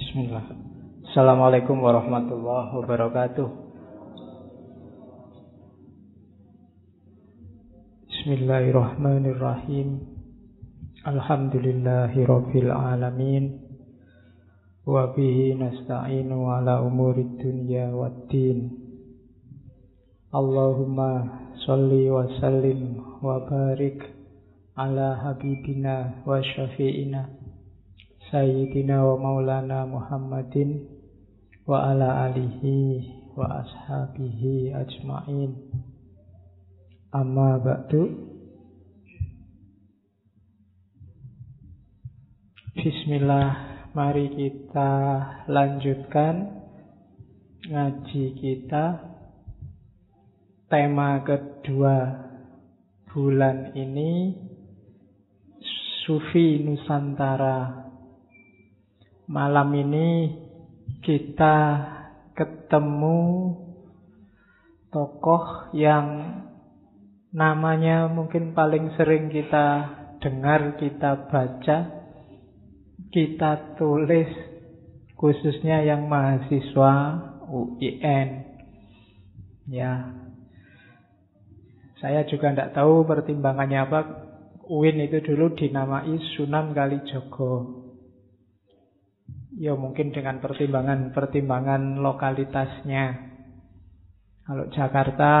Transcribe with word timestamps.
Bismillah. 0.00 0.48
Assalamualaikum 1.04 1.76
warahmatullahi 1.76 2.72
wabarakatuh. 2.72 3.48
Bismillahirrahmanirrahim. 8.08 10.08
Alhamdulillahi 11.04 12.24
rabbil 12.24 12.72
alamin. 12.72 13.60
Wa 14.88 15.12
bihi 15.12 15.60
nasta'inu 15.60 16.48
ala 16.48 16.80
umuri 16.80 17.28
dunya 17.36 17.92
waddin. 17.92 18.72
Allahumma 20.32 21.44
salli 21.60 22.08
wa 22.08 22.24
sallim 22.40 23.20
wa 23.20 23.36
barik 23.44 24.19
ala 24.80 25.20
habibina 25.20 26.24
wa 26.24 26.40
syafi'ina 26.40 27.28
sayyidina 28.32 29.04
wa 29.04 29.20
maulana 29.20 29.84
Muhammadin 29.84 30.88
wa 31.68 31.92
ala 31.92 32.24
alihi 32.24 33.04
wa 33.36 33.60
ashabihi 33.60 34.72
ajma'in. 34.72 35.52
Amma 37.12 37.60
ba'du. 37.60 38.08
Bismillah 42.80 43.48
mari 43.92 44.32
kita 44.32 44.92
lanjutkan 45.44 46.56
ngaji 47.68 48.24
kita. 48.40 48.84
Tema 50.72 51.20
kedua 51.26 51.96
bulan 53.10 53.74
ini 53.74 54.49
Sufi 56.10 56.58
Nusantara. 56.58 57.86
Malam 59.30 59.70
ini 59.78 60.34
kita 61.06 61.86
ketemu 62.34 63.54
tokoh 64.90 65.70
yang 65.70 66.34
namanya 67.30 68.10
mungkin 68.10 68.58
paling 68.58 68.90
sering 68.98 69.30
kita 69.30 69.86
dengar, 70.18 70.82
kita 70.82 71.30
baca, 71.30 71.78
kita 73.14 73.78
tulis, 73.78 74.34
khususnya 75.14 75.86
yang 75.86 76.10
mahasiswa 76.10 76.94
UIN. 77.54 78.50
Ya, 79.70 80.10
saya 82.02 82.26
juga 82.26 82.50
tidak 82.50 82.74
tahu 82.74 83.06
pertimbangannya 83.06 83.78
apa. 83.78 84.19
UIN 84.70 85.02
itu 85.02 85.18
dulu 85.18 85.58
dinamai 85.58 86.14
Sunan 86.38 86.70
Kalijogo. 86.70 87.82
Ya 89.58 89.74
mungkin 89.74 90.14
dengan 90.14 90.38
pertimbangan-pertimbangan 90.38 91.98
lokalitasnya. 91.98 93.04
Kalau 94.46 94.70
Jakarta, 94.70 95.34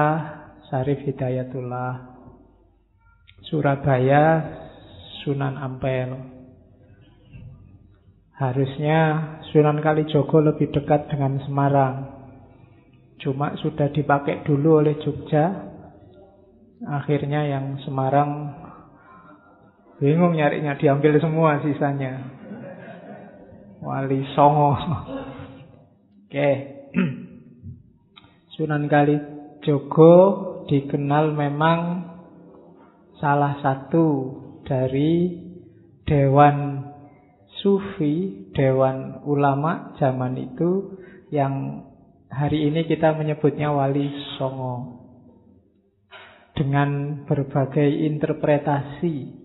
Sarif 0.66 1.06
Hidayatullah. 1.06 2.10
Surabaya, 3.46 4.50
Sunan 5.22 5.54
Ampel. 5.62 6.10
Harusnya 8.34 8.98
Sunan 9.54 9.78
Kalijogo 9.78 10.42
lebih 10.42 10.74
dekat 10.74 11.06
dengan 11.06 11.38
Semarang. 11.46 11.94
Cuma 13.22 13.54
sudah 13.62 13.94
dipakai 13.94 14.42
dulu 14.42 14.82
oleh 14.82 14.98
Jogja. 15.06 15.70
Akhirnya 16.82 17.46
yang 17.46 17.78
Semarang 17.86 18.59
bingung 20.00 20.32
nyarinya, 20.32 20.80
diambil 20.80 21.20
semua 21.20 21.60
sisanya. 21.60 22.24
Wali 23.84 24.24
Songo. 24.32 24.72
Oke. 26.24 26.50
Sunan 28.56 28.88
Kalijogo 28.88 30.12
dikenal 30.68 31.32
memang 31.36 31.80
salah 33.20 33.60
satu 33.60 34.36
dari 34.64 35.36
dewan 36.08 36.84
sufi, 37.60 38.48
dewan 38.56 39.24
ulama 39.28 39.96
zaman 40.00 40.36
itu 40.40 40.96
yang 41.32 41.84
hari 42.28 42.72
ini 42.72 42.88
kita 42.88 43.16
menyebutnya 43.16 43.72
Wali 43.72 44.12
Songo. 44.36 45.00
Dengan 46.52 47.24
berbagai 47.24 47.88
interpretasi 48.12 49.39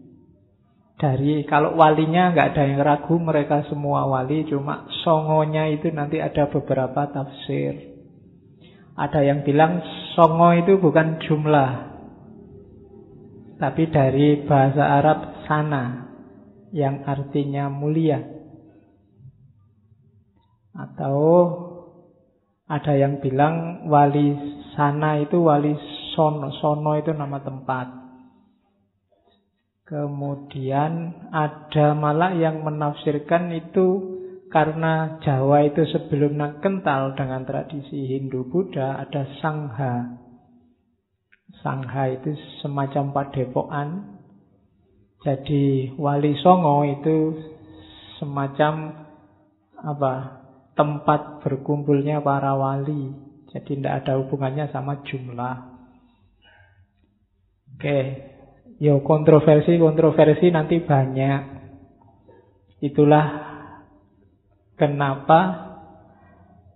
dari 0.96 1.44
kalau 1.44 1.76
walinya 1.76 2.32
nggak 2.32 2.56
ada 2.56 2.64
yang 2.72 2.80
ragu 2.80 3.20
mereka 3.20 3.68
semua 3.68 4.08
wali 4.08 4.48
cuma 4.48 4.88
songonya 5.04 5.68
itu 5.68 5.92
nanti 5.92 6.24
ada 6.24 6.48
beberapa 6.48 7.12
tafsir. 7.12 8.00
Ada 8.96 9.28
yang 9.28 9.44
bilang 9.44 9.84
songo 10.16 10.56
itu 10.56 10.80
bukan 10.80 11.20
jumlah 11.20 11.72
tapi 13.60 13.92
dari 13.92 14.48
bahasa 14.48 15.00
Arab 15.00 15.20
sana 15.48 15.84
yang 16.72 17.04
artinya 17.04 17.68
mulia. 17.68 18.24
Atau 20.76 21.20
ada 22.72 22.96
yang 22.96 23.20
bilang 23.20 23.88
wali 23.92 24.32
sana 24.80 25.20
itu 25.20 25.44
wali 25.44 25.76
sono 26.16 26.56
sono 26.60 26.96
itu 26.96 27.12
nama 27.12 27.40
tempat 27.44 28.05
Kemudian 29.86 31.14
ada 31.30 31.94
malah 31.94 32.34
yang 32.34 32.66
menafsirkan 32.66 33.54
itu 33.54 34.18
karena 34.50 35.22
Jawa 35.22 35.62
itu 35.70 35.86
sebelumnya 35.94 36.58
kental 36.58 37.14
dengan 37.14 37.46
tradisi 37.46 38.18
Hindu 38.18 38.50
Buddha 38.50 38.98
ada 38.98 39.30
Sangha. 39.38 40.26
Sangha 41.62 42.10
itu 42.10 42.34
semacam 42.66 43.14
padepokan. 43.14 43.90
Jadi 45.22 45.94
Wali 45.98 46.34
Songo 46.42 46.86
itu 46.86 47.18
semacam 48.18 49.06
apa? 49.86 50.46
tempat 50.76 51.40
berkumpulnya 51.42 52.20
para 52.20 52.54
wali. 52.54 53.16
Jadi 53.50 53.80
tidak 53.80 54.04
ada 54.04 54.20
hubungannya 54.20 54.68
sama 54.76 55.00
jumlah. 55.08 55.56
Oke, 57.76 58.00
Ya 58.76 59.00
kontroversi-kontroversi 59.00 60.52
nanti 60.52 60.84
banyak. 60.84 61.42
Itulah 62.84 63.26
kenapa 64.76 65.40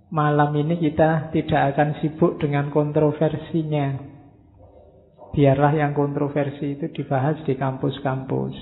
malam 0.10 0.56
ini 0.56 0.80
kita 0.80 1.30
tidak 1.36 1.76
akan 1.76 2.00
sibuk 2.00 2.40
dengan 2.40 2.72
kontroversinya. 2.72 4.00
Biarlah 5.30 5.78
yang 5.78 5.94
kontroversi 5.94 6.80
itu 6.80 6.90
dibahas 6.90 7.38
di 7.46 7.54
kampus-kampus. 7.54 8.56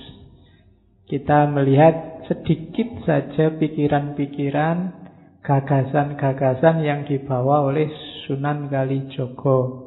Kita 1.08 1.48
melihat 1.48 2.28
sedikit 2.28 3.08
saja 3.08 3.56
pikiran-pikiran, 3.56 4.78
gagasan-gagasan 5.40 6.84
yang 6.84 7.08
dibawa 7.08 7.64
oleh 7.64 7.88
Sunan 8.28 8.68
Kalijogo. 8.68 9.87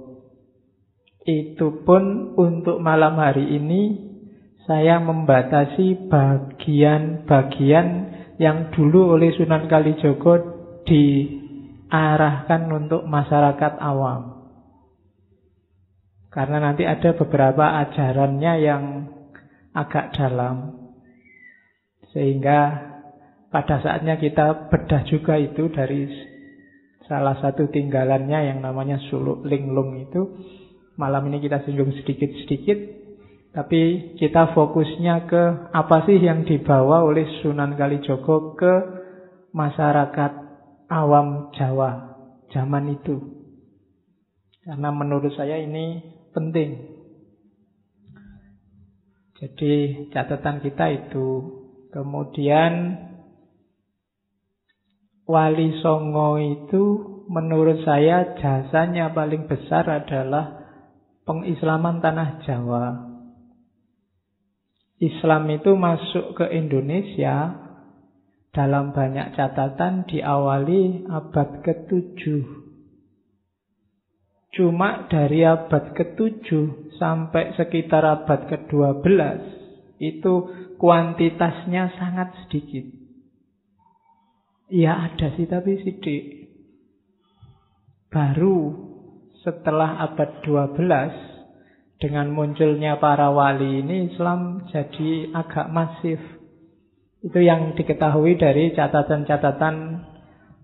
Itu 1.31 1.87
pun 1.87 2.35
untuk 2.35 2.83
malam 2.83 3.15
hari 3.15 3.55
ini 3.55 4.11
saya 4.67 4.99
membatasi 4.99 6.11
bagian-bagian 6.11 7.87
yang 8.43 8.75
dulu 8.75 9.15
oleh 9.15 9.31
Sunan 9.39 9.71
Kalijogo 9.71 10.35
diarahkan 10.83 12.67
untuk 12.73 13.07
masyarakat 13.07 13.79
awam. 13.79 14.43
Karena 16.31 16.59
nanti 16.63 16.83
ada 16.87 17.15
beberapa 17.15 17.79
ajarannya 17.87 18.53
yang 18.63 18.83
agak 19.75 20.15
dalam. 20.19 20.79
Sehingga 22.11 22.91
pada 23.51 23.83
saatnya 23.83 24.19
kita 24.19 24.71
bedah 24.71 25.03
juga 25.11 25.39
itu 25.39 25.67
dari 25.71 26.07
salah 27.11 27.35
satu 27.43 27.67
tinggalannya 27.71 28.55
yang 28.55 28.59
namanya 28.63 29.03
suluk 29.11 29.43
linglung 29.43 29.99
itu 29.99 30.23
Malam 30.99 31.31
ini 31.31 31.39
kita 31.43 31.63
singgung 31.67 31.95
sedikit-sedikit, 31.95 32.79
tapi 33.51 34.15
kita 34.19 34.55
fokusnya 34.55 35.27
ke 35.27 35.43
apa 35.75 36.07
sih 36.07 36.23
yang 36.23 36.47
dibawa 36.47 37.03
oleh 37.03 37.27
Sunan 37.43 37.75
Kalijogo 37.75 38.55
ke 38.55 38.75
masyarakat 39.51 40.33
awam 40.91 41.51
Jawa 41.59 42.15
zaman 42.55 42.95
itu. 42.95 43.17
Karena 44.63 44.95
menurut 44.95 45.33
saya 45.35 45.59
ini 45.59 45.99
penting. 46.31 47.01
Jadi 49.41 50.07
catatan 50.13 50.61
kita 50.61 50.87
itu. 50.93 51.29
Kemudian 51.91 53.03
Wali 55.27 55.79
Songo 55.83 56.39
itu 56.39 56.83
menurut 57.31 57.83
saya 57.87 58.35
jasanya 58.39 59.11
paling 59.15 59.47
besar 59.47 59.87
adalah 59.87 60.60
pengislaman 61.31 62.03
tanah 62.03 62.43
Jawa. 62.43 63.07
Islam 64.99 65.47
itu 65.55 65.79
masuk 65.79 66.35
ke 66.35 66.51
Indonesia 66.51 67.55
dalam 68.51 68.91
banyak 68.91 69.39
catatan 69.39 70.11
diawali 70.11 71.07
abad 71.07 71.63
ke-7. 71.63 72.43
Cuma 74.51 75.07
dari 75.07 75.47
abad 75.47 75.95
ke-7 75.95 76.47
sampai 76.99 77.55
sekitar 77.55 78.03
abad 78.03 78.51
ke-12 78.51 79.07
itu 80.03 80.35
kuantitasnya 80.83 81.95
sangat 81.95 82.35
sedikit. 82.43 82.91
Ya 84.67 84.99
ada 84.99 85.31
sih 85.39 85.47
tapi 85.47 85.79
sedikit. 85.79 86.51
Baru 88.11 88.90
setelah 89.41 90.05
abad 90.05 90.45
12 90.45 91.31
dengan 92.01 92.33
munculnya 92.33 92.97
para 92.97 93.29
wali 93.29 93.85
ini 93.85 94.13
Islam 94.13 94.65
jadi 94.73 95.37
agak 95.37 95.69
masif. 95.69 96.21
Itu 97.21 97.37
yang 97.37 97.77
diketahui 97.77 98.41
dari 98.41 98.73
catatan-catatan 98.73 99.77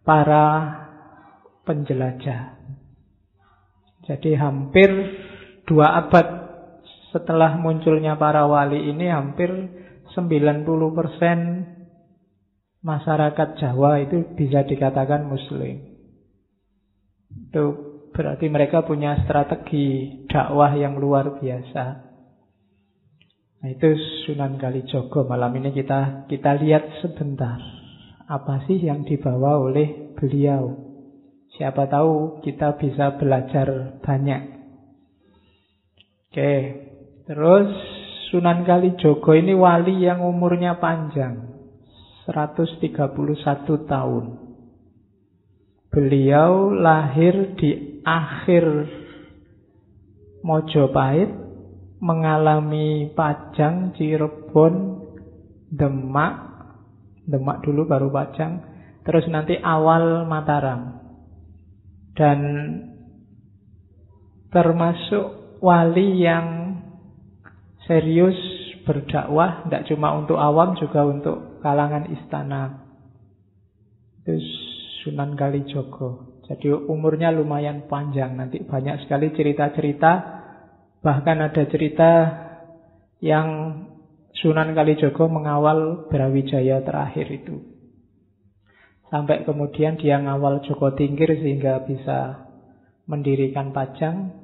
para 0.01 0.47
penjelajah. 1.69 2.57
Jadi 4.09 4.33
hampir 4.39 4.89
dua 5.69 6.01
abad 6.01 6.27
setelah 7.13 7.61
munculnya 7.61 8.17
para 8.17 8.49
wali 8.49 8.89
ini 8.89 9.13
hampir 9.13 9.51
90% 10.17 10.65
masyarakat 12.81 13.49
Jawa 13.61 14.01
itu 14.01 14.25
bisa 14.39 14.65
dikatakan 14.65 15.29
muslim. 15.29 15.77
Itu 17.51 17.96
Berarti 18.17 18.49
mereka 18.49 18.81
punya 18.81 19.13
strategi 19.29 20.25
dakwah 20.25 20.73
yang 20.73 20.97
luar 20.97 21.37
biasa. 21.37 21.85
Nah, 23.61 23.69
itu 23.69 23.93
Sunan 24.25 24.57
Kalijogo. 24.57 25.29
Malam 25.29 25.53
ini 25.61 25.77
kita 25.77 26.25
kita 26.25 26.57
lihat 26.57 27.05
sebentar. 27.05 27.61
Apa 28.25 28.65
sih 28.65 28.81
yang 28.81 29.05
dibawa 29.05 29.61
oleh 29.61 30.17
beliau? 30.17 30.81
Siapa 31.61 31.93
tahu 31.93 32.41
kita 32.41 32.81
bisa 32.81 33.21
belajar 33.21 34.01
banyak. 34.01 34.43
Oke, 36.33 36.53
terus 37.29 37.69
Sunan 38.33 38.65
Kalijogo 38.65 39.37
ini 39.37 39.53
wali 39.53 40.09
yang 40.09 40.25
umurnya 40.25 40.81
panjang. 40.81 41.53
131 42.25 42.89
tahun. 43.85 44.25
Beliau 45.93 46.73
lahir 46.73 47.55
di 47.61 47.96
akhir 48.07 48.65
Mojopahit 50.47 51.27
mengalami 51.99 53.11
Pajang, 53.19 53.99
Cirebon, 53.99 55.03
Demak, 55.75 56.35
Demak 57.27 57.67
dulu 57.67 57.83
baru 57.91 58.07
Pajang, 58.15 58.63
terus 59.03 59.27
nanti 59.27 59.59
awal 59.59 60.23
Mataram. 60.31 61.03
Dan 62.15 62.41
termasuk 64.55 65.59
wali 65.59 66.23
yang 66.23 66.79
serius 67.91 68.39
berdakwah, 68.87 69.67
tidak 69.67 69.91
cuma 69.91 70.15
untuk 70.15 70.39
awam 70.39 70.79
juga 70.79 71.03
untuk 71.03 71.59
kalangan 71.59 72.07
istana. 72.15 72.87
Itu 74.23 74.39
Sunan 75.03 75.35
Kalijogo. 75.35 76.26
Jadi 76.47 76.71
umurnya 76.71 77.35
lumayan 77.35 77.91
panjang. 77.91 78.39
Nanti 78.39 78.63
banyak 78.63 79.07
sekali 79.07 79.35
cerita-cerita. 79.35 80.13
Bahkan 81.03 81.37
ada 81.43 81.63
cerita 81.67 82.11
yang 83.19 83.49
Sunan 84.37 84.77
Kalijogo 84.77 85.33
mengawal 85.33 86.07
Brawijaya 86.13 86.85
terakhir 86.85 87.27
itu. 87.33 87.57
Sampai 89.09 89.49
kemudian 89.49 89.97
dia 89.97 90.21
ngawal 90.21 90.61
Joko 90.67 90.93
Tingkir 90.93 91.31
sehingga 91.41 91.83
bisa 91.89 92.47
mendirikan 93.07 93.71
Pajang 93.73 94.35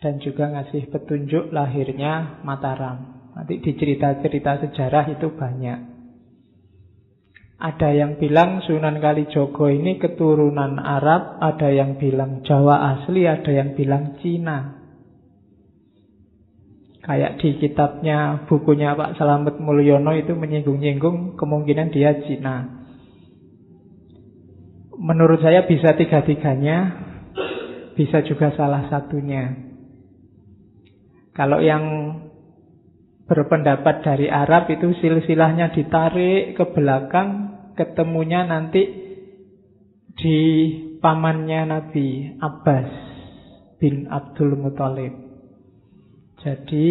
dan 0.00 0.18
juga 0.20 0.50
ngasih 0.52 0.90
petunjuk 0.90 1.54
lahirnya 1.54 2.42
Mataram. 2.42 3.30
Nanti 3.36 3.60
di 3.60 3.72
cerita-cerita 3.76 4.64
sejarah 4.64 5.12
itu 5.12 5.28
banyak. 5.32 5.95
Ada 7.56 7.88
yang 7.88 8.20
bilang 8.20 8.60
Sunan 8.68 9.00
Kalijogo 9.00 9.72
ini 9.72 9.96
keturunan 9.96 10.76
Arab, 10.76 11.40
ada 11.40 11.72
yang 11.72 11.96
bilang 11.96 12.44
Jawa 12.44 13.00
asli, 13.00 13.24
ada 13.24 13.48
yang 13.48 13.72
bilang 13.72 14.20
Cina. 14.20 14.76
Kayak 17.00 17.40
di 17.40 17.56
kitabnya, 17.56 18.44
bukunya 18.44 18.92
Pak 18.92 19.16
Selamat 19.16 19.56
Mulyono 19.56 20.12
itu 20.12 20.36
menyinggung-nyinggung 20.36 21.40
kemungkinan 21.40 21.88
dia 21.96 22.18
Cina. 22.28 22.84
Menurut 25.00 25.40
saya 25.40 25.64
bisa 25.64 25.96
tiga-tiganya, 25.96 26.78
bisa 27.96 28.20
juga 28.20 28.52
salah 28.52 28.84
satunya. 28.92 29.54
Kalau 31.32 31.64
yang 31.64 31.84
berpendapat 33.26 34.02
dari 34.02 34.26
Arab 34.28 34.66
itu 34.70 34.92
silsilahnya 34.98 35.74
ditarik 35.74 36.58
ke 36.58 36.64
belakang 36.74 37.45
ketemunya 37.76 38.48
nanti 38.48 38.82
di 40.16 40.38
pamannya 40.98 41.60
Nabi 41.68 42.34
Abbas 42.40 42.88
bin 43.76 44.08
Abdul 44.08 44.56
Muthalib. 44.56 45.12
Jadi 46.40 46.86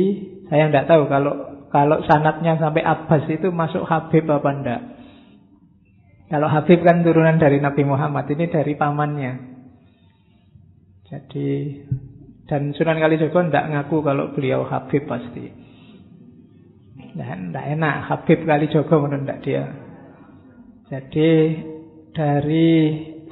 saya 0.45 0.69
tidak 0.69 0.87
tahu 0.87 1.09
kalau 1.09 1.33
kalau 1.73 1.99
sanatnya 2.07 2.55
sampai 2.55 2.85
Abbas 2.85 3.25
itu 3.27 3.49
masuk 3.49 3.83
Habib 3.83 4.29
apa 4.29 4.49
enggak. 4.53 4.81
Kalau 6.25 6.49
Habib 6.49 6.81
kan 6.81 7.05
turunan 7.05 7.37
dari 7.37 7.61
Nabi 7.61 7.85
Muhammad, 7.85 8.25
ini 8.33 8.49
dari 8.49 8.73
pamannya. 8.73 9.33
Jadi 11.05 11.47
dan 12.45 12.73
Sunan 12.73 12.97
Kalijogo 12.97 13.45
tidak 13.45 13.69
ngaku 13.73 13.97
kalau 14.01 14.33
beliau 14.33 14.65
Habib 14.65 15.05
pasti. 15.05 15.45
Dan 17.15 17.53
tidak 17.53 17.65
enak 17.77 17.95
Habib 18.09 18.39
Kalijogo 18.45 18.95
menurut 19.05 19.37
dia. 19.45 19.84
Jadi 20.85 21.29
dari 22.13 22.69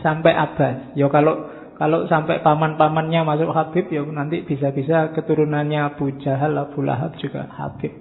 sampai 0.01 0.33
Abbas. 0.33 0.97
Ya 0.97 1.07
kalau 1.07 1.53
kalau 1.77 2.05
sampai 2.05 2.41
paman-pamannya 2.45 3.25
masuk 3.25 3.50
Habib 3.53 3.89
ya 3.89 4.05
nanti 4.05 4.45
bisa-bisa 4.45 5.13
keturunannya 5.13 5.94
Abu 5.94 6.13
Jahal, 6.21 6.53
Abu 6.57 6.85
Lahab 6.85 7.17
juga 7.17 7.50
Habib. 7.50 7.94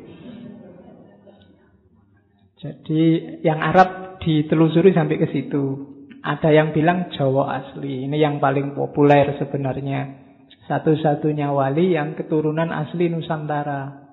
Jadi 2.63 3.03
yang 3.43 3.59
Arab 3.59 4.23
ditelusuri 4.23 4.95
sampai 4.95 5.19
ke 5.19 5.29
situ. 5.35 5.91
Ada 6.23 6.55
yang 6.55 6.71
bilang 6.71 7.11
Jawa 7.11 7.59
asli. 7.59 8.07
Ini 8.07 8.15
yang 8.15 8.39
paling 8.39 8.79
populer 8.79 9.35
sebenarnya. 9.43 10.23
Satu-satunya 10.71 11.51
wali 11.51 11.99
yang 11.99 12.15
keturunan 12.15 12.71
asli 12.71 13.11
Nusantara. 13.11 14.07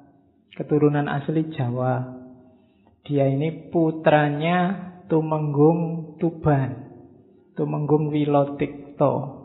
Keturunan 0.49 1.05
asli 1.05 1.53
Jawa. 1.53 2.17
Dia 3.05 3.29
ini 3.29 3.69
putranya 3.69 4.89
Tumenggung 5.09 6.15
Tuban. 6.21 6.85
Tumenggung 7.57 8.13
Wilotikto. 8.13 9.41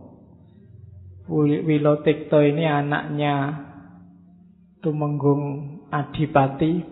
Wilotikto 1.64 2.44
ini 2.44 2.68
anaknya 2.68 3.64
Tumenggung 4.84 5.42
Adipati 5.88 6.84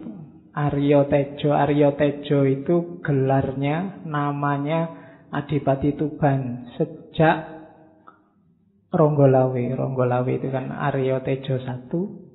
Aryo 0.56 1.04
Tejo. 1.12 1.52
Aryo 1.52 1.92
Tejo 2.00 2.48
itu 2.48 3.04
gelarnya 3.04 4.02
Namanya 4.08 4.88
Adipati 5.28 5.92
Tuban. 5.92 6.72
Sejak 6.80 7.52
Ronggolawe. 8.88 9.76
Ronggolawe 9.76 10.32
itu 10.32 10.48
kan 10.48 10.72
Aryo 10.72 11.20
Tejo 11.20 11.60
1 11.60 12.32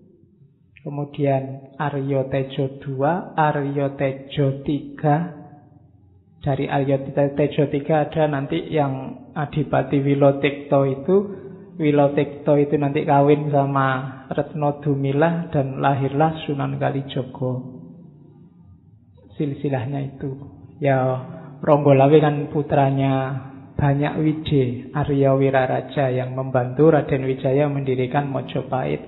Kemudian 0.85 1.73
Aryo 1.81 2.29
Tejo 2.29 2.79
2 2.79 3.35
Aryo 3.35 3.97
Tejo 3.99 4.63
3 4.63 5.36
dari 6.47 6.63
ayat 6.71 7.11
Tejo 7.11 7.67
3 7.67 8.07
ada 8.07 8.23
nanti 8.31 8.71
yang 8.71 9.27
Adipati 9.35 9.99
Wilotikto 9.99 10.87
itu 10.87 11.15
Wilotikto 11.75 12.55
itu 12.55 12.79
nanti 12.79 13.03
kawin 13.03 13.51
sama 13.51 13.87
Retno 14.31 14.79
Dumilah 14.79 15.51
dan 15.51 15.83
lahirlah 15.83 16.39
Sunan 16.47 16.79
Kalijogo. 16.79 17.83
Silsilahnya 19.35 20.07
itu. 20.07 20.39
Ya 20.79 20.97
Ronggolawe 21.59 22.17
kan 22.23 22.49
putranya 22.49 23.43
banyak 23.75 24.13
Wije, 24.23 24.89
Arya 24.95 25.35
Wiraraja 25.35 26.09
yang 26.09 26.33
membantu 26.33 26.95
Raden 26.95 27.27
Wijaya 27.27 27.69
mendirikan 27.69 28.31
Mojopahit. 28.31 29.03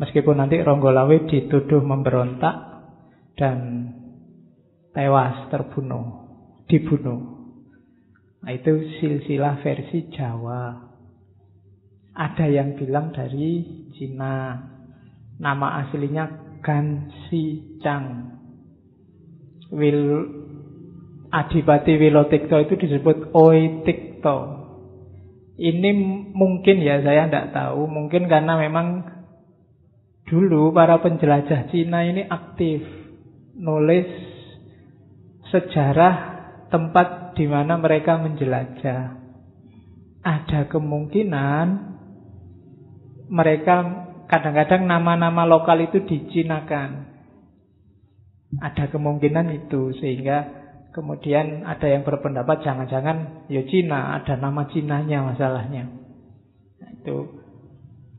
Meskipun 0.00 0.40
nanti 0.40 0.58
Ronggolawe 0.58 1.28
dituduh 1.28 1.84
memberontak 1.84 2.56
dan 3.36 3.92
tewas 4.90 5.52
terbunuh 5.54 6.21
dibunuh. 6.72 7.20
Nah, 8.40 8.52
itu 8.56 8.96
silsilah 8.96 9.60
versi 9.60 10.08
Jawa. 10.08 10.88
Ada 12.16 12.48
yang 12.48 12.80
bilang 12.80 13.12
dari 13.12 13.60
Cina. 13.92 14.56
Nama 15.36 15.84
aslinya 15.84 16.56
Gansi 16.64 17.76
Chang. 17.84 18.32
Wil 19.68 20.00
Adipati 21.32 21.96
Wilotikto 21.96 22.56
itu 22.60 22.74
disebut 22.76 23.32
Oitikto. 23.36 24.38
Ini 25.56 25.90
mungkin 26.32 26.80
ya 26.80 27.00
saya 27.04 27.28
tidak 27.28 27.52
tahu, 27.52 27.88
mungkin 27.88 28.28
karena 28.28 28.56
memang 28.56 29.04
dulu 30.28 30.72
para 30.72 31.00
penjelajah 31.00 31.68
Cina 31.68 32.04
ini 32.04 32.24
aktif 32.24 32.84
nulis 33.56 34.08
sejarah 35.52 36.31
tempat 36.72 37.36
di 37.36 37.44
mana 37.44 37.76
mereka 37.76 38.16
menjelajah. 38.16 39.20
Ada 40.24 40.72
kemungkinan 40.72 41.66
mereka 43.28 43.74
kadang-kadang 44.32 44.88
nama-nama 44.88 45.44
lokal 45.44 45.84
itu 45.84 46.00
dicinakan. 46.08 47.12
Ada 48.58 48.88
kemungkinan 48.88 49.52
itu 49.52 49.92
sehingga 50.00 50.62
Kemudian 50.92 51.64
ada 51.64 51.88
yang 51.88 52.04
berpendapat 52.04 52.60
jangan-jangan 52.68 53.48
ya 53.48 53.64
Cina, 53.64 54.12
ada 54.20 54.36
nama 54.36 54.68
Cinanya 54.68 55.24
masalahnya. 55.24 55.88
Nah, 55.88 56.90
itu 57.00 57.16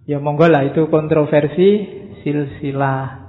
ya 0.10 0.18
monggo 0.18 0.50
lah 0.50 0.66
itu 0.66 0.90
kontroversi 0.90 1.86
silsilah. 2.26 3.22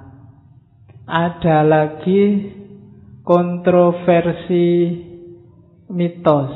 Ada 1.05 1.61
lagi 1.61 2.21
kontroversi 3.21 4.65
mitos. 5.89 6.53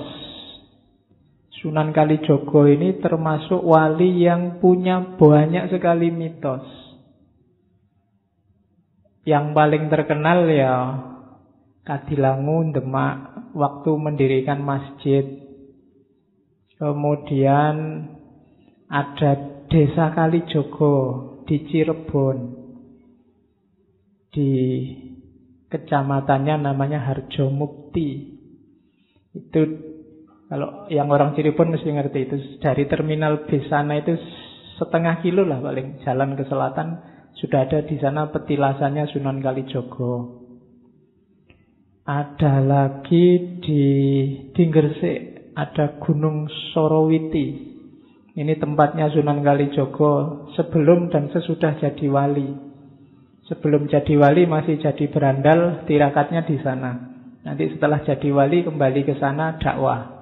Sunan 1.59 1.91
Kalijogo 1.91 2.71
ini 2.71 3.03
termasuk 3.03 3.59
wali 3.59 4.23
yang 4.23 4.63
punya 4.63 5.19
banyak 5.19 5.67
sekali 5.67 6.07
mitos. 6.07 6.63
Yang 9.27 9.45
paling 9.51 9.83
terkenal 9.91 10.47
ya 10.47 10.75
Kadilangu, 11.83 12.71
Demak, 12.71 13.51
waktu 13.51 13.91
mendirikan 13.99 14.63
masjid. 14.63 15.25
Kemudian 16.79 18.07
ada 18.87 19.31
Desa 19.67 20.15
Kalijogo 20.15 20.95
di 21.43 21.67
Cirebon. 21.67 22.37
Di 24.31 24.51
kecamatannya 25.67 26.55
namanya 26.71 27.03
Harjo 27.03 27.51
Mukti. 27.51 28.38
Itu 29.33 29.61
kalau 30.49 30.89
yang 30.89 31.13
orang 31.13 31.37
Cirebon 31.37 31.77
mesti 31.77 31.89
ngerti 31.93 32.19
itu 32.25 32.37
dari 32.57 32.89
terminal 32.89 33.45
bis 33.45 33.69
sana 33.69 34.01
itu 34.01 34.17
setengah 34.81 35.21
kilo 35.21 35.45
lah 35.45 35.61
paling 35.61 36.01
jalan 36.01 36.33
ke 36.33 36.47
selatan 36.49 36.97
sudah 37.37 37.69
ada 37.69 37.85
di 37.85 38.01
sana 38.01 38.33
petilasannya 38.33 39.05
Sunan 39.13 39.39
Kalijogo. 39.39 40.41
Ada 42.09 42.65
lagi 42.65 43.61
di 43.61 43.85
Dinggersik, 44.49 45.53
ada 45.53 46.01
Gunung 46.01 46.49
Sorowiti. 46.73 47.69
Ini 48.33 48.57
tempatnya 48.57 49.13
Sunan 49.13 49.45
Kalijogo 49.45 50.45
sebelum 50.57 51.13
dan 51.13 51.29
sesudah 51.29 51.77
jadi 51.77 52.09
wali. 52.09 52.49
Sebelum 53.45 53.85
jadi 53.85 54.17
wali 54.17 54.49
masih 54.49 54.81
jadi 54.81 55.05
berandal, 55.13 55.85
tirakatnya 55.85 56.49
di 56.49 56.57
sana. 56.65 57.18
Nanti 57.43 57.71
setelah 57.71 58.03
jadi 58.03 58.29
wali 58.35 58.67
kembali 58.67 59.01
ke 59.07 59.15
sana 59.15 59.55
dakwah. 59.59 60.19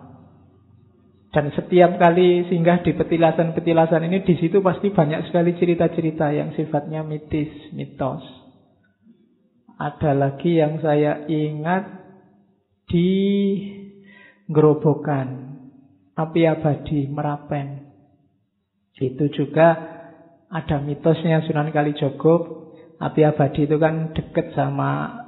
Dan 1.34 1.54
setiap 1.54 2.00
kali 2.02 2.50
singgah 2.50 2.82
di 2.82 2.98
petilasan-petilasan 2.98 4.06
ini 4.10 4.24
di 4.26 4.40
situ 4.42 4.64
pasti 4.64 4.90
banyak 4.90 5.28
sekali 5.30 5.54
cerita-cerita 5.60 6.34
yang 6.34 6.56
sifatnya 6.56 7.04
mitis, 7.04 7.74
mitos. 7.76 8.24
Ada 9.78 10.18
lagi 10.18 10.58
yang 10.58 10.82
saya 10.82 11.30
ingat 11.30 11.84
di 12.90 13.12
Gerobokan, 14.48 15.60
api 16.16 16.42
abadi 16.48 17.06
Merapen. 17.12 17.86
Itu 18.98 19.30
juga 19.30 19.78
ada 20.50 20.80
mitosnya 20.82 21.44
Sunan 21.46 21.70
Kalijogo. 21.70 22.66
Api 22.98 23.22
abadi 23.28 23.70
itu 23.70 23.78
kan 23.78 24.16
dekat 24.16 24.58
sama 24.58 25.27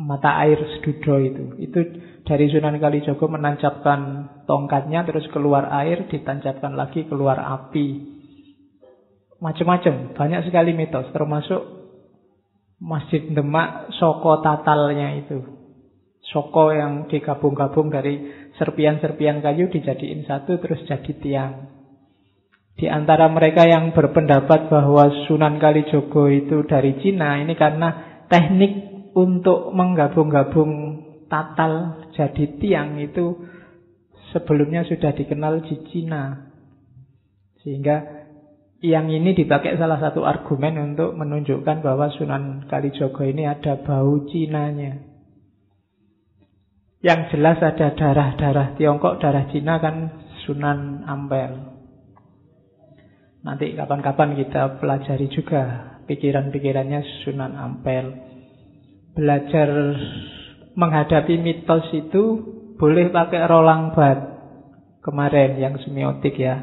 mata 0.00 0.42
air 0.42 0.58
sedudo 0.78 1.22
itu. 1.22 1.44
Itu 1.62 1.78
dari 2.26 2.50
Sunan 2.50 2.80
Kalijogo 2.82 3.30
menancapkan 3.30 4.30
tongkatnya 4.48 5.06
terus 5.06 5.26
keluar 5.30 5.70
air, 5.70 6.10
ditancapkan 6.10 6.74
lagi 6.74 7.06
keluar 7.06 7.38
api. 7.38 8.14
Macam-macam, 9.38 10.16
banyak 10.16 10.40
sekali 10.48 10.72
mitos 10.72 11.10
termasuk 11.12 11.62
Masjid 12.80 13.22
Demak 13.30 13.92
Soko 14.00 14.40
Tatalnya 14.42 15.14
itu. 15.20 15.38
Soko 16.24 16.72
yang 16.72 17.06
digabung-gabung 17.12 17.92
dari 17.92 18.48
serpian-serpian 18.56 19.44
kayu 19.44 19.68
dijadiin 19.68 20.24
satu 20.24 20.56
terus 20.58 20.82
jadi 20.88 21.12
tiang. 21.20 21.54
Di 22.74 22.90
antara 22.90 23.30
mereka 23.30 23.68
yang 23.70 23.94
berpendapat 23.94 24.66
bahwa 24.66 25.06
Sunan 25.30 25.62
Kalijogo 25.62 26.26
itu 26.26 26.66
dari 26.66 26.98
Cina 26.98 27.38
ini 27.38 27.54
karena 27.54 28.18
teknik 28.26 28.93
untuk 29.14 29.70
menggabung-gabung 29.70 30.72
tatal 31.30 32.04
jadi 32.12 32.44
tiang 32.58 32.98
itu 32.98 33.46
sebelumnya 34.34 34.82
sudah 34.82 35.14
dikenal 35.14 35.62
di 35.62 35.78
Cina. 35.90 36.50
Sehingga 37.62 38.24
yang 38.84 39.08
ini 39.08 39.32
dipakai 39.32 39.80
salah 39.80 39.96
satu 39.96 40.26
argumen 40.26 40.92
untuk 40.92 41.16
menunjukkan 41.16 41.80
bahwa 41.80 42.12
Sunan 42.12 42.68
Kalijogo 42.68 43.24
ini 43.24 43.48
ada 43.48 43.80
bau 43.80 44.26
Cinanya. 44.28 45.00
Yang 47.00 47.36
jelas 47.36 47.60
ada 47.60 47.92
darah-darah 47.96 48.76
Tiongkok, 48.76 49.20
darah 49.22 49.48
Cina 49.48 49.80
kan 49.80 50.26
Sunan 50.44 51.04
Ampel. 51.08 51.52
Nanti 53.44 53.76
kapan-kapan 53.76 54.40
kita 54.40 54.80
pelajari 54.80 55.28
juga 55.28 55.62
pikiran-pikirannya 56.08 57.24
Sunan 57.24 57.56
Ampel. 57.56 58.33
Belajar 59.14 59.70
menghadapi 60.74 61.38
mitos 61.38 61.86
itu 61.94 62.22
boleh 62.74 63.14
pakai 63.14 63.46
rolang 63.46 63.94
bat 63.94 64.18
kemarin 65.06 65.54
yang 65.54 65.78
semiotik 65.78 66.34
ya. 66.34 66.58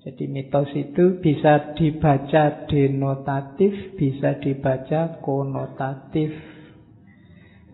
Jadi 0.00 0.30
mitos 0.30 0.70
itu 0.72 1.18
bisa 1.18 1.74
dibaca 1.76 2.64
denotatif, 2.70 3.98
bisa 3.98 4.38
dibaca 4.38 5.18
konotatif. 5.18 6.30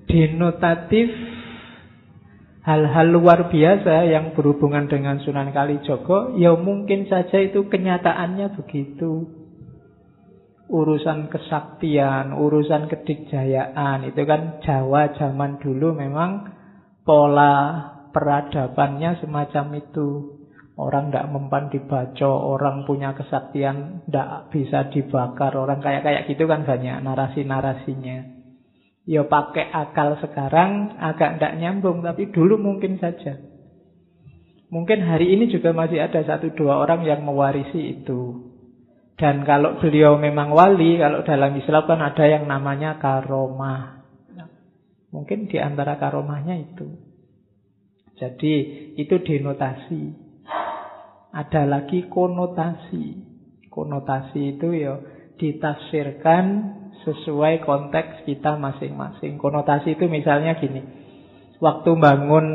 Denotatif 0.09 1.13
hal-hal 2.67 3.07
luar 3.15 3.47
biasa 3.47 4.11
yang 4.11 4.35
berhubungan 4.35 4.91
dengan 4.91 5.23
Sunan 5.23 5.55
Kalijogo, 5.55 6.35
ya 6.35 6.57
mungkin 6.59 7.07
saja 7.07 7.39
itu 7.39 7.71
kenyataannya 7.71 8.59
begitu. 8.59 9.36
Urusan 10.67 11.31
kesaktian, 11.31 12.35
urusan 12.35 12.91
kedikjayaan, 12.91 14.03
itu 14.03 14.23
kan 14.27 14.59
Jawa 14.67 15.15
zaman 15.15 15.63
dulu 15.63 15.95
memang 15.95 16.51
pola 17.07 17.87
peradabannya 18.11 19.23
semacam 19.23 19.67
itu. 19.79 20.09
Orang 20.77 21.09
tidak 21.09 21.33
mempan 21.33 21.73
dibaca, 21.73 22.29
orang 22.29 22.85
punya 22.85 23.17
kesaktian 23.17 24.05
tidak 24.05 24.53
bisa 24.53 24.93
dibakar, 24.93 25.57
orang 25.57 25.81
kayak 25.81 26.05
kayak 26.05 26.23
gitu 26.29 26.45
kan 26.45 26.69
banyak 26.69 27.01
narasi-narasinya. 27.01 28.19
Ya 29.07 29.23
pakai 29.25 29.71
akal 29.71 30.19
sekarang 30.19 30.99
agak 30.99 31.39
tidak 31.39 31.57
nyambung, 31.63 32.03
tapi 32.03 32.29
dulu 32.29 32.59
mungkin 32.59 32.99
saja. 32.99 33.39
Mungkin 34.67 34.99
hari 34.99 35.31
ini 35.31 35.47
juga 35.47 35.71
masih 35.71 36.03
ada 36.03 36.27
satu 36.27 36.51
dua 36.53 36.83
orang 36.83 37.07
yang 37.07 37.23
mewarisi 37.23 38.03
itu. 38.03 38.46
Dan 39.17 39.49
kalau 39.49 39.81
beliau 39.81 40.21
memang 40.21 40.53
wali, 40.53 41.01
kalau 41.01 41.25
dalam 41.25 41.57
Islam 41.57 41.89
kan 41.89 42.01
ada 42.05 42.25
yang 42.29 42.45
namanya 42.45 43.01
karomah. 43.01 44.05
Mungkin 45.09 45.49
di 45.49 45.57
antara 45.57 45.97
karomahnya 45.97 46.61
itu. 46.61 47.01
Jadi 48.21 48.55
itu 49.01 49.17
denotasi. 49.17 50.13
Ada 51.33 51.65
lagi 51.65 52.09
konotasi. 52.13 53.25
Konotasi 53.73 54.57
itu 54.57 54.73
ya 54.77 55.01
ditafsirkan 55.37 56.45
sesuai 57.05 57.65
konteks 57.65 58.29
kita 58.29 58.57
masing-masing. 58.61 59.41
Konotasi 59.41 59.97
itu 59.97 60.09
misalnya 60.09 60.61
gini. 60.61 60.85
Waktu 61.61 61.91
bangun 61.97 62.47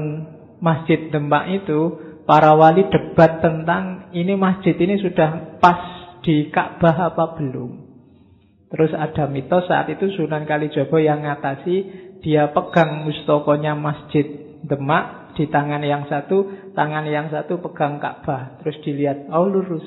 Masjid 0.62 1.10
Demak 1.10 1.66
itu, 1.66 1.98
para 2.30 2.54
wali 2.54 2.86
debat 2.94 3.42
tentang 3.42 4.14
ini 4.14 4.38
masjid 4.38 4.78
ini 4.78 5.02
sudah 5.02 5.58
pas 5.58 6.01
di 6.22 6.50
Ka'bah 6.54 7.14
apa 7.14 7.38
belum. 7.38 7.92
Terus 8.72 8.96
ada 8.96 9.28
mitos 9.28 9.68
saat 9.68 9.92
itu 9.92 10.08
Sunan 10.16 10.48
Kalijogo 10.48 10.96
yang 10.96 11.28
ngatasi 11.28 11.76
dia 12.24 12.54
pegang 12.56 13.04
mustokonya 13.04 13.76
Masjid 13.76 14.24
Demak 14.62 15.34
di 15.36 15.50
tangan 15.50 15.82
yang 15.82 16.06
satu, 16.06 16.72
tangan 16.78 17.10
yang 17.10 17.28
satu 17.34 17.60
pegang 17.60 17.98
Ka'bah, 17.98 18.62
terus 18.62 18.78
dilihat, 18.86 19.28
oh 19.34 19.50
lurus. 19.50 19.84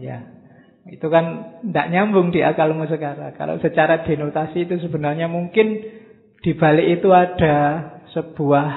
Ya. 0.00 0.40
Itu 0.88 1.12
kan 1.12 1.58
tidak 1.60 1.86
nyambung 1.92 2.32
di 2.32 2.40
akalmu 2.40 2.88
sekarang. 2.88 3.36
Kalau 3.36 3.60
secara 3.60 4.02
denotasi 4.02 4.64
itu 4.64 4.80
sebenarnya 4.80 5.28
mungkin 5.28 5.76
di 6.40 6.52
balik 6.56 6.98
itu 6.98 7.12
ada 7.12 7.56
sebuah 8.16 8.68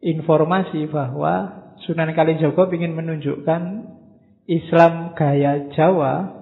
informasi 0.00 0.88
bahwa 0.88 1.66
Sunan 1.86 2.10
Kalijogo 2.16 2.66
ingin 2.72 2.96
menunjukkan 2.96 3.62
Islam 4.48 5.12
gaya 5.12 5.68
Jawa 5.76 6.38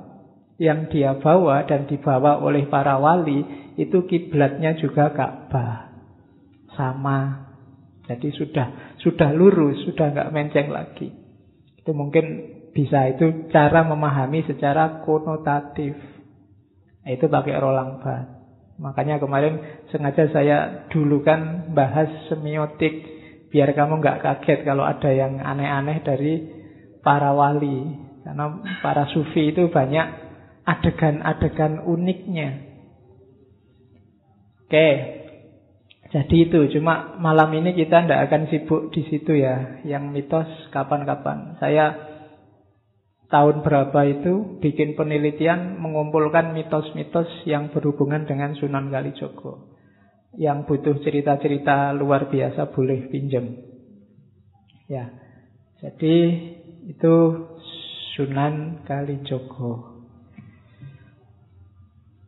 yang 0.63 0.87
dia 0.89 1.19
bawa 1.19 1.67
dan 1.67 1.91
dibawa 1.91 2.39
oleh 2.39 2.71
para 2.71 2.97
wali 3.03 3.43
itu 3.77 4.07
kiblatnya 4.07 4.79
juga 4.79 5.13
Ka'bah. 5.13 5.91
Sama. 6.79 7.51
Jadi 8.07 8.31
sudah 8.31 8.97
sudah 9.03 9.35
lurus, 9.35 9.83
sudah 9.91 10.15
nggak 10.15 10.31
menceng 10.31 10.71
lagi. 10.71 11.11
Itu 11.83 11.91
mungkin 11.93 12.57
bisa 12.71 13.11
itu 13.11 13.51
cara 13.51 13.83
memahami 13.83 14.47
secara 14.47 15.03
konotatif. 15.03 15.99
Nah, 17.03 17.11
itu 17.11 17.27
pakai 17.27 17.59
rolang 17.59 17.99
bat. 17.99 18.37
Makanya 18.79 19.19
kemarin 19.19 19.83
sengaja 19.91 20.31
saya 20.31 20.87
dulu 20.93 21.25
kan 21.25 21.73
bahas 21.73 22.07
semiotik 22.29 22.93
biar 23.49 23.73
kamu 23.73 24.05
nggak 24.05 24.21
kaget 24.21 24.69
kalau 24.69 24.85
ada 24.85 25.09
yang 25.09 25.41
aneh-aneh 25.41 26.05
dari 26.05 26.56
para 27.07 27.31
wali. 27.31 28.03
Karena 28.27 28.59
para 28.83 29.07
sufi 29.15 29.55
itu 29.55 29.71
banyak 29.71 30.07
adegan-adegan 30.67 31.87
uniknya. 31.87 32.67
Oke, 34.67 34.89
jadi 36.11 36.37
itu. 36.51 36.59
Cuma 36.75 37.15
malam 37.23 37.55
ini 37.55 37.71
kita 37.79 38.03
tidak 38.03 38.27
akan 38.27 38.43
sibuk 38.51 38.91
di 38.91 39.07
situ 39.07 39.39
ya. 39.39 39.79
Yang 39.87 40.05
mitos 40.11 40.51
kapan-kapan. 40.75 41.55
Saya 41.63 41.95
tahun 43.31 43.63
berapa 43.63 44.01
itu 44.11 44.59
bikin 44.59 44.99
penelitian 44.99 45.79
mengumpulkan 45.79 46.51
mitos-mitos 46.51 47.31
yang 47.47 47.71
berhubungan 47.71 48.27
dengan 48.27 48.59
Sunan 48.59 48.91
Kalijogo. 48.91 49.79
Yang 50.35 50.67
butuh 50.67 50.97
cerita-cerita 50.99 51.95
luar 51.95 52.27
biasa 52.27 52.75
boleh 52.75 53.07
pinjam. 53.07 53.47
Ya. 54.91 55.15
Jadi 55.79 56.15
itu 56.87 57.17
Sunan 58.15 58.87
Kalijogo. 58.87 59.99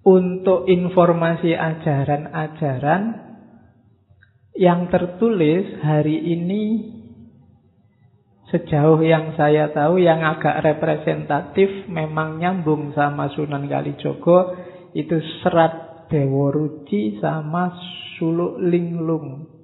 Untuk 0.02 0.66
informasi 0.66 1.54
ajaran-ajaran 1.54 3.02
yang 4.58 4.90
tertulis 4.90 5.78
hari 5.84 6.18
ini 6.34 6.64
sejauh 8.48 8.98
yang 9.04 9.36
saya 9.36 9.70
tahu 9.70 10.00
yang 10.00 10.24
agak 10.24 10.64
representatif 10.64 11.86
memang 11.86 12.40
nyambung 12.40 12.96
sama 12.96 13.30
Sunan 13.36 13.68
Kalijogo 13.68 14.56
itu 14.96 15.20
serat 15.44 16.08
Dewa 16.08 16.48
Ruci 16.50 17.20
sama 17.20 17.76
Suluk 18.16 18.58
Linglung. 18.64 19.57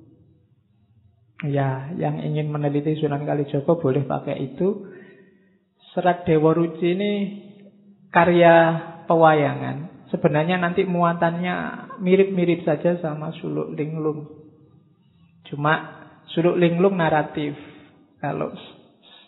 Ya, 1.45 1.93
yang 2.01 2.25
ingin 2.25 2.49
meneliti 2.49 2.97
Sunan 2.97 3.29
Kalijogo 3.29 3.77
boleh 3.77 4.09
pakai 4.09 4.41
itu. 4.41 4.89
Serat 5.93 6.25
Dewa 6.25 6.57
Ruci 6.57 6.97
ini 6.97 7.13
karya 8.09 8.81
pewayangan. 9.05 10.09
Sebenarnya 10.09 10.57
nanti 10.57 10.89
muatannya 10.89 11.55
mirip-mirip 12.01 12.65
saja 12.65 12.97
sama 13.03 13.35
Suluk 13.37 13.77
Linglung. 13.77 14.25
Cuma 15.53 16.01
Suluk 16.33 16.57
Linglung 16.57 16.97
naratif. 16.97 17.53
Kalau 18.19 18.57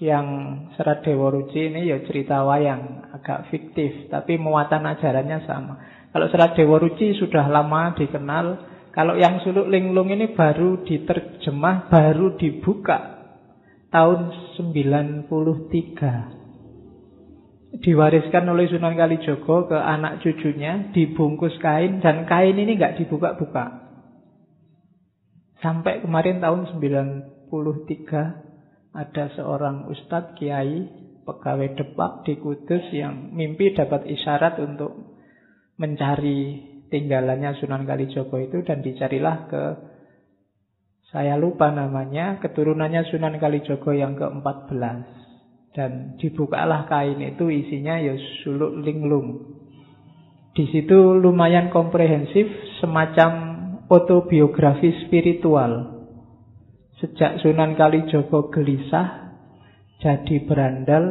yang 0.00 0.26
Serat 0.76 1.04
Dewa 1.04 1.28
Ruci 1.32 1.68
ini 1.72 1.88
ya 1.88 2.00
cerita 2.04 2.44
wayang, 2.44 3.12
agak 3.16 3.48
fiktif, 3.52 4.08
tapi 4.08 4.36
muatan 4.40 4.88
ajarannya 4.88 5.44
sama. 5.44 5.74
Kalau 6.12 6.26
Serat 6.32 6.56
Dewa 6.56 6.80
Ruci 6.80 7.16
sudah 7.16 7.44
lama 7.48 7.92
dikenal, 7.96 8.75
kalau 8.96 9.20
yang 9.20 9.44
Suluk 9.44 9.68
Linglung 9.68 10.08
ini 10.08 10.32
baru 10.32 10.80
diterjemah, 10.88 11.92
baru 11.92 12.40
dibuka 12.40 13.28
tahun 13.92 14.32
93 14.56 15.28
diwariskan 17.76 18.48
oleh 18.48 18.72
Sunan 18.72 18.96
Kalijogo 18.96 19.68
ke 19.68 19.76
anak 19.76 20.24
cucunya, 20.24 20.88
dibungkus 20.96 21.60
kain, 21.60 22.00
dan 22.00 22.24
kain 22.24 22.56
ini 22.56 22.72
nggak 22.80 22.96
dibuka-buka. 23.04 23.84
Sampai 25.60 26.00
kemarin 26.00 26.40
tahun 26.40 26.72
93 26.80 27.52
ada 28.96 29.24
seorang 29.36 29.92
ustadz 29.92 30.40
kiai 30.40 30.88
pegawai 31.28 31.68
depak 31.76 32.24
di 32.24 32.40
Kudus 32.40 32.88
yang 32.96 33.36
mimpi 33.36 33.76
dapat 33.76 34.08
isyarat 34.08 34.56
untuk 34.56 35.20
mencari 35.76 36.75
tinggalannya 36.88 37.58
Sunan 37.58 37.86
Kalijogo 37.86 38.38
itu 38.38 38.62
dan 38.62 38.82
dicarilah 38.82 39.36
ke 39.46 39.62
saya 41.14 41.38
lupa 41.38 41.70
namanya 41.70 42.42
keturunannya 42.42 43.06
Sunan 43.08 43.38
Kalijogo 43.38 43.94
yang 43.94 44.18
ke-14 44.18 44.76
dan 45.76 46.16
dibukalah 46.18 46.88
kain 46.90 47.20
itu 47.22 47.46
isinya 47.52 48.00
ya 48.00 48.16
suluk 48.42 48.80
linglung. 48.82 49.54
Di 50.56 50.64
situ 50.72 51.14
lumayan 51.20 51.68
komprehensif 51.68 52.48
semacam 52.80 53.30
autobiografi 53.86 55.04
spiritual. 55.06 55.94
Sejak 56.96 57.44
Sunan 57.44 57.76
Kalijogo 57.76 58.48
gelisah 58.48 59.36
jadi 60.00 60.42
berandal 60.48 61.04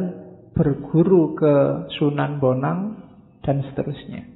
berguru 0.52 1.32
ke 1.38 1.54
Sunan 1.96 2.42
Bonang 2.42 3.00
dan 3.40 3.62
seterusnya. 3.64 4.35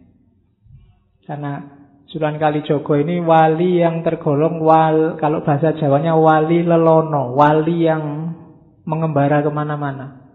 Karena 1.30 1.62
Sunan 2.10 2.42
Kalijogo 2.42 2.98
ini 2.98 3.22
wali 3.22 3.78
yang 3.78 4.02
tergolong 4.02 4.58
wal, 4.58 5.14
kalau 5.14 5.46
bahasa 5.46 5.78
Jawanya 5.78 6.18
wali 6.18 6.66
lelono, 6.66 7.38
wali 7.38 7.86
yang 7.86 8.34
mengembara 8.82 9.38
ke 9.38 9.50
mana-mana. 9.54 10.26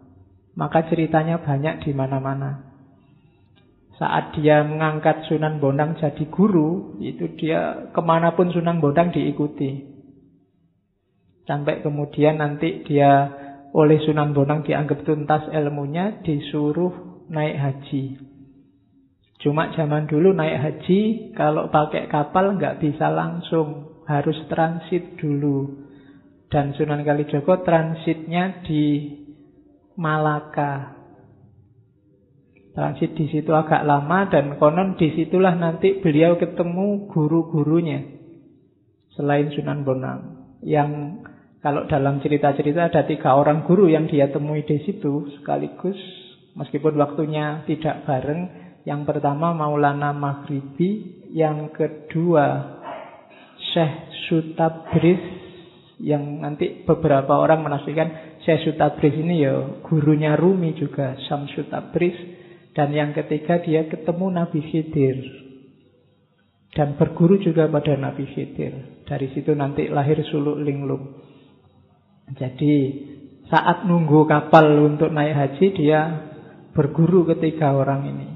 Maka 0.56 0.88
ceritanya 0.88 1.44
banyak 1.44 1.84
di 1.84 1.92
mana-mana. 1.92 2.64
Saat 4.00 4.40
dia 4.40 4.64
mengangkat 4.64 5.28
Sunan 5.28 5.60
Bonang 5.60 6.00
jadi 6.00 6.24
guru, 6.32 6.96
itu 7.04 7.28
dia 7.36 7.92
ke 7.92 8.00
mana 8.00 8.32
pun 8.32 8.56
Sunan 8.56 8.80
Bonang 8.80 9.12
diikuti. 9.12 9.84
Sampai 11.44 11.84
kemudian 11.84 12.40
nanti 12.40 12.88
dia 12.88 13.36
oleh 13.76 14.00
Sunan 14.00 14.32
Bonang 14.32 14.64
dianggap 14.64 15.04
tuntas 15.04 15.52
ilmunya, 15.52 16.24
disuruh 16.24 17.28
naik 17.28 17.60
haji. 17.60 18.35
Cuma 19.46 19.70
zaman 19.78 20.10
dulu 20.10 20.34
naik 20.34 20.58
haji, 20.58 21.02
kalau 21.38 21.70
pakai 21.70 22.10
kapal 22.10 22.58
nggak 22.58 22.82
bisa 22.82 23.14
langsung, 23.14 24.02
harus 24.10 24.42
transit 24.50 25.22
dulu. 25.22 25.86
Dan 26.50 26.74
Sunan 26.74 27.06
Kalijogo 27.06 27.62
transitnya 27.62 28.66
di 28.66 29.14
Malaka. 30.02 30.98
Transit 32.74 33.14
di 33.14 33.30
situ 33.30 33.54
agak 33.54 33.86
lama 33.86 34.26
dan 34.34 34.58
konon 34.58 34.98
di 34.98 35.14
situlah 35.14 35.54
nanti 35.54 36.02
beliau 36.02 36.42
ketemu 36.42 37.06
guru-gurunya 37.14 38.02
selain 39.14 39.54
Sunan 39.54 39.86
Bonang. 39.86 40.22
Yang 40.66 41.22
kalau 41.62 41.86
dalam 41.86 42.18
cerita-cerita 42.18 42.90
ada 42.90 43.06
tiga 43.06 43.38
orang 43.38 43.62
guru 43.64 43.88
yang 43.94 44.10
dia 44.10 44.30
temui 44.34 44.66
di 44.66 44.82
situ 44.84 45.30
sekaligus 45.38 45.98
meskipun 46.58 46.98
waktunya 46.98 47.62
tidak 47.70 48.10
bareng. 48.10 48.65
Yang 48.86 49.02
pertama 49.10 49.52
Maulana 49.52 50.14
Maghribi, 50.14 51.26
yang 51.34 51.74
kedua 51.74 52.78
Syekh 53.74 54.14
Sutabris 54.30 55.22
yang 56.00 56.44
nanti 56.44 56.84
beberapa 56.84 57.40
orang 57.40 57.64
menafsirkan 57.64 58.40
Syekh 58.44 58.76
Tabris 58.76 59.16
ini 59.16 59.42
ya 59.42 59.80
gurunya 59.82 60.36
Rumi 60.36 60.76
juga 60.76 61.16
Syamsu 61.26 61.66
Tabris 61.72 62.14
dan 62.76 62.92
yang 62.92 63.16
ketiga 63.16 63.64
dia 63.64 63.88
ketemu 63.88 64.28
Nabi 64.28 64.60
Khidir 64.60 65.18
dan 66.76 67.00
berguru 67.00 67.40
juga 67.40 67.72
pada 67.72 67.96
Nabi 67.96 68.28
Khidir. 68.28 69.04
Dari 69.08 69.32
situ 69.32 69.56
nanti 69.56 69.88
lahir 69.88 70.20
Suluk 70.28 70.60
Linglung. 70.60 71.24
Jadi 72.36 72.76
saat 73.48 73.88
nunggu 73.88 74.28
kapal 74.28 74.76
untuk 74.84 75.16
naik 75.16 75.34
haji 75.40 75.66
dia 75.72 76.02
berguru 76.76 77.24
ketiga 77.32 77.72
orang 77.72 78.12
ini. 78.12 78.28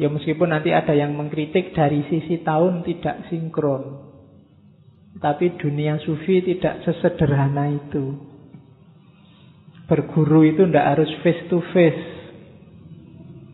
Ya 0.00 0.08
meskipun 0.08 0.48
nanti 0.48 0.72
ada 0.72 0.96
yang 0.96 1.12
mengkritik 1.12 1.76
dari 1.76 2.00
sisi 2.08 2.40
tahun 2.40 2.88
tidak 2.88 3.28
sinkron. 3.28 4.00
Tapi 5.20 5.60
dunia 5.60 6.00
sufi 6.00 6.40
tidak 6.40 6.80
sesederhana 6.88 7.68
itu. 7.68 8.16
Berguru 9.84 10.48
itu 10.48 10.64
ndak 10.64 10.96
harus 10.96 11.10
face 11.20 11.44
to 11.52 11.60
face. 11.76 12.00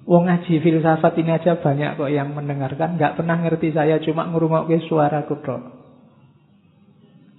Wong 0.06 0.30
ngaji 0.30 0.62
filsafat 0.62 1.18
ini 1.18 1.35
aja 1.35 1.59
banyak 1.59 1.98
kok 1.98 2.14
yang 2.14 2.30
mendengarkan. 2.30 2.94
Nggak 2.94 3.18
pernah 3.18 3.42
ngerti 3.42 3.74
saya, 3.74 3.98
cuma 3.98 4.30
ke 4.70 4.78
suara 4.87 5.26
kudok. 5.26 5.62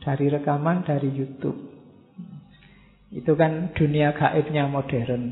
Dari 0.03 0.27
rekaman, 0.27 0.83
dari 0.83 1.07
Youtube. 1.15 1.55
Itu 3.15 3.39
kan 3.39 3.71
dunia 3.71 4.11
gaibnya 4.11 4.67
modern. 4.67 5.23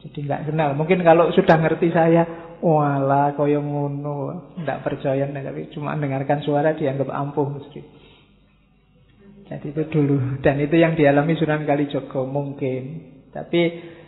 Jadi 0.00 0.18
nggak 0.24 0.48
kenal. 0.48 0.72
Mungkin 0.72 1.04
kalau 1.04 1.28
sudah 1.36 1.60
ngerti 1.60 1.92
saya, 1.92 2.43
wala 2.62 3.32
koyo 3.34 3.62
ngono, 3.62 4.54
nggak 4.60 4.82
percaya 4.84 5.26
tapi 5.30 5.72
cuma 5.74 5.96
dengarkan 5.98 6.42
suara 6.42 6.76
dianggap 6.76 7.10
ampuh 7.10 7.48
mesti. 7.48 7.80
Jadi 9.44 9.76
itu 9.76 9.82
dulu 9.92 10.40
dan 10.40 10.56
itu 10.56 10.76
yang 10.80 10.96
dialami 10.96 11.36
Sunan 11.36 11.68
Kalijogo 11.68 12.24
mungkin. 12.24 13.12
Tapi 13.28 13.60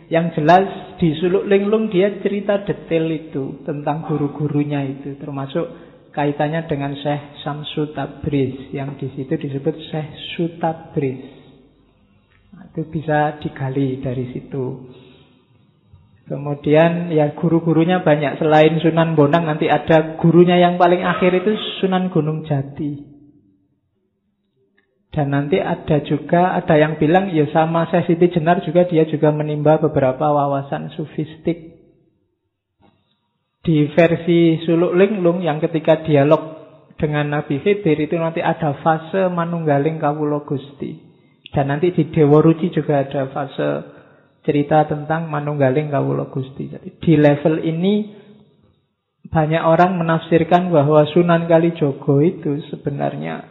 yang 0.07 0.31
jelas 0.33 0.97
di 0.97 1.13
Suluk 1.19 1.45
Linglung 1.45 1.91
dia 1.91 2.09
cerita 2.23 2.63
detail 2.63 3.11
itu 3.11 3.61
tentang 3.67 4.07
guru-gurunya 4.07 4.81
itu 4.87 5.19
termasuk 5.19 5.67
kaitannya 6.15 6.65
dengan 6.65 6.97
Syekh 6.97 7.45
Samsu 7.45 7.93
Tabriz 7.93 8.73
yang 8.73 8.97
di 8.97 9.13
situ 9.13 9.37
disebut 9.37 9.75
Syekh 9.93 10.09
Sutabriz. 10.33 11.21
Nah, 12.57 12.73
itu 12.73 12.89
bisa 12.89 13.37
digali 13.37 14.01
dari 14.01 14.33
situ. 14.33 14.65
Kemudian 16.27 17.07
ya 17.15 17.31
guru-gurunya 17.39 18.03
banyak 18.03 18.43
selain 18.43 18.83
Sunan 18.83 19.15
Bonang 19.15 19.47
nanti 19.47 19.71
ada 19.71 20.19
gurunya 20.19 20.59
yang 20.59 20.75
paling 20.75 20.99
akhir 20.99 21.31
itu 21.39 21.55
Sunan 21.79 22.11
Gunung 22.11 22.43
Jati. 22.43 23.15
Dan 25.07 25.31
nanti 25.31 25.57
ada 25.57 26.03
juga 26.03 26.51
ada 26.59 26.75
yang 26.75 26.99
bilang 26.99 27.31
ya 27.31 27.47
sama 27.55 27.87
saya 27.87 28.03
Siti 28.03 28.27
Jenar 28.27 28.59
juga 28.61 28.83
dia 28.85 29.07
juga 29.07 29.31
menimba 29.31 29.79
beberapa 29.79 30.27
wawasan 30.29 30.91
sufistik. 30.99 31.79
Di 33.63 33.87
versi 33.95 34.61
Suluk 34.67 34.99
Linglung 34.99 35.39
yang 35.41 35.63
ketika 35.63 36.03
dialog 36.03 36.59
dengan 36.99 37.39
Nabi 37.39 37.63
Khidir 37.63 38.03
itu 38.03 38.19
nanti 38.19 38.43
ada 38.43 38.75
fase 38.83 39.31
Manunggaling 39.31 39.95
Kawulo 39.97 40.43
Gusti. 40.43 41.07
Dan 41.55 41.71
nanti 41.71 41.95
di 41.95 42.11
Dewa 42.11 42.43
Ruci 42.43 42.67
juga 42.69 43.07
ada 43.07 43.31
fase 43.31 43.96
cerita 44.47 44.87
tentang 44.87 45.27
Manunggaling 45.27 45.91
Kawulo 45.91 46.31
Gusti. 46.31 46.71
Jadi 46.71 46.95
di 47.03 47.13
level 47.19 47.59
ini 47.67 47.93
banyak 49.27 49.59
orang 49.59 49.99
menafsirkan 49.99 50.71
bahwa 50.71 51.03
Sunan 51.11 51.51
Kalijogo 51.51 52.23
itu 52.23 52.63
sebenarnya 52.71 53.43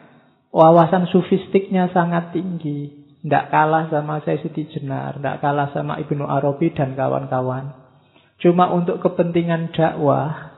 wawasan 0.48 1.12
sufistiknya 1.12 1.92
sangat 1.92 2.32
tinggi. 2.32 3.04
Tidak 3.20 3.52
kalah 3.52 3.92
sama 3.92 4.22
saya 4.24 4.40
Siti 4.40 4.70
Jenar, 4.72 5.20
tidak 5.20 5.44
kalah 5.44 5.68
sama 5.76 6.00
Ibnu 6.00 6.24
Arabi 6.24 6.72
dan 6.72 6.96
kawan-kawan. 6.96 7.74
Cuma 8.38 8.70
untuk 8.70 9.02
kepentingan 9.02 9.74
dakwah, 9.74 10.54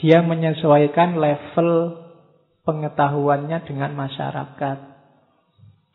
dia 0.00 0.24
menyesuaikan 0.24 1.20
level 1.20 2.00
pengetahuannya 2.64 3.58
dengan 3.68 3.92
masyarakat. 3.92 4.78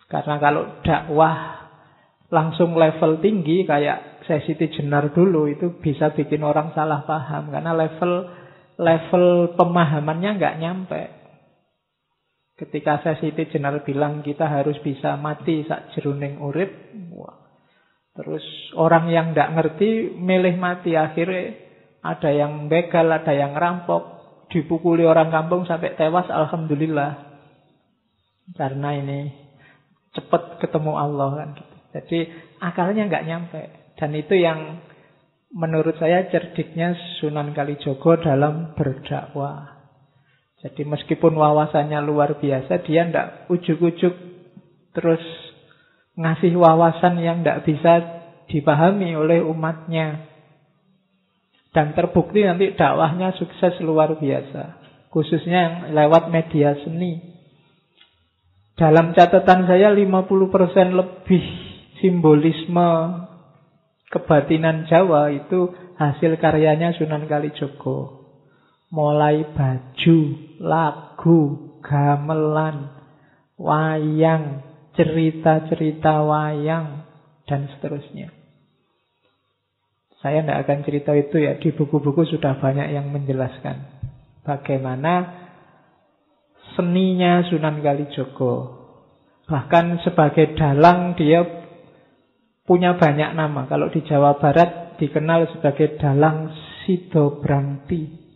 Karena 0.08 0.36
kalau 0.40 0.64
dakwah 0.86 1.67
langsung 2.28 2.76
level 2.76 3.24
tinggi 3.24 3.64
kayak 3.64 4.24
sesi 4.28 4.60
jenar 4.76 5.16
dulu 5.16 5.48
itu 5.48 5.80
bisa 5.80 6.12
bikin 6.12 6.44
orang 6.44 6.76
salah 6.76 7.08
paham 7.08 7.48
karena 7.48 7.72
level 7.72 8.28
level 8.78 9.56
pemahamannya 9.56 10.32
nggak 10.38 10.58
nyampe. 10.60 11.02
Ketika 12.58 13.06
sesi 13.06 13.32
jenar 13.54 13.86
bilang 13.86 14.26
kita 14.26 14.50
harus 14.50 14.76
bisa 14.82 15.16
mati 15.16 15.64
sak 15.64 15.94
jeruning 15.94 16.42
urip. 16.42 16.74
Terus 18.18 18.42
orang 18.74 19.14
yang 19.14 19.32
nggak 19.38 19.54
ngerti 19.54 20.18
milih 20.18 20.58
mati 20.58 20.98
akhirnya 20.98 21.54
ada 22.02 22.30
yang 22.34 22.66
begal, 22.66 23.14
ada 23.14 23.30
yang 23.30 23.54
rampok, 23.54 24.04
dipukuli 24.50 25.06
orang 25.06 25.30
kampung 25.30 25.68
sampai 25.70 25.94
tewas, 25.94 26.26
alhamdulillah. 26.32 27.20
Karena 28.56 28.96
ini 28.96 29.20
cepat 30.16 30.64
ketemu 30.64 30.98
Allah 30.98 31.30
kan. 31.36 31.50
Jadi 31.96 32.28
akalnya 32.60 33.08
nggak 33.08 33.26
nyampe. 33.28 33.62
Dan 33.98 34.14
itu 34.14 34.36
yang 34.38 34.82
menurut 35.54 35.96
saya 35.98 36.28
cerdiknya 36.28 36.94
Sunan 37.20 37.56
Kalijogo 37.56 38.20
dalam 38.20 38.76
berdakwah. 38.76 39.78
Jadi 40.58 40.84
meskipun 40.90 41.38
wawasannya 41.38 42.02
luar 42.02 42.42
biasa, 42.42 42.82
dia 42.82 43.06
ndak 43.06 43.48
ujuk-ujuk 43.54 44.14
terus 44.98 45.22
ngasih 46.18 46.58
wawasan 46.58 47.22
yang 47.22 47.46
ndak 47.46 47.62
bisa 47.62 48.02
dipahami 48.50 49.14
oleh 49.14 49.46
umatnya. 49.46 50.26
Dan 51.72 51.94
terbukti 51.94 52.42
nanti 52.42 52.74
dakwahnya 52.74 53.38
sukses 53.38 53.78
luar 53.86 54.18
biasa. 54.18 54.82
Khususnya 55.14 55.60
yang 55.62 55.76
lewat 55.94 56.34
media 56.34 56.74
seni. 56.82 57.22
Dalam 58.78 59.14
catatan 59.14 59.70
saya 59.70 59.94
50% 59.94 60.18
lebih 60.94 61.67
simbolisme 62.00 62.92
kebatinan 64.14 64.88
Jawa 64.88 65.34
itu 65.34 65.74
hasil 65.98 66.38
karyanya 66.40 66.96
Sunan 66.96 67.26
Kalijogo. 67.26 68.26
Mulai 68.88 69.44
baju, 69.52 70.20
lagu, 70.64 71.40
gamelan, 71.84 72.88
wayang, 73.60 74.64
cerita-cerita 74.96 76.24
wayang, 76.24 77.04
dan 77.44 77.68
seterusnya. 77.76 78.32
Saya 80.24 80.42
tidak 80.42 80.66
akan 80.66 80.80
cerita 80.88 81.12
itu 81.14 81.36
ya, 81.44 81.60
di 81.60 81.76
buku-buku 81.76 82.26
sudah 82.32 82.58
banyak 82.64 82.96
yang 82.96 83.12
menjelaskan. 83.12 84.00
Bagaimana 84.48 85.46
seninya 86.80 87.44
Sunan 87.52 87.84
Kalijogo. 87.84 88.78
Bahkan 89.48 90.04
sebagai 90.04 90.56
dalang 90.56 91.16
dia 91.20 91.57
punya 92.68 93.00
banyak 93.00 93.32
nama. 93.34 93.66
Kalau 93.72 93.88
di 93.88 94.04
Jawa 94.04 94.36
Barat 94.38 95.00
dikenal 95.00 95.56
sebagai 95.56 95.96
dalang 95.98 96.52
Sido 96.84 97.40
Brangti. 97.40 98.28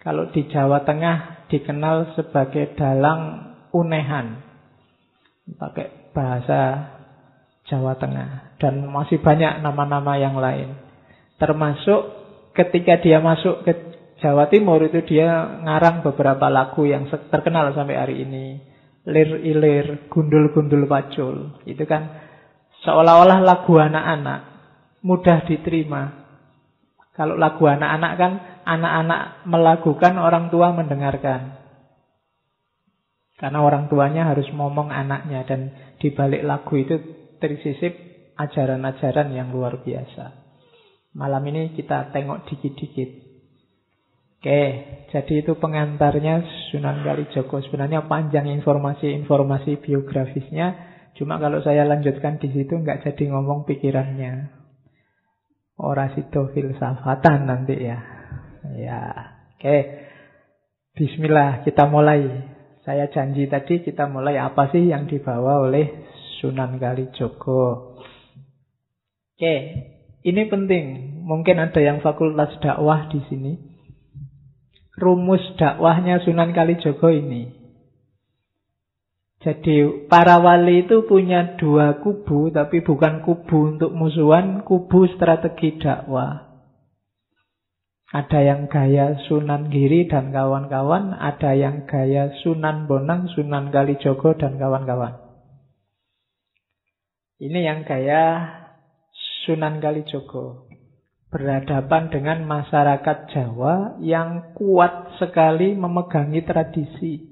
Kalau 0.00 0.32
di 0.32 0.48
Jawa 0.48 0.80
Tengah 0.88 1.46
dikenal 1.52 2.16
sebagai 2.16 2.72
dalang 2.74 3.52
Unehan. 3.76 4.40
Pakai 5.60 6.16
bahasa 6.16 6.88
Jawa 7.68 8.00
Tengah. 8.00 8.56
Dan 8.56 8.88
masih 8.88 9.20
banyak 9.20 9.60
nama-nama 9.60 10.16
yang 10.16 10.40
lain. 10.40 10.72
Termasuk 11.36 12.00
ketika 12.56 12.96
dia 13.04 13.20
masuk 13.20 13.68
ke 13.68 13.72
Jawa 14.20 14.48
Timur 14.52 14.80
itu 14.84 15.00
dia 15.04 15.60
ngarang 15.64 16.04
beberapa 16.04 16.48
lagu 16.52 16.84
yang 16.84 17.08
terkenal 17.08 17.72
sampai 17.76 17.96
hari 17.96 18.16
ini. 18.24 18.60
Lir 19.08 19.40
ilir, 19.40 20.12
gundul 20.12 20.52
gundul 20.52 20.84
pacul. 20.84 21.56
Itu 21.64 21.88
kan 21.88 22.29
Seolah-olah 22.80 23.40
lagu 23.44 23.76
anak-anak 23.76 24.40
mudah 25.04 25.44
diterima. 25.44 26.02
Kalau 27.12 27.36
lagu 27.36 27.68
anak-anak 27.68 28.12
kan 28.16 28.32
anak-anak 28.64 29.44
melakukan 29.44 30.14
orang 30.16 30.48
tua 30.48 30.72
mendengarkan. 30.72 31.60
Karena 33.36 33.64
orang 33.64 33.88
tuanya 33.88 34.28
harus 34.28 34.48
ngomong 34.52 34.92
anaknya 34.92 35.44
dan 35.48 35.72
di 35.96 36.12
balik 36.12 36.44
lagu 36.44 36.76
itu 36.76 36.96
tersisip 37.40 37.92
ajaran-ajaran 38.36 39.32
yang 39.32 39.48
luar 39.52 39.80
biasa. 39.80 40.40
Malam 41.16 41.42
ini 41.48 41.72
kita 41.76 42.12
tengok 42.12 42.48
dikit-dikit. 42.48 43.10
Oke, 44.40 44.62
jadi 45.12 45.44
itu 45.44 45.52
pengantarnya 45.60 46.40
Sunan 46.72 47.04
Kalijogo. 47.04 47.60
Sebenarnya 47.60 48.08
panjang 48.08 48.48
informasi-informasi 48.48 49.84
biografisnya. 49.84 50.89
Cuma 51.18 51.42
kalau 51.42 51.60
saya 51.60 51.82
lanjutkan 51.84 52.38
di 52.38 52.48
situ 52.54 52.76
nggak 52.76 53.02
jadi 53.04 53.24
ngomong 53.34 53.66
pikirannya. 53.66 54.60
Ora 55.80 56.12
sido 56.12 56.52
filsafatan 56.52 57.48
nanti 57.48 57.76
ya. 57.80 57.98
Ya, 58.76 59.00
oke. 59.56 59.78
Bismillah, 60.92 61.64
kita 61.64 61.88
mulai. 61.88 62.28
Saya 62.84 63.08
janji 63.08 63.48
tadi 63.48 63.80
kita 63.80 64.08
mulai 64.08 64.36
apa 64.36 64.68
sih 64.72 64.88
yang 64.88 65.08
dibawa 65.08 65.64
oleh 65.64 66.04
Sunan 66.40 66.76
Kalijogo. 66.76 67.96
Oke, 69.36 69.56
ini 70.20 70.42
penting. 70.48 71.16
Mungkin 71.24 71.56
ada 71.60 71.80
yang 71.80 72.04
fakultas 72.04 72.56
dakwah 72.60 73.08
di 73.08 73.20
sini. 73.28 73.52
Rumus 75.00 75.40
dakwahnya 75.56 76.20
Sunan 76.24 76.52
Kalijogo 76.52 77.08
ini. 77.08 77.59
Jadi 79.40 80.04
para 80.04 80.36
wali 80.36 80.84
itu 80.84 81.08
punya 81.08 81.56
dua 81.56 81.96
kubu, 82.04 82.52
tapi 82.52 82.84
bukan 82.84 83.24
kubu 83.24 83.72
untuk 83.72 83.96
musuhan, 83.96 84.60
kubu 84.68 85.08
strategi 85.16 85.80
dakwah. 85.80 86.44
Ada 88.10 88.42
yang 88.42 88.68
gaya 88.68 89.16
Sunan 89.24 89.72
Giri 89.72 90.04
dan 90.04 90.28
kawan-kawan, 90.34 91.16
ada 91.16 91.56
yang 91.56 91.88
gaya 91.88 92.28
Sunan 92.44 92.84
Bonang, 92.84 93.32
Sunan 93.32 93.72
Kalijogo 93.72 94.36
dan 94.36 94.60
kawan-kawan. 94.60 95.14
Ini 97.40 97.64
yang 97.64 97.88
gaya 97.88 98.44
Sunan 99.46 99.80
Kalijogo. 99.80 100.68
Berhadapan 101.32 102.10
dengan 102.12 102.44
masyarakat 102.44 103.30
Jawa 103.32 103.96
yang 104.02 104.52
kuat 104.58 105.16
sekali 105.16 105.72
memegangi 105.78 106.42
tradisi. 106.42 107.29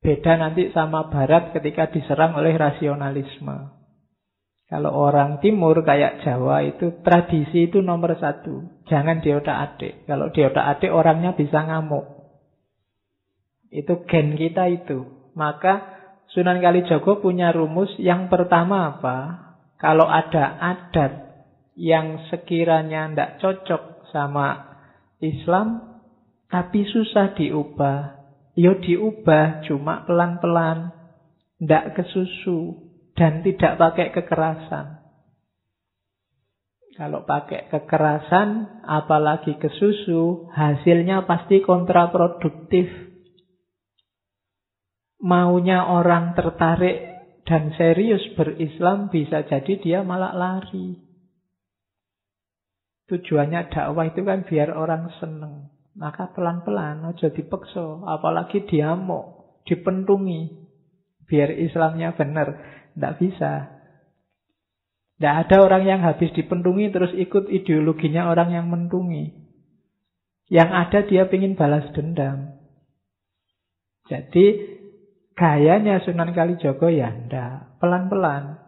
Beda 0.00 0.40
nanti 0.40 0.72
sama 0.72 1.12
Barat 1.12 1.52
ketika 1.52 1.92
diserang 1.92 2.32
oleh 2.36 2.56
rasionalisme. 2.56 3.76
Kalau 4.70 4.94
orang 4.94 5.42
timur 5.42 5.82
kayak 5.82 6.22
Jawa 6.24 6.62
itu 6.62 7.02
tradisi 7.04 7.68
itu 7.68 7.82
nomor 7.84 8.16
satu. 8.16 8.84
Jangan 8.86 9.20
diotak-adik. 9.20 10.06
Kalau 10.06 10.30
diotak-adik 10.30 10.88
orangnya 10.94 11.34
bisa 11.34 11.66
ngamuk. 11.66 12.06
Itu 13.68 14.06
gen 14.06 14.38
kita 14.38 14.70
itu. 14.70 15.04
Maka 15.34 16.00
Sunan 16.30 16.62
Kalijogo 16.62 17.18
punya 17.18 17.50
rumus 17.50 17.90
yang 17.98 18.30
pertama 18.30 18.94
apa? 18.94 19.18
Kalau 19.82 20.06
ada 20.06 20.54
adat 20.62 21.12
yang 21.74 22.30
sekiranya 22.30 23.10
tidak 23.10 23.30
cocok 23.42 23.82
sama 24.14 24.78
Islam, 25.18 25.98
tapi 26.46 26.86
susah 26.86 27.34
diubah, 27.34 28.19
yo 28.60 28.76
diubah 28.76 29.64
cuma 29.64 30.04
pelan-pelan, 30.04 30.92
tidak 31.56 31.96
kesusu, 31.96 32.76
dan 33.16 33.40
tidak 33.40 33.80
pakai 33.80 34.12
kekerasan. 34.12 35.00
Kalau 37.00 37.24
pakai 37.24 37.72
kekerasan, 37.72 38.80
apalagi 38.84 39.56
ke 39.56 39.72
susu, 39.72 40.52
hasilnya 40.52 41.24
pasti 41.24 41.64
kontraproduktif. 41.64 42.92
Maunya 45.24 45.88
orang 45.88 46.36
tertarik 46.36 47.00
dan 47.48 47.72
serius 47.80 48.20
berislam 48.36 49.08
bisa 49.08 49.48
jadi 49.48 49.72
dia 49.80 49.98
malah 50.04 50.36
lari. 50.36 51.00
Tujuannya 53.08 53.72
dakwah 53.72 54.06
itu 54.06 54.20
kan 54.20 54.44
biar 54.44 54.68
orang 54.70 55.08
seneng. 55.18 55.69
Maka 55.98 56.30
pelan-pelan, 56.30 57.02
ojo 57.10 57.26
dipeksa. 57.34 58.06
Apalagi 58.06 58.62
diamuk, 58.66 59.62
dipentungi. 59.66 60.70
Biar 61.26 61.50
Islamnya 61.54 62.14
benar. 62.14 62.58
Tidak 62.94 63.14
bisa. 63.18 63.80
Tidak 65.20 65.34
ada 65.46 65.56
orang 65.60 65.84
yang 65.84 66.00
habis 66.00 66.32
dipentungi 66.32 66.88
terus 66.88 67.12
ikut 67.12 67.52
ideologinya 67.52 68.32
orang 68.32 68.56
yang 68.56 68.66
mentungi. 68.72 69.36
Yang 70.50 70.70
ada 70.72 70.98
dia 71.06 71.22
ingin 71.28 71.54
balas 71.54 71.86
dendam. 71.92 72.56
Jadi 74.10 74.46
gayanya 75.38 76.02
Sunan 76.02 76.34
Kalijogo 76.34 76.90
ya 76.90 77.12
ndak, 77.12 77.78
pelan-pelan. 77.78 78.58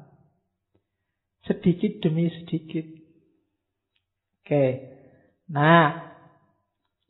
Sedikit 1.43 1.99
demi 2.05 2.31
sedikit. 2.31 2.87
Oke. 4.45 4.67
Nah, 5.51 6.12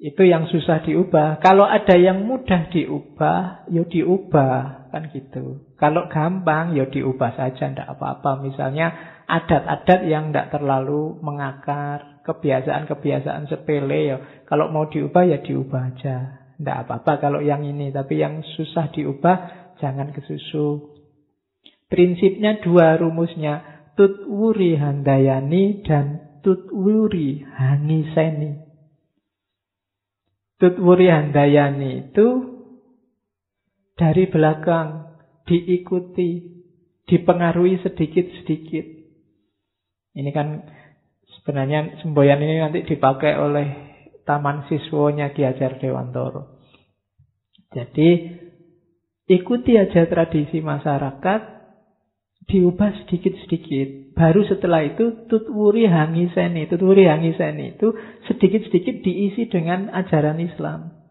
itu 0.02 0.26
yang 0.26 0.50
susah 0.50 0.82
diubah. 0.82 1.38
Kalau 1.38 1.62
ada 1.62 1.94
yang 1.94 2.26
mudah 2.26 2.66
diubah, 2.74 3.70
ya 3.70 3.86
diubah. 3.86 4.90
Kan 4.90 5.14
gitu. 5.14 5.62
Kalau 5.78 6.10
gampang 6.10 6.74
ya 6.74 6.90
diubah 6.90 7.38
saja, 7.38 7.70
tidak 7.70 7.86
apa-apa. 7.86 8.42
Misalnya 8.42 8.90
adat-adat 9.30 10.02
yang 10.10 10.34
tidak 10.34 10.58
terlalu 10.58 11.22
mengakar, 11.22 12.18
kebiasaan-kebiasaan 12.26 13.46
sepele 13.46 14.00
ya. 14.10 14.18
Kalau 14.42 14.74
mau 14.74 14.90
diubah 14.90 15.22
ya 15.22 15.38
diubah 15.38 15.94
aja. 15.94 16.50
Tidak 16.58 16.76
apa-apa 16.82 17.22
kalau 17.22 17.38
yang 17.38 17.62
ini. 17.62 17.94
Tapi 17.94 18.18
yang 18.18 18.42
susah 18.58 18.90
diubah 18.90 19.36
jangan 19.78 20.10
kesusu. 20.10 20.98
Prinsipnya 21.86 22.58
dua 22.58 22.98
rumusnya. 22.98 23.86
Tutwuri 23.94 24.74
handayani 24.74 25.86
dan 25.86 26.26
tutwuri 26.42 27.46
hangiseni. 27.54 28.61
Tutwuri 30.62 31.10
handayani 31.10 32.06
itu 32.06 32.26
dari 33.98 34.30
belakang 34.30 35.10
diikuti, 35.42 36.38
dipengaruhi 37.10 37.82
sedikit-sedikit. 37.82 38.86
Ini 40.14 40.30
kan 40.30 40.62
sebenarnya 41.34 41.98
semboyan 41.98 42.38
ini 42.38 42.62
nanti 42.62 42.86
dipakai 42.86 43.34
oleh 43.42 43.66
taman 44.22 44.70
siswonya 44.70 45.34
Ki 45.34 45.42
Hajar 45.42 45.82
Dewantoro. 45.82 46.62
Jadi 47.74 48.38
ikuti 49.26 49.74
aja 49.74 50.06
tradisi 50.06 50.62
masyarakat, 50.62 51.40
diubah 52.46 53.02
sedikit-sedikit. 53.02 54.01
Baru 54.12 54.44
setelah 54.44 54.84
itu 54.84 55.26
tutwuri 55.28 55.88
hangiseni. 55.88 56.68
Tutwuri 56.68 57.08
hangiseni 57.08 57.76
itu 57.76 57.96
sedikit-sedikit 58.28 59.00
diisi 59.00 59.48
dengan 59.48 59.88
ajaran 59.88 60.36
Islam. 60.40 61.02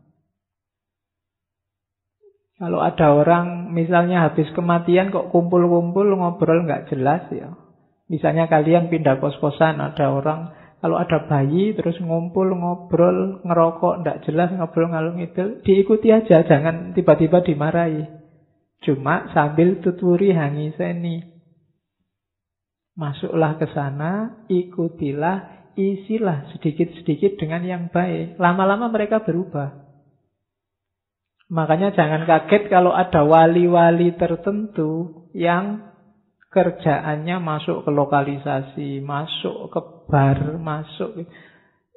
Kalau 2.61 2.77
ada 2.77 3.17
orang 3.17 3.73
misalnya 3.73 4.29
habis 4.29 4.45
kematian 4.53 5.09
kok 5.09 5.33
kumpul-kumpul 5.33 6.05
ngobrol 6.13 6.61
nggak 6.69 6.93
jelas 6.93 7.25
ya. 7.33 7.57
Misalnya 8.05 8.45
kalian 8.45 8.93
pindah 8.93 9.17
kos-kosan 9.17 9.81
ada 9.81 10.13
orang 10.13 10.53
kalau 10.77 11.01
ada 11.01 11.25
bayi 11.25 11.73
terus 11.73 11.97
ngumpul 11.97 12.53
ngobrol 12.53 13.41
ngerokok 13.41 14.05
nggak 14.05 14.21
jelas 14.29 14.53
ngobrol 14.53 14.93
ngalung 14.93 15.17
itu 15.21 15.61
diikuti 15.65 16.13
aja 16.13 16.45
jangan 16.45 16.93
tiba-tiba 16.93 17.41
dimarahi. 17.41 18.05
Cuma 18.85 19.29
sambil 19.33 19.81
tuturi 19.81 20.29
hangiseni. 20.29 21.30
Masuklah 22.95 23.55
ke 23.55 23.71
sana, 23.71 24.43
ikutilah, 24.51 25.71
isilah 25.79 26.51
sedikit-sedikit 26.55 27.39
dengan 27.39 27.63
yang 27.63 27.83
baik. 27.87 28.35
Lama-lama 28.35 28.91
mereka 28.91 29.23
berubah. 29.23 29.81
Makanya 31.51 31.91
jangan 31.91 32.23
kaget 32.23 32.71
kalau 32.71 32.95
ada 32.95 33.27
wali-wali 33.27 34.15
tertentu 34.15 35.27
yang 35.35 35.91
kerjaannya 36.51 37.39
masuk 37.39 37.83
ke 37.83 37.91
lokalisasi, 37.91 39.03
masuk 39.03 39.71
ke 39.71 39.79
bar, 40.07 40.59
masuk 40.59 41.27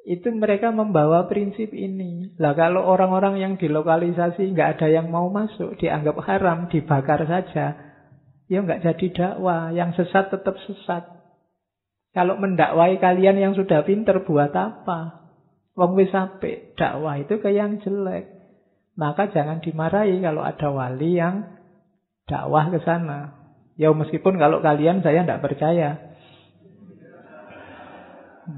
itu 0.05 0.29
mereka 0.29 0.69
membawa 0.69 1.25
prinsip 1.25 1.73
ini. 1.73 2.37
Lah 2.37 2.53
kalau 2.53 2.85
orang-orang 2.85 3.41
yang 3.41 3.53
di 3.57 3.65
lokalisasi 3.65 4.53
nggak 4.53 4.77
ada 4.77 4.87
yang 4.87 5.09
mau 5.09 5.27
masuk, 5.33 5.81
dianggap 5.81 6.13
haram, 6.21 6.69
dibakar 6.69 7.25
saja, 7.25 7.84
ya 8.51 8.61
nggak 8.61 8.81
jadi 8.83 9.05
dakwah. 9.13 9.71
Yang 9.73 10.03
sesat 10.03 10.33
tetap 10.33 10.55
sesat. 10.65 11.03
Kalau 12.15 12.39
mendakwai 12.39 12.95
kalian 12.97 13.35
yang 13.35 13.53
sudah 13.53 13.83
pinter 13.83 14.23
buat 14.23 14.55
apa? 14.55 15.27
Wong 15.75 15.99
wis 15.99 16.15
dakwah 16.79 17.19
itu 17.19 17.35
ke 17.43 17.51
yang 17.51 17.83
jelek. 17.83 18.31
Maka 18.95 19.27
jangan 19.27 19.59
dimarahi 19.59 20.23
kalau 20.23 20.39
ada 20.39 20.71
wali 20.71 21.19
yang 21.19 21.43
dakwah 22.23 22.71
ke 22.71 22.79
sana. 22.87 23.35
Ya 23.75 23.91
meskipun 23.91 24.39
kalau 24.39 24.63
kalian 24.63 25.03
saya 25.03 25.27
tidak 25.27 25.43
percaya. 25.43 26.15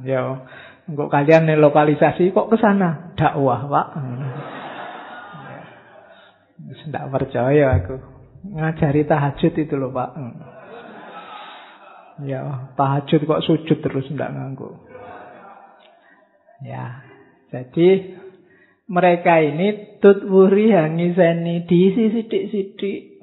Ya, 0.03 0.45
untuk 0.85 1.07
kalian 1.07 1.47
lokalisasi 1.57 2.35
kok 2.35 2.51
ke 2.51 2.57
sana 2.59 3.15
dakwah, 3.15 3.65
Pak. 3.65 3.87
Tidak 6.57 7.05
percaya 7.13 7.79
aku. 7.79 8.16
Ngajari 8.53 9.03
tahajud 9.03 9.53
itu 9.57 9.75
loh, 9.75 9.91
Pak. 9.91 10.11
Ya, 12.25 12.71
tahajud 12.73 13.21
kok 13.27 13.43
sujud 13.45 13.77
terus 13.83 14.09
tidak 14.09 14.33
nganggu. 14.33 14.73
Ya, 16.65 17.05
jadi 17.53 18.17
mereka 18.89 19.37
ini 19.43 19.99
tutwuri 20.01 20.73
hangiseni 20.73 21.67
diisi 21.69 22.09
sidik-sidik. 22.09 23.21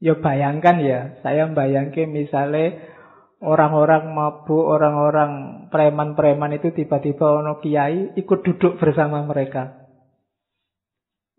Ya 0.00 0.14
bayangkan 0.16 0.80
ya, 0.80 1.00
saya 1.20 1.50
bayangkan 1.50 2.08
misalnya 2.08 2.78
orang-orang 3.40 4.12
mabuk, 4.12 4.64
orang-orang 4.68 5.66
preman-preman 5.72 6.56
itu 6.60 6.72
tiba-tiba 6.76 7.40
ono 7.40 7.58
kiai 7.60 8.14
ikut 8.16 8.40
duduk 8.44 8.76
bersama 8.76 9.24
mereka. 9.24 9.79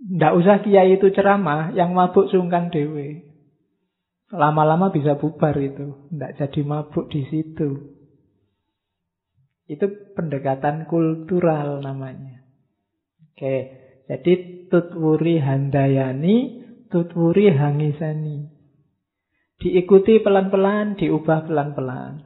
Tidak 0.02 0.34
usah 0.34 0.66
kiai 0.66 0.98
itu 0.98 1.14
ceramah, 1.14 1.78
yang 1.78 1.94
mabuk 1.94 2.26
sungkan 2.34 2.74
dewe. 2.74 3.22
Lama-lama 4.34 4.90
bisa 4.90 5.20
bubar 5.20 5.54
itu, 5.62 6.10
tidak 6.10 6.42
jadi 6.42 6.62
mabuk 6.66 7.06
di 7.12 7.22
situ. 7.30 8.02
Itu 9.70 9.86
pendekatan 10.18 10.90
kultural 10.90 11.86
namanya. 11.86 12.42
Oke, 13.32 13.56
jadi 14.10 14.34
tutwuri 14.68 15.38
handayani, 15.38 16.66
tutwuri 16.90 17.54
hangisani. 17.54 18.52
Diikuti 19.62 20.20
pelan-pelan, 20.26 20.98
diubah 20.98 21.46
pelan-pelan. 21.46 22.26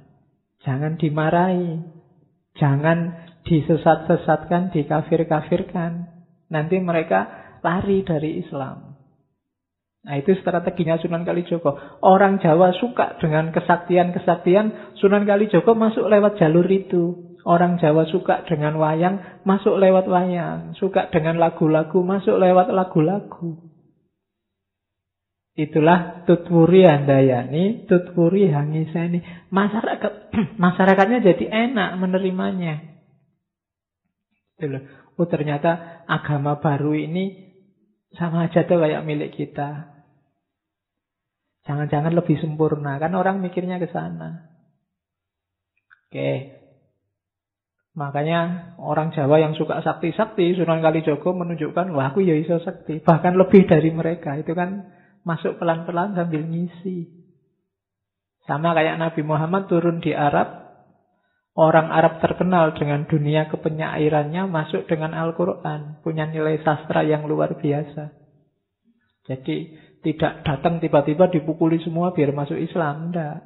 Jangan 0.64 0.96
dimarahi. 0.96 1.84
Jangan 2.56 3.28
disesat-sesatkan, 3.44 4.72
dikafir-kafirkan. 4.72 6.10
Nanti 6.48 6.80
mereka 6.80 7.45
lari 7.66 8.06
dari 8.06 8.46
Islam. 8.46 8.96
Nah 10.06 10.22
itu 10.22 10.38
strateginya 10.38 11.02
Sunan 11.02 11.26
Kalijogo. 11.26 11.74
Orang 12.06 12.38
Jawa 12.38 12.78
suka 12.78 13.18
dengan 13.18 13.50
kesaktian-kesaktian, 13.50 14.94
Sunan 15.02 15.26
Kalijogo 15.26 15.74
masuk 15.74 16.06
lewat 16.06 16.38
jalur 16.38 16.70
itu. 16.70 17.34
Orang 17.42 17.82
Jawa 17.82 18.06
suka 18.10 18.46
dengan 18.46 18.78
wayang, 18.78 19.42
masuk 19.46 19.82
lewat 19.82 20.06
wayang. 20.06 20.78
Suka 20.78 21.10
dengan 21.10 21.42
lagu-lagu, 21.42 22.06
masuk 22.06 22.38
lewat 22.38 22.70
lagu-lagu. 22.70 23.66
Itulah 25.56 26.28
tutwuri 26.28 26.86
handayani, 26.86 27.88
tutwuri 27.90 28.52
hangisani. 28.52 29.24
Masyarakat 29.50 30.36
masyarakatnya 30.64 31.24
jadi 31.24 31.46
enak 31.70 31.90
menerimanya. 31.98 32.82
Itu. 34.60 34.84
Oh 35.16 35.28
ternyata 35.32 36.04
agama 36.12 36.60
baru 36.60 36.92
ini 36.92 37.45
sama 38.16 38.48
aja 38.48 38.64
tuh 38.64 38.80
kayak 38.80 39.04
milik 39.04 39.36
kita. 39.36 39.96
Jangan-jangan 41.66 42.14
lebih 42.14 42.38
sempurna. 42.40 43.02
Kan 43.02 43.18
orang 43.18 43.42
mikirnya 43.42 43.82
ke 43.82 43.90
sana. 43.90 44.54
Oke. 46.08 46.62
Makanya 47.96 48.76
orang 48.78 49.16
Jawa 49.16 49.40
yang 49.40 49.56
suka 49.56 49.80
sakti-sakti, 49.80 50.52
Sunan 50.60 50.84
Kalijogo 50.84 51.32
menunjukkan, 51.32 51.96
wah 51.96 52.12
aku 52.12 52.22
ya 52.22 52.36
iso 52.36 52.60
sakti. 52.60 53.00
Bahkan 53.00 53.40
lebih 53.40 53.66
dari 53.66 53.90
mereka. 53.90 54.36
Itu 54.36 54.52
kan 54.52 54.92
masuk 55.26 55.58
pelan-pelan 55.58 56.14
sambil 56.14 56.44
ngisi. 56.44 57.08
Sama 58.46 58.78
kayak 58.78 59.02
Nabi 59.02 59.26
Muhammad 59.26 59.66
turun 59.66 60.06
di 60.06 60.14
Arab, 60.14 60.65
orang 61.56 61.88
Arab 61.88 62.20
terkenal 62.20 62.76
dengan 62.76 63.08
dunia 63.08 63.48
kepenyairannya 63.48 64.44
masuk 64.52 64.86
dengan 64.92 65.16
Al-Quran, 65.16 66.04
punya 66.04 66.28
nilai 66.28 66.60
sastra 66.62 67.08
yang 67.08 67.24
luar 67.26 67.56
biasa. 67.56 68.12
Jadi 69.26 69.74
tidak 70.06 70.46
datang 70.46 70.78
tiba-tiba 70.78 71.32
dipukuli 71.32 71.82
semua 71.82 72.14
biar 72.14 72.36
masuk 72.36 72.60
Islam, 72.60 73.10
enggak. 73.10 73.42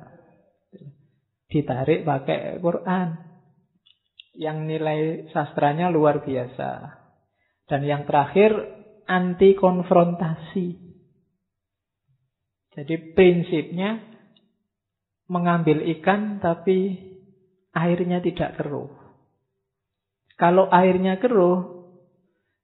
Ditarik 1.48 2.04
pakai 2.04 2.60
Quran. 2.60 3.16
Yang 4.36 4.58
nilai 4.68 5.00
sastranya 5.32 5.88
luar 5.88 6.26
biasa. 6.26 7.00
Dan 7.70 7.86
yang 7.88 8.04
terakhir 8.04 8.52
anti 9.08 9.56
konfrontasi. 9.56 10.68
Jadi 12.76 12.96
prinsipnya 13.18 14.04
mengambil 15.30 15.84
ikan 15.98 16.42
tapi 16.42 17.10
airnya 17.74 18.20
tidak 18.24 18.58
keruh. 18.58 18.90
Kalau 20.40 20.72
airnya 20.72 21.20
keruh, 21.20 21.90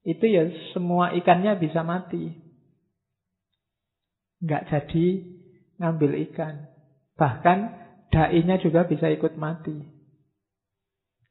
itu 0.06 0.26
ya 0.30 0.48
semua 0.72 1.12
ikannya 1.18 1.60
bisa 1.60 1.84
mati. 1.84 2.32
Nggak 4.40 4.64
jadi 4.72 5.08
ngambil 5.82 6.12
ikan. 6.32 6.72
Bahkan 7.20 7.58
dainya 8.14 8.56
juga 8.62 8.88
bisa 8.88 9.12
ikut 9.12 9.36
mati. 9.36 9.76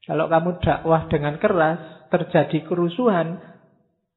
Kalau 0.04 0.28
kamu 0.28 0.60
dakwah 0.60 1.08
dengan 1.08 1.40
keras, 1.40 1.80
terjadi 2.12 2.68
kerusuhan, 2.68 3.40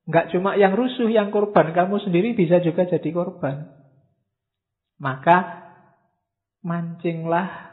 nggak 0.03 0.35
cuma 0.35 0.59
yang 0.59 0.75
rusuh, 0.75 1.07
yang 1.07 1.31
korban, 1.31 1.71
kamu 1.71 2.03
sendiri 2.03 2.35
bisa 2.35 2.59
juga 2.59 2.83
jadi 2.83 3.07
korban. 3.15 3.71
Maka 4.99 5.63
mancinglah 6.59 7.66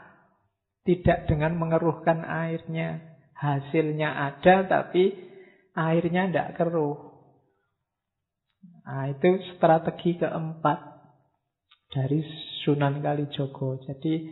tidak 0.85 1.27
dengan 1.27 1.57
mengeruhkan 1.57 2.23
airnya. 2.23 3.17
Hasilnya 3.35 4.31
ada 4.31 4.63
tapi 4.63 5.11
airnya 5.75 6.31
tidak 6.31 6.49
keruh. 6.55 6.95
Nah, 8.85 9.11
itu 9.11 9.41
strategi 9.57 10.15
keempat 10.15 10.79
dari 11.91 12.23
Sunan 12.63 13.03
Kalijogo. 13.03 13.81
Jadi 13.83 14.29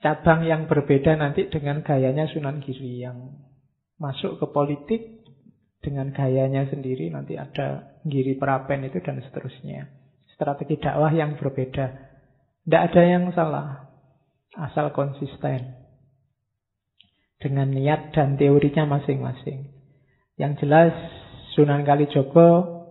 cabang 0.00 0.46
yang 0.46 0.64
berbeda 0.70 1.18
nanti 1.20 1.52
dengan 1.52 1.84
gayanya 1.84 2.30
Sunan 2.32 2.64
Giri 2.64 3.04
yang 3.04 3.36
masuk 4.00 4.40
ke 4.40 4.46
politik 4.48 5.02
dengan 5.84 6.10
gayanya 6.16 6.64
sendiri 6.72 7.12
nanti 7.12 7.36
ada 7.36 7.98
Giri 8.08 8.40
Prapen 8.40 8.88
itu 8.88 8.98
dan 9.04 9.20
seterusnya 9.20 10.06
strategi 10.36 10.76
dakwah 10.76 11.10
yang 11.10 11.34
berbeda. 11.40 11.86
Tidak 12.62 12.82
ada 12.92 13.02
yang 13.02 13.32
salah, 13.32 13.85
asal 14.56 14.92
konsisten 14.96 15.76
dengan 17.36 17.68
niat 17.68 18.16
dan 18.16 18.40
teorinya 18.40 18.88
masing-masing. 18.88 19.72
Yang 20.36 20.52
jelas 20.64 20.92
Sunan 21.56 21.84
Kalijogo 21.88 22.84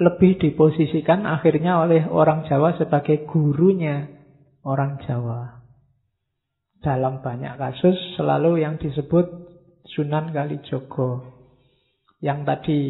lebih 0.00 0.40
diposisikan 0.40 1.28
akhirnya 1.28 1.84
oleh 1.84 2.08
orang 2.08 2.48
Jawa 2.48 2.76
sebagai 2.80 3.28
gurunya 3.28 4.08
orang 4.64 5.00
Jawa. 5.04 5.64
Dalam 6.80 7.24
banyak 7.24 7.56
kasus 7.56 7.96
selalu 8.16 8.64
yang 8.64 8.76
disebut 8.80 9.26
Sunan 9.92 10.32
Kalijogo. 10.32 11.32
Yang 12.24 12.40
tadi 12.48 12.80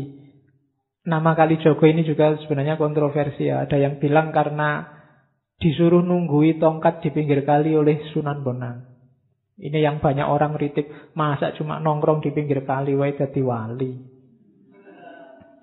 Nama 1.04 1.36
Kali 1.36 1.60
Jogo 1.60 1.84
ini 1.84 2.00
juga 2.00 2.32
sebenarnya 2.40 2.80
kontroversi 2.80 3.44
ya. 3.44 3.68
Ada 3.68 3.76
yang 3.76 4.00
bilang 4.00 4.32
karena 4.32 4.88
disuruh 5.58 6.02
nunggui 6.02 6.58
tongkat 6.58 7.04
di 7.04 7.10
pinggir 7.14 7.46
kali 7.46 7.74
oleh 7.74 8.10
Sunan 8.10 8.42
Bonang. 8.42 8.94
Ini 9.54 9.78
yang 9.86 10.02
banyak 10.02 10.26
orang 10.26 10.58
kritik. 10.58 11.14
Masa 11.14 11.54
cuma 11.54 11.78
nongkrong 11.78 12.22
di 12.26 12.34
pinggir 12.34 12.66
kali, 12.66 12.98
wae 12.98 13.14
jadi 13.14 13.38
wali. 13.38 13.94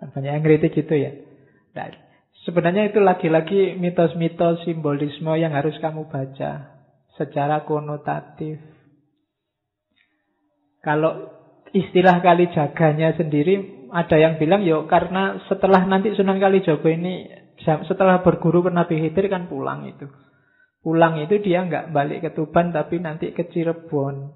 Banyak 0.02 0.32
yang 0.32 0.46
kritik 0.48 0.72
gitu 0.74 0.96
ya. 0.96 1.12
Nah, 1.76 1.92
sebenarnya 2.48 2.90
itu 2.90 3.04
lagi-lagi 3.04 3.76
mitos-mitos 3.76 4.64
simbolisme 4.64 5.36
yang 5.36 5.52
harus 5.52 5.76
kamu 5.84 6.08
baca 6.08 6.82
secara 7.20 7.68
konotatif. 7.68 8.58
Kalau 10.82 11.30
istilah 11.76 12.24
kali 12.24 12.50
jaganya 12.50 13.14
sendiri 13.14 13.86
ada 13.92 14.18
yang 14.18 14.40
bilang 14.40 14.64
yo 14.64 14.88
karena 14.88 15.38
setelah 15.52 15.84
nanti 15.84 16.16
Sunan 16.16 16.40
Kalijogo 16.40 16.88
ini 16.88 17.28
setelah 17.64 18.26
berguru 18.26 18.66
ke 18.66 18.72
Nabi 18.74 19.02
Khidir 19.02 19.30
kan 19.30 19.48
pulang 19.48 19.86
itu. 19.90 20.10
Pulang 20.82 21.22
itu 21.22 21.38
dia 21.42 21.62
nggak 21.62 21.94
balik 21.94 22.26
ke 22.26 22.30
Tuban 22.34 22.74
tapi 22.74 22.98
nanti 22.98 23.30
ke 23.38 23.46
Cirebon 23.54 24.34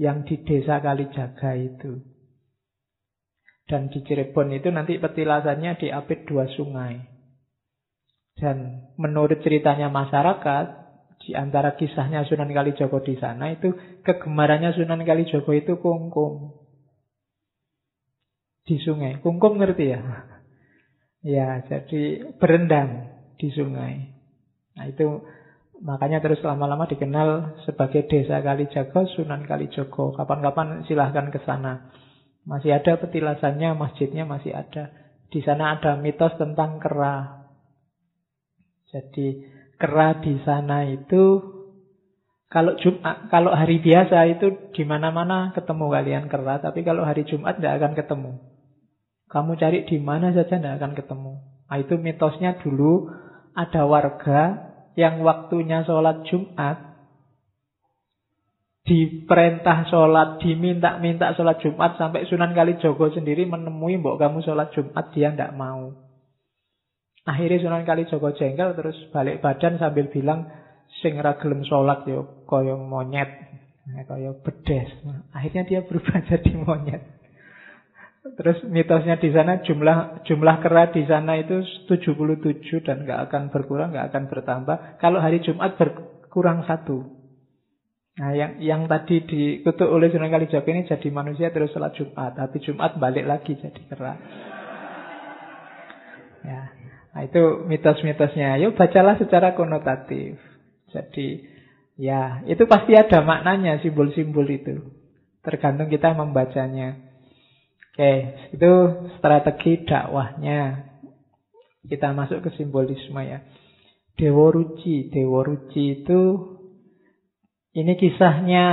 yang 0.00 0.24
di 0.24 0.40
desa 0.40 0.80
Kalijaga 0.80 1.52
itu. 1.56 2.00
Dan 3.68 3.92
di 3.92 4.00
Cirebon 4.02 4.56
itu 4.56 4.72
nanti 4.72 4.96
petilasannya 4.96 5.76
diapit 5.76 6.24
dua 6.24 6.48
sungai. 6.48 7.04
Dan 8.40 8.88
menurut 8.96 9.44
ceritanya 9.44 9.92
masyarakat, 9.92 10.80
di 11.20 11.36
antara 11.36 11.76
kisahnya 11.76 12.24
Sunan 12.24 12.48
Kalijogo 12.48 13.04
di 13.04 13.20
sana 13.20 13.52
itu 13.52 13.76
kegemarannya 14.00 14.72
Sunan 14.72 15.04
Kalijogo 15.04 15.52
itu 15.52 15.76
kungkum 15.76 16.56
di 18.64 18.80
sungai. 18.80 19.20
Kungkum 19.20 19.60
ngerti 19.60 19.92
ya? 19.92 20.00
Ya, 21.20 21.60
jadi 21.68 22.32
berendam 22.40 23.12
di 23.36 23.52
sungai. 23.52 24.08
Nah 24.76 24.88
itu 24.88 25.20
makanya 25.84 26.24
terus 26.24 26.40
lama-lama 26.40 26.88
dikenal 26.88 27.60
sebagai 27.68 28.08
desa 28.08 28.40
Kalijaga, 28.40 29.04
Sunan 29.12 29.44
Kalijogo. 29.44 30.16
Kapan-kapan 30.16 30.88
silahkan 30.88 31.28
ke 31.28 31.40
sana. 31.44 31.92
Masih 32.48 32.72
ada 32.72 32.96
petilasannya, 32.96 33.76
masjidnya 33.76 34.24
masih 34.24 34.56
ada. 34.56 34.88
Di 35.28 35.44
sana 35.44 35.76
ada 35.76 36.00
mitos 36.00 36.32
tentang 36.40 36.80
kera. 36.80 37.44
Jadi 38.88 39.44
kera 39.76 40.18
di 40.24 40.40
sana 40.42 40.88
itu 40.88 41.38
kalau 42.50 42.74
Jumat, 42.82 43.30
kalau 43.30 43.54
hari 43.54 43.78
biasa 43.78 44.26
itu 44.26 44.72
di 44.74 44.82
mana-mana 44.82 45.54
ketemu 45.54 45.86
kalian 45.86 46.24
kera, 46.26 46.58
tapi 46.58 46.82
kalau 46.82 47.06
hari 47.06 47.22
Jumat 47.22 47.60
tidak 47.60 47.78
akan 47.78 47.92
ketemu. 47.94 48.32
Kamu 49.30 49.54
cari 49.54 49.86
di 49.86 49.96
mana 50.02 50.34
saja 50.34 50.58
tidak 50.58 50.82
akan 50.82 50.92
ketemu. 50.98 51.32
Nah, 51.70 51.78
itu 51.78 51.94
mitosnya 52.02 52.58
dulu 52.58 53.14
ada 53.54 53.86
warga 53.86 54.40
yang 54.98 55.22
waktunya 55.22 55.86
sholat 55.86 56.26
Jumat 56.26 56.90
diperintah 58.90 59.86
sholat, 59.86 60.42
diminta-minta 60.42 61.30
sholat 61.38 61.62
Jumat 61.62 61.94
sampai 61.94 62.26
Sunan 62.26 62.50
Kalijogo 62.58 63.06
sendiri 63.14 63.46
menemui 63.46 64.02
mbok 64.02 64.18
kamu 64.18 64.42
sholat 64.42 64.74
Jumat 64.74 65.14
dia 65.14 65.30
tidak 65.30 65.54
mau. 65.54 65.94
Akhirnya 67.22 67.62
Sunan 67.62 67.86
Kalijogo 67.86 68.34
jengkel 68.34 68.74
terus 68.74 68.98
balik 69.14 69.38
badan 69.46 69.78
sambil 69.78 70.10
bilang 70.10 70.50
sing 71.06 71.14
ra 71.22 71.38
gelem 71.38 71.62
sholat 71.62 72.02
yo 72.10 72.42
kaya 72.50 72.74
monyet, 72.74 73.30
kaya 74.10 74.34
bedes. 74.42 74.90
Akhirnya 75.30 75.62
dia 75.70 75.80
berubah 75.86 76.18
jadi 76.34 76.50
monyet. 76.58 77.19
Terus 78.20 78.60
mitosnya 78.68 79.16
di 79.16 79.32
sana 79.32 79.64
jumlah 79.64 80.28
jumlah 80.28 80.56
kera 80.60 80.92
di 80.92 81.08
sana 81.08 81.40
itu 81.40 81.64
77 81.88 82.84
dan 82.84 83.08
nggak 83.08 83.20
akan 83.32 83.48
berkurang, 83.48 83.96
nggak 83.96 84.12
akan 84.12 84.24
bertambah. 84.28 84.76
Kalau 85.00 85.24
hari 85.24 85.40
Jumat 85.40 85.80
berkurang 85.80 86.68
satu. 86.68 87.20
Nah, 88.20 88.36
yang 88.36 88.60
yang 88.60 88.84
tadi 88.84 89.24
dikutuk 89.24 89.88
oleh 89.88 90.12
Sunan 90.12 90.28
Kalijaga 90.28 90.68
ini 90.68 90.84
jadi 90.84 91.08
manusia 91.08 91.48
terus 91.48 91.72
sholat 91.72 91.96
Jumat. 91.96 92.36
Tapi 92.36 92.60
Jumat 92.60 93.00
balik 93.00 93.24
lagi 93.24 93.56
jadi 93.56 93.82
kera. 93.88 94.12
Ya, 96.44 96.72
nah 97.16 97.24
itu 97.24 97.64
mitos-mitosnya. 97.64 98.60
Yuk 98.60 98.76
bacalah 98.76 99.16
secara 99.16 99.56
konotatif. 99.56 100.36
Jadi 100.92 101.48
ya 101.96 102.44
itu 102.44 102.68
pasti 102.68 102.92
ada 102.92 103.24
maknanya 103.24 103.80
simbol-simbol 103.80 104.44
itu. 104.44 104.84
Tergantung 105.40 105.88
kita 105.88 106.12
membacanya. 106.12 107.09
Oke, 108.00 108.16
itu 108.56 108.72
strategi 109.20 109.84
dakwahnya. 109.84 110.88
Kita 111.84 112.16
masuk 112.16 112.40
ke 112.40 112.56
simbolisme 112.56 113.20
ya. 113.20 113.44
Dewa 114.16 114.48
Ruci. 114.48 115.12
Dewa 115.12 115.44
Ruci 115.44 116.00
itu 116.00 116.20
ini 117.76 118.00
kisahnya 118.00 118.64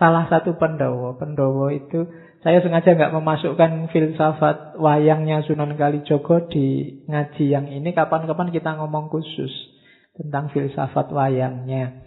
salah 0.00 0.32
satu 0.32 0.56
pendowo. 0.56 1.12
Pendowo 1.20 1.68
itu 1.68 2.08
saya 2.40 2.64
sengaja 2.64 2.96
nggak 2.96 3.20
memasukkan 3.20 3.92
filsafat 3.92 4.80
wayangnya 4.80 5.44
Sunan 5.44 5.76
Kalijogo 5.76 6.48
di 6.48 7.04
ngaji 7.04 7.52
yang 7.52 7.68
ini. 7.68 7.92
Kapan-kapan 7.92 8.48
kita 8.48 8.80
ngomong 8.80 9.12
khusus 9.12 9.52
tentang 10.16 10.48
filsafat 10.56 11.12
wayangnya. 11.12 12.00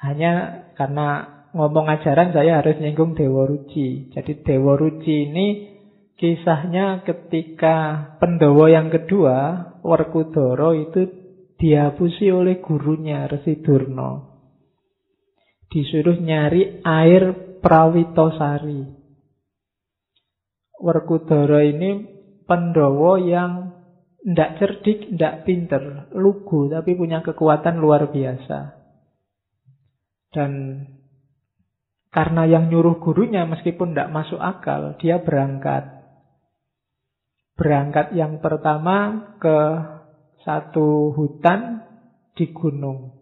Hanya 0.00 0.64
karena 0.72 1.36
ngomong 1.52 1.84
ajaran 1.84 2.32
saya 2.32 2.64
harus 2.64 2.80
nyinggung 2.80 3.12
Dewa 3.12 3.44
Ruci. 3.44 4.08
Jadi 4.16 4.40
Dewa 4.40 4.80
Ruci 4.80 5.28
ini 5.28 5.71
kisahnya 6.22 7.02
ketika 7.02 8.06
Pendowo 8.22 8.70
yang 8.70 8.94
kedua, 8.94 9.66
Werkudara 9.82 10.70
itu 10.78 11.10
dihapusi 11.58 12.30
oleh 12.30 12.62
gurunya 12.62 13.26
Resi 13.26 13.58
Durno. 13.58 14.30
Disuruh 15.66 16.22
nyari 16.22 16.78
air 16.86 17.58
Prawitosari. 17.58 18.86
Werkudara 20.78 21.66
ini 21.66 22.06
Pendowo 22.46 23.18
yang 23.18 23.74
tidak 24.22 24.50
cerdik, 24.62 25.10
tidak 25.18 25.42
pinter, 25.42 26.06
lugu, 26.14 26.70
tapi 26.70 26.94
punya 26.94 27.26
kekuatan 27.26 27.82
luar 27.82 28.14
biasa. 28.14 28.78
Dan 30.30 30.52
karena 32.14 32.46
yang 32.46 32.70
nyuruh 32.70 33.02
gurunya 33.02 33.42
meskipun 33.42 33.90
tidak 33.90 34.14
masuk 34.14 34.38
akal, 34.38 34.94
dia 35.02 35.18
berangkat. 35.18 36.01
Berangkat 37.62 38.10
yang 38.18 38.42
pertama 38.42 39.22
ke 39.38 39.58
satu 40.42 41.14
hutan 41.14 41.86
di 42.34 42.50
gunung. 42.50 43.14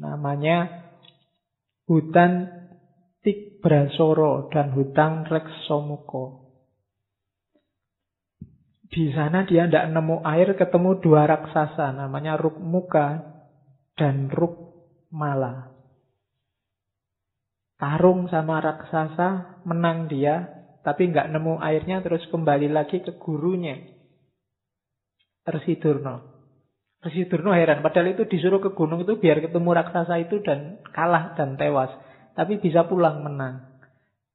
Namanya 0.00 0.88
hutan 1.84 2.48
Tikbrasoro 3.20 4.48
dan 4.48 4.72
hutan 4.72 5.28
Reksomuko. 5.28 6.48
Di 8.88 9.12
sana 9.12 9.44
dia 9.44 9.68
tidak 9.68 10.00
nemu 10.00 10.24
air, 10.24 10.56
ketemu 10.56 11.04
dua 11.04 11.28
raksasa, 11.28 11.92
namanya 11.92 12.40
Rukmuka 12.40 13.20
dan 14.00 14.32
Rukmala. 14.32 15.76
Tarung 17.76 18.32
sama 18.32 18.64
raksasa, 18.64 19.60
menang 19.68 20.08
dia, 20.08 20.61
tapi 20.82 21.10
nggak 21.10 21.30
nemu 21.30 21.62
airnya, 21.62 22.02
terus 22.02 22.26
kembali 22.30 22.70
lagi 22.70 23.02
ke 23.02 23.14
gurunya. 23.18 23.78
Resi 25.46 25.78
Durno. 25.78 26.22
Resi 27.02 27.26
Durno 27.26 27.54
heran, 27.54 27.82
padahal 27.82 28.14
itu 28.14 28.26
disuruh 28.26 28.62
ke 28.62 28.74
gunung 28.74 29.02
itu 29.02 29.18
biar 29.18 29.42
ketemu 29.42 29.70
raksasa 29.74 30.18
itu 30.22 30.42
dan 30.42 30.82
kalah 30.94 31.34
dan 31.38 31.58
tewas. 31.58 31.90
Tapi 32.34 32.58
bisa 32.58 32.86
pulang 32.86 33.22
menang. 33.22 33.72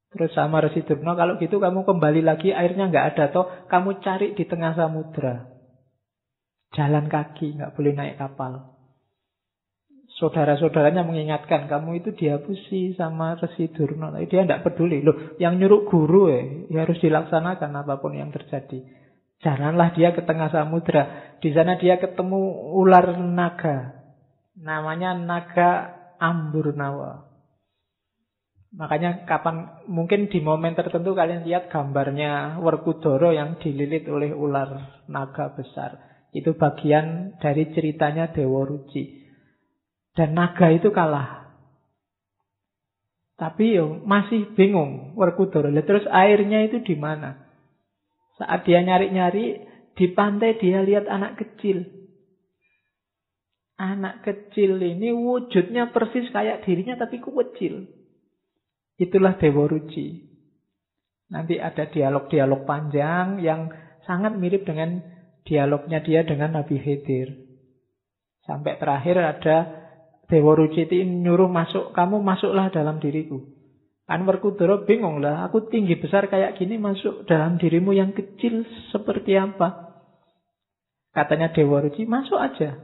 Terus 0.08 0.32
sama 0.32 0.64
Resi 0.64 0.84
Durno, 0.84 1.12
kalau 1.16 1.36
gitu 1.36 1.60
kamu 1.60 1.84
kembali 1.84 2.24
lagi 2.24 2.52
airnya 2.52 2.88
nggak 2.88 3.06
ada 3.16 3.24
toh, 3.28 3.48
kamu 3.68 4.00
cari 4.00 4.32
di 4.32 4.44
tengah 4.48 4.72
samudra. 4.72 5.48
Jalan 6.72 7.08
kaki, 7.12 7.60
nggak 7.60 7.72
boleh 7.76 7.92
naik 7.92 8.16
kapal. 8.16 8.77
Saudara-saudaranya 10.18 11.06
mengingatkan 11.06 11.70
kamu 11.70 12.02
itu 12.02 12.10
dihapusi 12.10 12.98
sama 12.98 13.38
Resi 13.38 13.70
Durna. 13.70 14.10
Tapi 14.10 14.26
dia 14.26 14.42
tidak 14.42 14.66
peduli. 14.66 14.98
Loh, 14.98 15.38
yang 15.38 15.62
nyuruh 15.62 15.86
guru 15.86 16.26
eh, 16.26 16.66
ya 16.74 16.82
harus 16.82 16.98
dilaksanakan 16.98 17.70
apa 17.70 18.02
pun 18.02 18.18
yang 18.18 18.34
terjadi. 18.34 18.82
Janganlah 19.38 19.94
dia 19.94 20.10
ke 20.10 20.26
tengah 20.26 20.50
samudra. 20.50 21.38
Di 21.38 21.54
sana 21.54 21.78
dia 21.78 22.02
ketemu 22.02 22.34
ular 22.74 23.14
naga. 23.14 23.94
Namanya 24.58 25.14
naga 25.14 25.94
Amburnawa. 26.18 27.30
Makanya 28.74 29.22
kapan 29.22 29.86
mungkin 29.86 30.26
di 30.26 30.42
momen 30.42 30.74
tertentu 30.74 31.14
kalian 31.14 31.46
lihat 31.46 31.70
gambarnya 31.70 32.58
Werkudara 32.58 33.32
yang 33.32 33.62
dililit 33.62 34.02
oleh 34.10 34.34
ular 34.34 34.98
naga 35.06 35.54
besar. 35.54 36.26
Itu 36.34 36.58
bagian 36.58 37.38
dari 37.38 37.70
ceritanya 37.70 38.34
Dewa 38.34 38.66
Ruci. 38.66 39.17
Dan 40.18 40.34
naga 40.34 40.74
itu 40.74 40.90
kalah. 40.90 41.54
Tapi 43.38 43.78
yo 43.78 44.02
masih 44.02 44.50
bingung 44.58 45.14
Werkudara. 45.14 45.70
Terus 45.70 46.10
airnya 46.10 46.66
itu 46.66 46.82
di 46.82 46.98
mana? 46.98 47.38
Saat 48.34 48.66
dia 48.66 48.82
nyari-nyari 48.82 49.62
di 49.94 50.06
pantai 50.10 50.58
dia 50.58 50.82
lihat 50.82 51.06
anak 51.06 51.38
kecil. 51.38 51.86
Anak 53.78 54.26
kecil 54.26 54.82
ini 54.82 55.14
wujudnya 55.14 55.94
persis 55.94 56.26
kayak 56.34 56.66
dirinya 56.66 56.98
tapi 56.98 57.22
kecil. 57.22 57.86
Itulah 58.98 59.38
Dewa 59.38 59.70
Ruci. 59.70 60.26
Nanti 61.30 61.62
ada 61.62 61.86
dialog-dialog 61.86 62.66
panjang 62.66 63.38
yang 63.38 63.70
sangat 64.02 64.34
mirip 64.34 64.66
dengan 64.66 64.98
dialognya 65.46 66.02
dia 66.02 66.26
dengan 66.26 66.58
Nabi 66.58 66.74
Khidir. 66.82 67.38
Sampai 68.42 68.82
terakhir 68.82 69.14
ada 69.22 69.77
Dewa 70.28 70.52
Ruciti 70.52 71.00
nyuruh 71.08 71.48
masuk, 71.48 71.96
kamu 71.96 72.20
masuklah 72.20 72.68
dalam 72.68 73.00
diriku. 73.00 73.40
Anwar 74.08 74.40
Kudoro 74.40 74.88
bingung 74.88 75.20
lah, 75.20 75.48
aku 75.48 75.68
tinggi 75.68 75.96
besar 76.00 76.32
kayak 76.32 76.56
gini 76.56 76.80
masuk 76.80 77.28
dalam 77.28 77.60
dirimu 77.60 77.92
yang 77.92 78.16
kecil 78.16 78.64
seperti 78.88 79.36
apa? 79.36 79.88
Katanya 81.12 81.52
Dewa 81.52 81.84
Ruci, 81.84 82.08
masuk 82.08 82.40
aja. 82.40 82.76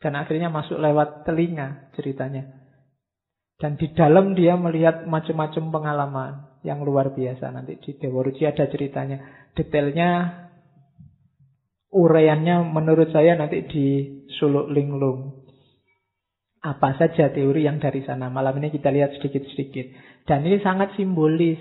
Dan 0.00 0.16
akhirnya 0.18 0.50
masuk 0.50 0.78
lewat 0.78 1.26
telinga 1.26 1.90
ceritanya. 1.98 2.60
Dan 3.60 3.76
di 3.76 3.92
dalam 3.92 4.32
dia 4.32 4.56
melihat 4.56 5.04
macam-macam 5.04 5.64
pengalaman 5.68 6.32
yang 6.64 6.80
luar 6.80 7.12
biasa. 7.12 7.52
Nanti 7.52 7.76
di 7.82 8.00
Dewa 8.00 8.24
Ruci 8.24 8.48
ada 8.48 8.64
ceritanya. 8.70 9.20
Detailnya, 9.52 10.10
uraiannya 11.92 12.70
menurut 12.72 13.12
saya 13.12 13.36
nanti 13.36 13.64
di 13.68 13.86
Suluk 14.40 14.72
Linglung. 14.72 15.39
Apa 16.60 16.96
saja 17.00 17.32
teori 17.32 17.64
yang 17.64 17.80
dari 17.80 18.04
sana. 18.04 18.28
Malam 18.28 18.60
ini 18.60 18.68
kita 18.68 18.92
lihat 18.92 19.16
sedikit-sedikit. 19.16 19.86
Dan 20.28 20.44
ini 20.44 20.60
sangat 20.60 20.92
simbolis. 20.96 21.60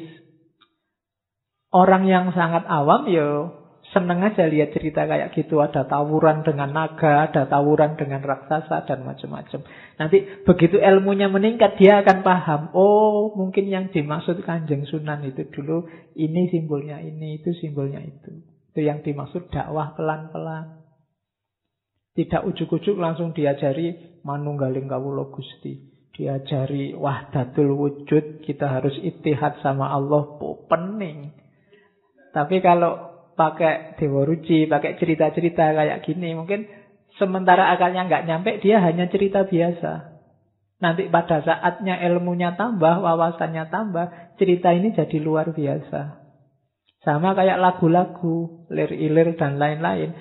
Orang 1.72 2.10
yang 2.10 2.34
sangat 2.36 2.66
awam 2.68 3.08
ya 3.08 3.60
seneng 3.89 4.22
aja 4.22 4.45
lihat 4.45 4.74
cerita 4.74 5.06
kayak 5.06 5.34
gitu. 5.34 5.62
Ada 5.62 5.89
tawuran 5.89 6.45
dengan 6.45 6.74
naga, 6.74 7.30
ada 7.30 7.50
tawuran 7.50 7.97
dengan 7.97 8.22
raksasa, 8.22 8.86
dan 8.86 9.06
macam-macam. 9.06 9.66
Nanti 9.97 10.18
begitu 10.45 10.78
ilmunya 10.78 11.28
meningkat, 11.30 11.78
dia 11.82 12.02
akan 12.06 12.22
paham. 12.22 12.62
Oh, 12.78 13.34
mungkin 13.34 13.70
yang 13.70 13.89
dimaksud 13.89 14.41
kanjeng 14.45 14.86
sunan 14.86 15.26
itu 15.26 15.45
dulu, 15.50 15.89
ini 16.18 16.50
simbolnya 16.54 17.02
ini, 17.02 17.41
itu 17.41 17.54
simbolnya 17.58 18.02
itu. 18.02 18.45
Itu 18.74 18.80
yang 18.86 19.02
dimaksud 19.02 19.50
dakwah 19.50 19.97
pelan-pelan. 19.97 20.79
Tidak 22.20 22.43
ujuk-ujuk 22.43 22.99
langsung 22.99 23.32
diajari 23.32 24.20
manunggaling 24.28 24.91
kawula 24.91 25.32
Gusti. 25.32 25.80
Diajari 26.11 26.91
wahdatul 26.91 27.72
wujud, 27.72 28.43
kita 28.43 28.67
harus 28.67 28.91
itihad 28.99 29.63
sama 29.63 29.88
Allah, 29.88 30.28
pening. 30.67 31.32
Tapi 32.36 32.59
kalau 32.59 32.99
pakai 33.39 33.95
Dewa 33.95 34.28
Ruci, 34.28 34.67
pakai 34.67 34.99
cerita-cerita 34.99 35.72
kayak 35.72 36.03
gini, 36.03 36.36
mungkin 36.36 36.67
sementara 37.15 37.72
akalnya 37.72 38.03
nggak 38.03 38.28
nyampe, 38.28 38.51
dia 38.59 38.84
hanya 38.84 39.07
cerita 39.07 39.47
biasa. 39.47 40.20
Nanti 40.84 41.07
pada 41.07 41.39
saatnya 41.39 42.03
ilmunya 42.03 42.59
tambah, 42.59 42.99
wawasannya 42.99 43.72
tambah, 43.72 44.36
cerita 44.36 44.76
ini 44.76 44.91
jadi 44.91 45.24
luar 45.24 45.55
biasa. 45.55 46.20
Sama 46.99 47.32
kayak 47.32 47.63
lagu-lagu, 47.63 48.67
lir-ilir 48.67 49.39
dan 49.39 49.55
lain-lain. 49.55 50.11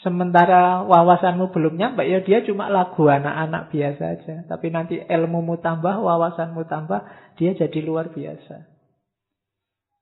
Sementara 0.00 0.80
wawasanmu 0.88 1.52
belum 1.52 1.76
nyampe, 1.76 2.08
ya 2.08 2.24
dia 2.24 2.40
cuma 2.40 2.72
lagu 2.72 3.04
anak-anak 3.04 3.68
biasa 3.68 4.02
aja. 4.16 4.34
Tapi 4.48 4.72
nanti 4.72 4.96
ilmumu 4.96 5.60
tambah, 5.60 6.00
wawasanmu 6.00 6.64
tambah, 6.72 7.04
dia 7.36 7.52
jadi 7.52 7.84
luar 7.84 8.08
biasa. 8.08 8.64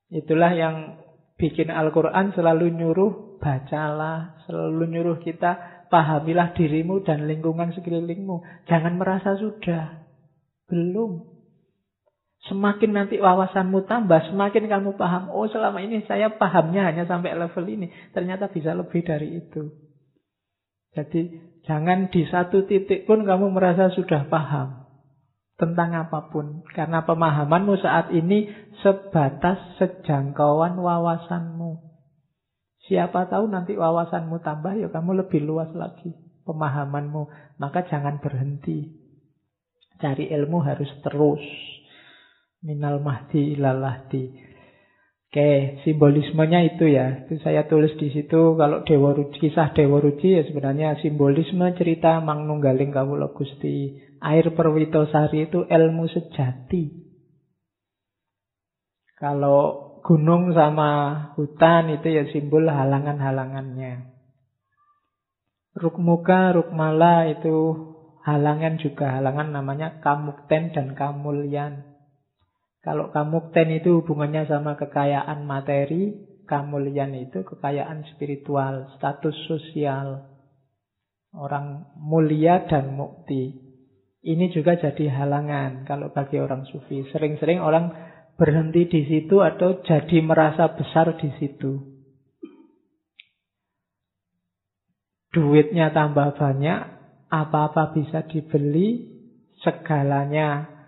Itulah 0.07 0.55
yang 0.55 0.75
bikin 1.35 1.67
Al-Quran 1.67 2.31
selalu 2.31 2.71
nyuruh, 2.79 3.43
bacalah, 3.43 4.39
selalu 4.47 4.87
nyuruh 4.87 5.17
kita, 5.19 5.83
pahamilah 5.91 6.55
dirimu 6.55 7.03
dan 7.03 7.27
lingkungan 7.27 7.75
sekelilingmu. 7.75 8.67
Jangan 8.71 8.95
merasa 8.95 9.35
sudah. 9.35 9.99
Belum. 10.71 11.27
Semakin 12.47 12.95
nanti 12.95 13.19
wawasanmu 13.19 13.83
tambah, 13.83 14.31
semakin 14.31 14.71
kamu 14.71 14.95
paham, 14.95 15.27
oh 15.35 15.43
selama 15.51 15.83
ini 15.83 16.07
saya 16.07 16.31
pahamnya 16.39 16.87
hanya 16.87 17.03
sampai 17.03 17.35
level 17.35 17.67
ini. 17.67 17.91
Ternyata 18.15 18.47
bisa 18.47 18.71
lebih 18.71 19.03
dari 19.03 19.43
itu. 19.43 19.88
Jadi 20.97 21.21
jangan 21.69 22.09
di 22.09 22.25
satu 22.25 22.65
titik 22.65 23.05
pun 23.05 23.21
kamu 23.21 23.53
merasa 23.53 23.93
sudah 23.93 24.25
paham 24.25 24.89
tentang 25.59 25.93
apa 25.93 26.31
pun. 26.33 26.65
Karena 26.73 27.03
pemahamanmu 27.05 27.77
saat 27.77 28.09
ini 28.15 28.49
sebatas 28.81 29.59
sejangkauan 29.77 30.79
wawasanmu. 30.79 31.91
Siapa 32.89 33.29
tahu 33.29 33.51
nanti 33.53 33.77
wawasanmu 33.77 34.41
tambah 34.41 34.73
ya 34.73 34.89
kamu 34.89 35.21
lebih 35.27 35.45
luas 35.45 35.69
lagi 35.77 36.15
pemahamanmu. 36.47 37.29
Maka 37.61 37.85
jangan 37.85 38.17
berhenti. 38.17 38.97
Cari 39.99 40.31
ilmu 40.31 40.63
harus 40.63 40.89
terus. 41.05 41.43
Minal 42.65 43.03
mahdi 43.03 43.53
ilalahdi. 43.53 44.48
Oke, 45.29 45.77
simbolismenya 45.85 46.73
itu 46.73 46.89
ya. 46.89 47.21
Itu 47.29 47.37
saya 47.45 47.69
tulis 47.69 47.93
di 48.01 48.09
situ 48.09 48.57
kalau 48.57 48.81
Dewa 48.81 49.13
Ruci, 49.13 49.37
kisah 49.37 49.69
Dewa 49.77 50.01
Ruci 50.01 50.25
ya 50.25 50.41
sebenarnya 50.41 50.97
simbolisme 51.05 51.69
cerita 51.77 52.17
Mangnunggaling 52.17 52.89
Kawula 52.89 53.29
Gusti. 53.29 53.93
Air 54.25 54.57
Perwitosari 54.57 55.45
itu 55.45 55.69
ilmu 55.69 56.09
sejati. 56.09 57.13
Kalau 59.21 60.01
gunung 60.01 60.49
sama 60.57 60.89
hutan 61.37 61.93
itu 61.93 62.09
ya 62.09 62.25
simbol 62.33 62.65
halangan-halangannya. 62.65 64.09
Rukmuka, 65.77 66.57
Rukmala 66.57 67.29
itu 67.29 67.77
halangan 68.25 68.81
juga. 68.81 69.21
Halangan 69.21 69.53
namanya 69.53 70.01
Kamukten 70.01 70.73
dan 70.73 70.97
Kamulyan. 70.97 71.88
Kalau 72.79 73.11
kamukten 73.11 73.75
itu 73.75 73.99
hubungannya 73.99 74.47
sama 74.47 74.79
kekayaan 74.79 75.43
materi, 75.43 76.15
kamulian 76.47 77.11
itu 77.11 77.43
kekayaan 77.43 78.07
spiritual, 78.15 78.87
status 78.95 79.35
sosial. 79.51 80.23
Orang 81.35 81.91
mulia 81.99 82.63
dan 82.65 82.95
mukti. 82.95 83.53
Ini 84.19 84.51
juga 84.51 84.79
jadi 84.79 85.11
halangan 85.11 85.83
kalau 85.83 86.11
bagi 86.15 86.39
orang 86.39 86.63
sufi. 86.71 87.03
Sering-sering 87.11 87.59
orang 87.59 87.91
berhenti 88.39 88.87
di 88.87 89.01
situ 89.05 89.43
atau 89.43 89.83
jadi 89.83 90.23
merasa 90.23 90.71
besar 90.71 91.19
di 91.19 91.29
situ. 91.35 91.83
Duitnya 95.29 95.93
tambah 95.93 96.33
banyak, 96.33 96.79
apa-apa 97.29 97.93
bisa 97.93 98.25
dibeli, 98.25 99.05
segalanya 99.61 100.78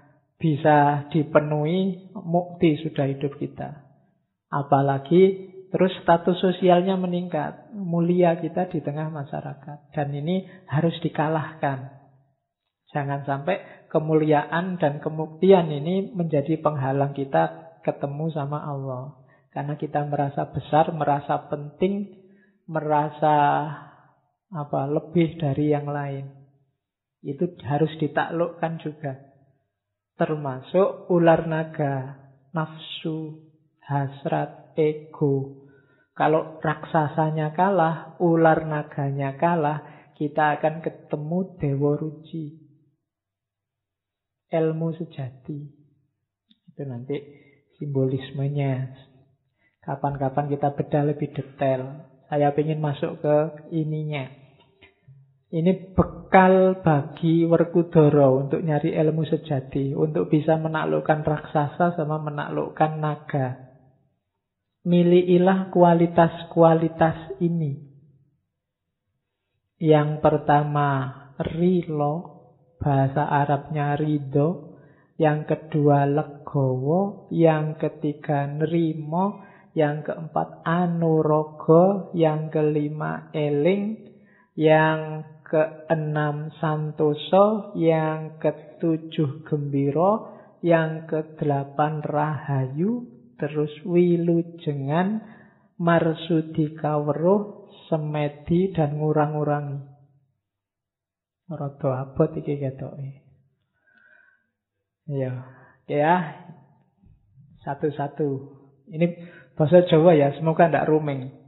bisa 0.41 1.07
dipenuhi, 1.13 2.09
mukti 2.17 2.81
sudah 2.81 3.05
hidup 3.05 3.37
kita. 3.37 3.85
Apalagi 4.49 5.53
terus 5.69 5.93
status 6.01 6.41
sosialnya 6.41 6.97
meningkat, 6.97 7.71
mulia 7.71 8.35
kita 8.41 8.67
di 8.73 8.81
tengah 8.81 9.13
masyarakat. 9.13 9.93
Dan 9.93 10.11
ini 10.17 10.43
harus 10.67 10.97
dikalahkan. 11.05 12.01
Jangan 12.91 13.23
sampai 13.23 13.87
kemuliaan 13.87 14.75
dan 14.81 14.99
kemuktian 14.99 15.71
ini 15.71 16.11
menjadi 16.11 16.59
penghalang 16.59 17.15
kita 17.15 17.71
ketemu 17.87 18.33
sama 18.35 18.59
Allah. 18.65 19.15
Karena 19.55 19.79
kita 19.79 20.03
merasa 20.09 20.51
besar, 20.51 20.91
merasa 20.91 21.47
penting, 21.47 22.11
merasa 22.67 23.67
apa 24.51 24.81
lebih 24.91 25.39
dari 25.39 25.71
yang 25.71 25.87
lain. 25.87 26.27
Itu 27.23 27.47
harus 27.63 27.91
ditaklukkan 27.95 28.83
juga. 28.83 29.30
Termasuk 30.20 31.09
ular 31.09 31.47
naga, 31.47 32.20
nafsu, 32.51 33.41
hasrat, 33.84 34.76
ego. 34.78 35.68
Kalau 36.12 36.59
raksasanya 36.62 37.55
kalah, 37.55 38.20
ular 38.22 38.68
naganya 38.68 39.39
kalah, 39.39 39.82
kita 40.20 40.59
akan 40.59 40.84
ketemu 40.84 41.39
Dewa 41.57 41.91
Ruci. 41.97 42.45
Ilmu 44.51 44.88
sejati. 44.99 45.59
Itu 46.68 46.84
nanti 46.84 47.18
simbolismenya. 47.80 48.91
Kapan-kapan 49.82 50.51
kita 50.51 50.76
bedah 50.76 51.03
lebih 51.09 51.34
detail. 51.34 52.05
Saya 52.30 52.53
ingin 52.53 52.78
masuk 52.78 53.24
ke 53.24 53.36
ininya. 53.74 54.40
Ini 55.52 55.76
bekal 55.91 56.80
bagi 56.80 57.43
Werkudara 57.43 58.32
untuk 58.32 58.64
nyari 58.64 58.95
ilmu 58.95 59.28
sejati, 59.28 59.91
untuk 59.91 60.32
bisa 60.32 60.56
menaklukkan 60.56 61.28
raksasa 61.28 61.91
sama 61.99 62.24
menaklukkan 62.24 62.91
naga. 62.95 63.60
Milikilah 64.88 65.68
kualitas-kualitas 65.68 67.36
ini. 67.43 67.84
Yang 69.76 70.24
pertama, 70.24 71.12
rilo, 71.36 72.47
bahasa 72.80 73.28
Arabnya 73.28 73.99
ridho. 73.99 74.72
Yang 75.20 75.52
kedua, 75.52 76.08
legowo. 76.08 77.28
Yang 77.28 77.76
ketiga, 77.76 78.47
nerimo. 78.47 79.43
Yang 79.76 80.16
keempat, 80.16 80.64
anurogo. 80.64 82.08
Yang 82.16 82.56
kelima, 82.56 83.28
eling. 83.36 83.99
Yang 84.58 85.28
keenam 85.52 86.56
santoso, 86.64 87.76
yang 87.76 88.39
ketujuh 88.39 89.43
gembiro, 89.43 90.32
yang 90.64 91.12
kedelapan 91.12 91.99
rahayu, 91.99 93.04
terus 93.36 93.76
wilujengan, 93.84 95.20
marsudi 95.76 96.72
kaweruh, 96.80 97.68
semedi 97.91 98.72
dan 98.72 98.95
ngurang-ngurangi. 98.95 99.91
Rada 101.52 102.08
abot 102.08 102.32
iki 102.32 102.56
ketoke. 102.56 103.28
Ya, 105.12 105.52
ya. 105.91 106.16
Satu-satu. 107.68 108.56
Ini 108.88 109.08
bahasa 109.60 109.84
Jawa 109.84 110.16
ya, 110.16 110.32
semoga 110.39 110.72
tidak 110.72 110.88
ruming. 110.88 111.40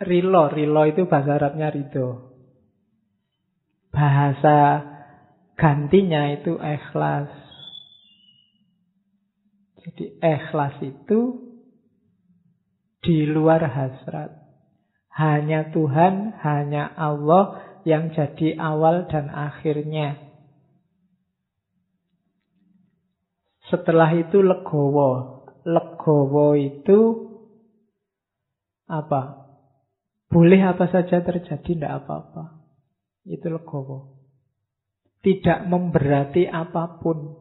Rilo, 0.00 0.48
rilo 0.48 0.88
itu 0.88 1.04
bahasa 1.04 1.36
Arabnya 1.36 1.68
ridho. 1.68 2.32
Bahasa 3.92 4.80
gantinya 5.60 6.32
itu 6.32 6.56
ikhlas. 6.56 7.28
Jadi 9.84 10.16
ikhlas 10.24 10.80
itu 10.80 11.20
di 13.04 13.28
luar 13.28 13.60
hasrat. 13.60 14.40
Hanya 15.12 15.68
Tuhan, 15.68 16.32
hanya 16.40 16.96
Allah 16.96 17.60
yang 17.84 18.08
jadi 18.16 18.56
awal 18.56 19.04
dan 19.12 19.28
akhirnya. 19.28 20.16
Setelah 23.68 24.16
itu 24.16 24.40
legowo. 24.40 25.44
Legowo 25.68 26.56
itu 26.56 26.98
apa? 28.88 29.49
Boleh 30.30 30.62
apa 30.62 30.86
saja 30.86 31.26
terjadi, 31.26 31.58
tidak 31.66 32.06
apa-apa. 32.06 32.62
Itu 33.26 33.50
legowo. 33.50 34.14
Tidak 35.26 35.66
memberati 35.66 36.46
apa 36.46 37.02
pun. 37.02 37.34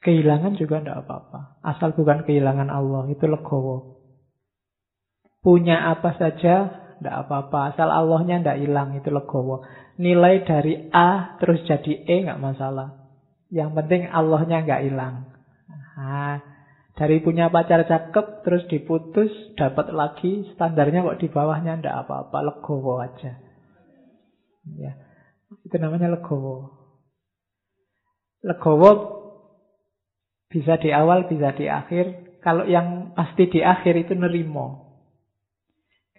Kehilangan 0.00 0.56
juga 0.56 0.80
tidak 0.80 1.04
apa-apa. 1.04 1.60
Asal 1.60 1.92
bukan 1.92 2.22
kehilangan 2.24 2.70
Allah, 2.70 3.10
itu 3.10 3.26
legowo. 3.26 3.98
Punya 5.42 5.90
apa 5.90 6.16
saja, 6.16 6.70
tidak 7.02 7.14
apa-apa. 7.26 7.74
Asal 7.74 7.90
Allahnya 7.90 8.40
tidak 8.40 8.58
hilang, 8.62 8.94
itu 8.94 9.10
legowo. 9.10 9.66
Nilai 9.98 10.46
dari 10.46 10.88
A 10.94 11.36
terus 11.42 11.66
jadi 11.66 12.06
E 12.06 12.30
nggak 12.30 12.40
masalah. 12.40 13.10
Yang 13.50 13.70
penting 13.74 14.02
Allahnya 14.06 14.62
nggak 14.64 14.82
hilang. 14.86 15.14
Nah, 15.66 16.40
dari 17.00 17.24
punya 17.24 17.48
pacar 17.48 17.88
cakep 17.88 18.44
terus 18.44 18.68
diputus, 18.68 19.32
dapat 19.56 19.88
lagi, 19.88 20.52
standarnya 20.52 21.00
kok 21.00 21.24
di 21.24 21.32
bawahnya 21.32 21.80
ndak 21.80 22.04
apa-apa, 22.04 22.44
legowo 22.44 23.00
aja. 23.00 23.40
Ya. 24.76 25.00
Itu 25.64 25.80
namanya 25.80 26.12
legowo. 26.12 26.68
Legowo 28.44 28.90
bisa 30.52 30.76
di 30.76 30.92
awal, 30.92 31.24
bisa 31.24 31.56
di 31.56 31.72
akhir. 31.72 32.36
Kalau 32.44 32.68
yang 32.68 33.16
pasti 33.16 33.48
di 33.48 33.64
akhir 33.64 33.96
itu 34.04 34.12
nerimo. 34.12 35.00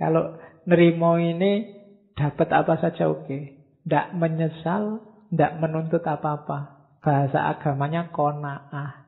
Kalau 0.01 0.41
nerimo 0.65 1.21
ini 1.21 1.77
dapat 2.17 2.49
apa 2.57 2.81
saja 2.81 3.05
oke. 3.05 3.29
Okay. 3.29 3.41
Ndak 3.85 4.17
menyesal, 4.17 5.05
ndak 5.29 5.61
menuntut 5.61 6.01
apa-apa. 6.01 6.89
Bahasa 7.05 7.53
agamanya 7.53 8.09
kona'ah. 8.09 9.00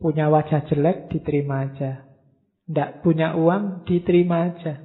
Punya 0.00 0.32
wajah 0.32 0.64
jelek, 0.64 1.12
diterima 1.12 1.68
aja. 1.68 2.08
Ndak 2.64 3.04
punya 3.04 3.36
uang, 3.36 3.84
diterima 3.84 4.48
aja. 4.48 4.80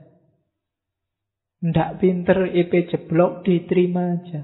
Ndak 1.63 2.03
pinter, 2.03 2.51
IP 2.51 2.91
jeblok, 2.91 3.47
diterima 3.47 4.19
aja. 4.19 4.43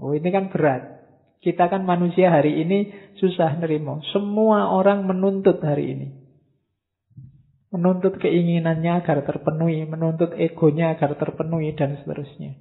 Oh 0.00 0.16
ini 0.16 0.32
kan 0.32 0.48
berat. 0.48 1.04
Kita 1.44 1.68
kan 1.68 1.84
manusia 1.84 2.32
hari 2.32 2.64
ini 2.64 2.88
susah 3.20 3.60
nerima. 3.60 4.00
Semua 4.14 4.72
orang 4.72 5.04
menuntut 5.04 5.60
hari 5.60 5.84
ini. 5.92 6.08
Menuntut 7.74 8.16
keinginannya 8.16 9.04
agar 9.04 9.20
terpenuhi, 9.26 9.84
menuntut 9.84 10.32
egonya 10.38 10.96
agar 10.96 11.12
terpenuhi, 11.18 11.76
dan 11.76 12.00
seterusnya. 12.00 12.56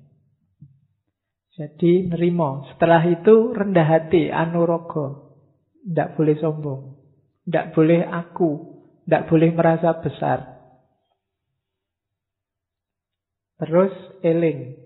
Jadi 1.56 2.10
nerimo. 2.10 2.68
Setelah 2.74 3.04
itu 3.08 3.56
rendah 3.56 3.88
hati, 3.88 4.28
anurogo. 4.28 5.31
Tidak 5.82 6.14
boleh 6.18 6.36
sombong. 6.38 6.82
Tidak 7.46 7.74
boleh 7.74 8.06
aku. 8.06 8.50
Tidak 9.06 9.24
boleh 9.28 9.50
merasa 9.54 9.98
besar. 9.98 10.40
Terus 13.62 13.94
eling. 14.26 14.78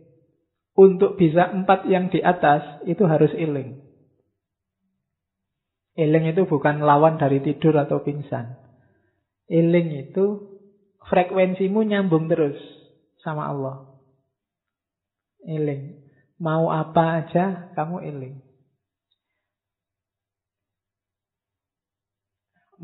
Untuk 0.76 1.16
bisa 1.16 1.48
empat 1.56 1.88
yang 1.88 2.12
di 2.12 2.20
atas, 2.20 2.84
itu 2.84 3.08
harus 3.08 3.32
eling. 3.32 3.80
Eling 5.96 6.36
itu 6.36 6.43
bukan 6.43 6.84
lawan 6.84 7.16
dari 7.16 7.39
tidur 7.39 7.80
atau 7.80 8.04
pingsan. 8.04 8.60
Eling 9.48 10.12
itu 10.12 10.60
frekuensimu 11.08 11.88
nyambung 11.88 12.28
terus 12.28 12.60
sama 13.24 13.48
Allah. 13.48 13.96
Eling. 15.48 16.04
Mau 16.36 16.68
apa 16.68 17.24
aja, 17.24 17.72
kamu 17.80 18.04
eling. 18.04 18.36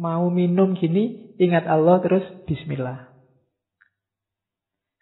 Mau 0.01 0.33
minum 0.33 0.73
gini, 0.73 1.37
ingat 1.37 1.69
Allah 1.69 2.01
terus 2.01 2.25
bismillah. 2.49 3.13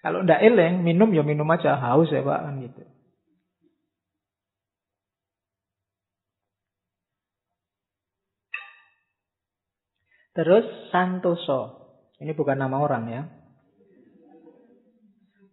Kalau 0.03 0.27
ndak 0.27 0.43
eleng, 0.43 0.83
minum 0.83 1.07
ya 1.15 1.23
minum 1.23 1.47
aja, 1.47 1.79
haus 1.79 2.11
ya 2.11 2.19
Pak 2.19 2.39
kan 2.43 2.59
gitu. 2.59 2.83
Terus 10.35 10.67
santoso. 10.91 11.79
Ini 12.19 12.35
bukan 12.35 12.59
nama 12.59 12.79
orang 12.79 13.03
ya. 13.07 13.21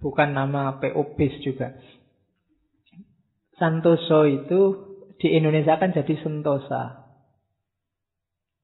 Bukan 0.03 0.35
nama 0.35 0.83
PO 0.83 1.15
juga. 1.43 1.75
Santoso 3.57 4.27
itu 4.27 4.61
di 5.23 5.39
Indonesia 5.39 5.79
kan 5.79 5.95
jadi 5.95 6.15
sentosa. 6.23 7.06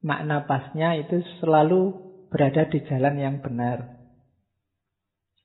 Makna 0.02 0.50
pasnya 0.50 0.98
itu 0.98 1.22
selalu 1.38 1.94
berada 2.26 2.66
di 2.66 2.82
jalan 2.90 3.14
yang 3.22 3.36
benar. 3.38 4.02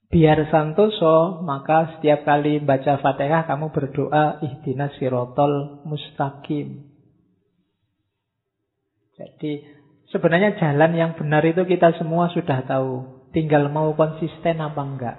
Biar 0.07 0.39
santoso, 0.49 1.43
maka 1.43 1.97
setiap 1.97 2.23
kali 2.23 2.63
baca 2.63 2.97
fatihah 2.97 3.43
kamu 3.45 3.75
berdoa 3.75 4.39
ihdinas 4.39 4.95
sirotol 4.97 5.83
mustaqim. 5.83 6.89
Jadi 9.19 9.67
sebenarnya 10.09 10.55
jalan 10.57 10.91
yang 10.95 11.11
benar 11.19 11.43
itu 11.43 11.61
kita 11.67 11.93
semua 11.99 12.31
sudah 12.31 12.63
tahu. 12.63 13.19
Tinggal 13.35 13.67
mau 13.67 13.91
konsisten 13.93 14.63
apa 14.63 14.81
enggak. 14.81 15.17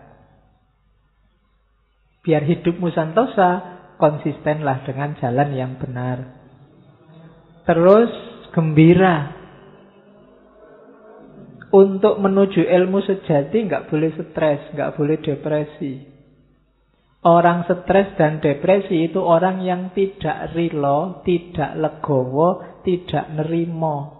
Biar 2.24 2.42
hidupmu 2.42 2.88
santosa, 2.90 3.78
konsistenlah 4.00 4.88
dengan 4.88 5.14
jalan 5.20 5.48
yang 5.52 5.72
benar. 5.76 6.32
Terus 7.68 8.27
gembira. 8.52 9.36
Untuk 11.68 12.16
menuju 12.16 12.64
ilmu 12.64 13.04
sejati 13.04 13.68
nggak 13.68 13.92
boleh 13.92 14.10
stres, 14.16 14.72
nggak 14.72 14.92
boleh 14.96 15.16
depresi. 15.20 15.94
Orang 17.18 17.66
stres 17.66 18.14
dan 18.14 18.38
depresi 18.38 19.10
itu 19.10 19.20
orang 19.20 19.60
yang 19.60 19.90
tidak 19.92 20.54
rilo, 20.54 21.20
tidak 21.26 21.76
legowo, 21.76 22.80
tidak 22.86 23.26
nerimo. 23.34 24.18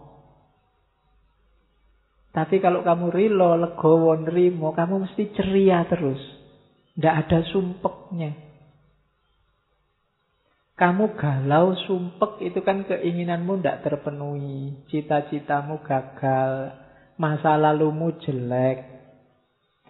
Tapi 2.35 2.61
kalau 2.61 2.85
kamu 2.85 3.07
rilo, 3.09 3.57
legowo, 3.57 4.12
nerimo, 4.18 4.76
kamu 4.76 5.09
mesti 5.09 5.33
ceria 5.33 5.89
terus. 5.89 6.20
Tidak 6.99 7.14
ada 7.14 7.39
sumpeknya. 7.49 8.47
Kamu 10.79 11.18
galau, 11.18 11.74
sumpek, 11.74 12.39
itu 12.39 12.62
kan 12.62 12.87
keinginanmu 12.87 13.59
tidak 13.59 13.83
terpenuhi. 13.83 14.87
Cita-citamu 14.87 15.83
gagal. 15.83 16.70
Masa 17.18 17.59
lalumu 17.59 18.14
jelek. 18.22 18.87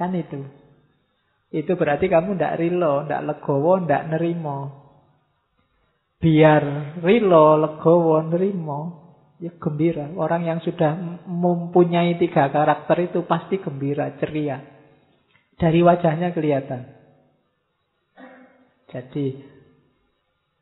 Kan 0.01 0.17
itu. 0.17 0.49
Itu 1.53 1.77
berarti 1.77 2.09
kamu 2.09 2.41
tidak 2.41 2.57
rilo, 2.57 3.05
tidak 3.05 3.21
legowo, 3.21 3.85
tidak 3.85 4.17
nerimo. 4.17 4.59
Biar 6.17 6.97
rilo, 7.05 7.61
legowo, 7.61 8.25
nerimo. 8.25 8.81
Ya 9.45 9.53
gembira. 9.61 10.09
Orang 10.17 10.49
yang 10.49 10.65
sudah 10.65 11.21
mempunyai 11.29 12.17
tiga 12.17 12.49
karakter 12.49 13.13
itu 13.13 13.29
pasti 13.29 13.61
gembira, 13.61 14.17
ceria. 14.17 14.65
Dari 15.61 15.85
wajahnya 15.85 16.33
kelihatan. 16.33 16.97
Jadi 18.89 19.58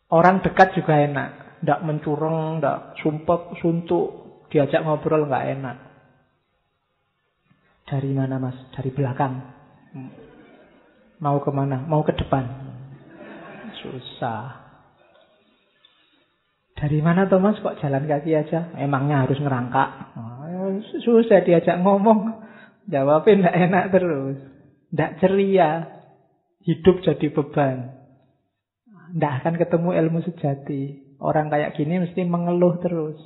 Orang 0.06 0.42
dekat 0.46 0.78
juga 0.78 1.02
enak. 1.02 1.60
Tidak 1.62 1.82
mencurang, 1.82 2.62
tidak 2.62 2.94
sumpek, 3.02 3.58
suntuk. 3.58 4.06
Diajak 4.52 4.86
ngobrol 4.86 5.26
nggak 5.26 5.46
enak. 5.58 5.76
Dari 7.86 8.10
mana 8.14 8.38
mas? 8.38 8.54
Dari 8.74 8.90
belakang. 8.94 9.34
Mau 11.18 11.38
ke 11.42 11.50
mana? 11.50 11.82
Mau 11.86 12.06
ke 12.06 12.14
depan. 12.14 12.44
Susah. 13.82 14.66
Dari 16.76 17.00
mana 17.00 17.24
Thomas 17.24 17.56
kok 17.64 17.80
jalan 17.80 18.04
kaki 18.04 18.36
aja? 18.36 18.76
Emangnya 18.76 19.24
harus 19.24 19.40
ngerangkak? 19.40 20.12
Oh, 20.18 20.76
susah 21.00 21.40
diajak 21.40 21.80
ngomong. 21.80 22.36
Jawabin 22.86 23.42
tidak 23.42 23.56
enak 23.56 23.84
terus. 23.96 24.36
Tidak 24.92 25.10
ceria. 25.18 25.70
Hidup 26.62 27.00
jadi 27.00 27.26
beban. 27.32 27.95
Tidak 29.12 29.32
akan 29.42 29.54
ketemu 29.60 29.90
ilmu 29.94 30.18
sejati. 30.26 30.82
Orang 31.22 31.48
kayak 31.48 31.78
gini 31.78 32.02
mesti 32.02 32.26
mengeluh 32.26 32.80
terus. 32.82 33.18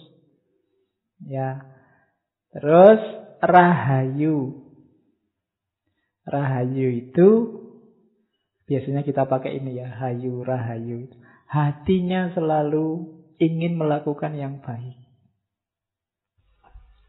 Ya. 1.25 1.65
Terus 2.53 3.01
rahayu. 3.41 4.67
Rahayu 6.27 6.89
itu 7.09 7.29
biasanya 8.71 9.03
kita 9.03 9.27
pakai 9.27 9.59
ini 9.59 9.81
ya, 9.83 9.91
hayu, 9.91 10.47
rahayu. 10.47 11.11
Hatinya 11.51 12.31
selalu 12.31 13.19
ingin 13.43 13.75
melakukan 13.75 14.39
yang 14.39 14.63
baik. 14.63 15.01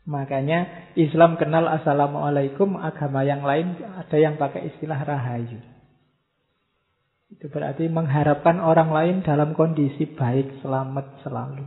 Makanya 0.10 0.90
Islam 0.98 1.38
kenal 1.38 1.70
Assalamualaikum, 1.70 2.74
agama 2.74 3.22
yang 3.22 3.46
lain 3.46 3.78
ada 3.86 4.18
yang 4.18 4.42
pakai 4.42 4.74
istilah 4.74 4.98
rahayu. 4.98 5.62
Itu 7.32 7.48
berarti 7.48 7.88
mengharapkan 7.88 8.60
orang 8.60 8.92
lain 8.92 9.16
dalam 9.24 9.56
kondisi 9.56 10.04
baik, 10.04 10.60
selamat 10.60 11.24
selalu. 11.24 11.64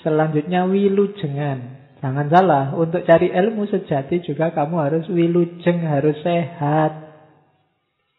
Selanjutnya 0.00 0.64
wilujengan. 0.64 1.86
Jangan 2.00 2.28
salah, 2.28 2.64
untuk 2.76 3.04
cari 3.08 3.32
ilmu 3.32 3.68
sejati 3.68 4.20
juga 4.24 4.52
kamu 4.52 4.76
harus 4.80 5.04
wilujeng, 5.08 5.84
harus 5.84 6.16
sehat. 6.20 6.92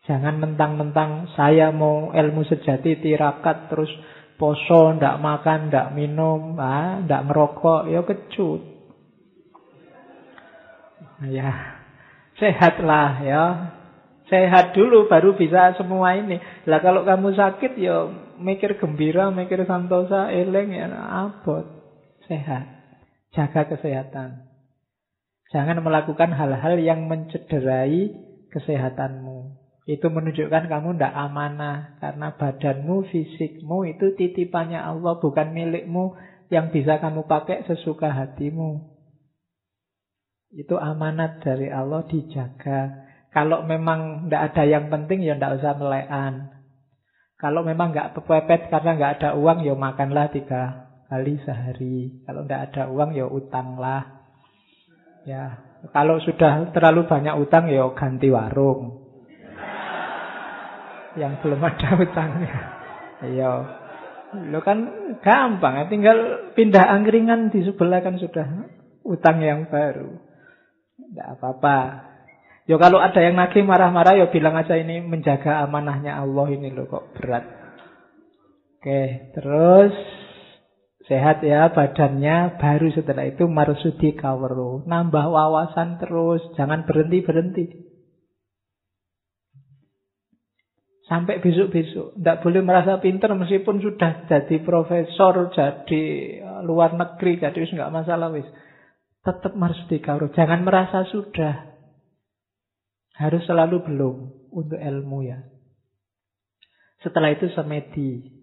Jangan 0.10 0.40
mentang-mentang 0.42 1.30
saya 1.38 1.70
mau 1.70 2.10
ilmu 2.14 2.42
sejati 2.48 2.98
tirakat 3.02 3.70
terus 3.70 3.90
poso, 4.38 4.94
ndak 4.98 5.20
makan, 5.22 5.70
ndak 5.70 5.94
minum, 5.94 6.58
ah, 6.58 7.02
ndak 7.06 7.28
ngerokok, 7.28 7.82
ya 7.92 8.02
kecut. 8.06 8.62
Ya, 11.28 11.52
sehatlah 12.38 13.12
ya. 13.26 13.46
Sehat 14.28 14.76
dulu 14.76 15.08
baru 15.08 15.40
bisa 15.40 15.72
semua 15.80 16.20
ini. 16.20 16.36
Lah 16.68 16.84
kalau 16.84 17.08
kamu 17.08 17.32
sakit 17.32 17.80
ya 17.80 18.12
mikir 18.36 18.76
gembira, 18.76 19.32
mikir 19.32 19.64
santosa, 19.64 20.28
eleng 20.36 20.76
ya 20.76 20.92
abot. 20.92 21.64
Sehat. 22.28 22.68
Jaga 23.32 23.72
kesehatan. 23.72 24.48
Jangan 25.48 25.80
melakukan 25.80 26.36
hal-hal 26.36 26.76
yang 26.84 27.08
mencederai 27.08 28.12
kesehatanmu. 28.52 29.56
Itu 29.88 30.12
menunjukkan 30.12 30.68
kamu 30.68 31.00
tidak 31.00 31.16
amanah. 31.16 31.96
Karena 32.04 32.36
badanmu, 32.36 33.08
fisikmu 33.08 33.88
itu 33.88 34.12
titipannya 34.20 34.84
Allah. 34.84 35.16
Bukan 35.24 35.56
milikmu 35.56 36.20
yang 36.52 36.76
bisa 36.76 37.00
kamu 37.00 37.24
pakai 37.32 37.64
sesuka 37.64 38.12
hatimu. 38.12 38.84
Itu 40.52 40.76
amanat 40.76 41.40
dari 41.40 41.72
Allah 41.72 42.04
dijaga. 42.04 43.07
Kalau 43.32 43.64
memang 43.68 44.28
tidak 44.28 44.54
ada 44.54 44.64
yang 44.66 44.86
penting 44.88 45.22
ya 45.22 45.36
tidak 45.36 45.62
usah 45.62 45.74
melekan. 45.78 46.34
Kalau 47.38 47.62
memang 47.62 47.94
nggak 47.94 48.18
pepet 48.18 48.74
karena 48.74 48.98
nggak 48.98 49.14
ada 49.22 49.30
uang 49.38 49.62
ya 49.62 49.78
makanlah 49.78 50.34
tiga 50.34 50.90
kali 51.06 51.38
sehari. 51.46 52.26
Kalau 52.26 52.44
tidak 52.44 52.74
ada 52.74 52.84
uang 52.90 53.14
ya 53.14 53.30
utanglah. 53.30 54.04
Ya, 55.28 55.60
kalau 55.92 56.24
sudah 56.24 56.72
terlalu 56.72 57.04
banyak 57.06 57.36
utang 57.38 57.68
ya 57.68 57.86
ganti 57.94 58.32
warung. 58.32 59.06
Yang 61.20 61.34
belum 61.44 61.62
ada 61.62 61.90
utangnya. 62.00 62.58
Iya. 63.22 63.52
Lo 64.52 64.60
kan 64.60 64.80
gampang, 65.24 65.88
tinggal 65.88 66.52
pindah 66.54 66.84
angkringan 66.84 67.48
di 67.52 67.64
sebelah 67.64 68.04
kan 68.04 68.20
sudah 68.20 68.68
utang 69.08 69.40
yang 69.40 69.72
baru. 69.72 70.20
Tidak 71.00 71.28
apa-apa. 71.38 71.78
Ya 72.68 72.76
kalau 72.76 73.00
ada 73.00 73.24
yang 73.24 73.40
nagih 73.40 73.64
marah-marah 73.64 74.20
ya 74.20 74.28
bilang 74.28 74.60
aja 74.60 74.76
ini 74.76 75.00
menjaga 75.00 75.64
amanahnya 75.64 76.20
Allah 76.20 76.48
ini 76.52 76.68
loh 76.76 76.86
kok 76.92 77.16
berat. 77.16 77.48
Oke, 78.78 79.32
terus 79.32 79.96
Sehat 81.08 81.40
ya 81.40 81.72
badannya, 81.72 82.60
baru 82.60 82.92
setelah 82.92 83.32
itu 83.32 83.48
marsudi 83.48 84.12
kawero. 84.12 84.84
Nambah 84.84 85.32
wawasan 85.32 86.04
terus, 86.04 86.44
jangan 86.60 86.84
berhenti-berhenti. 86.84 87.88
Sampai 91.08 91.40
besok-besok. 91.40 92.20
Tidak 92.20 92.38
boleh 92.44 92.60
merasa 92.60 93.00
pinter 93.00 93.32
meskipun 93.32 93.80
sudah 93.80 94.28
jadi 94.28 94.60
profesor, 94.60 95.48
jadi 95.56 96.04
eh, 96.44 96.62
luar 96.68 96.92
negeri, 97.00 97.40
jadi 97.40 97.56
nggak 97.56 97.94
masalah 97.96 98.28
wis. 98.36 98.48
Tetap 99.24 99.56
marsudi 99.56 100.04
kawero. 100.04 100.28
Jangan 100.36 100.68
merasa 100.68 101.08
sudah. 101.08 101.77
Harus 103.18 103.44
selalu 103.50 103.82
belum 103.82 104.16
untuk 104.54 104.78
ilmu 104.78 105.26
ya. 105.26 105.42
Setelah 107.02 107.34
itu 107.34 107.50
semedi. 107.54 108.38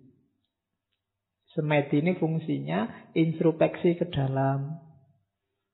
Semedi 1.55 2.03
ini 2.03 2.18
fungsinya 2.18 3.11
introspeksi 3.14 3.95
ke 3.95 4.11
dalam. 4.11 4.83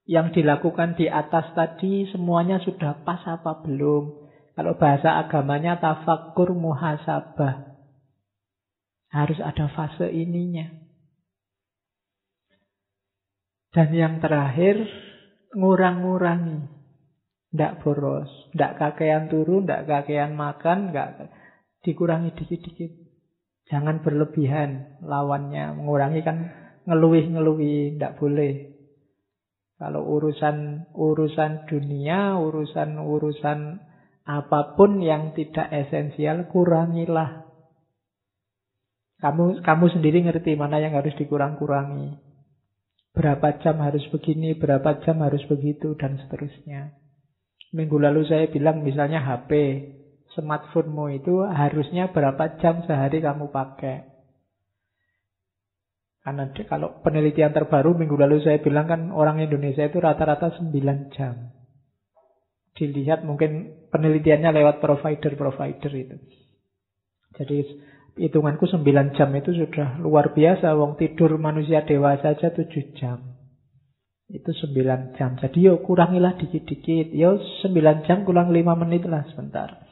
Yang 0.05 0.42
dilakukan 0.42 1.01
di 1.01 1.09
atas 1.09 1.53
tadi 1.57 2.09
semuanya 2.12 2.61
sudah 2.61 3.01
pas 3.01 3.24
apa 3.24 3.64
belum? 3.64 4.28
Kalau 4.53 4.76
bahasa 4.76 5.16
agamanya 5.16 5.80
tafakur 5.80 6.53
muhasabah. 6.53 7.80
Harus 9.09 9.40
ada 9.40 9.72
fase 9.72 10.12
ininya. 10.12 10.68
Dan 13.70 13.94
yang 13.94 14.14
terakhir, 14.18 14.82
ngurang-ngurangi. 15.55 16.80
Tidak 17.51 17.82
boros. 17.82 18.30
Tidak 18.55 18.78
kakean 18.78 19.26
turun, 19.26 19.66
tidak 19.66 19.86
kakean 19.90 20.38
makan, 20.38 20.94
nggak 20.94 21.30
dikurangi 21.82 22.30
dikit-dikit. 22.38 22.92
Jangan 23.70 24.03
berlebihan 24.03 25.03
lawannya. 25.03 25.74
Mengurangi 25.74 26.22
kan 26.22 26.36
ngeluih-ngeluih. 26.86 27.98
Tidak 27.98 28.14
boleh. 28.18 28.55
Kalau 29.80 30.05
urusan 30.05 30.90
urusan 30.92 31.64
dunia, 31.66 32.36
urusan-urusan 32.36 33.59
apa 34.28 34.76
pun 34.76 35.01
yang 35.01 35.32
tidak 35.32 35.72
esensial, 35.72 36.46
kurangilah. 36.53 37.48
Kamu 39.20 39.64
kamu 39.64 39.86
sendiri 39.92 40.24
ngerti 40.24 40.57
mana 40.57 40.78
yang 40.78 40.94
harus 40.96 41.16
dikurang-kurangi. 41.16 42.16
Berapa 43.11 43.59
jam 43.61 43.82
harus 43.82 44.05
begini, 44.12 44.55
berapa 44.55 45.03
jam 45.03 45.20
harus 45.24 45.42
begitu, 45.48 45.98
dan 45.98 46.16
seterusnya. 46.20 46.94
Minggu 47.70 48.02
lalu 48.02 48.26
saya 48.26 48.50
bilang 48.50 48.82
misalnya 48.82 49.22
HP 49.22 49.50
smartphonemu 50.34 51.04
itu 51.22 51.34
harusnya 51.46 52.10
berapa 52.10 52.58
jam 52.58 52.82
sehari 52.86 53.22
kamu 53.22 53.50
pakai. 53.50 54.10
Karena 56.20 56.52
kalau 56.68 57.00
penelitian 57.00 57.50
terbaru 57.56 57.96
minggu 57.96 58.12
lalu 58.12 58.44
saya 58.44 58.60
bilang 58.60 58.84
kan 58.86 59.08
orang 59.10 59.40
Indonesia 59.40 59.88
itu 59.88 59.98
rata-rata 59.98 60.52
9 60.52 61.14
jam. 61.16 61.54
Dilihat 62.76 63.24
mungkin 63.24 63.72
penelitiannya 63.88 64.52
lewat 64.52 64.84
provider-provider 64.84 65.92
itu. 65.96 66.16
Jadi 67.40 67.56
hitunganku 68.20 68.68
9 68.68 69.16
jam 69.16 69.30
itu 69.32 69.50
sudah 69.54 69.96
luar 70.02 70.36
biasa. 70.36 70.76
Wong 70.76 71.00
tidur 71.00 71.40
manusia 71.40 71.86
dewasa 71.88 72.36
saja 72.36 72.52
7 72.52 72.68
jam. 73.00 73.30
Itu 74.31 74.55
9 74.55 75.18
jam. 75.18 75.35
Jadi 75.35 75.66
yo 75.66 75.83
kurangilah 75.83 76.39
dikit-dikit. 76.39 77.11
Yo 77.11 77.43
9 77.66 78.07
jam 78.07 78.22
kurang 78.22 78.55
5 78.55 78.83
menit 78.87 79.03
lah 79.11 79.26
sebentar. 79.26 79.83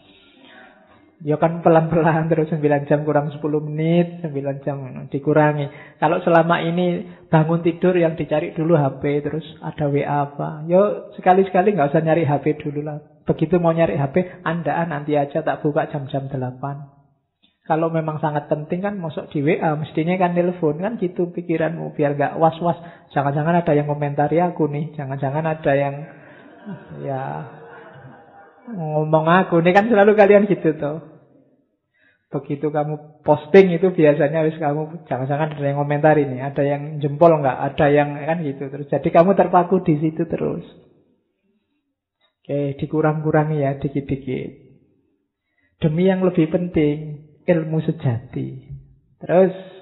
Ya 1.18 1.34
kan 1.34 1.66
pelan-pelan 1.66 2.30
terus 2.30 2.46
9 2.46 2.62
jam 2.86 3.02
kurang 3.02 3.34
10 3.34 3.42
menit, 3.66 4.22
9 4.22 4.62
jam 4.62 4.78
dikurangi. 5.10 5.98
Kalau 5.98 6.22
selama 6.22 6.62
ini 6.62 7.10
bangun 7.26 7.66
tidur 7.66 7.98
yang 7.98 8.14
dicari 8.14 8.54
dulu 8.54 8.78
HP, 8.78 9.26
terus 9.26 9.42
ada 9.58 9.90
WA 9.90 10.30
apa. 10.30 10.62
Ya 10.70 11.10
sekali-sekali 11.18 11.74
nggak 11.74 11.90
usah 11.90 12.02
nyari 12.06 12.22
HP 12.22 12.62
dulu 12.62 12.86
lah. 12.86 13.02
Begitu 13.26 13.58
mau 13.58 13.74
nyari 13.74 13.98
HP, 13.98 14.46
andaan 14.46 14.94
nanti 14.94 15.18
aja 15.18 15.42
tak 15.42 15.58
buka 15.66 15.90
jam-jam 15.90 16.30
8. 16.30 16.97
Kalau 17.68 17.92
memang 17.92 18.16
sangat 18.16 18.48
penting 18.48 18.80
kan 18.80 18.96
masuk 18.96 19.28
di 19.28 19.44
WA, 19.44 19.76
mestinya 19.76 20.16
kan 20.16 20.32
telepon 20.32 20.80
kan 20.80 20.96
gitu 20.96 21.28
pikiranmu 21.28 21.92
biar 21.92 22.16
gak 22.16 22.40
was-was. 22.40 22.80
Jangan-jangan 23.12 23.60
ada 23.60 23.76
yang 23.76 23.84
komentari 23.84 24.40
aku 24.40 24.72
nih, 24.72 24.88
jangan-jangan 24.96 25.44
ada 25.44 25.72
yang 25.76 25.94
ya 27.04 27.44
ngomong 28.72 29.28
aku. 29.28 29.60
Ini 29.60 29.76
kan 29.76 29.84
selalu 29.84 30.16
kalian 30.16 30.48
gitu 30.48 30.72
tuh. 30.80 31.04
Begitu 32.32 32.72
kamu 32.72 33.20
posting 33.20 33.76
itu 33.76 33.92
biasanya 33.92 34.48
wis 34.48 34.56
kamu 34.56 35.04
jangan-jangan 35.04 35.52
ada 35.52 35.64
yang 35.68 35.76
komentar 35.76 36.16
ini, 36.16 36.40
ada 36.40 36.64
yang 36.64 36.96
jempol 37.04 37.36
nggak, 37.36 37.58
ada 37.68 37.86
yang 37.92 38.16
kan 38.16 38.40
gitu 38.40 38.72
terus. 38.72 38.88
Jadi 38.88 39.12
kamu 39.12 39.36
terpaku 39.36 39.84
di 39.84 40.00
situ 40.00 40.24
terus. 40.24 40.64
Oke, 42.48 42.80
dikurang-kurangi 42.80 43.60
ya 43.60 43.76
dikit-dikit. 43.76 44.56
Demi 45.84 46.08
yang 46.08 46.24
lebih 46.24 46.48
penting, 46.48 47.27
ilmu 47.48 47.80
sejati. 47.80 48.68
Terus 49.18 49.78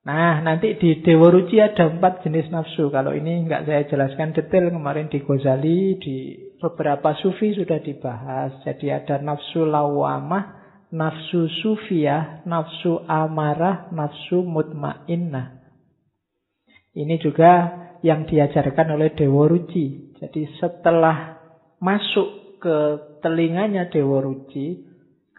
Nah, 0.00 0.40
nanti 0.40 0.80
di 0.80 1.04
Dewa 1.04 1.28
Ruci 1.28 1.60
ada 1.60 1.92
empat 1.92 2.24
jenis 2.24 2.48
nafsu. 2.48 2.88
Kalau 2.88 3.12
ini 3.12 3.44
nggak 3.44 3.68
saya 3.68 3.84
jelaskan 3.84 4.32
detail 4.32 4.72
kemarin 4.72 5.12
di 5.12 5.20
Ghazali, 5.20 6.00
di 6.00 6.16
beberapa 6.56 7.12
sufi 7.20 7.52
sudah 7.52 7.84
dibahas. 7.84 8.64
Jadi 8.64 8.88
ada 8.88 9.20
nafsu 9.20 9.68
lawamah, 9.68 10.56
nafsu 10.88 11.52
sufiyah, 11.60 12.48
nafsu 12.48 13.04
amarah, 13.04 13.92
nafsu 13.92 14.40
mutmainnah. 14.40 15.60
Ini 16.96 17.20
juga 17.20 17.52
yang 18.00 18.24
diajarkan 18.24 18.96
oleh 18.96 19.12
Dewa 19.12 19.52
Ruci. 19.52 20.16
Jadi 20.16 20.48
setelah 20.56 21.44
masuk 21.76 22.56
ke 22.56 22.76
telinganya 23.20 23.92
Dewa 23.92 24.24
Ruci, 24.24 24.89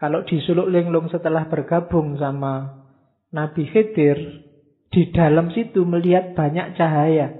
kalau 0.02 0.26
disuluk 0.26 0.66
linglung 0.74 1.14
setelah 1.14 1.46
bergabung 1.46 2.18
sama 2.18 2.82
Nabi 3.30 3.70
Khidir, 3.70 4.18
di 4.90 5.14
dalam 5.14 5.54
situ 5.54 5.86
melihat 5.86 6.34
banyak 6.34 6.74
cahaya. 6.74 7.38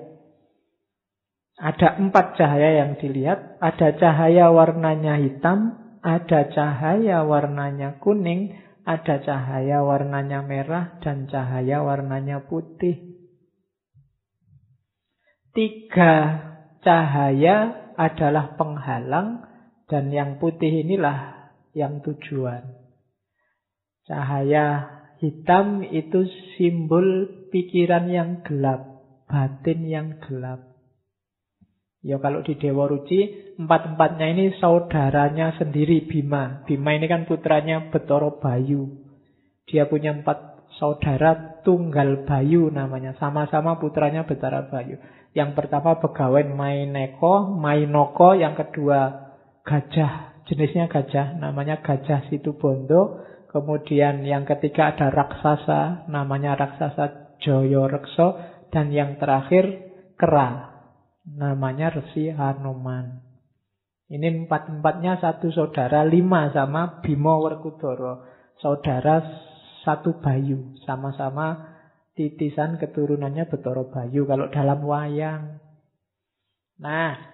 Ada 1.58 1.98
empat 1.98 2.38
cahaya 2.38 2.86
yang 2.86 3.02
dilihat. 3.02 3.58
Ada 3.58 3.98
cahaya 3.98 4.54
warnanya 4.54 5.18
hitam, 5.18 5.74
ada 6.06 6.54
cahaya 6.54 7.26
warnanya 7.26 7.98
kuning, 7.98 8.54
ada 8.86 9.18
cahaya 9.26 9.82
warnanya 9.82 10.46
merah, 10.46 11.02
dan 11.02 11.26
cahaya 11.34 11.82
warnanya 11.82 12.46
putih. 12.46 13.26
Tiga 15.58 16.14
cahaya 16.86 17.90
adalah 17.98 18.54
penghalang, 18.54 19.50
dan 19.90 20.14
yang 20.14 20.38
putih 20.38 20.86
inilah 20.86 21.41
yang 21.72 22.04
tujuan. 22.04 22.64
Cahaya 24.08 24.90
hitam 25.22 25.86
itu 25.86 26.26
simbol 26.58 27.30
pikiran 27.54 28.10
yang 28.10 28.42
gelap, 28.44 29.06
batin 29.30 29.86
yang 29.86 30.08
gelap. 30.26 30.72
Ya 32.02 32.18
kalau 32.18 32.42
di 32.42 32.58
Dewa 32.58 32.90
Ruci, 32.90 33.54
empat-empatnya 33.62 34.28
ini 34.34 34.46
saudaranya 34.58 35.54
sendiri 35.62 36.10
Bima. 36.10 36.66
Bima 36.66 36.98
ini 36.98 37.06
kan 37.06 37.30
putranya 37.30 37.94
Betoro 37.94 38.42
Bayu. 38.42 39.06
Dia 39.70 39.86
punya 39.86 40.10
empat 40.18 40.66
saudara 40.82 41.62
tunggal 41.62 42.26
Bayu 42.26 42.74
namanya. 42.74 43.14
Sama-sama 43.22 43.78
putranya 43.78 44.26
Betara 44.26 44.66
Bayu. 44.66 44.98
Yang 45.38 45.54
pertama 45.54 46.02
Begawen 46.02 46.58
Maineko, 46.58 47.54
Mainoko. 47.54 48.34
Yang 48.34 48.66
kedua 48.66 49.30
gajah, 49.62 50.31
jenisnya 50.50 50.88
gajah. 50.88 51.38
Namanya 51.38 51.82
gajah 51.84 52.30
situ 52.30 52.56
Bondo. 52.56 53.22
Kemudian 53.52 54.24
yang 54.24 54.48
ketiga 54.48 54.96
ada 54.96 55.12
raksasa, 55.12 56.08
namanya 56.08 56.56
raksasa 56.56 57.36
Joyo 57.44 57.92
Rekso, 57.92 58.40
dan 58.72 58.96
yang 58.96 59.20
terakhir 59.20 59.92
Kera, 60.16 60.72
namanya 61.28 61.92
Resi 61.92 62.32
Hanuman. 62.32 63.20
Ini 64.08 64.48
empat-empatnya 64.48 65.20
satu 65.20 65.52
saudara, 65.52 66.08
lima 66.08 66.48
sama 66.56 67.04
Bimo 67.04 67.44
Werkudara. 67.44 68.24
Saudara 68.60 69.20
satu 69.82 70.22
bayu, 70.22 70.78
sama-sama 70.86 71.76
titisan 72.14 72.78
keturunannya 72.78 73.48
Betoro 73.48 73.88
Bayu 73.90 74.28
kalau 74.28 74.52
dalam 74.52 74.84
wayang. 74.84 75.58
Nah, 76.78 77.31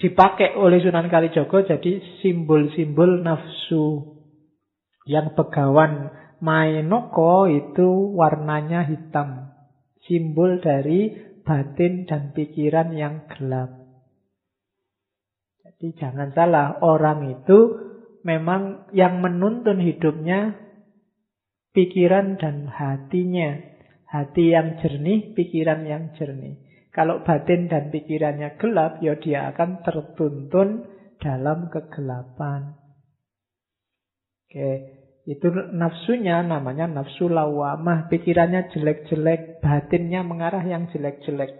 dipakai 0.00 0.56
oleh 0.56 0.80
Sunan 0.80 1.12
Kalijogo 1.12 1.60
jadi 1.62 2.00
simbol-simbol 2.24 3.20
nafsu 3.20 4.16
yang 5.04 5.36
begawan 5.36 6.16
Mainoko 6.40 7.44
itu 7.52 8.16
warnanya 8.16 8.88
hitam. 8.88 9.52
Simbol 10.08 10.56
dari 10.64 11.12
batin 11.44 12.08
dan 12.08 12.32
pikiran 12.32 12.96
yang 12.96 13.28
gelap. 13.28 13.76
Jadi 15.60 15.86
jangan 16.00 16.32
salah, 16.32 16.80
orang 16.80 17.28
itu 17.28 17.58
memang 18.24 18.88
yang 18.96 19.20
menuntun 19.20 19.84
hidupnya 19.84 20.56
pikiran 21.76 22.40
dan 22.40 22.64
hatinya. 22.72 23.68
Hati 24.10 24.50
yang 24.50 24.80
jernih, 24.82 25.36
pikiran 25.38 25.86
yang 25.86 26.16
jernih. 26.18 26.58
Kalau 26.90 27.22
batin 27.22 27.70
dan 27.70 27.94
pikirannya 27.94 28.58
gelap, 28.58 28.98
ya 28.98 29.14
dia 29.14 29.46
akan 29.54 29.86
tertuntun 29.86 30.90
dalam 31.22 31.70
kegelapan. 31.70 32.74
Oke, 34.50 34.70
itu 35.22 35.46
nafsunya 35.70 36.42
namanya 36.42 36.90
nafsu 36.90 37.30
lawamah. 37.30 38.10
Pikirannya 38.10 38.74
jelek-jelek, 38.74 39.62
batinnya 39.62 40.26
mengarah 40.26 40.66
yang 40.66 40.90
jelek-jelek. 40.90 41.54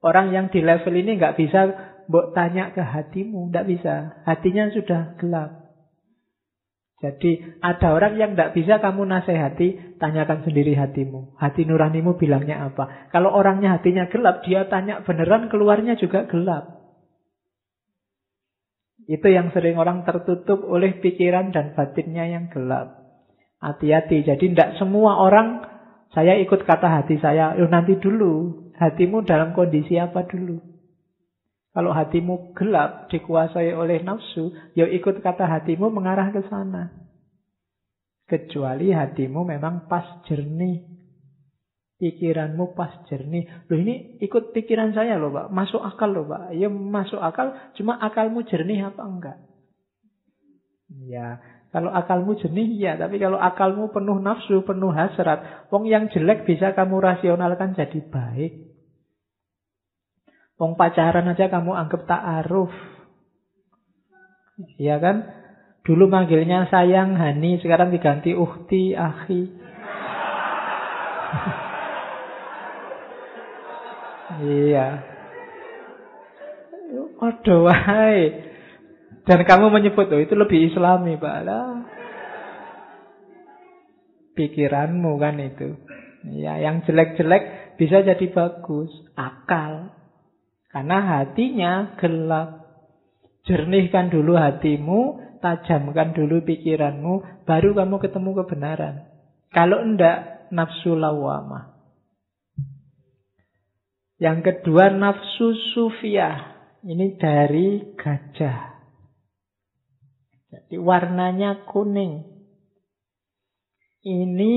Orang 0.00 0.32
yang 0.32 0.48
di 0.48 0.64
level 0.64 0.96
ini 0.96 1.20
nggak 1.20 1.36
bisa 1.36 1.60
mbok 2.08 2.32
tanya 2.34 2.72
ke 2.72 2.80
hatimu, 2.80 3.52
nggak 3.52 3.68
bisa. 3.68 4.24
Hatinya 4.24 4.72
sudah 4.72 5.14
gelap. 5.20 5.61
Jadi 7.02 7.58
ada 7.58 7.98
orang 7.98 8.14
yang 8.14 8.38
tidak 8.38 8.54
bisa 8.54 8.78
kamu 8.78 9.10
nasihati, 9.10 9.98
tanyakan 9.98 10.46
sendiri 10.46 10.78
hatimu. 10.78 11.34
Hati 11.34 11.66
nuranimu 11.66 12.14
bilangnya 12.14 12.70
apa? 12.70 13.10
Kalau 13.10 13.34
orangnya 13.34 13.74
hatinya 13.74 14.06
gelap, 14.06 14.46
dia 14.46 14.70
tanya 14.70 15.02
beneran 15.02 15.50
keluarnya 15.50 15.98
juga 15.98 16.30
gelap. 16.30 16.78
Itu 19.10 19.26
yang 19.26 19.50
sering 19.50 19.82
orang 19.82 20.06
tertutup 20.06 20.62
oleh 20.62 21.02
pikiran 21.02 21.50
dan 21.50 21.74
batinnya 21.74 22.22
yang 22.30 22.46
gelap. 22.54 23.02
Hati-hati. 23.58 24.22
Jadi 24.22 24.54
tidak 24.54 24.78
semua 24.78 25.18
orang 25.26 25.66
saya 26.14 26.38
ikut 26.38 26.62
kata 26.62 27.02
hati 27.02 27.18
saya. 27.18 27.58
Nanti 27.66 27.98
dulu. 27.98 28.62
Hatimu 28.78 29.26
dalam 29.26 29.58
kondisi 29.58 29.98
apa 29.98 30.22
dulu? 30.26 30.71
Kalau 31.72 31.96
hatimu 31.96 32.52
gelap, 32.52 33.08
dikuasai 33.08 33.72
oleh 33.72 34.04
nafsu, 34.04 34.52
ya 34.76 34.84
ikut 34.84 35.24
kata 35.24 35.48
hatimu 35.48 35.88
mengarah 35.88 36.28
ke 36.28 36.44
sana. 36.44 36.92
Kecuali 38.28 38.92
hatimu 38.92 39.40
memang 39.48 39.88
pas 39.88 40.04
jernih. 40.28 40.84
Pikiranmu 41.96 42.76
pas 42.76 42.92
jernih. 43.08 43.48
Loh 43.72 43.78
ini 43.80 44.20
ikut 44.20 44.52
pikiran 44.52 44.92
saya 44.92 45.16
loh 45.16 45.32
Pak. 45.32 45.48
Masuk 45.48 45.80
akal 45.80 46.12
loh 46.12 46.28
Pak. 46.28 46.52
Ya 46.52 46.68
masuk 46.68 47.20
akal, 47.22 47.56
cuma 47.78 47.96
akalmu 47.96 48.44
jernih 48.44 48.92
apa 48.92 49.02
enggak? 49.08 49.38
Ya, 50.92 51.40
kalau 51.72 51.88
akalmu 51.88 52.36
jernih 52.36 52.68
ya, 52.76 52.92
tapi 53.00 53.16
kalau 53.16 53.40
akalmu 53.40 53.88
penuh 53.88 54.20
nafsu, 54.20 54.60
penuh 54.60 54.92
hasrat, 54.92 55.40
wong 55.72 55.88
yang 55.88 56.12
jelek 56.12 56.44
bisa 56.44 56.76
kamu 56.76 57.00
rasionalkan 57.00 57.72
jadi 57.72 57.96
baik. 58.12 58.71
Wong 60.62 60.78
pacaran 60.78 61.26
aja 61.26 61.50
kamu 61.50 61.74
anggap 61.74 62.06
ta'aruf. 62.06 62.70
Iya 64.78 65.02
kan? 65.02 65.26
Dulu 65.82 66.06
manggilnya 66.06 66.70
sayang, 66.70 67.18
Hani, 67.18 67.58
sekarang 67.58 67.90
diganti 67.90 68.30
uhti, 68.30 68.94
akhi. 68.94 69.42
iya. 74.70 75.02
Waduh, 77.18 77.66
wahai. 77.66 78.46
Dan 79.26 79.42
kamu 79.42 79.66
menyebut, 79.66 80.06
oh, 80.14 80.22
itu 80.22 80.38
lebih 80.38 80.70
islami, 80.70 81.18
Pak. 81.18 81.38
Lah. 81.42 81.90
Pikiranmu 84.38 85.18
kan 85.18 85.42
itu. 85.42 85.74
Ya, 86.38 86.62
yang 86.62 86.86
jelek-jelek 86.86 87.74
bisa 87.82 88.06
jadi 88.06 88.30
bagus. 88.30 88.94
Akal. 89.18 90.01
Karena 90.72 90.98
hatinya 91.20 92.00
gelap. 92.00 92.64
Jernihkan 93.44 94.08
dulu 94.08 94.40
hatimu, 94.40 95.20
tajamkan 95.44 96.16
dulu 96.16 96.40
pikiranmu, 96.48 97.44
baru 97.44 97.76
kamu 97.76 98.00
ketemu 98.00 98.30
kebenaran. 98.40 98.94
Kalau 99.52 99.84
enggak, 99.84 100.48
nafsu 100.48 100.96
lawamah. 100.96 101.76
Yang 104.16 104.38
kedua, 104.48 104.88
nafsu 104.94 105.52
sufiah. 105.76 106.56
Ini 106.80 107.20
dari 107.20 107.94
gajah. 107.98 108.72
Jadi 110.48 110.76
warnanya 110.80 111.68
kuning. 111.68 112.22
Ini 114.02 114.52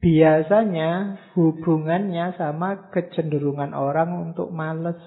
biasanya 0.00 1.20
hubungannya 1.32 2.36
sama 2.36 2.92
kecenderungan 2.92 3.72
orang 3.72 4.30
untuk 4.30 4.52
males 4.52 5.00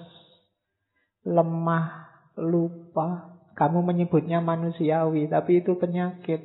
lemah, 1.28 2.08
lupa. 2.40 3.36
Kamu 3.52 3.84
menyebutnya 3.84 4.40
manusiawi, 4.40 5.28
tapi 5.28 5.60
itu 5.60 5.76
penyakit. 5.76 6.40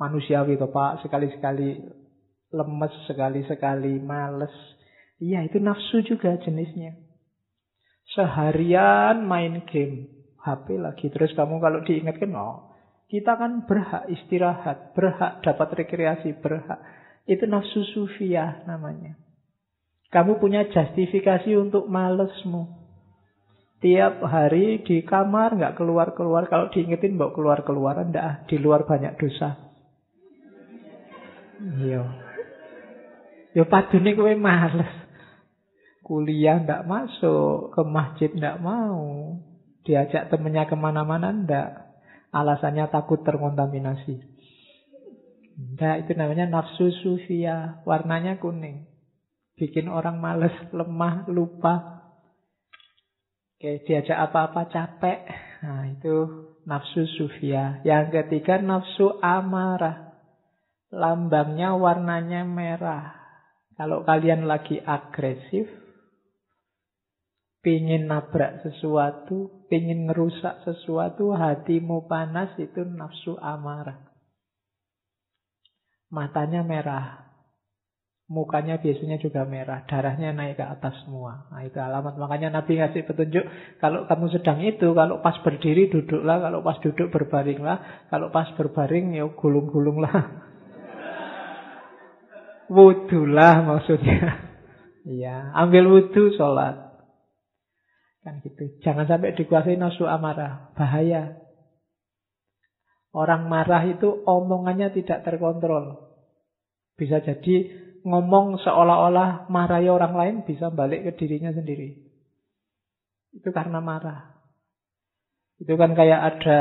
Manusiawi 0.00 0.56
toh 0.56 0.70
Pak, 0.70 1.04
sekali-sekali 1.04 1.82
lemes, 2.54 2.94
sekali-sekali 3.06 4.00
males. 4.00 4.54
Iya, 5.18 5.44
itu 5.44 5.58
nafsu 5.58 6.00
juga 6.06 6.38
jenisnya. 6.40 6.96
Seharian 8.14 9.26
main 9.26 9.66
game, 9.68 10.08
HP 10.40 10.78
lagi. 10.80 11.12
Terus 11.12 11.34
kamu 11.36 11.60
kalau 11.60 11.84
diingatkan, 11.84 12.32
oh, 12.38 12.72
kita 13.10 13.36
kan 13.36 13.66
berhak 13.68 14.08
istirahat, 14.08 14.96
berhak 14.96 15.44
dapat 15.44 15.84
rekreasi, 15.84 16.38
berhak. 16.38 16.80
Itu 17.28 17.44
nafsu 17.44 17.84
sufiah 17.92 18.64
namanya. 18.64 19.20
Kamu 20.08 20.40
punya 20.40 20.64
justifikasi 20.72 21.52
untuk 21.58 21.84
malesmu. 21.90 22.77
Tiap 23.78 24.26
hari 24.26 24.82
di 24.82 25.06
kamar 25.06 25.54
nggak 25.54 25.78
keluar-keluar. 25.78 26.50
Kalau 26.50 26.66
diingetin 26.74 27.14
mau 27.14 27.30
keluar-keluaran, 27.30 28.10
ndak 28.10 28.50
di 28.50 28.58
luar 28.58 28.82
banyak 28.82 29.14
dosa. 29.14 29.54
Iya. 31.62 32.02
Yo 33.54 33.62
padune 33.70 34.18
kowe 34.18 34.34
males. 34.34 34.90
Kuliah 36.02 36.58
ndak 36.58 36.90
masuk, 36.90 37.70
ke 37.70 37.82
masjid 37.86 38.30
ndak 38.34 38.58
mau. 38.58 39.38
Diajak 39.86 40.26
temennya 40.26 40.66
ke 40.66 40.74
mana-mana 40.74 41.30
ndak. 41.30 41.70
Alasannya 42.34 42.90
takut 42.90 43.22
terkontaminasi. 43.22 44.18
Ndak, 45.58 46.06
itu 46.06 46.12
namanya 46.18 46.50
nafsu 46.50 46.90
sufia. 46.98 47.82
Warnanya 47.86 48.42
kuning. 48.42 48.90
Bikin 49.58 49.90
orang 49.90 50.22
males, 50.22 50.54
lemah, 50.70 51.26
lupa. 51.30 51.97
Oke, 53.58 53.82
diajak 53.90 54.30
apa-apa 54.30 54.70
capek. 54.70 55.26
Nah, 55.66 55.90
itu 55.90 56.14
nafsu 56.62 57.10
sufia. 57.18 57.82
Yang 57.82 58.22
ketiga 58.22 58.62
nafsu 58.62 59.18
amarah. 59.18 60.14
Lambangnya 60.94 61.74
warnanya 61.74 62.46
merah. 62.46 63.18
Kalau 63.74 64.06
kalian 64.06 64.46
lagi 64.46 64.78
agresif, 64.78 65.66
pingin 67.66 68.06
nabrak 68.06 68.62
sesuatu, 68.62 69.66
pingin 69.66 70.06
ngerusak 70.06 70.62
sesuatu, 70.62 71.34
hatimu 71.34 72.06
panas, 72.06 72.54
itu 72.62 72.86
nafsu 72.86 73.34
amarah. 73.42 73.98
Matanya 76.14 76.62
merah. 76.62 77.27
Mukanya 78.28 78.76
biasanya 78.76 79.16
juga 79.16 79.48
merah, 79.48 79.88
darahnya 79.88 80.36
naik 80.36 80.60
ke 80.60 80.64
atas 80.68 81.00
semua. 81.00 81.48
Nah, 81.48 81.64
itu 81.64 81.80
alamat. 81.80 82.20
Makanya 82.20 82.60
Nabi 82.60 82.76
ngasih 82.76 83.08
petunjuk, 83.08 83.40
kalau 83.80 84.04
kamu 84.04 84.28
sedang 84.36 84.60
itu, 84.60 84.92
kalau 84.92 85.24
pas 85.24 85.32
berdiri 85.40 85.88
duduklah, 85.88 86.36
kalau 86.36 86.60
pas 86.60 86.76
duduk 86.84 87.08
berbaringlah, 87.08 88.04
kalau 88.12 88.28
pas 88.28 88.52
berbaring 88.52 89.16
ya 89.16 89.24
gulung-gulunglah. 89.32 90.12
Wudhulah 92.76 93.64
maksudnya. 93.64 94.20
Iya, 95.08 95.56
ambil 95.56 95.88
wudhu 95.88 96.36
sholat. 96.36 96.76
Kan 98.20 98.44
gitu. 98.44 98.76
Jangan 98.84 99.08
sampai 99.08 99.32
dikuasai 99.40 99.80
nafsu 99.80 100.04
amarah. 100.04 100.68
Bahaya. 100.76 101.32
Orang 103.16 103.48
marah 103.48 103.88
itu 103.88 104.20
omongannya 104.28 104.92
tidak 104.92 105.24
terkontrol. 105.24 106.12
Bisa 107.00 107.24
jadi 107.24 107.87
ngomong 108.08 108.56
seolah-olah 108.64 109.52
marahi 109.52 109.92
orang 109.92 110.14
lain 110.16 110.36
bisa 110.48 110.72
balik 110.72 111.04
ke 111.04 111.12
dirinya 111.20 111.52
sendiri. 111.52 112.00
Itu 113.36 113.52
karena 113.52 113.84
marah. 113.84 114.40
Itu 115.60 115.76
kan 115.76 115.92
kayak 115.92 116.20
ada 116.20 116.60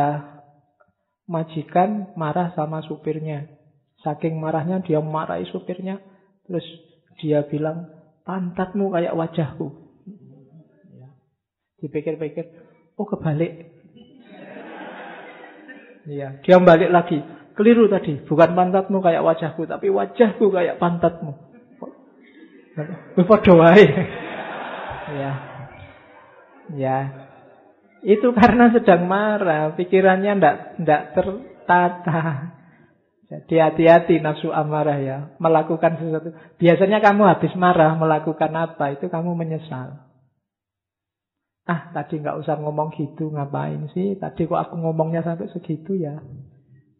majikan 1.29 2.11
marah 2.19 2.51
sama 2.53 2.83
supirnya. 2.83 3.47
Saking 4.03 4.37
marahnya 4.37 4.83
dia 4.83 4.99
marahi 4.99 5.47
supirnya. 5.47 6.03
Terus 6.45 6.63
dia 7.23 7.47
bilang, 7.47 7.87
pantatmu 8.27 8.91
kayak 8.93 9.15
wajahku. 9.15 9.67
Ya. 10.93 11.09
Dipikir-pikir, 11.81 12.45
oh 12.99 13.07
kebalik. 13.07 13.73
Iya, 16.07 16.39
dia 16.39 16.57
balik 16.63 16.87
lagi. 16.87 17.19
Keliru 17.57 17.89
tadi, 17.89 18.21
bukan 18.21 18.53
pantatmu 18.53 19.01
kayak 19.01 19.25
wajahku, 19.25 19.65
tapi 19.65 19.89
wajahku 19.89 20.53
kayak 20.53 20.77
pantatmu. 20.77 21.33
Padha 23.25 23.53
wae. 23.57 23.85
Ya. 25.17 25.31
Ya. 26.77 26.97
Itu 28.05 28.29
karena 28.37 28.69
sedang 28.69 29.09
marah, 29.09 29.73
pikirannya 29.73 30.37
ndak 30.37 30.55
ndak 30.85 31.01
tertata. 31.17 32.21
Jadi 33.27 33.55
hati-hati 33.59 34.21
nafsu 34.21 34.53
amarah 34.53 35.01
ya. 35.01 35.17
Melakukan 35.41 35.99
sesuatu. 35.99 36.31
Biasanya 36.61 37.01
kamu 37.03 37.25
habis 37.25 37.51
marah 37.57 37.97
melakukan 37.97 38.53
apa, 38.53 38.95
itu 38.95 39.09
kamu 39.09 39.33
menyesal. 39.33 40.07
Ah, 41.67 41.91
tadi 41.91 42.23
nggak 42.23 42.39
usah 42.39 42.55
ngomong 42.63 42.95
gitu, 42.95 43.33
ngapain 43.33 43.91
sih? 43.91 44.15
Tadi 44.15 44.47
kok 44.47 44.55
aku 44.55 44.79
ngomongnya 44.79 45.25
sampai 45.27 45.51
segitu 45.51 45.99
ya? 45.99 46.21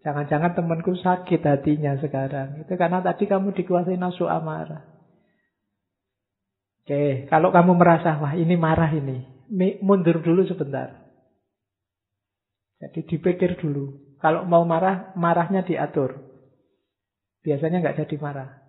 Jangan-jangan 0.08 0.56
temanku 0.56 0.96
sakit 0.96 1.44
hatinya 1.44 2.00
sekarang. 2.00 2.64
Itu 2.64 2.80
karena 2.80 3.04
tadi 3.04 3.28
kamu 3.28 3.52
dikuasai 3.52 4.00
nafsu 4.00 4.24
amarah. 4.24 4.88
Oke, 6.88 7.28
kalau 7.28 7.52
kamu 7.52 7.76
merasa, 7.76 8.16
wah 8.16 8.32
ini 8.32 8.56
marah 8.56 8.88
ini. 8.88 9.28
Mundur 9.84 10.24
dulu 10.24 10.48
sebentar. 10.48 10.96
Jadi 12.80 13.04
dipikir 13.04 13.60
dulu. 13.60 14.16
Kalau 14.24 14.48
mau 14.48 14.64
marah, 14.64 15.12
marahnya 15.20 15.68
diatur. 15.68 16.24
Biasanya 17.44 17.84
nggak 17.84 18.08
jadi 18.08 18.16
marah. 18.16 18.64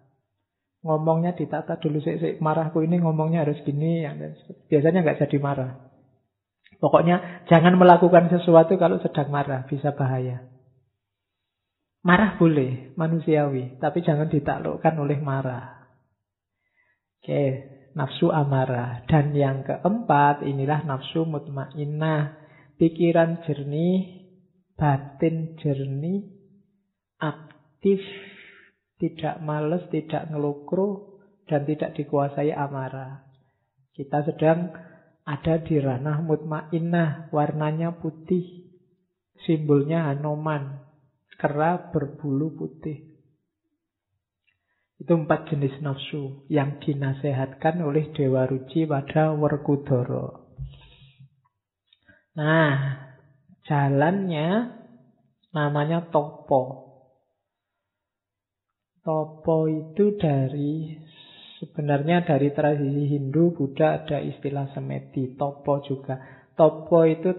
Ngomongnya 0.83 1.39
ditata 1.39 1.79
dulu 1.79 2.03
sih, 2.03 2.19
marahku 2.43 2.83
ini 2.83 2.99
ngomongnya 2.99 3.47
harus 3.47 3.63
gini. 3.63 4.03
Biasanya 4.67 5.07
nggak 5.07 5.23
jadi 5.23 5.39
marah. 5.39 5.87
Pokoknya 6.83 7.47
jangan 7.47 7.79
melakukan 7.79 8.27
sesuatu 8.27 8.75
kalau 8.75 8.99
sedang 8.99 9.31
marah, 9.31 9.63
bisa 9.71 9.95
bahaya. 9.95 10.58
Marah 12.09 12.41
boleh, 12.41 12.97
manusiawi, 12.97 13.77
tapi 13.77 14.01
jangan 14.01 14.33
ditaklukkan 14.33 14.97
oleh 14.97 15.21
marah. 15.21 15.93
Oke, 17.21 17.45
nafsu 17.93 18.33
amarah. 18.33 19.05
Dan 19.05 19.37
yang 19.37 19.61
keempat, 19.61 20.41
inilah 20.41 20.89
nafsu 20.89 21.29
mutmainnah. 21.29 22.49
Pikiran 22.81 23.45
jernih, 23.45 24.25
batin 24.73 25.61
jernih, 25.61 26.33
aktif, 27.21 28.01
tidak 28.97 29.45
males, 29.45 29.85
tidak 29.93 30.33
ngelukru, 30.33 31.21
dan 31.45 31.69
tidak 31.69 31.93
dikuasai 31.93 32.57
amarah. 32.57 33.29
Kita 33.93 34.25
sedang 34.25 34.73
ada 35.29 35.61
di 35.61 35.77
ranah 35.77 36.25
mutmainnah, 36.25 37.29
warnanya 37.37 38.01
putih. 38.01 38.65
Simbolnya 39.45 40.09
Hanoman, 40.09 40.88
kera 41.39 41.95
berbulu 41.95 42.59
putih. 42.59 43.07
Itu 44.99 45.15
empat 45.15 45.55
jenis 45.55 45.79
nafsu 45.79 46.43
yang 46.51 46.83
dinasehatkan 46.83 47.79
oleh 47.87 48.11
Dewa 48.11 48.51
Ruci 48.51 48.83
pada 48.83 49.31
Werkudara. 49.39 50.43
Nah, 52.35 52.75
jalannya 53.63 54.75
namanya 55.55 56.11
topo. 56.11 56.91
Topo 59.07 59.71
itu 59.71 60.19
dari 60.19 60.99
Sebenarnya 61.59 62.23
dari 62.23 62.55
tradisi 62.55 63.19
Hindu, 63.19 63.51
Buddha 63.51 63.99
ada 63.99 64.23
istilah 64.23 64.71
semedi, 64.79 65.35
topo 65.35 65.83
juga. 65.83 66.47
Topo 66.55 67.03
itu 67.03 67.35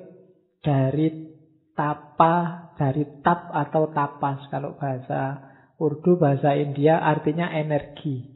dari 0.59 1.38
tapa, 1.79 2.35
dari 2.75 3.07
tap 3.23 3.55
atau 3.55 3.87
tapas. 3.95 4.51
Kalau 4.51 4.75
bahasa 4.75 5.39
Urdu, 5.79 6.19
bahasa 6.19 6.59
India 6.59 6.99
artinya 6.99 7.47
energi. 7.55 8.27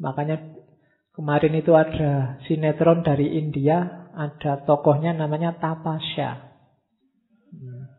Makanya 0.00 0.40
kemarin 1.12 1.52
itu 1.60 1.76
ada 1.76 2.40
sinetron 2.48 3.04
dari 3.04 3.36
India, 3.36 4.08
ada 4.16 4.64
tokohnya 4.64 5.12
namanya 5.12 5.60
Tapasya. 5.60 6.30
Hmm. 7.52 7.92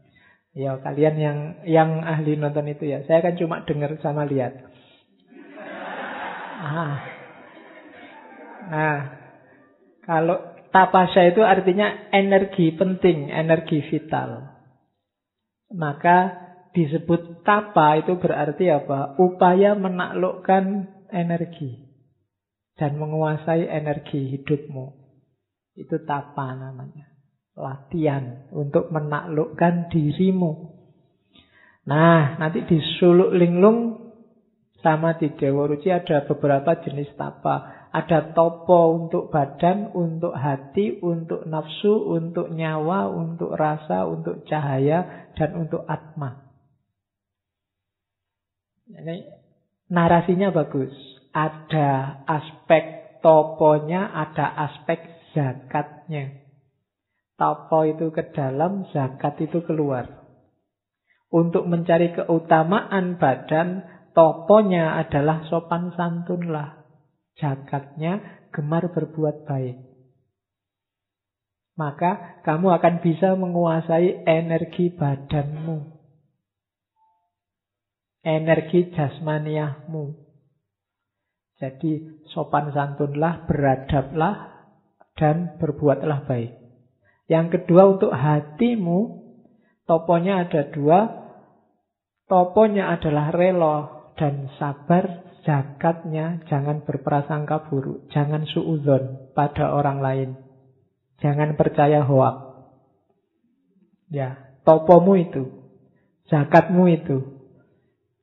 Ya 0.57 0.79
kalian 0.81 1.15
yang 1.21 1.37
yang 1.67 1.89
ahli 2.01 2.33
nonton 2.39 2.65
itu 2.71 2.89
ya, 2.89 3.05
saya 3.05 3.21
kan 3.21 3.37
cuma 3.37 3.61
dengar 3.61 3.93
sama 4.01 4.25
lihat. 4.25 4.57
Ah. 6.65 6.97
Nah, 8.65 8.97
kalau 10.01 10.54
tapasya 10.75 11.31
itu 11.31 11.39
artinya 11.39 12.11
energi 12.11 12.75
penting, 12.75 13.31
energi 13.31 13.79
vital. 13.87 14.43
Maka 15.71 16.35
disebut 16.75 17.47
tapa 17.47 18.03
itu 18.03 18.19
berarti 18.19 18.67
apa? 18.67 19.15
Upaya 19.15 19.79
menaklukkan 19.79 20.91
energi 21.15 21.79
dan 22.75 22.99
menguasai 22.99 23.71
energi 23.71 24.35
hidupmu. 24.35 24.85
Itu 25.79 26.03
tapa 26.03 26.51
namanya. 26.59 27.07
Latihan 27.55 28.51
untuk 28.51 28.91
menaklukkan 28.91 29.87
dirimu. 29.87 30.75
Nah, 31.87 32.35
nanti 32.35 32.67
di 32.67 32.83
suluk 32.99 33.31
linglung 33.31 34.11
sama 34.83 35.15
di 35.15 35.31
Dewa 35.39 35.71
Ruci 35.71 35.87
ada 35.87 36.27
beberapa 36.27 36.83
jenis 36.83 37.15
tapa. 37.15 37.84
Ada 37.95 38.35
topo 38.35 38.91
untuk 38.91 39.31
badan, 39.31 39.95
untuk 39.95 40.35
hati, 40.35 40.99
untuk 40.99 41.47
nafsu, 41.47 41.95
untuk 42.11 42.51
nyawa, 42.51 43.07
untuk 43.07 43.55
rasa, 43.55 44.03
untuk 44.03 44.43
cahaya, 44.43 45.31
dan 45.39 45.55
untuk 45.55 45.87
atma. 45.87 46.43
Ini 48.91 49.15
narasinya 49.87 50.51
bagus. 50.51 50.91
Ada 51.31 52.19
aspek 52.27 53.15
toponya, 53.23 54.11
ada 54.11 54.43
aspek 54.67 55.31
zakatnya. 55.31 56.35
Topo 57.39 57.87
itu 57.87 58.11
ke 58.11 58.27
dalam, 58.35 58.91
zakat 58.91 59.39
itu 59.39 59.63
keluar. 59.63 60.27
Untuk 61.31 61.67
mencari 61.67 62.11
keutamaan 62.15 63.19
badan, 63.19 63.95
Toponya 64.15 64.95
adalah 64.95 65.43
sopan 65.51 65.91
santunlah. 65.91 66.84
Jakatnya 67.35 68.45
gemar 68.55 68.87
berbuat 68.95 69.43
baik. 69.43 69.75
Maka 71.75 72.39
kamu 72.47 72.71
akan 72.79 72.95
bisa 73.03 73.35
menguasai 73.35 74.23
energi 74.23 74.95
badanmu. 74.95 75.91
Energi 78.23 78.95
jasmaniahmu. 78.95 80.15
Jadi 81.59 82.23
sopan 82.31 82.71
santunlah, 82.71 83.43
beradablah, 83.47 84.55
dan 85.19 85.59
berbuatlah 85.59 86.27
baik. 86.27 86.51
Yang 87.27 87.47
kedua 87.59 87.95
untuk 87.95 88.11
hatimu, 88.15 89.23
toponya 89.87 90.47
ada 90.47 90.67
dua. 90.71 90.99
Toponya 92.25 92.95
adalah 92.95 93.29
relo, 93.35 93.75
dan 94.15 94.47
sabar 94.57 95.24
zakatnya 95.45 96.41
jangan 96.49 96.83
berprasangka 96.83 97.69
buruk, 97.69 98.09
jangan 98.09 98.43
suudzon 98.49 99.31
pada 99.37 99.71
orang 99.71 100.01
lain. 100.01 100.29
Jangan 101.21 101.55
percaya 101.55 102.03
hoak. 102.03 102.35
Ya, 104.11 104.57
topomu 104.67 105.15
itu, 105.15 105.47
zakatmu 106.27 106.91
itu. 106.91 107.17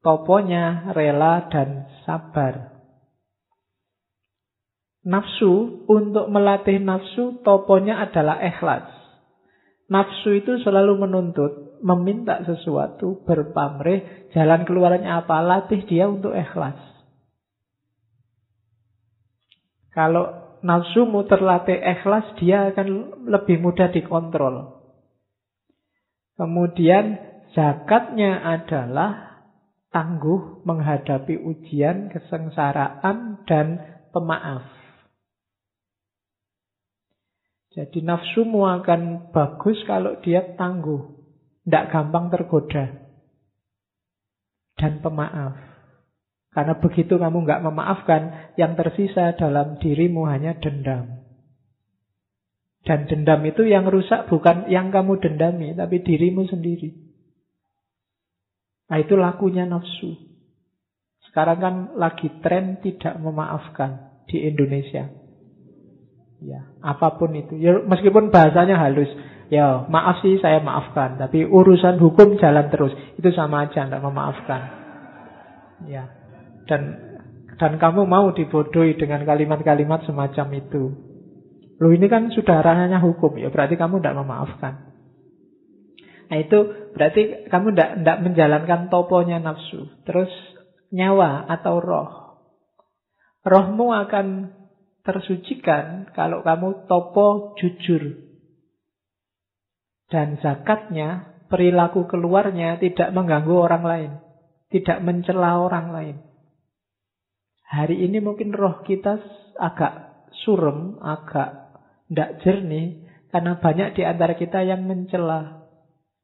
Toponya 0.03 0.93
rela 0.93 1.47
dan 1.49 1.87
sabar. 2.03 2.75
Nafsu, 5.03 5.83
untuk 5.87 6.27
melatih 6.31 6.83
nafsu, 6.83 7.43
toponya 7.47 8.03
adalah 8.07 8.39
ikhlas. 8.43 8.87
Nafsu 9.91 10.43
itu 10.43 10.59
selalu 10.62 11.07
menuntut 11.07 11.83
meminta 11.83 12.43
sesuatu, 12.47 13.23
berpamrih, 13.27 14.31
jalan 14.31 14.62
keluarnya 14.62 15.23
apa? 15.27 15.43
Latih 15.43 15.83
dia 15.87 16.07
untuk 16.07 16.35
ikhlas. 16.35 16.91
Kalau 19.93 20.57
nafsumu 20.64 21.28
terlatih 21.28 21.76
ikhlas, 21.76 22.32
dia 22.40 22.72
akan 22.72 23.22
lebih 23.28 23.61
mudah 23.61 23.93
dikontrol. 23.93 24.80
Kemudian 26.40 27.20
zakatnya 27.53 28.40
adalah 28.40 29.45
tangguh 29.93 30.64
menghadapi 30.64 31.36
ujian, 31.45 32.09
kesengsaraan, 32.09 33.45
dan 33.45 34.01
pemaaf. 34.16 34.64
Jadi 37.72 38.05
nafsumu 38.05 38.68
akan 38.68 39.32
bagus 39.32 39.80
kalau 39.88 40.20
dia 40.20 40.57
tangguh. 40.57 41.09
Tidak 41.64 41.84
gampang 41.88 42.28
tergoda. 42.28 42.84
Dan 44.76 45.01
pemaaf. 45.01 45.72
Karena 46.53 46.76
begitu 46.76 47.16
kamu 47.16 47.48
nggak 47.48 47.64
memaafkan, 47.64 48.53
yang 48.61 48.76
tersisa 48.76 49.32
dalam 49.40 49.80
dirimu 49.80 50.28
hanya 50.28 50.53
dendam. 50.61 51.24
Dan 52.84 53.09
dendam 53.09 53.40
itu 53.48 53.64
yang 53.64 53.88
rusak 53.88 54.28
bukan 54.28 54.68
yang 54.68 54.92
kamu 54.92 55.16
dendami, 55.16 55.72
tapi 55.72 56.05
dirimu 56.05 56.44
sendiri. 56.44 56.92
Nah 58.92 59.00
itu 59.00 59.16
lakunya 59.16 59.64
nafsu. 59.64 60.18
Sekarang 61.30 61.59
kan 61.64 61.74
lagi 61.96 62.28
tren 62.44 62.84
tidak 62.84 63.16
memaafkan 63.16 64.20
di 64.28 64.44
Indonesia. 64.44 65.09
Ya, 66.42 66.68
apa 66.82 67.16
pun 67.16 67.32
itu. 67.32 67.57
Ya, 67.57 67.80
meskipun 67.80 68.28
bahasanya 68.28 68.76
halus. 68.76 69.09
Ya, 69.48 69.86
maaf 69.88 70.20
sih 70.20 70.36
saya 70.42 70.61
maafkan, 70.61 71.16
tapi 71.16 71.46
urusan 71.48 71.96
hukum 72.03 72.36
jalan 72.36 72.68
terus. 72.68 72.92
Itu 73.16 73.30
sama 73.32 73.64
aja 73.64 73.86
tidak 73.88 74.03
memaafkan. 74.03 74.61
Ya. 75.86 76.22
Dan 76.66 77.12
dan 77.62 77.78
kamu 77.78 78.08
mau 78.08 78.34
dibodohi 78.34 78.98
dengan 78.98 79.22
kalimat-kalimat 79.22 80.02
semacam 80.02 80.46
itu. 80.58 80.82
Lu 81.78 81.88
ini 81.94 82.06
kan 82.10 82.30
sudah 82.34 82.62
ranahnya 82.62 82.98
hukum, 83.02 83.38
ya 83.38 83.50
berarti 83.50 83.78
kamu 83.78 84.02
tidak 84.02 84.18
memaafkan. 84.18 84.74
Nah 86.32 86.38
itu 86.40 86.58
berarti 86.96 87.46
kamu 87.52 87.76
tidak 87.76 88.18
menjalankan 88.24 88.80
toponya 88.88 89.38
nafsu. 89.38 89.90
Terus 90.08 90.32
nyawa 90.88 91.44
atau 91.44 91.76
roh. 91.76 92.10
Rohmu 93.42 93.90
akan 93.92 94.54
tersucikan 95.02 96.08
kalau 96.14 96.40
kamu 96.46 96.86
topo 96.86 97.58
jujur. 97.58 98.16
Dan 100.08 100.38
zakatnya, 100.40 101.36
perilaku 101.46 102.06
keluarnya 102.06 102.78
tidak 102.78 103.10
mengganggu 103.10 103.54
orang 103.54 103.84
lain. 103.84 104.12
Tidak 104.72 105.04
mencela 105.04 105.60
orang 105.60 105.86
lain. 105.92 106.16
Hari 107.73 108.05
ini 108.05 108.20
mungkin 108.20 108.53
roh 108.53 108.85
kita 108.85 109.16
agak 109.57 110.29
surem, 110.45 111.01
agak 111.01 111.73
tidak 112.12 112.31
jernih. 112.45 113.09
Karena 113.33 113.57
banyak 113.57 113.97
di 113.97 114.05
antara 114.05 114.37
kita 114.37 114.61
yang 114.61 114.85
mencela 114.85 115.64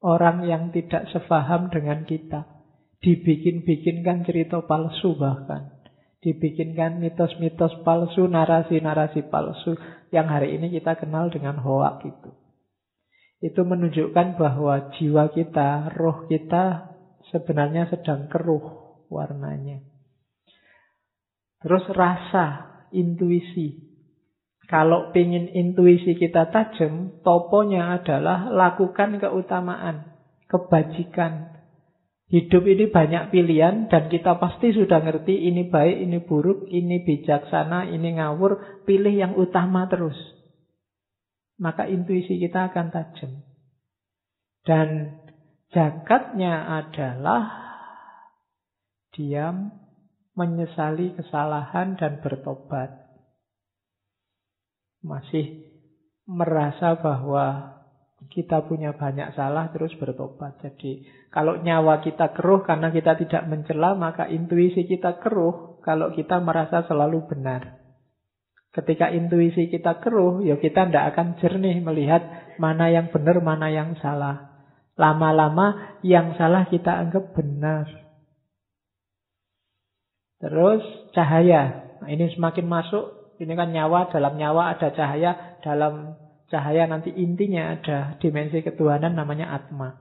orang 0.05 0.45
yang 0.45 0.69
tidak 0.69 1.09
sefaham 1.09 1.73
dengan 1.73 2.05
kita. 2.05 2.45
Dibikin-bikinkan 3.01 4.29
cerita 4.29 4.61
palsu 4.61 5.17
bahkan. 5.17 5.73
Dibikinkan 6.21 7.01
mitos-mitos 7.01 7.81
palsu, 7.81 8.29
narasi-narasi 8.29 9.25
palsu 9.33 9.73
yang 10.13 10.29
hari 10.29 10.53
ini 10.53 10.69
kita 10.69 11.01
kenal 11.01 11.33
dengan 11.33 11.57
hoak 11.57 12.05
itu 12.05 12.29
itu 13.39 13.61
menunjukkan 13.63 14.35
bahwa 14.35 14.91
jiwa 14.99 15.31
kita, 15.31 15.95
roh 15.95 16.27
kita 16.27 16.91
sebenarnya 17.31 17.87
sedang 17.87 18.27
keruh 18.27 18.99
warnanya. 19.07 19.88
Terus 21.59 21.85
rasa, 21.91 22.45
intuisi. 22.95 23.87
Kalau 24.69 25.09
ingin 25.17 25.49
intuisi 25.51 26.13
kita 26.15 26.53
tajam, 26.53 27.19
toponya 27.25 27.99
adalah 27.99 28.47
lakukan 28.53 29.17
keutamaan, 29.17 30.13
kebajikan. 30.45 31.57
Hidup 32.29 32.69
ini 32.69 32.85
banyak 32.93 33.33
pilihan 33.33 33.89
dan 33.89 34.05
kita 34.13 34.37
pasti 34.37 34.69
sudah 34.69 35.01
ngerti 35.01 35.49
ini 35.49 35.65
baik, 35.65 35.97
ini 36.05 36.21
buruk, 36.21 36.69
ini 36.69 37.01
bijaksana, 37.01 37.89
ini 37.89 38.21
ngawur. 38.21 38.85
Pilih 38.85 39.13
yang 39.17 39.33
utama 39.33 39.89
terus 39.89 40.15
maka 41.59 41.85
intuisi 41.85 42.39
kita 42.39 42.71
akan 42.71 42.87
tajam. 42.89 43.31
Dan 44.63 45.19
jakatnya 45.75 46.81
adalah 46.81 47.43
diam, 49.13 49.75
menyesali 50.39 51.19
kesalahan 51.19 51.99
dan 51.99 52.23
bertobat. 52.23 52.95
Masih 55.03 55.67
merasa 56.23 56.95
bahwa 56.95 57.75
kita 58.31 58.63
punya 58.67 58.95
banyak 58.95 59.35
salah 59.35 59.67
terus 59.75 59.91
bertobat. 59.99 60.59
Jadi 60.63 61.03
kalau 61.31 61.59
nyawa 61.59 61.99
kita 61.99 62.31
keruh 62.31 62.63
karena 62.63 62.91
kita 62.91 63.19
tidak 63.19 63.43
mencela, 63.51 63.95
maka 63.99 64.31
intuisi 64.31 64.87
kita 64.87 65.19
keruh 65.19 65.83
kalau 65.83 66.15
kita 66.15 66.39
merasa 66.39 66.87
selalu 66.87 67.27
benar. 67.27 67.79
Ketika 68.69 69.09
intuisi 69.09 69.65
kita 69.67 69.97
keruh, 69.99 70.45
ya 70.45 70.55
kita 70.55 70.87
tidak 70.87 71.15
akan 71.15 71.41
jernih 71.41 71.81
melihat 71.81 72.55
mana 72.61 72.87
yang 72.93 73.09
benar, 73.09 73.41
mana 73.41 73.67
yang 73.73 73.97
salah. 73.97 74.61
Lama-lama 74.99 75.99
yang 76.05 76.35
salah 76.35 76.67
kita 76.67 76.91
anggap 77.07 77.33
benar. 77.33 77.87
Terus 80.39 80.83
cahaya. 81.11 81.91
Nah, 81.99 82.09
ini 82.09 82.31
semakin 82.31 82.65
masuk, 82.67 83.35
ini 83.43 83.53
kan 83.55 83.75
nyawa, 83.75 84.07
dalam 84.07 84.39
nyawa 84.39 84.71
ada 84.75 84.87
cahaya, 84.95 85.59
dalam 85.59 86.15
cahaya 86.47 86.87
nanti 86.87 87.11
intinya 87.11 87.75
ada 87.75 88.15
dimensi 88.23 88.63
ketuhanan 88.63 89.13
namanya 89.13 89.51
atma. 89.51 89.99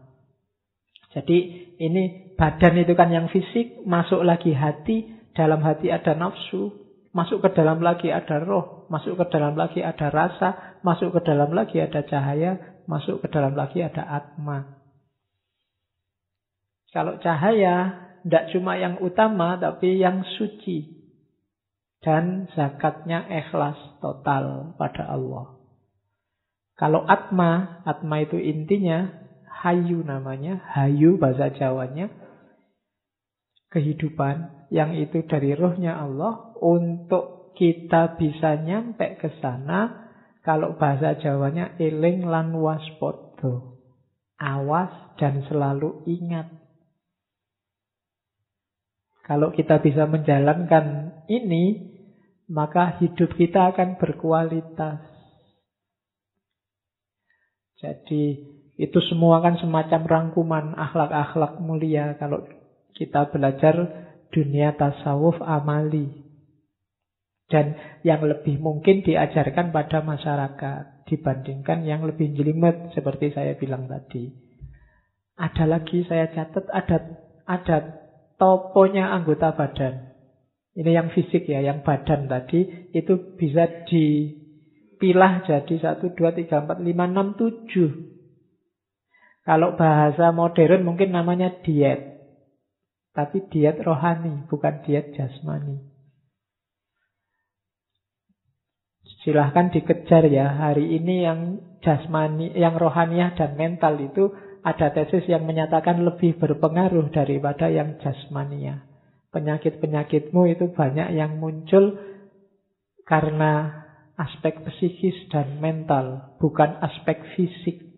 Jadi 1.10 1.72
ini 1.82 2.34
badan 2.38 2.78
itu 2.78 2.94
kan 2.94 3.10
yang 3.10 3.26
fisik, 3.26 3.82
masuk 3.82 4.22
lagi 4.22 4.54
hati, 4.54 5.10
dalam 5.34 5.58
hati 5.66 5.90
ada 5.90 6.14
nafsu, 6.14 6.70
Masuk 7.08 7.40
ke 7.40 7.48
dalam 7.56 7.80
lagi 7.80 8.12
ada 8.12 8.36
roh, 8.36 8.84
masuk 8.92 9.16
ke 9.16 9.24
dalam 9.32 9.56
lagi 9.56 9.80
ada 9.80 10.12
rasa, 10.12 10.78
masuk 10.84 11.16
ke 11.16 11.20
dalam 11.24 11.56
lagi 11.56 11.80
ada 11.80 12.04
cahaya, 12.04 12.60
masuk 12.84 13.24
ke 13.24 13.32
dalam 13.32 13.56
lagi 13.56 13.80
ada 13.80 14.04
atma. 14.04 14.68
Kalau 16.92 17.16
cahaya 17.18 17.96
tidak 18.28 18.52
cuma 18.52 18.76
yang 18.76 19.00
utama 19.00 19.56
tapi 19.56 19.96
yang 19.96 20.20
suci. 20.36 21.00
Dan 22.04 22.46
zakatnya 22.52 23.24
ikhlas 23.26 23.98
total 24.04 24.76
pada 24.76 25.08
Allah. 25.08 25.56
Kalau 26.78 27.02
atma, 27.08 27.82
atma 27.88 28.22
itu 28.22 28.38
intinya 28.38 29.10
hayu 29.64 30.04
namanya, 30.06 30.62
hayu 30.76 31.18
bahasa 31.18 31.50
Jawanya, 31.50 32.12
kehidupan 33.74 34.68
yang 34.70 34.94
itu 34.94 35.24
dari 35.26 35.56
rohnya 35.56 35.98
Allah 35.98 36.52
untuk 36.60 37.56
kita 37.58 38.14
bisa 38.14 38.62
nyampe 38.62 39.18
ke 39.18 39.40
sana, 39.42 40.06
kalau 40.46 40.78
bahasa 40.78 41.18
Jawanya 41.18 41.74
eling 41.82 42.28
lan 42.28 42.54
waspodo. 42.54 43.80
Awas 44.38 45.18
dan 45.18 45.42
selalu 45.50 46.06
ingat. 46.06 46.57
Kalau 49.28 49.52
kita 49.52 49.84
bisa 49.84 50.08
menjalankan 50.08 51.12
ini, 51.28 51.92
maka 52.48 52.96
hidup 52.96 53.36
kita 53.36 53.76
akan 53.76 54.00
berkualitas. 54.00 55.04
Jadi 57.76 58.24
itu 58.80 58.98
semua 59.12 59.44
kan 59.44 59.60
semacam 59.60 60.00
rangkuman 60.08 60.72
akhlak-akhlak 60.80 61.60
mulia 61.60 62.16
kalau 62.16 62.40
kita 62.96 63.28
belajar 63.28 64.08
dunia 64.32 64.72
tasawuf 64.80 65.36
amali. 65.44 66.24
Dan 67.48 67.76
yang 68.04 68.24
lebih 68.24 68.56
mungkin 68.60 69.04
diajarkan 69.04 69.72
pada 69.72 70.00
masyarakat 70.04 71.04
dibandingkan 71.08 71.84
yang 71.84 72.04
lebih 72.04 72.32
jelimet 72.32 72.92
seperti 72.96 73.32
saya 73.36 73.56
bilang 73.60 73.88
tadi. 73.88 74.32
Ada 75.36 75.68
lagi 75.68 76.04
saya 76.08 76.32
catat 76.32 76.64
ada 76.72 76.96
ada 77.48 78.07
toponya 78.38 79.12
anggota 79.12 79.52
badan. 79.52 80.14
Ini 80.78 80.90
yang 80.94 81.10
fisik 81.10 81.50
ya, 81.50 81.58
yang 81.58 81.82
badan 81.82 82.30
tadi 82.30 82.90
itu 82.94 83.34
bisa 83.34 83.66
dipilah 83.90 85.42
jadi 85.42 85.74
1, 85.74 86.14
2, 86.14 86.14
3, 86.14 86.46
4, 86.46 86.78
5, 86.78 86.86
6, 86.86 87.34
7. 87.66 89.42
Kalau 89.42 89.74
bahasa 89.74 90.30
modern 90.30 90.86
mungkin 90.86 91.10
namanya 91.10 91.50
diet. 91.66 92.22
Tapi 93.10 93.50
diet 93.50 93.82
rohani, 93.82 94.46
bukan 94.46 94.86
diet 94.86 95.18
jasmani. 95.18 95.82
Silahkan 99.26 99.74
dikejar 99.74 100.30
ya. 100.30 100.46
Hari 100.54 100.94
ini 100.94 101.26
yang 101.26 101.58
jasmani, 101.82 102.54
yang 102.54 102.78
rohaniah 102.78 103.34
dan 103.34 103.58
mental 103.58 103.98
itu 103.98 104.30
ada 104.68 104.92
tesis 104.92 105.24
yang 105.24 105.48
menyatakan 105.48 106.04
lebih 106.04 106.36
berpengaruh 106.36 107.08
daripada 107.08 107.72
yang 107.72 107.96
jasmania. 108.04 108.84
Penyakit-penyakitmu 109.32 110.44
itu 110.52 110.68
banyak 110.76 111.16
yang 111.16 111.40
muncul 111.40 111.96
karena 113.08 113.84
aspek 114.20 114.60
psikis 114.68 115.16
dan 115.32 115.56
mental, 115.56 116.36
bukan 116.36 116.76
aspek 116.84 117.24
fisik. 117.32 117.88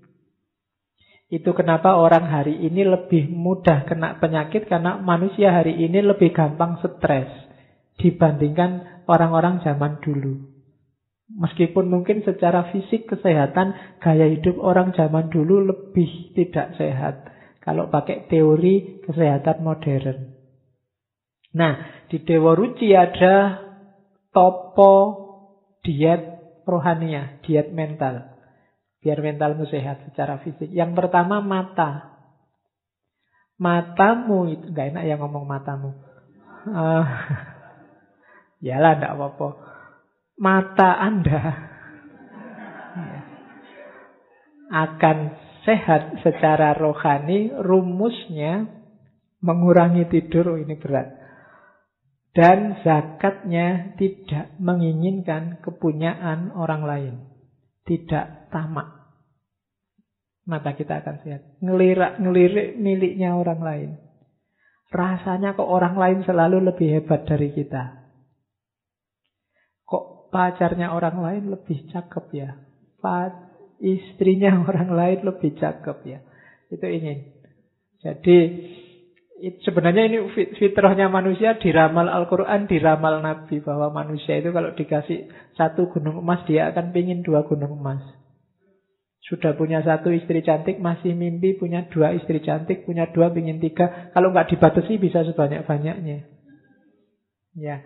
Itu 1.30 1.55
kenapa 1.55 1.94
orang 1.98 2.26
hari 2.26 2.59
ini 2.62 2.82
lebih 2.86 3.30
mudah 3.30 3.86
kena 3.86 4.18
penyakit 4.18 4.66
karena 4.66 4.98
manusia 4.98 5.55
hari 5.55 5.78
ini 5.78 6.02
lebih 6.02 6.34
gampang 6.34 6.78
stres 6.82 7.30
dibandingkan 7.98 9.02
orang-orang 9.06 9.62
zaman 9.62 10.02
dulu. 10.02 10.59
Meskipun 11.31 11.86
mungkin 11.86 12.27
secara 12.27 12.74
fisik 12.74 13.07
kesehatan 13.07 14.01
gaya 14.02 14.27
hidup 14.27 14.59
orang 14.59 14.90
zaman 14.98 15.31
dulu 15.31 15.62
lebih 15.62 16.35
tidak 16.35 16.74
sehat. 16.74 17.31
Kalau 17.62 17.86
pakai 17.86 18.27
teori 18.27 19.05
kesehatan 19.07 19.62
modern. 19.62 20.35
Nah, 21.55 22.07
di 22.11 22.19
Dewa 22.27 22.59
Ruci 22.59 22.90
ada 22.98 23.62
topo 24.35 24.94
diet 25.86 26.23
rohania, 26.66 27.39
diet 27.47 27.70
mental. 27.70 28.35
Biar 28.98 29.23
mentalmu 29.23 29.70
sehat 29.70 30.02
secara 30.11 30.43
fisik. 30.43 30.69
Yang 30.69 30.98
pertama 30.98 31.39
mata. 31.39 32.20
Matamu 33.61 34.51
itu, 34.51 34.73
gak 34.73 34.93
enak 34.97 35.05
ya 35.05 35.15
ngomong 35.20 35.44
matamu. 35.44 35.93
Uh, 36.65 37.05
yalah, 38.66 38.97
gak 39.01 39.15
apa-apa 39.16 39.80
mata 40.40 40.96
Anda. 40.96 41.68
akan 44.70 45.18
sehat 45.66 46.22
secara 46.22 46.78
rohani, 46.78 47.50
rumusnya 47.58 48.70
mengurangi 49.42 50.06
tidur, 50.06 50.54
oh 50.54 50.58
ini 50.62 50.78
berat. 50.78 51.10
Dan 52.30 52.78
zakatnya 52.86 53.98
tidak 53.98 54.54
menginginkan 54.62 55.58
kepunyaan 55.66 56.54
orang 56.54 56.82
lain. 56.86 57.14
Tidak 57.82 58.54
tamak. 58.54 59.10
Mata 60.46 60.78
kita 60.78 61.02
akan 61.02 61.16
sehat. 61.26 61.42
Ngelirak-ngelirik 61.58 62.78
miliknya 62.78 63.34
orang 63.34 63.60
lain. 63.60 63.90
Rasanya 64.94 65.58
kok 65.58 65.66
orang 65.66 65.98
lain 65.98 66.22
selalu 66.22 66.70
lebih 66.70 67.02
hebat 67.02 67.26
dari 67.26 67.50
kita. 67.50 67.99
Pacarnya 70.31 70.94
orang 70.94 71.19
lain 71.19 71.44
lebih 71.51 71.90
cakep 71.90 72.24
ya? 72.32 72.51
istrinya 73.81 74.61
orang 74.69 74.90
lain 74.94 75.19
lebih 75.27 75.57
cakep 75.59 75.98
ya. 76.07 76.20
Itu 76.70 76.86
ingin. 76.86 77.35
Jadi 78.01 78.39
sebenarnya 79.65 80.09
ini 80.09 80.19
fitrahnya 80.57 81.09
manusia 81.09 81.57
diramal 81.57 82.07
Al-Quran, 82.09 82.69
diramal 82.69 83.24
Nabi 83.24 83.65
bahwa 83.65 83.90
manusia 83.93 84.36
itu 84.36 84.52
kalau 84.52 84.77
dikasih 84.77 85.28
satu 85.57 85.89
gunung 85.90 86.20
emas 86.20 86.44
dia 86.44 86.69
akan 86.70 86.93
pingin 86.93 87.24
dua 87.24 87.44
gunung 87.48 87.81
emas. 87.81 88.05
Sudah 89.24 89.55
punya 89.55 89.85
satu 89.85 90.11
istri 90.11 90.43
cantik, 90.43 90.82
masih 90.82 91.15
mimpi 91.15 91.55
punya 91.55 91.86
dua 91.86 92.11
istri 92.16 92.43
cantik, 92.43 92.82
punya 92.82 93.09
dua 93.15 93.31
pingin 93.31 93.62
tiga. 93.62 94.11
Kalau 94.11 94.35
nggak 94.35 94.57
dibatasi 94.57 94.98
bisa 94.98 95.23
sebanyak-banyaknya. 95.23 96.27
Ya, 97.55 97.82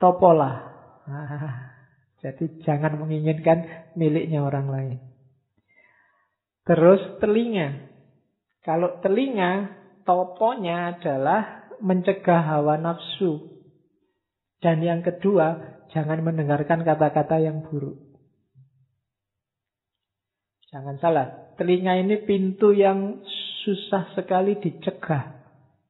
topolah. 0.00 0.73
jadi 2.24 2.44
jangan 2.64 2.96
menginginkan 2.96 3.92
miliknya 3.94 4.40
orang 4.40 4.66
lain. 4.72 4.98
Terus 6.64 7.20
telinga. 7.20 7.92
Kalau 8.64 9.00
telinga 9.04 9.68
toponya 10.08 10.96
adalah 10.96 11.68
mencegah 11.84 12.40
hawa 12.40 12.80
nafsu. 12.80 13.52
Dan 14.64 14.80
yang 14.80 15.04
kedua, 15.04 15.60
jangan 15.92 16.24
mendengarkan 16.24 16.80
kata-kata 16.88 17.36
yang 17.36 17.60
buruk. 17.68 18.00
Jangan 20.72 20.96
salah, 21.04 21.26
telinga 21.60 22.00
ini 22.00 22.24
pintu 22.24 22.72
yang 22.72 23.20
susah 23.62 24.16
sekali 24.16 24.56
dicegah 24.56 25.43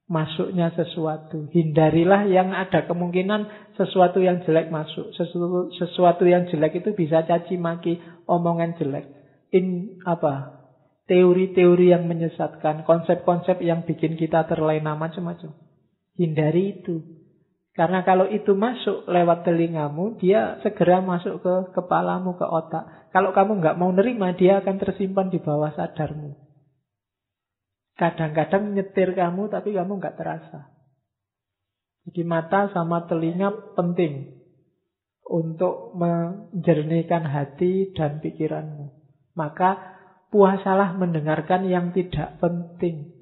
masuknya 0.07 0.73
sesuatu. 0.77 1.49
Hindarilah 1.53 2.29
yang 2.29 2.53
ada 2.53 2.85
kemungkinan 2.85 3.73
sesuatu 3.79 4.21
yang 4.21 4.45
jelek 4.45 4.69
masuk. 4.69 5.13
Sesuatu, 5.17 5.73
sesuatu 5.77 6.25
yang 6.29 6.49
jelek 6.49 6.85
itu 6.85 6.93
bisa 6.93 7.25
caci 7.25 7.57
maki, 7.57 8.01
omongan 8.29 8.77
jelek. 8.77 9.07
In 9.55 9.99
apa? 10.05 10.65
teori-teori 11.05 11.93
yang 11.93 12.09
menyesatkan, 12.09 12.89
konsep-konsep 12.89 13.61
yang 13.61 13.85
bikin 13.85 14.17
kita 14.17 14.49
terlena 14.49 14.97
macam-macam. 14.97 15.53
Hindari 16.17 16.81
itu. 16.81 17.05
Karena 17.75 18.07
kalau 18.07 18.31
itu 18.31 18.55
masuk 18.55 19.11
lewat 19.11 19.43
telingamu, 19.43 20.15
dia 20.23 20.63
segera 20.63 21.03
masuk 21.03 21.43
ke 21.43 21.55
kepalamu, 21.75 22.39
ke 22.39 22.47
otak. 22.47 23.11
Kalau 23.11 23.35
kamu 23.35 23.59
nggak 23.61 23.79
mau 23.79 23.91
nerima, 23.91 24.31
dia 24.33 24.63
akan 24.63 24.79
tersimpan 24.79 25.27
di 25.29 25.43
bawah 25.43 25.75
sadarmu. 25.75 26.39
Kadang-kadang 27.95 28.75
nyetir 28.75 29.15
kamu, 29.15 29.51
tapi 29.51 29.71
kamu 29.75 30.03
nggak 30.03 30.19
terasa. 30.19 30.75
Jadi 32.05 32.23
mata 32.27 32.69
sama 32.75 33.09
telinga 33.09 33.75
penting 33.79 34.45
untuk 35.25 35.97
menjernihkan 35.97 37.25
hati 37.25 37.97
dan 37.97 38.21
pikiranmu. 38.21 38.93
Maka 39.35 39.97
puasalah 40.29 41.01
mendengarkan 41.01 41.65
yang 41.65 41.97
tidak 41.97 42.37
penting. 42.43 43.17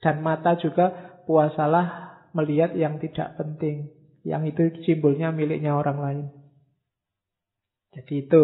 Dan 0.00 0.24
mata 0.24 0.56
juga 0.56 1.18
puasalah 1.28 2.16
melihat 2.32 2.72
yang 2.72 2.96
tidak 3.02 3.36
penting. 3.36 3.92
Yang 4.24 4.42
itu 4.56 4.62
simbolnya 4.88 5.30
miliknya 5.30 5.76
orang 5.76 5.98
lain. 6.00 6.26
Jadi 7.92 8.26
itu. 8.26 8.42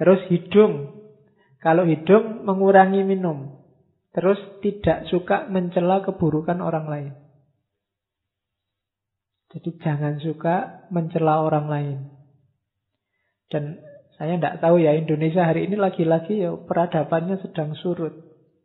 Terus 0.00 0.20
hidung. 0.32 0.96
Kalau 1.60 1.84
hidung 1.84 2.42
mengurangi 2.48 3.04
minum. 3.04 3.59
Terus 4.10 4.38
tidak 4.58 5.06
suka 5.06 5.46
mencela 5.46 6.02
keburukan 6.02 6.58
orang 6.58 6.86
lain. 6.90 7.12
Jadi 9.50 9.70
jangan 9.82 10.18
suka 10.22 10.86
mencela 10.94 11.42
orang 11.42 11.66
lain. 11.66 11.98
Dan 13.50 13.82
saya 14.14 14.38
tidak 14.38 14.62
tahu 14.62 14.78
ya 14.78 14.94
Indonesia 14.94 15.42
hari 15.42 15.66
ini 15.66 15.74
lagi-lagi 15.74 16.42
ya 16.42 16.54
peradabannya 16.54 17.42
sedang 17.42 17.74
surut. 17.78 18.14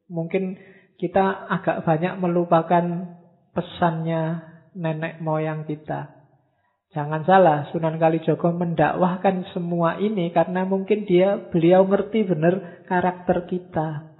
Mungkin 0.09 0.57
kita 1.01 1.49
agak 1.49 1.85
banyak 1.89 2.22
melupakan 2.22 2.85
pesannya 3.53 4.45
nenek 4.77 5.22
moyang 5.26 5.65
kita. 5.65 6.13
Jangan 6.93 7.27
salah, 7.27 7.67
Sunan 7.76 7.99
Kalijogo 7.99 8.55
mendakwahkan 8.55 9.51
semua 9.51 9.99
ini 9.99 10.31
karena 10.31 10.63
mungkin 10.63 11.03
dia 11.03 11.35
beliau 11.51 11.84
ngerti 11.84 12.23
benar 12.23 12.85
karakter 12.88 13.49
kita. 13.51 14.14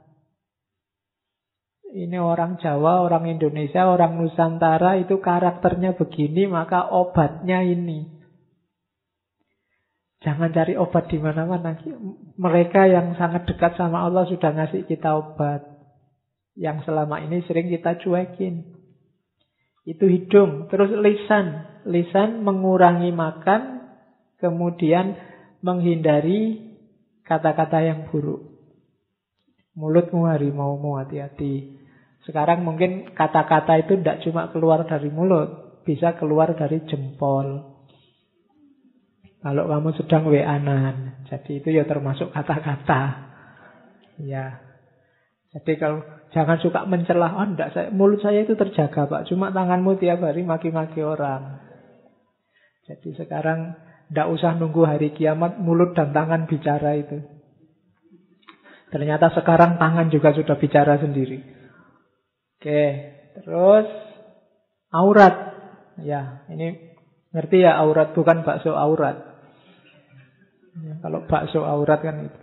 Ini 1.96 2.20
orang 2.20 2.60
Jawa, 2.60 3.08
orang 3.08 3.24
Indonesia, 3.32 3.88
orang 3.88 4.20
Nusantara 4.20 5.00
itu 5.00 5.24
karakternya 5.24 5.96
begini, 5.96 6.44
maka 6.44 6.92
obatnya 6.92 7.64
ini. 7.64 8.16
Jangan 10.20 10.52
cari 10.52 10.76
obat 10.76 11.08
di 11.08 11.24
mana-mana. 11.24 11.80
Mereka 12.36 12.92
yang 12.92 13.16
sangat 13.16 13.48
dekat 13.48 13.80
sama 13.80 14.04
Allah 14.04 14.28
sudah 14.28 14.52
ngasih 14.52 14.84
kita 14.92 15.16
obat. 15.16 15.64
Yang 16.58 16.84
selama 16.90 17.24
ini 17.24 17.46
sering 17.48 17.72
kita 17.72 17.96
cuekin. 18.04 18.76
Itu 19.88 20.10
hidung. 20.10 20.66
Terus 20.68 20.92
lisan. 21.00 21.64
Lisan 21.86 22.42
mengurangi 22.42 23.14
makan. 23.14 23.86
Kemudian 24.42 25.14
menghindari 25.62 26.74
kata-kata 27.24 27.86
yang 27.86 28.10
buruk. 28.10 28.50
Mulutmu 29.78 30.26
harimaumu 30.26 30.98
hati-hati. 30.98 31.85
Sekarang 32.26 32.66
mungkin 32.66 33.14
kata-kata 33.14 33.86
itu 33.86 34.02
tidak 34.02 34.26
cuma 34.26 34.50
keluar 34.50 34.82
dari 34.90 35.14
mulut. 35.14 35.82
Bisa 35.86 36.18
keluar 36.18 36.58
dari 36.58 36.82
jempol. 36.90 37.78
Kalau 39.46 39.70
kamu 39.70 39.94
sedang 39.94 40.26
weanan. 40.26 41.22
Jadi 41.30 41.62
itu 41.62 41.70
ya 41.70 41.86
termasuk 41.86 42.34
kata-kata. 42.34 43.30
Ya. 44.18 44.58
Jadi 45.54 45.78
kalau 45.78 46.02
jangan 46.34 46.58
suka 46.58 46.90
mencelah, 46.90 47.38
oh 47.38 47.46
enggak, 47.46 47.72
saya, 47.78 47.88
mulut 47.94 48.20
saya 48.26 48.42
itu 48.42 48.58
terjaga 48.58 49.06
Pak. 49.06 49.30
Cuma 49.30 49.54
tanganmu 49.54 50.02
tiap 50.02 50.26
hari 50.26 50.42
maki-maki 50.42 51.06
orang. 51.06 51.62
Jadi 52.90 53.14
sekarang 53.22 53.78
enggak 54.10 54.28
usah 54.34 54.58
nunggu 54.58 54.82
hari 54.82 55.14
kiamat, 55.14 55.62
mulut 55.62 55.94
dan 55.94 56.10
tangan 56.10 56.50
bicara 56.50 56.98
itu. 56.98 57.22
Ternyata 58.90 59.30
sekarang 59.30 59.78
tangan 59.78 60.10
juga 60.10 60.34
sudah 60.34 60.58
bicara 60.58 60.98
sendiri. 60.98 61.65
Oke, 62.56 62.84
terus 63.36 63.88
aurat. 64.96 65.36
Ya, 66.00 66.44
ini 66.52 66.96
ngerti 67.36 67.64
ya 67.64 67.76
aurat 67.80 68.16
bukan 68.16 68.48
bakso 68.48 68.72
aurat. 68.72 69.16
Ya, 70.80 71.00
kalau 71.04 71.24
bakso 71.28 71.64
aurat 71.64 72.00
kan 72.00 72.32
itu. 72.32 72.40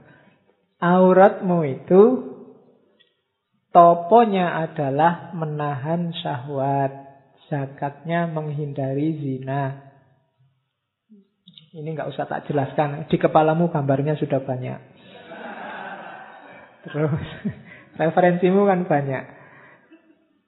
Auratmu 0.82 1.62
itu 1.64 2.02
toponya 3.72 4.68
adalah 4.68 5.32
menahan 5.32 6.12
syahwat. 6.12 6.92
Zakatnya 7.48 8.28
menghindari 8.28 9.20
zina. 9.20 9.92
Ini 11.72 11.88
nggak 11.88 12.08
usah 12.12 12.24
tak 12.28 12.48
jelaskan. 12.48 13.08
Di 13.08 13.16
kepalamu 13.16 13.68
gambarnya 13.68 14.16
sudah 14.16 14.40
banyak. 14.44 14.80
Terus 16.88 17.12
referensimu 18.00 18.64
kan 18.64 18.84
banyak. 18.88 19.41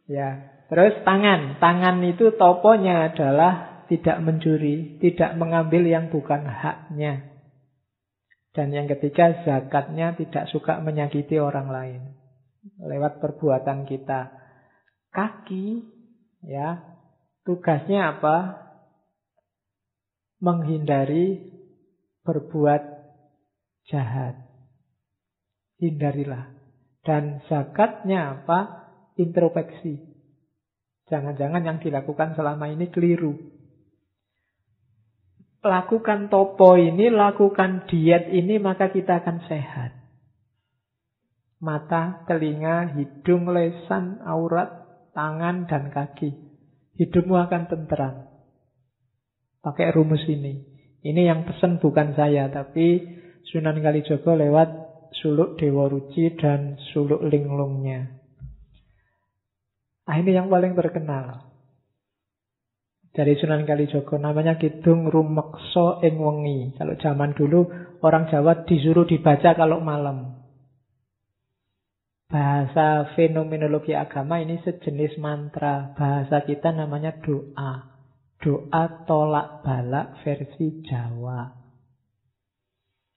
Ya. 0.09 0.52
Terus 0.68 1.05
tangan. 1.05 1.60
Tangan 1.60 2.01
itu 2.05 2.32
toponya 2.36 3.12
adalah 3.12 3.85
tidak 3.86 4.20
mencuri, 4.24 4.97
tidak 5.01 5.36
mengambil 5.36 5.85
yang 5.85 6.09
bukan 6.09 6.48
haknya. 6.48 7.35
Dan 8.55 8.70
yang 8.70 8.86
ketiga, 8.86 9.43
zakatnya 9.43 10.14
tidak 10.14 10.47
suka 10.48 10.78
menyakiti 10.78 11.43
orang 11.43 11.68
lain. 11.68 12.02
Lewat 12.81 13.18
perbuatan 13.18 13.85
kita. 13.85 14.31
Kaki, 15.10 15.82
ya, 16.47 16.81
tugasnya 17.43 18.14
apa? 18.18 18.62
Menghindari 20.39 21.51
berbuat 22.22 22.82
jahat. 23.90 24.39
Hindarilah. 25.82 26.55
Dan 27.05 27.44
zakatnya 27.51 28.39
apa? 28.40 28.84
Introspeksi. 29.16 30.01
Jangan-jangan 31.09 31.62
yang 31.62 31.78
dilakukan 31.78 32.35
selama 32.35 32.73
ini 32.73 32.89
keliru 32.89 33.55
lakukan 35.65 36.28
topo 36.28 36.77
ini, 36.77 37.09
lakukan 37.09 37.89
diet 37.89 38.28
ini, 38.31 38.61
maka 38.61 38.93
kita 38.93 39.24
akan 39.24 39.49
sehat. 39.49 39.97
Mata, 41.65 42.28
telinga, 42.28 42.93
hidung, 42.93 43.49
lesan, 43.49 44.20
aurat, 44.20 44.85
tangan, 45.16 45.65
dan 45.65 45.89
kaki. 45.89 46.36
Hidupmu 47.01 47.35
akan 47.49 47.62
tentram. 47.73 48.28
Pakai 49.65 49.97
rumus 49.97 50.23
ini. 50.28 50.61
Ini 51.01 51.32
yang 51.32 51.49
pesen 51.49 51.81
bukan 51.81 52.12
saya, 52.12 52.53
tapi 52.53 53.16
Sunan 53.49 53.81
Kalijogo 53.81 54.36
lewat 54.36 54.69
suluk 55.20 55.57
Dewa 55.57 55.89
Ruci 55.89 56.36
dan 56.36 56.77
suluk 56.93 57.24
linglungnya. 57.24 58.24
Ah, 60.05 60.20
ini 60.20 60.36
yang 60.36 60.52
paling 60.52 60.76
terkenal. 60.76 61.55
Dari 63.14 63.39
Sunan 63.39 63.62
Kalijogo 63.62 64.18
namanya 64.18 64.59
Kidung 64.59 65.06
Rumekso 65.06 66.02
ing 66.02 66.18
Wengi. 66.18 66.74
Kalau 66.74 66.98
zaman 66.98 67.32
dulu 67.32 67.70
orang 68.02 68.26
Jawa 68.26 68.66
disuruh 68.66 69.06
dibaca 69.06 69.55
kalau 69.55 69.78
malam. 69.78 70.44
Bahasa 72.26 73.14
fenomenologi 73.14 73.94
agama 73.94 74.43
ini 74.43 74.59
sejenis 74.66 75.16
mantra. 75.22 75.94
Bahasa 75.94 76.43
kita 76.43 76.74
namanya 76.74 77.14
doa. 77.22 77.86
Doa 78.43 78.85
tolak 79.06 79.62
balak 79.62 80.20
versi 80.26 80.82
Jawa. 80.82 81.55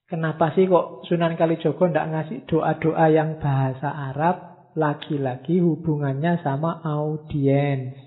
Kenapa 0.07 0.55
sih 0.55 0.69
kok 0.69 1.03
Sunan 1.09 1.35
Kalijogo 1.35 1.89
tidak 1.89 2.07
ngasih 2.13 2.45
doa-doa 2.47 3.05
yang 3.11 3.41
bahasa 3.41 3.91
Arab? 3.91 4.56
Lagi-lagi 4.77 5.57
hubungannya 5.57 6.45
sama 6.45 6.85
audiens. 6.85 7.97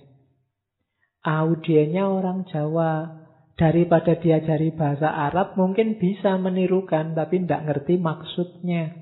Audiennya 1.27 2.07
orang 2.07 2.47
Jawa. 2.47 3.19
Daripada 3.59 4.17
diajari 4.17 4.73
bahasa 4.73 5.13
Arab 5.13 5.53
mungkin 5.59 6.01
bisa 6.01 6.41
menirukan 6.41 7.13
tapi 7.13 7.45
tidak 7.45 7.69
ngerti 7.69 8.01
maksudnya. 8.01 8.97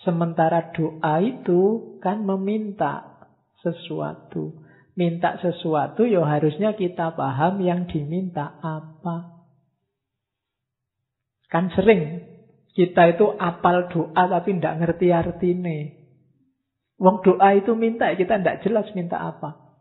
Sementara 0.00 0.72
doa 0.72 1.20
itu 1.20 1.92
kan 2.00 2.24
meminta 2.24 3.20
sesuatu 3.60 4.70
minta 5.00 5.40
sesuatu, 5.40 6.04
ya 6.04 6.20
harusnya 6.28 6.76
kita 6.76 7.16
paham 7.16 7.64
yang 7.64 7.88
diminta 7.88 8.60
apa. 8.60 9.48
Kan 11.48 11.72
sering 11.72 12.20
kita 12.76 13.16
itu 13.16 13.26
apal 13.40 13.88
doa 13.88 14.22
tapi 14.28 14.60
tidak 14.60 14.76
ngerti 14.84 15.08
artinya. 15.08 15.99
Wong 17.00 17.24
doa 17.24 17.56
itu 17.56 17.72
minta, 17.72 18.12
kita 18.12 18.36
tidak 18.44 18.60
jelas 18.60 18.92
minta 18.92 19.16
apa. 19.16 19.72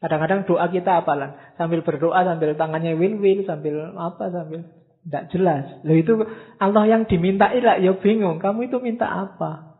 Kadang-kadang 0.00 0.48
doa 0.48 0.64
kita 0.72 1.04
apalan. 1.04 1.36
Sambil 1.60 1.84
berdoa, 1.84 2.24
sambil 2.24 2.56
tangannya 2.56 2.96
wil-wil, 2.96 3.44
sambil 3.44 3.92
apa, 3.92 4.32
sambil 4.32 4.64
tidak 5.04 5.24
jelas. 5.36 5.64
Loh 5.84 5.96
itu 6.00 6.16
Allah 6.56 6.84
yang 6.88 7.04
diminta 7.04 7.52
lah, 7.52 7.76
ya 7.76 7.92
bingung. 8.00 8.40
Kamu 8.40 8.72
itu 8.72 8.80
minta 8.80 9.04
apa? 9.04 9.76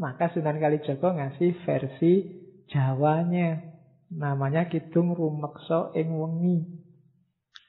Maka 0.00 0.32
Sunan 0.32 0.56
Kalijogo 0.56 1.12
ngasih 1.12 1.60
versi 1.68 2.12
Jawanya. 2.72 3.76
Namanya 4.06 4.72
Kidung 4.72 5.12
Rumekso 5.12 5.92
ing 5.92 6.16
Wengi. 6.16 6.64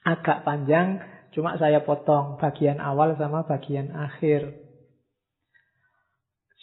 Agak 0.08 0.48
panjang, 0.48 1.02
cuma 1.36 1.60
saya 1.60 1.84
potong 1.84 2.40
bagian 2.40 2.80
awal 2.80 3.12
sama 3.20 3.44
bagian 3.44 3.92
akhir. 3.92 4.67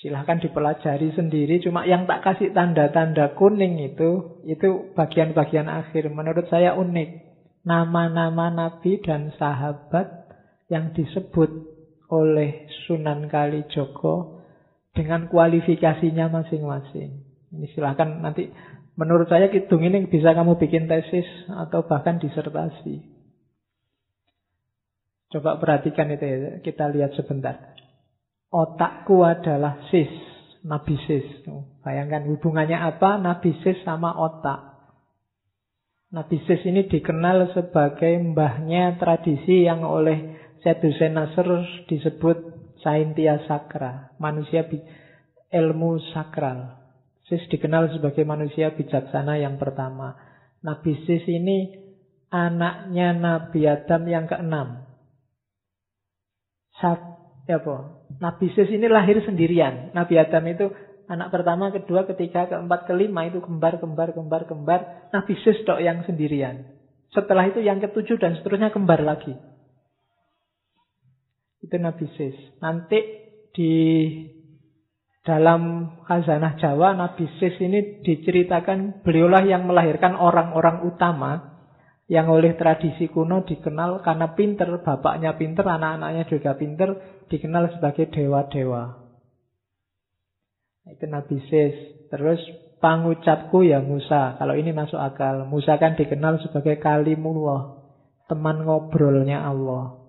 Silahkan 0.05 0.37
dipelajari 0.37 1.17
sendiri. 1.17 1.57
Cuma 1.65 1.81
yang 1.81 2.05
tak 2.05 2.21
kasih 2.21 2.53
tanda-tanda 2.53 3.33
kuning 3.33 3.81
itu, 3.81 4.37
itu 4.45 4.93
bagian-bagian 4.93 5.65
akhir. 5.65 6.13
Menurut 6.13 6.45
saya 6.45 6.77
unik. 6.77 7.25
Nama-nama 7.65 8.53
nabi 8.53 9.01
dan 9.01 9.33
sahabat 9.33 10.29
yang 10.69 10.93
disebut 10.93 11.49
oleh 12.13 12.69
Sunan 12.85 13.25
Kalijogo 13.33 14.45
dengan 14.93 15.25
kualifikasinya 15.25 16.29
masing-masing. 16.29 17.25
Ini 17.57 17.65
silahkan 17.73 18.21
nanti 18.21 18.53
menurut 18.93 19.25
saya 19.25 19.49
kidung 19.49 19.81
ini 19.81 20.05
bisa 20.05 20.37
kamu 20.37 20.61
bikin 20.61 20.85
tesis 20.85 21.25
atau 21.49 21.81
bahkan 21.89 22.21
disertasi. 22.21 23.01
Coba 25.33 25.57
perhatikan 25.57 26.13
itu 26.13 26.25
ya, 26.29 26.37
kita 26.61 26.93
lihat 26.93 27.17
sebentar. 27.17 27.73
Otakku 28.55 29.27
adalah 29.27 29.83
sis, 29.91 30.07
nabi 30.63 30.95
sis. 31.03 31.43
Bayangkan 31.83 32.23
hubungannya 32.31 32.79
apa 32.79 33.19
nabi 33.19 33.51
sis 33.59 33.83
sama 33.83 34.15
otak. 34.15 34.79
Nabi 36.15 36.39
sis 36.47 36.63
ini 36.63 36.87
dikenal 36.87 37.51
sebagai 37.51 38.15
mbahnya 38.15 38.95
tradisi 38.95 39.67
yang 39.67 39.83
oleh 39.83 40.39
Syed 40.63 40.79
Nasr 41.11 41.67
disebut 41.91 42.37
Saintia 42.79 43.43
Sakra, 43.43 44.15
manusia 44.23 44.63
ilmu 45.51 45.99
sakral. 46.15 46.79
Sis 47.27 47.41
dikenal 47.49 47.91
sebagai 47.91 48.23
manusia 48.23 48.71
bijaksana 48.71 49.35
yang 49.41 49.57
pertama. 49.57 50.15
Nabi 50.61 50.93
Sis 51.05 51.25
ini 51.25 51.73
anaknya 52.29 53.17
Nabi 53.17 53.65
Adam 53.65 54.05
yang 54.05 54.25
keenam. 54.29 54.85
Ya 57.45 57.61
apa? 57.61 58.05
Nabi 58.17 58.49
ini 58.53 58.87
lahir 58.89 59.21
sendirian. 59.21 59.93
Nabi 59.93 60.17
Adam 60.17 60.45
itu 60.49 60.65
anak 61.05 61.29
pertama, 61.29 61.69
kedua, 61.69 62.09
ketiga, 62.09 62.49
keempat, 62.49 62.89
kelima 62.89 63.25
itu 63.29 63.41
kembar, 63.41 63.77
kembar, 63.77 64.13
kembar, 64.13 64.49
kembar. 64.49 64.79
Nabi 65.13 65.33
Sis 65.45 65.61
dok 65.65 65.81
yang 65.81 66.01
sendirian. 66.05 66.65
Setelah 67.13 67.47
itu 67.47 67.61
yang 67.61 67.79
ketujuh 67.79 68.17
dan 68.17 68.35
seterusnya 68.35 68.73
kembar 68.73 68.99
lagi. 69.05 69.33
Itu 71.61 71.75
Nabi 71.77 72.05
Sis. 72.17 72.35
Nanti 72.59 72.99
di 73.55 73.73
dalam 75.25 75.89
khazanah 76.05 76.61
Jawa 76.61 76.93
Nabi 76.93 77.25
Sis 77.41 77.57
ini 77.57 78.03
diceritakan 78.05 79.01
beliaulah 79.01 79.41
yang 79.47 79.65
melahirkan 79.65 80.13
orang-orang 80.13 80.85
utama 80.85 81.55
yang 82.05 82.29
oleh 82.29 82.53
tradisi 82.53 83.09
kuno 83.09 83.41
dikenal 83.41 84.05
karena 84.05 84.37
pinter, 84.37 84.69
bapaknya 84.85 85.33
pinter, 85.33 85.65
anak-anaknya 85.65 86.23
juga 86.29 86.53
pinter, 86.53 87.14
dikenal 87.29 87.73
sebagai 87.77 88.09
dewa-dewa. 88.11 89.05
Itu 90.85 91.05
Nabi 91.09 91.37
Sis. 91.49 91.75
Terus 92.13 92.37
pangucapku 92.77 93.65
ya 93.65 93.81
Musa. 93.81 94.37
Kalau 94.37 94.53
ini 94.53 94.69
masuk 94.71 95.01
akal. 95.01 95.49
Musa 95.49 95.81
kan 95.81 95.97
dikenal 95.97 96.37
sebagai 96.45 96.77
kalimullah. 96.77 97.81
Teman 98.29 98.65
ngobrolnya 98.65 99.41
Allah. 99.41 100.05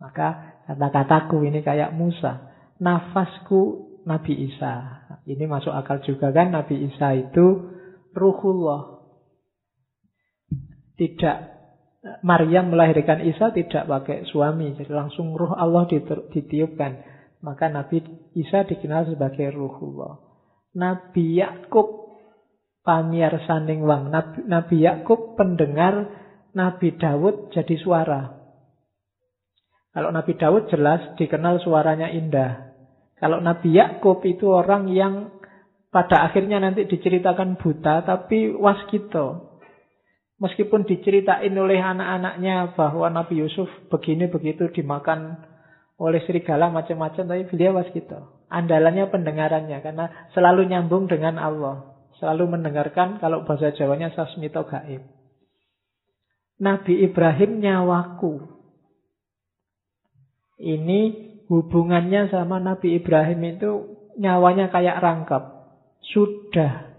Maka 0.00 0.60
kata-kataku 0.68 1.44
ini 1.44 1.64
kayak 1.64 1.96
Musa. 1.96 2.52
Nafasku 2.82 3.92
Nabi 4.04 4.50
Isa. 4.50 5.04
Ini 5.24 5.46
masuk 5.46 5.70
akal 5.70 6.02
juga 6.02 6.34
kan 6.34 6.50
Nabi 6.50 6.90
Isa 6.90 7.14
itu 7.16 7.72
ruhullah. 8.12 9.04
Tidak 10.98 11.51
Maryam 12.26 12.74
melahirkan 12.74 13.22
Isa 13.22 13.54
tidak 13.54 13.86
pakai 13.86 14.26
suami, 14.26 14.74
jadi 14.74 14.90
langsung 14.90 15.38
ruh 15.38 15.54
Allah 15.54 15.86
ditiupkan. 16.34 16.98
Maka 17.42 17.70
Nabi 17.70 18.02
Isa 18.34 18.66
dikenal 18.66 19.14
sebagai 19.14 19.54
ruhullah. 19.54 20.18
Nabi 20.74 21.38
Yakub 21.38 22.02
pamiar 22.82 23.38
saning 23.46 23.86
wang. 23.86 24.10
Nabi, 24.10 24.46
Nabi 24.46 24.76
Yakub 24.82 25.38
pendengar 25.38 26.10
Nabi 26.54 26.94
Dawud 26.98 27.54
jadi 27.54 27.74
suara. 27.78 28.34
Kalau 29.92 30.10
Nabi 30.10 30.32
Dawud 30.34 30.72
jelas 30.72 31.14
dikenal 31.20 31.62
suaranya 31.62 32.10
indah. 32.10 32.72
Kalau 33.22 33.38
Nabi 33.38 33.78
Yakub 33.78 34.24
itu 34.26 34.50
orang 34.50 34.90
yang 34.90 35.30
pada 35.92 36.26
akhirnya 36.26 36.58
nanti 36.58 36.88
diceritakan 36.88 37.60
buta 37.60 38.02
tapi 38.02 38.50
waskito. 38.50 39.51
Meskipun 40.42 40.82
diceritain 40.90 41.54
oleh 41.54 41.78
anak-anaknya 41.78 42.74
bahwa 42.74 43.06
Nabi 43.14 43.46
Yusuf 43.46 43.70
begini 43.86 44.26
begitu 44.26 44.66
dimakan 44.74 45.38
oleh 46.02 46.18
serigala 46.26 46.66
macam-macam 46.66 47.30
tapi 47.30 47.46
beliau 47.46 47.78
waskito. 47.78 48.42
Andalannya 48.50 49.06
pendengarannya 49.06 49.78
karena 49.86 50.26
selalu 50.34 50.66
nyambung 50.66 51.06
dengan 51.06 51.38
Allah. 51.38 51.94
Selalu 52.18 52.58
mendengarkan 52.58 53.22
kalau 53.22 53.46
bahasa 53.46 53.70
Jawanya 53.70 54.10
sasmito 54.18 54.66
gaib. 54.66 55.06
Nabi 56.58 57.06
Ibrahim 57.06 57.62
nyawaku. 57.62 58.42
Ini 60.58 61.00
hubungannya 61.46 62.34
sama 62.34 62.58
Nabi 62.58 62.98
Ibrahim 62.98 63.40
itu 63.46 63.70
nyawanya 64.18 64.74
kayak 64.74 64.98
rangkap. 64.98 65.70
Sudah 66.02 66.90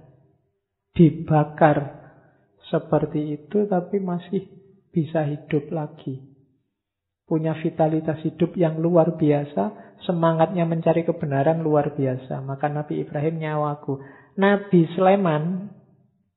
dibakar 0.96 2.03
seperti 2.72 3.36
itu 3.40 3.66
tapi 3.68 4.00
masih 4.00 4.48
bisa 4.94 5.26
hidup 5.26 5.74
lagi. 5.74 6.22
Punya 7.24 7.56
vitalitas 7.58 8.20
hidup 8.22 8.54
yang 8.60 8.78
luar 8.78 9.16
biasa, 9.16 9.96
semangatnya 10.06 10.68
mencari 10.68 11.08
kebenaran 11.08 11.64
luar 11.64 11.96
biasa. 11.96 12.44
Maka 12.44 12.70
Nabi 12.70 13.02
Ibrahim 13.02 13.40
nyawaku. 13.40 13.98
Nabi 14.38 14.86
Sulaiman 14.94 15.72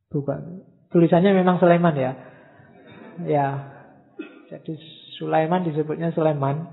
bukan 0.09 0.63
tulisannya 0.95 1.35
memang 1.37 1.59
Sulaiman 1.59 1.95
ya. 1.99 2.13
Ya. 3.27 3.49
Jadi 4.47 4.79
Sulaiman 5.19 5.67
disebutnya 5.67 6.15
Sulaiman 6.15 6.71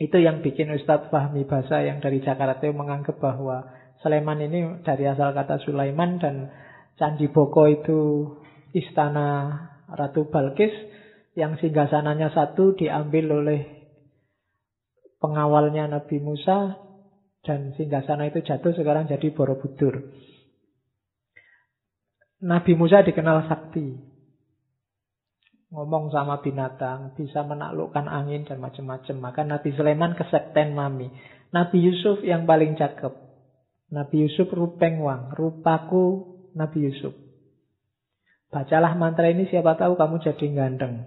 Itu 0.00 0.16
yang 0.16 0.40
bikin 0.40 0.72
Ustadz 0.72 1.12
Fahmi 1.12 1.44
Basa 1.44 1.84
yang 1.84 2.00
dari 2.00 2.24
Jakarta 2.24 2.64
itu 2.64 2.72
menganggap 2.72 3.20
bahwa 3.20 3.68
Sleman 4.00 4.40
ini 4.40 4.80
dari 4.80 5.04
asal 5.04 5.36
kata 5.36 5.60
Sulaiman 5.60 6.16
dan 6.16 6.48
Candi 6.96 7.28
Boko 7.28 7.68
itu 7.68 8.32
istana 8.76 9.58
Ratu 9.90 10.30
Balkis 10.30 10.70
yang 11.34 11.58
singgasananya 11.58 12.30
satu 12.34 12.74
diambil 12.74 13.42
oleh 13.42 13.60
pengawalnya 15.18 15.86
Nabi 15.90 16.18
Musa 16.18 16.78
dan 17.42 17.72
singgasana 17.74 18.28
itu 18.28 18.44
jatuh 18.44 18.74
sekarang 18.76 19.08
jadi 19.08 19.32
Borobudur. 19.32 20.12
Nabi 22.40 22.72
Musa 22.72 23.04
dikenal 23.04 23.48
sakti 23.48 24.10
ngomong 25.70 26.10
sama 26.10 26.42
binatang, 26.42 27.14
bisa 27.14 27.46
menaklukkan 27.46 28.10
angin 28.10 28.42
dan 28.42 28.58
macam-macam. 28.58 29.16
Maka 29.22 29.40
Nabi 29.46 29.70
Sulaiman 29.78 30.18
kesekten 30.18 30.74
mami. 30.74 31.08
Nabi 31.54 31.78
Yusuf 31.78 32.22
yang 32.26 32.46
paling 32.46 32.74
cakep. 32.74 33.14
Nabi 33.90 34.26
Yusuf 34.26 34.50
rupeng 34.50 35.02
wang, 35.02 35.34
rupaku 35.34 36.38
Nabi 36.54 36.90
Yusuf. 36.90 37.14
Bacalah 38.50 38.98
mantra 38.98 39.30
ini 39.30 39.46
siapa 39.46 39.78
tahu 39.78 39.94
kamu 39.94 40.18
jadi 40.26 40.46
ganteng. 40.50 41.06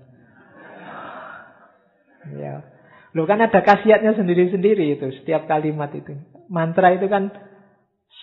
Ya. 2.39 2.63
Loh 3.11 3.27
kan 3.27 3.43
ada 3.43 3.59
khasiatnya 3.59 4.15
sendiri-sendiri 4.15 4.95
itu 4.95 5.11
setiap 5.21 5.45
kalimat 5.45 5.91
itu. 5.91 6.15
Mantra 6.47 6.95
itu 6.95 7.11
kan 7.11 7.35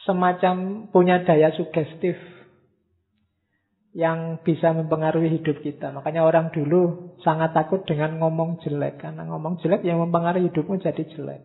semacam 0.09 0.89
punya 0.89 1.21
daya 1.23 1.53
sugestif 1.53 2.17
yang 3.93 4.41
bisa 4.41 4.73
mempengaruhi 4.73 5.37
hidup 5.37 5.61
kita. 5.61 5.93
Makanya 5.93 6.25
orang 6.25 6.49
dulu 6.55 7.15
sangat 7.21 7.53
takut 7.53 7.85
dengan 7.85 8.17
ngomong 8.23 8.63
jelek. 8.65 9.05
Karena 9.05 9.29
ngomong 9.29 9.61
jelek 9.61 9.85
yang 9.85 10.01
mempengaruhi 10.01 10.49
hidupmu 10.49 10.81
jadi 10.81 11.05
jelek. 11.13 11.43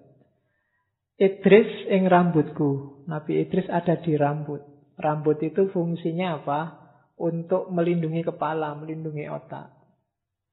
Idris 1.19 1.91
ing 1.91 2.07
rambutku. 2.07 3.03
Nabi 3.07 3.43
Idris 3.43 3.68
ada 3.68 3.99
di 3.99 4.15
rambut. 4.15 4.64
Rambut 4.95 5.43
itu 5.43 5.68
fungsinya 5.76 6.39
apa? 6.39 6.85
Untuk 7.15 7.71
melindungi 7.71 8.27
kepala, 8.27 8.75
melindungi 8.75 9.31
otak. 9.31 9.71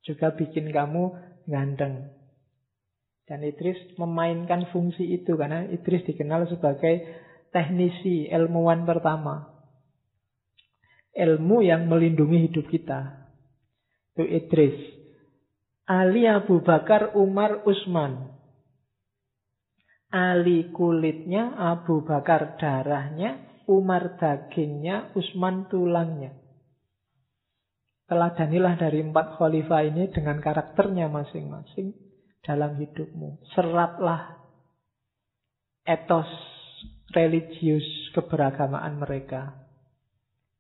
Juga 0.07 0.31
bikin 0.35 0.71
kamu 0.71 1.03
ganteng. 1.51 2.11
Dan 3.27 3.43
Idris 3.43 3.79
memainkan 3.99 4.71
fungsi 4.71 5.07
itu 5.11 5.35
karena 5.35 5.67
Idris 5.71 6.07
dikenal 6.07 6.47
sebagai 6.51 7.03
teknisi, 7.51 8.31
ilmuwan 8.31 8.87
pertama 8.87 9.53
ilmu 11.13 11.61
yang 11.61 11.87
melindungi 11.89 12.49
hidup 12.49 12.67
kita. 12.73 13.29
Itu 14.13 14.25
Idris. 14.25 14.77
Ali 15.89 16.25
Abu 16.25 16.65
Bakar, 16.65 17.13
Umar, 17.17 17.65
Usman. 17.69 18.33
Ali 20.13 20.69
kulitnya, 20.73 21.57
Abu 21.57 22.05
Bakar 22.05 22.61
darahnya, 22.61 23.65
Umar 23.65 24.21
dagingnya, 24.21 25.13
Usman 25.17 25.73
tulangnya. 25.73 26.37
Teladanilah 28.13 28.77
dari 28.77 29.01
empat 29.01 29.41
khalifah 29.41 29.89
ini 29.89 30.13
dengan 30.13 30.37
karakternya 30.37 31.09
masing-masing 31.09 31.97
dalam 32.45 32.77
hidupmu. 32.77 33.41
Seraplah 33.57 34.37
etos 35.89 36.29
religius 37.17 38.13
keberagamaan 38.13 39.01
mereka. 39.01 39.57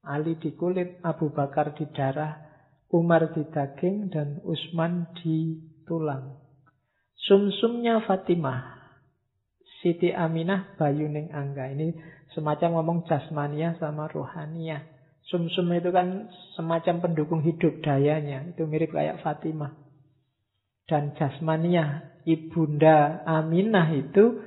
Ali 0.00 0.40
di 0.40 0.56
kulit, 0.56 1.04
Abu 1.04 1.28
Bakar 1.28 1.76
di 1.76 1.84
darah, 1.92 2.40
Umar 2.88 3.36
di 3.36 3.44
daging, 3.44 4.08
dan 4.08 4.40
Utsman 4.48 5.12
di 5.20 5.60
tulang. 5.84 6.40
Sumsumnya 7.28 8.00
Fatimah, 8.08 8.80
Siti 9.84 10.08
Aminah, 10.08 10.72
Bayuning 10.80 11.28
Angga. 11.36 11.68
Ini 11.68 12.00
semacam 12.32 12.80
ngomong 12.80 12.98
jasmania 13.04 13.76
sama 13.76 14.08
rohania. 14.08 14.91
Sumsum 15.31 15.70
itu 15.70 15.94
kan 15.94 16.27
semacam 16.59 16.99
pendukung 16.99 17.40
hidup 17.47 17.78
dayanya. 17.85 18.43
Itu 18.51 18.66
mirip 18.66 18.90
kayak 18.90 19.23
Fatimah. 19.23 19.70
Dan 20.90 21.15
jasmania, 21.15 22.19
ibunda 22.27 23.23
Aminah 23.23 23.86
itu 23.94 24.43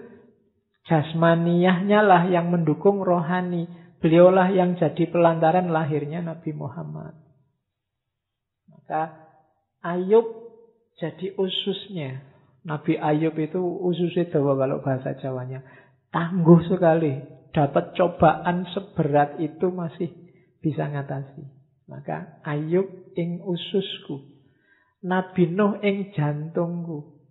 jasmaniahnya 0.86 2.00
lah 2.04 2.28
yang 2.28 2.52
mendukung 2.52 3.02
rohani. 3.02 3.66
Beliaulah 4.04 4.52
yang 4.52 4.76
jadi 4.76 5.10
pelantaran 5.10 5.72
lahirnya 5.72 6.22
Nabi 6.22 6.52
Muhammad. 6.54 7.16
Maka 8.70 9.16
Ayub 9.82 10.28
jadi 11.00 11.34
ususnya. 11.40 12.22
Nabi 12.68 13.00
Ayub 13.00 13.34
itu 13.40 13.58
ususnya 13.62 14.28
Jawa 14.30 14.60
kalau 14.60 14.84
bahasa 14.84 15.16
Jawanya. 15.18 15.64
Tangguh 16.12 16.68
sekali. 16.68 17.18
Dapat 17.56 17.96
cobaan 17.96 18.68
seberat 18.76 19.40
itu 19.40 19.72
masih 19.72 20.25
bisa 20.66 20.90
ngatasi. 20.90 21.46
Maka 21.86 22.42
Ayub 22.42 23.14
ing 23.14 23.46
ususku. 23.46 24.26
Nabi 25.06 25.54
Nuh 25.54 25.78
ing 25.86 26.10
jantungku. 26.18 27.22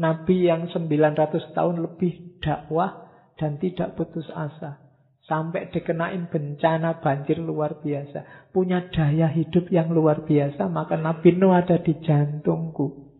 Nabi 0.00 0.48
yang 0.48 0.72
900 0.72 1.52
tahun 1.52 1.84
lebih 1.84 2.40
dakwah 2.40 3.12
dan 3.36 3.60
tidak 3.60 4.00
putus 4.00 4.24
asa. 4.32 4.80
Sampai 5.28 5.68
dikenain 5.68 6.32
bencana 6.32 7.04
banjir 7.04 7.36
luar 7.36 7.84
biasa. 7.84 8.48
Punya 8.56 8.88
daya 8.88 9.28
hidup 9.28 9.68
yang 9.68 9.92
luar 9.92 10.24
biasa. 10.24 10.72
Maka 10.72 10.96
Nabi 10.96 11.36
Nuh 11.36 11.52
ada 11.52 11.76
di 11.76 11.92
jantungku. 12.00 13.12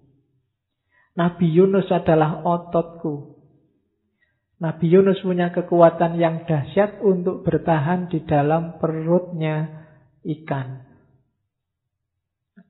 Nabi 1.13 1.53
Yunus 1.53 1.93
adalah 1.93 2.41
ototku. 2.41 3.32
Nabi 4.63 4.95
Yunus 4.95 5.19
punya 5.27 5.51
kekuatan 5.51 6.23
yang 6.23 6.47
dahsyat 6.47 7.03
untuk 7.03 7.43
bertahan 7.43 8.07
di 8.07 8.23
dalam 8.23 8.79
perutnya 8.79 9.83
ikan. 10.23 10.87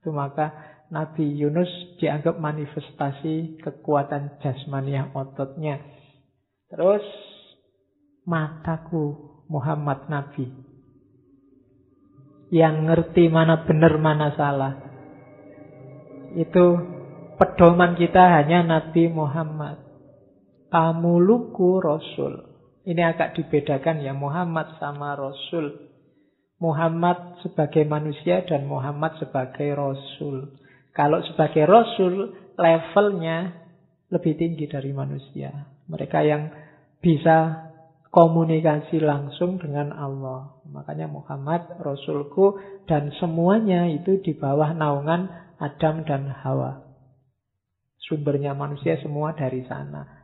Itu 0.00 0.08
maka 0.08 0.56
Nabi 0.88 1.36
Yunus 1.36 1.68
dianggap 2.00 2.40
manifestasi 2.40 3.60
kekuatan 3.60 4.40
jasmaniah 4.40 5.12
ototnya. 5.12 5.84
Terus 6.72 7.04
mataku 8.24 9.44
Muhammad 9.52 10.08
Nabi. 10.08 10.48
Yang 12.48 12.76
ngerti 12.88 13.28
mana 13.28 13.68
benar 13.68 14.00
mana 14.00 14.32
salah. 14.32 14.80
Itu 16.40 16.80
pedoman 17.36 18.00
kita 18.00 18.40
hanya 18.40 18.64
Nabi 18.64 19.12
Muhammad. 19.12 19.81
Kamuluku 20.72 21.84
Rasul. 21.84 22.48
Ini 22.88 23.12
agak 23.12 23.36
dibedakan 23.36 24.00
ya 24.00 24.16
Muhammad 24.16 24.80
sama 24.80 25.12
Rasul. 25.12 25.92
Muhammad 26.56 27.44
sebagai 27.44 27.84
manusia 27.84 28.40
dan 28.48 28.64
Muhammad 28.64 29.20
sebagai 29.20 29.76
Rasul. 29.76 30.56
Kalau 30.96 31.20
sebagai 31.28 31.68
Rasul 31.68 32.32
levelnya 32.56 33.52
lebih 34.08 34.32
tinggi 34.40 34.64
dari 34.64 34.96
manusia. 34.96 35.52
Mereka 35.92 36.24
yang 36.24 36.48
bisa 37.04 37.68
komunikasi 38.08 38.96
langsung 39.04 39.60
dengan 39.60 39.92
Allah. 39.92 40.56
Makanya 40.72 41.04
Muhammad 41.04 41.68
Rasulku 41.84 42.56
dan 42.88 43.12
semuanya 43.20 43.92
itu 43.92 44.24
di 44.24 44.32
bawah 44.32 44.72
naungan 44.72 45.28
Adam 45.60 46.08
dan 46.08 46.32
Hawa. 46.32 46.80
Sumbernya 48.08 48.56
manusia 48.56 48.96
semua 49.04 49.36
dari 49.36 49.68
sana. 49.68 50.21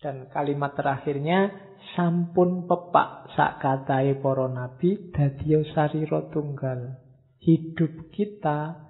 Dan 0.00 0.32
kalimat 0.32 0.72
terakhirnya 0.72 1.52
sampun 1.92 2.64
pepak 2.64 3.36
sak 3.36 3.60
katai 3.60 4.16
para 4.16 4.48
nabi 4.48 5.12
dadiyo 5.12 5.60
sariro 5.76 6.32
tunggal. 6.32 6.96
Hidup 7.40 8.08
kita 8.08 8.80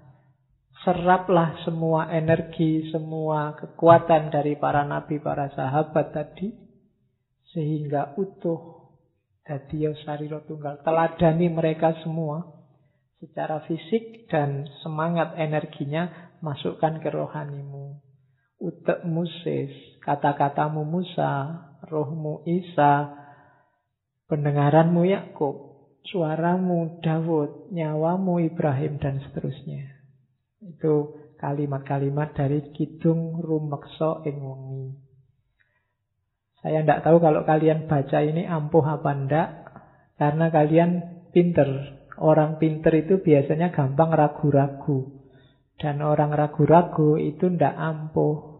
seraplah 0.83 1.59
semua 1.67 2.07
energi, 2.15 2.87
semua 2.95 3.59
kekuatan 3.59 4.31
dari 4.31 4.55
para 4.55 4.87
nabi, 4.87 5.19
para 5.19 5.51
sahabat 5.51 6.15
tadi 6.15 6.51
sehingga 7.51 8.15
utuh 8.15 8.81
Dadiyo 9.41 9.97
sariro 10.05 10.45
tunggal 10.45 10.85
Teladani 10.85 11.49
mereka 11.49 11.97
semua 12.05 12.45
Secara 13.17 13.65
fisik 13.65 14.29
dan 14.29 14.69
semangat 14.85 15.33
energinya 15.37 16.31
Masukkan 16.39 17.01
ke 17.01 17.09
rohanimu. 17.09 18.01
Utek 18.61 19.05
musis 19.05 19.90
Kata-katamu 20.01 20.81
Musa 20.83 21.61
Rohmu 21.85 22.45
Isa 22.49 23.13
Pendengaranmu 24.27 25.05
Yakub 25.05 25.55
Suaramu 26.05 27.01
Dawud 27.05 27.69
Nyawamu 27.69 28.41
Ibrahim 28.41 28.97
dan 28.97 29.21
seterusnya 29.21 30.01
Itu 30.61 31.21
kalimat-kalimat 31.37 32.33
dari 32.33 32.73
Kidung 32.73 33.41
Rumekso 33.41 34.25
ing 34.25 34.41
saya 36.61 36.85
tidak 36.85 37.01
tahu 37.01 37.17
kalau 37.17 37.41
kalian 37.41 37.89
baca 37.89 38.21
ini 38.21 38.45
ampuh 38.45 38.85
apa 38.85 39.11
enggak. 39.17 39.49
Karena 40.21 40.53
kalian 40.53 40.91
pinter. 41.33 41.97
Orang 42.21 42.61
pinter 42.61 42.93
itu 43.01 43.17
biasanya 43.17 43.73
gampang 43.73 44.13
ragu-ragu. 44.13 45.25
Dan 45.81 46.05
orang 46.05 46.29
ragu-ragu 46.37 47.17
itu 47.17 47.49
tidak 47.49 47.73
ampuh. 47.73 48.50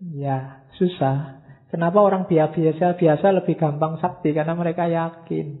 Ya, 0.00 0.64
susah. 0.80 1.44
Kenapa 1.68 2.00
orang 2.00 2.24
biasa 2.26 2.96
biasa 2.96 3.26
lebih 3.36 3.54
gampang 3.60 4.00
sakti? 4.00 4.32
Karena 4.32 4.56
mereka 4.56 4.88
yakin. 4.88 5.60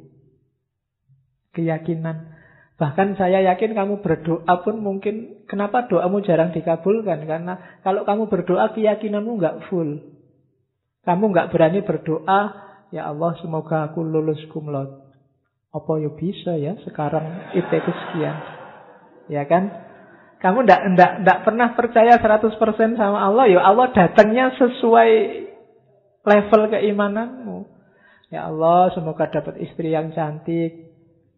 Keyakinan. 1.52 2.40
Bahkan 2.80 3.20
saya 3.20 3.44
yakin 3.44 3.76
kamu 3.76 4.00
berdoa 4.00 4.64
pun 4.64 4.80
mungkin 4.80 5.44
kenapa 5.44 5.84
doamu 5.84 6.24
jarang 6.24 6.56
dikabulkan? 6.56 7.28
Karena 7.28 7.76
kalau 7.84 8.08
kamu 8.08 8.32
berdoa 8.32 8.72
keyakinanmu 8.72 9.36
nggak 9.36 9.68
full. 9.68 10.00
Kamu 11.04 11.24
nggak 11.36 11.52
berani 11.52 11.84
berdoa, 11.84 12.40
ya 12.88 13.12
Allah 13.12 13.36
semoga 13.44 13.92
aku 13.92 14.00
lulus 14.00 14.40
kumlot. 14.48 14.88
Apa 15.70 15.92
ya 16.00 16.10
bisa 16.16 16.56
ya 16.56 16.80
sekarang 16.88 17.52
itu 17.52 17.92
sekian. 17.92 18.36
Ya 19.28 19.44
kan? 19.44 19.89
Kamu 20.40 20.64
ndak 20.64 20.80
ndak 20.96 21.12
ndak 21.20 21.38
pernah 21.44 21.68
percaya 21.76 22.16
100% 22.16 22.56
sama 22.96 23.28
Allah, 23.28 23.44
ya 23.44 23.60
Allah 23.60 23.92
datangnya 23.92 24.56
sesuai 24.56 25.10
level 26.24 26.62
keimananmu. 26.72 27.68
Ya 28.32 28.48
Allah, 28.48 28.88
semoga 28.96 29.28
dapat 29.28 29.60
istri 29.60 29.92
yang 29.92 30.16
cantik. 30.16 30.88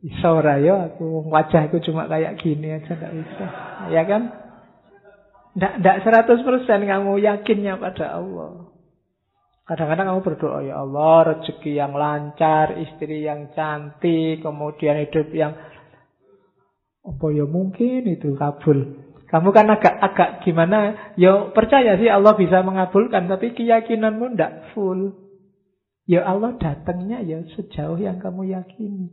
Bisa 0.02 0.34
ora 0.34 0.58
ya 0.58 0.90
aku 0.90 1.30
wajahku 1.30 1.78
cuma 1.82 2.10
kayak 2.10 2.38
gini 2.42 2.74
aja 2.74 2.94
ndak 2.94 3.12
bisa. 3.14 3.46
Ya 3.90 4.02
kan? 4.06 4.22
Ndak 5.58 5.72
ndak 5.82 5.96
100% 6.06 6.66
kamu 6.66 7.12
yakinnya 7.22 7.82
pada 7.82 8.22
Allah. 8.22 8.70
Kadang-kadang 9.62 10.10
kamu 10.10 10.20
berdoa, 10.26 10.58
ya 10.66 10.82
Allah, 10.82 11.32
rezeki 11.32 11.78
yang 11.78 11.94
lancar, 11.94 12.74
istri 12.82 13.22
yang 13.22 13.54
cantik, 13.54 14.42
kemudian 14.42 14.98
hidup 15.06 15.30
yang 15.30 15.54
apa 17.02 17.26
ya 17.34 17.44
mungkin 17.46 18.06
itu 18.06 18.34
kabul. 18.38 19.02
Kamu 19.26 19.48
kan 19.50 19.64
agak-agak 19.64 20.44
gimana? 20.44 21.10
Ya 21.16 21.50
percaya 21.56 21.96
sih 21.96 22.06
Allah 22.06 22.36
bisa 22.36 22.60
mengabulkan, 22.60 23.32
tapi 23.32 23.56
keyakinanmu 23.56 24.36
ndak 24.36 24.76
full. 24.76 25.16
Ya 26.04 26.28
Allah 26.28 26.52
datangnya 26.60 27.24
ya 27.24 27.40
sejauh 27.56 27.96
yang 27.96 28.20
kamu 28.20 28.52
yakini. 28.52 29.08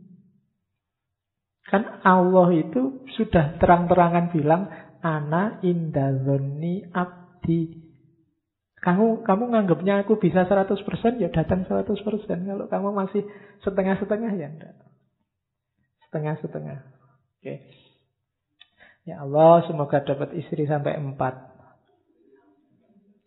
Kan 1.64 1.88
Allah 2.04 2.52
itu 2.52 3.00
sudah 3.16 3.56
terang-terangan 3.62 4.28
bilang, 4.34 4.68
Ana 5.00 5.56
indazoni 5.64 6.84
abdi. 6.92 7.80
Kamu 8.80 9.24
kamu 9.24 9.44
nganggapnya 9.56 10.04
aku 10.04 10.20
bisa 10.20 10.44
100% 10.44 10.76
ya 11.16 11.32
datang 11.32 11.64
100%. 11.64 11.96
Kalau 12.28 12.66
kamu 12.68 12.88
masih 12.92 13.24
setengah-setengah 13.64 14.32
ya 14.36 14.52
enggak. 14.52 14.76
Setengah-setengah. 16.08 16.78
Oke. 17.40 17.44
Okay. 17.44 17.56
Ya 19.10 19.26
Allah, 19.26 19.66
semoga 19.66 20.06
dapat 20.06 20.38
istri 20.38 20.70
sampai 20.70 20.94
empat. 20.94 21.34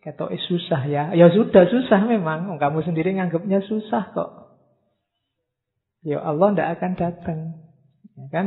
Ketok 0.00 0.32
susah 0.48 0.88
ya. 0.88 1.12
Ya 1.12 1.28
sudah 1.28 1.68
susah 1.68 2.08
memang. 2.08 2.56
Kamu 2.56 2.80
sendiri 2.80 3.12
nganggapnya 3.12 3.60
susah 3.68 4.16
kok. 4.16 4.30
Ya 6.00 6.24
Allah 6.24 6.56
tidak 6.56 6.80
akan 6.80 6.92
datang. 6.96 7.38
Ya 8.16 8.26
kan? 8.32 8.46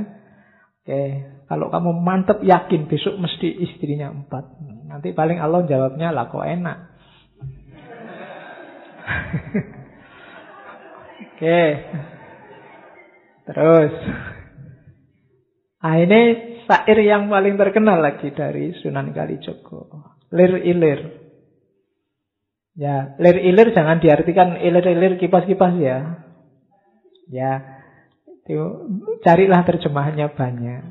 Oke, 0.82 1.30
kalau 1.46 1.70
kamu 1.70 2.02
mantep 2.02 2.42
yakin 2.42 2.90
besok 2.90 3.22
mesti 3.22 3.54
istrinya 3.70 4.10
empat. 4.10 4.58
Nanti 4.90 5.14
paling 5.14 5.38
Allah 5.38 5.62
jawabnya 5.70 6.10
lah 6.10 6.34
kok 6.34 6.42
enak. 6.42 6.78
Oke. 11.38 11.62
Terus. 13.46 13.94
Nah, 15.78 15.96
ini 16.02 16.22
Sair 16.66 17.00
yang 17.06 17.30
paling 17.30 17.56
terkenal 17.56 18.02
lagi 18.02 18.34
dari 18.34 18.74
Sunan 18.82 19.14
Kalijogo. 19.14 19.88
Lir 20.34 20.60
ilir. 20.66 21.00
Ya, 22.76 23.16
lir 23.18 23.38
ilir 23.40 23.72
jangan 23.72 24.04
diartikan 24.04 24.60
ilir-ilir 24.60 25.16
kipas-kipas 25.22 25.80
ya. 25.80 26.28
Ya, 27.32 27.84
itu 28.28 28.60
carilah 29.24 29.64
terjemahannya 29.64 30.28
banyak. 30.36 30.84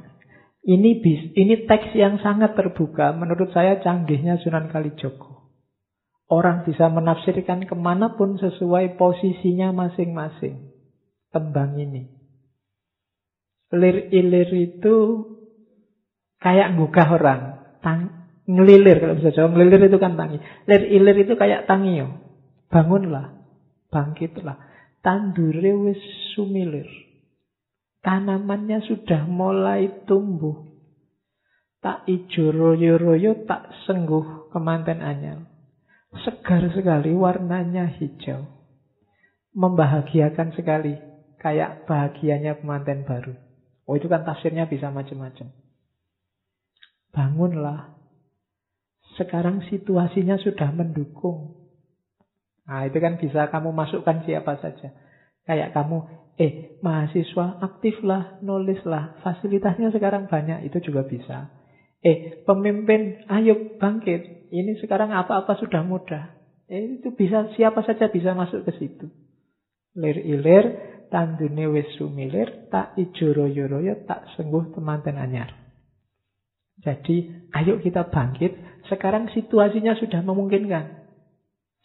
Ini 0.67 0.91
bis, 0.99 1.31
ini 1.39 1.69
teks 1.69 1.95
yang 1.95 2.19
sangat 2.25 2.59
terbuka. 2.59 3.15
Menurut 3.15 3.55
saya 3.55 3.79
canggihnya 3.79 4.41
Sunan 4.43 4.73
Kalijogo. 4.73 5.55
Orang 6.27 6.67
bisa 6.67 6.91
menafsirkan 6.91 7.71
ke 7.71 7.77
mana 7.79 8.19
pun 8.19 8.35
sesuai 8.35 8.99
posisinya 8.99 9.71
masing-masing. 9.71 10.75
Tembang 11.31 11.79
ini. 11.79 12.16
Lir 13.75 14.11
ilir 14.15 14.51
itu 14.55 14.95
Kayak 16.37 16.77
gugah 16.77 17.09
orang. 17.17 17.41
Tang, 17.81 18.01
ngelilir 18.47 19.01
kalau 19.01 19.19
bisa 19.19 19.33
jawab. 19.33 19.57
Ngelilir 19.57 19.89
itu 19.89 19.99
kan 19.99 20.15
tangi. 20.15 20.39
Lir 20.69 20.83
ilir 20.85 21.17
itu 21.17 21.35
kayak 21.35 21.65
tangio. 21.67 22.13
Bangunlah. 22.69 23.35
Bangkitlah. 23.89 24.55
Tandure 25.01 25.73
wis 25.87 26.03
sumilir. 26.35 26.87
Tanamannya 28.03 28.85
sudah 28.87 29.27
mulai 29.27 30.07
tumbuh. 30.07 30.67
Tak 31.83 32.07
ijo 32.11 32.51
royo-royo, 32.51 33.47
tak 33.47 33.71
sengguh 33.87 34.51
kemanten 34.51 35.03
anyar. 35.03 35.47
Segar 36.23 36.67
sekali 36.75 37.15
warnanya 37.15 37.91
hijau. 37.99 38.47
Membahagiakan 39.55 40.55
sekali. 40.55 40.95
Kayak 41.43 41.87
bahagianya 41.87 42.59
pemanten 42.59 43.07
baru. 43.07 43.45
Oh 43.87 43.95
itu 43.95 44.11
kan 44.11 44.27
tafsirnya 44.27 44.67
bisa 44.67 44.91
macam-macam. 44.91 45.47
Bangunlah. 47.15 47.95
Sekarang 49.15 49.63
situasinya 49.71 50.37
sudah 50.43 50.75
mendukung. 50.75 51.57
Nah, 52.67 52.83
itu 52.85 52.99
kan 52.99 53.17
bisa 53.17 53.47
kamu 53.49 53.71
masukkan 53.71 54.27
siapa 54.27 54.59
saja. 54.59 54.91
Kayak 55.47 55.71
kamu, 55.71 56.03
eh, 56.37 56.77
mahasiswa 56.83 57.63
aktiflah, 57.63 58.43
nulislah. 58.43 59.23
Fasilitasnya 59.23 59.95
sekarang 59.95 60.27
banyak, 60.27 60.67
itu 60.67 60.91
juga 60.91 61.07
bisa. 61.07 61.55
Eh, 62.03 62.43
pemimpin, 62.43 63.23
ayo 63.31 63.79
bangkit. 63.79 64.51
Ini 64.51 64.83
sekarang 64.83 65.15
apa-apa 65.15 65.55
sudah 65.63 65.87
mudah. 65.87 66.35
Eh, 66.67 66.99
itu 66.99 67.15
bisa, 67.15 67.47
siapa 67.55 67.87
saja 67.87 68.11
bisa 68.11 68.35
masuk 68.35 68.67
ke 68.67 68.75
situ. 68.83 69.07
Lir 69.95 70.19
ilir, 70.19 70.65
tandune 71.12 71.66
wis 71.70 71.89
sumilir, 71.97 72.70
tak 72.73 72.99
royo, 72.99 73.95
tak 74.07 74.27
sengguh 74.35 74.73
temanten 74.74 75.16
anyar. 75.16 75.55
Jadi, 76.83 77.49
ayo 77.57 77.81
kita 77.81 78.12
bangkit. 78.12 78.85
Sekarang 78.87 79.27
situasinya 79.33 79.97
sudah 79.99 80.20
memungkinkan. 80.23 81.09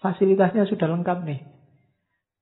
Fasilitasnya 0.04 0.68
sudah 0.68 0.88
lengkap 0.92 1.24
nih. 1.26 1.42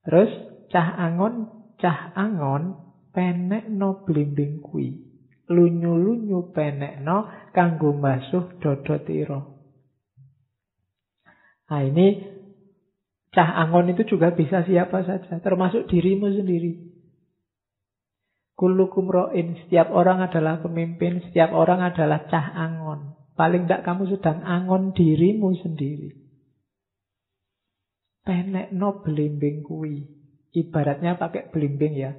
Terus, 0.04 0.32
cah 0.72 0.96
angon, 0.98 1.48
cah 1.78 2.12
angon, 2.16 2.90
penek 3.14 3.68
no 3.68 4.04
blimbing 4.06 4.64
kui. 4.64 4.96
Lunyu-lunyu 5.50 6.54
penek 6.54 7.02
no 7.02 7.50
kanggo 7.52 7.92
masuh 7.98 8.62
dodot 8.62 9.06
iro. 9.10 9.60
Nah 11.70 11.86
ini 11.86 12.39
cah 13.30 13.50
angon 13.62 13.94
itu 13.94 14.06
juga 14.06 14.34
bisa 14.34 14.66
siapa 14.66 15.06
saja, 15.06 15.38
termasuk 15.42 15.86
dirimu 15.90 16.30
sendiri. 16.34 16.90
Kullukum 18.60 19.08
ro'in, 19.08 19.56
setiap 19.66 19.88
orang 19.96 20.20
adalah 20.20 20.60
pemimpin, 20.60 21.24
setiap 21.24 21.56
orang 21.56 21.80
adalah 21.80 22.28
cah 22.28 22.52
angon. 22.60 23.16
Paling 23.40 23.72
tidak 23.72 23.88
kamu 23.88 24.12
sedang 24.12 24.44
angon 24.44 24.92
dirimu 24.92 25.56
sendiri. 25.64 26.12
Penek 28.28 28.76
no 28.76 29.00
belimbing 29.00 29.64
kui. 29.64 30.04
Ibaratnya 30.52 31.16
pakai 31.16 31.48
belimbing 31.56 31.96
ya. 31.96 32.12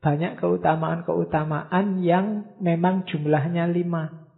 Banyak 0.00 0.40
keutamaan-keutamaan 0.40 2.00
yang 2.00 2.56
memang 2.58 3.04
jumlahnya 3.04 3.68
lima. 3.68 4.32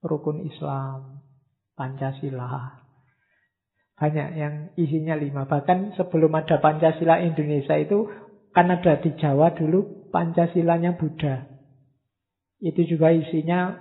Rukun 0.00 0.48
Islam, 0.48 1.20
Pancasila. 1.76 2.77
Banyak 3.98 4.28
yang 4.38 4.54
isinya 4.78 5.18
lima. 5.18 5.50
Bahkan 5.50 5.98
sebelum 5.98 6.30
ada 6.38 6.62
Pancasila 6.62 7.18
Indonesia 7.18 7.74
itu 7.74 8.06
kan 8.54 8.70
ada 8.70 9.02
di 9.02 9.10
Jawa 9.18 9.52
dulu 9.58 10.10
Pancasilanya 10.14 10.94
Buddha. 10.94 11.50
Itu 12.62 12.86
juga 12.86 13.10
isinya 13.10 13.74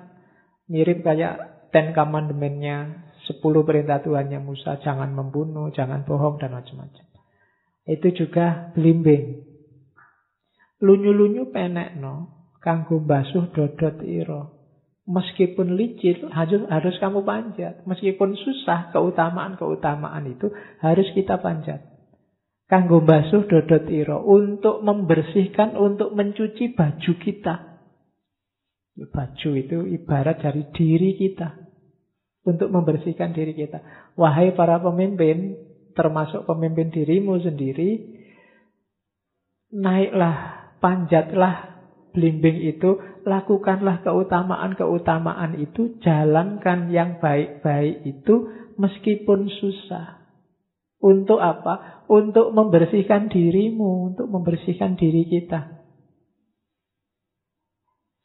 mirip 0.69 1.05
kayak 1.05 1.69
Ten 1.69 1.93
Commandment-nya, 1.93 3.05
10 3.27 3.43
perintah 3.67 3.99
Tuhannya 3.99 4.39
Musa, 4.39 4.79
jangan 4.79 5.11
membunuh, 5.11 5.67
jangan 5.75 6.07
bohong, 6.07 6.39
dan 6.39 6.55
macam-macam. 6.55 7.05
Itu 7.87 8.07
juga 8.15 8.71
belimbing. 8.75 9.43
Lunyu-lunyu 10.79 11.49
penek 11.51 11.97
no, 11.97 12.29
kanggo 12.61 13.01
basuh 13.03 13.49
dodot 13.51 13.99
iro. 14.05 14.56
Meskipun 15.07 15.79
licin, 15.79 16.27
harus, 16.35 16.67
harus 16.67 16.95
kamu 16.99 17.23
panjat. 17.23 17.79
Meskipun 17.87 18.35
susah, 18.35 18.91
keutamaan-keutamaan 18.91 20.27
itu 20.27 20.51
harus 20.83 21.07
kita 21.15 21.39
panjat. 21.39 21.79
Kanggo 22.67 22.99
basuh 22.99 23.47
dodot 23.47 23.87
iro. 23.87 24.19
Untuk 24.27 24.83
membersihkan, 24.83 25.79
untuk 25.79 26.11
mencuci 26.11 26.75
baju 26.75 27.11
kita. 27.23 27.55
Baju 28.97 29.49
itu 29.55 29.77
ibarat 29.95 30.43
dari 30.43 30.67
diri 30.75 31.15
kita. 31.15 31.67
untuk 32.47 32.71
membersihkan 32.71 33.35
diri 33.35 33.51
kita. 33.51 33.83
Wahai 34.15 34.55
para 34.55 34.79
pemimpin, 34.79 35.59
termasuk 35.99 36.47
pemimpin 36.47 36.87
dirimu 36.95 37.43
sendiri, 37.43 38.07
naiklah, 39.75 40.71
panjatlah 40.79 41.76
blimbing 42.17 42.65
itu, 42.65 42.97
lakukanlah 43.29 44.01
keutamaan-keutamaan 44.01 45.61
itu, 45.61 46.01
jalankan 46.01 46.89
yang 46.89 47.21
baik-baik 47.21 48.01
itu 48.09 48.49
meskipun 48.81 49.45
susah. 49.61 50.25
Untuk 50.97 51.37
apa? 51.37 52.01
Untuk 52.09 52.49
membersihkan 52.57 53.29
dirimu, 53.29 54.09
untuk 54.09 54.33
membersihkan 54.33 54.97
diri 54.97 55.29
kita. 55.29 55.85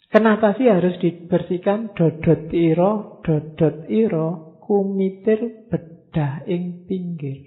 Kenapa 0.08 0.56
sih 0.56 0.68
harus 0.68 0.96
dibersihkan 1.00 1.92
dodot 1.92 2.48
iro, 2.52 3.20
dodot 3.24 3.88
iro, 3.88 4.60
kumitir 4.60 5.68
bedah 5.72 6.44
ing 6.44 6.84
pinggir. 6.84 7.40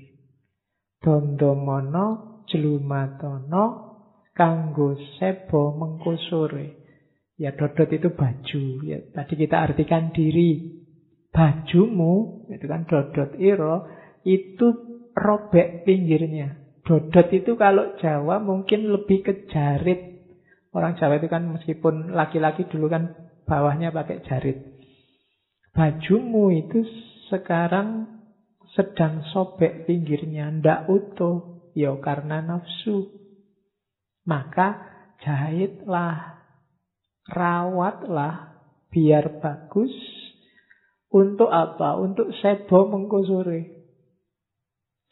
Dondomono 0.98 2.42
jelumatono 2.50 3.85
kanggo 4.36 5.00
sebo 5.18 5.74
mengkusure. 5.80 6.84
Ya 7.36 7.56
dodot 7.56 7.90
itu 7.92 8.12
baju. 8.12 8.64
Ya, 8.84 9.00
tadi 9.12 9.34
kita 9.36 9.64
artikan 9.64 10.12
diri. 10.12 10.84
Bajumu, 11.36 12.48
itu 12.48 12.64
kan 12.64 12.88
dodot 12.88 13.36
iro, 13.36 13.92
itu 14.24 14.68
robek 15.12 15.84
pinggirnya. 15.84 16.80
Dodot 16.88 17.28
itu 17.36 17.60
kalau 17.60 18.00
Jawa 18.00 18.40
mungkin 18.40 18.88
lebih 18.88 19.20
ke 19.26 19.34
jarit 19.52 20.16
Orang 20.76 21.00
Jawa 21.00 21.24
itu 21.24 21.32
kan 21.32 21.48
meskipun 21.48 22.12
laki-laki 22.12 22.68
dulu 22.68 22.92
kan 22.92 23.16
bawahnya 23.48 23.96
pakai 23.96 24.28
jarit. 24.28 24.76
Bajumu 25.72 26.52
itu 26.52 26.84
sekarang 27.32 28.04
sedang 28.76 29.24
sobek 29.32 29.88
pinggirnya, 29.88 30.52
ndak 30.52 30.92
utuh. 30.92 31.64
Ya 31.72 31.96
karena 32.04 32.44
nafsu. 32.44 33.15
Maka 34.26 34.82
jahitlah, 35.22 36.42
rawatlah, 37.30 38.58
biar 38.90 39.42
bagus. 39.42 39.94
Untuk 41.14 41.48
apa? 41.48 41.96
Untuk 42.02 42.34
sebo 42.42 42.92
mengkusuri. 42.92 43.72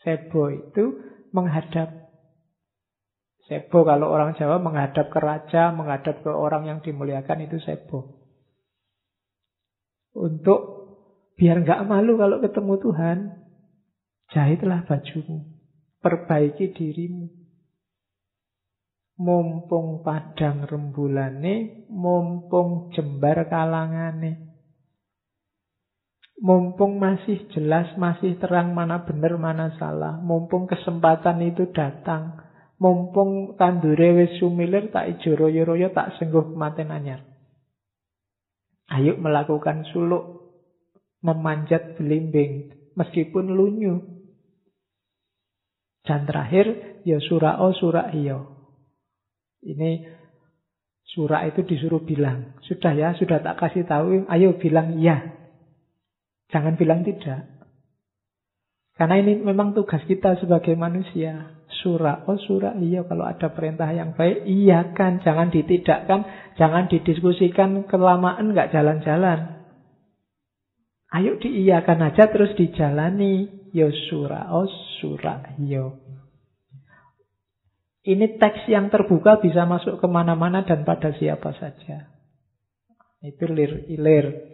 Sebo 0.04 0.52
itu 0.52 1.00
menghadap 1.32 2.04
Sebo 3.44 3.84
kalau 3.84 4.08
orang 4.08 4.40
Jawa 4.40 4.56
menghadap 4.56 5.12
ke 5.12 5.20
raja, 5.20 5.76
menghadap 5.76 6.24
ke 6.24 6.32
orang 6.32 6.64
yang 6.64 6.80
dimuliakan 6.80 7.44
itu 7.44 7.60
sebo. 7.60 8.24
Untuk 10.16 10.60
biar 11.36 11.60
nggak 11.60 11.84
malu 11.84 12.16
kalau 12.16 12.40
ketemu 12.40 12.74
Tuhan, 12.80 13.18
jahitlah 14.32 14.88
bajumu, 14.88 15.44
perbaiki 16.00 16.72
dirimu. 16.72 17.43
Mumpung 19.14 20.02
padang 20.02 20.66
rembulane, 20.66 21.86
mumpung 21.90 22.90
jembar 22.98 23.46
kalangane. 23.46 24.54
Mumpung 26.42 26.98
masih 26.98 27.46
jelas, 27.54 27.94
masih 27.96 28.36
terang 28.42 28.74
mana 28.74 29.06
benar, 29.06 29.38
mana 29.38 29.78
salah. 29.78 30.18
Mumpung 30.18 30.66
kesempatan 30.66 31.40
itu 31.46 31.70
datang 31.72 32.44
Mumpung 32.84 33.56
tandure 33.56 34.12
wis 34.12 34.36
sumilir 34.44 34.92
tak 34.92 35.08
ijo 35.16 35.40
royo-royo 35.40 35.96
tak 35.96 36.20
sengguh 36.20 36.52
kematen 36.52 36.92
anyar. 36.92 37.24
Ayo 38.92 39.16
melakukan 39.16 39.88
suluk 39.94 40.52
memanjat 41.24 41.96
belimbing 41.96 42.76
meskipun 43.00 43.56
lunyu. 43.56 44.04
Dan 46.04 46.28
terakhir 46.28 47.00
ya 47.08 47.24
surah 47.24 47.64
o 47.64 47.72
surah 47.72 48.12
iyo. 48.12 48.53
Ini 49.64 50.04
surah 51.16 51.48
itu 51.48 51.64
disuruh 51.64 52.04
bilang. 52.04 52.60
Sudah 52.68 52.92
ya, 52.92 53.16
sudah 53.16 53.40
tak 53.40 53.60
kasih 53.60 53.88
tahu, 53.88 54.28
ayo 54.28 54.60
bilang 54.60 55.00
iya. 55.00 55.34
Jangan 56.52 56.76
bilang 56.76 57.02
tidak. 57.08 57.48
Karena 58.94 59.18
ini 59.18 59.42
memang 59.42 59.74
tugas 59.74 60.06
kita 60.06 60.38
sebagai 60.38 60.78
manusia 60.78 61.64
surah. 61.82 62.30
Oh 62.30 62.38
surah, 62.38 62.78
iya 62.80 63.04
kalau 63.04 63.26
ada 63.26 63.50
perintah 63.50 63.90
yang 63.90 64.14
baik, 64.14 64.46
iya 64.46 64.94
kan. 64.94 65.20
Jangan 65.20 65.50
ditidakkan, 65.50 66.54
jangan 66.56 66.88
didiskusikan 66.88 67.90
kelamaan 67.90 68.54
nggak 68.54 68.72
jalan-jalan. 68.72 69.66
Ayo 71.14 71.38
diiyakan 71.38 72.10
aja 72.10 72.30
terus 72.30 72.54
dijalani. 72.58 73.66
Yo 73.74 73.90
surah, 73.90 74.54
oh 74.54 74.70
surah, 75.02 75.58
yo. 75.58 75.98
Ini 78.04 78.36
teks 78.36 78.68
yang 78.68 78.92
terbuka 78.92 79.40
bisa 79.40 79.64
masuk 79.64 80.04
ke 80.04 80.08
mana-mana 80.12 80.68
dan 80.68 80.84
pada 80.84 81.16
siapa 81.16 81.56
saja. 81.56 82.12
Itu 83.24 83.48
lir 83.48 83.88
ilir. 83.88 84.52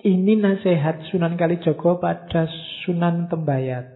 Ini 0.00 0.40
nasihat 0.40 1.12
Sunan 1.12 1.36
Kalijogo 1.36 2.00
pada 2.00 2.48
Sunan 2.84 3.28
Tembayat. 3.28 3.92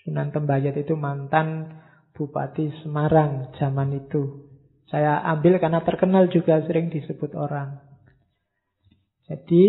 Sunan 0.00 0.32
Tembayat 0.32 0.72
itu 0.80 0.96
mantan 0.96 1.76
Bupati 2.16 2.72
Semarang 2.80 3.52
zaman 3.60 4.00
itu. 4.00 4.48
Saya 4.88 5.20
ambil 5.20 5.60
karena 5.60 5.84
terkenal 5.84 6.32
juga 6.32 6.64
sering 6.64 6.88
disebut 6.88 7.36
orang. 7.36 7.76
Jadi 9.28 9.64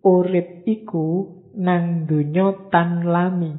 urip 0.00 0.64
iku 0.64 1.38
nang 1.60 2.08
dunyo 2.08 2.72
tan 2.72 3.04
lami. 3.04 3.52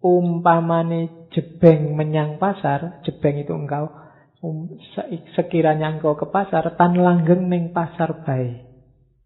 Umpamane 0.00 1.19
jebeng 1.30 1.94
menyang 1.94 2.38
pasar, 2.42 3.02
jebeng 3.06 3.38
itu 3.40 3.54
engkau 3.54 3.90
um, 4.42 4.76
sekiranya 5.36 5.94
engkau 5.94 6.18
ke 6.18 6.26
pasar 6.28 6.74
tan 6.74 6.98
langgeng 6.98 7.46
ning 7.48 7.70
pasar 7.70 8.26
bae. 8.26 8.66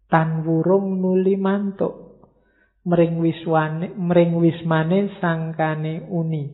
Tan 0.05 0.45
wurung 0.45 1.01
nuli 1.01 1.33
mantuk 1.33 2.05
mring 2.85 3.17
wiswane 3.17 3.97
mring 3.97 4.37
wismane 4.37 5.17
sangkane 5.17 6.05
uni. 6.05 6.53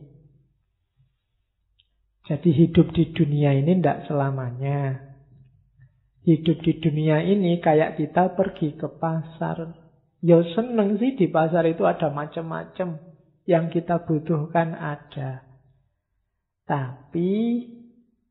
Jadi 2.22 2.50
hidup 2.54 2.94
di 2.96 3.12
dunia 3.12 3.52
ini 3.52 3.76
tidak 3.76 4.08
selamanya. 4.08 5.10
Hidup 6.22 6.62
di 6.62 6.78
dunia 6.78 7.18
ini 7.20 7.58
kayak 7.58 7.98
kita 7.98 8.38
pergi 8.38 8.78
ke 8.78 8.88
pasar. 8.88 9.74
Ya 10.22 10.38
seneng 10.54 11.02
sih 11.02 11.18
di 11.18 11.26
pasar 11.26 11.66
itu 11.66 11.82
ada 11.82 12.14
macam-macam. 12.14 13.11
Yang 13.44 13.80
kita 13.80 14.06
butuhkan 14.06 14.74
ada. 14.78 15.42
Tapi 16.62 17.30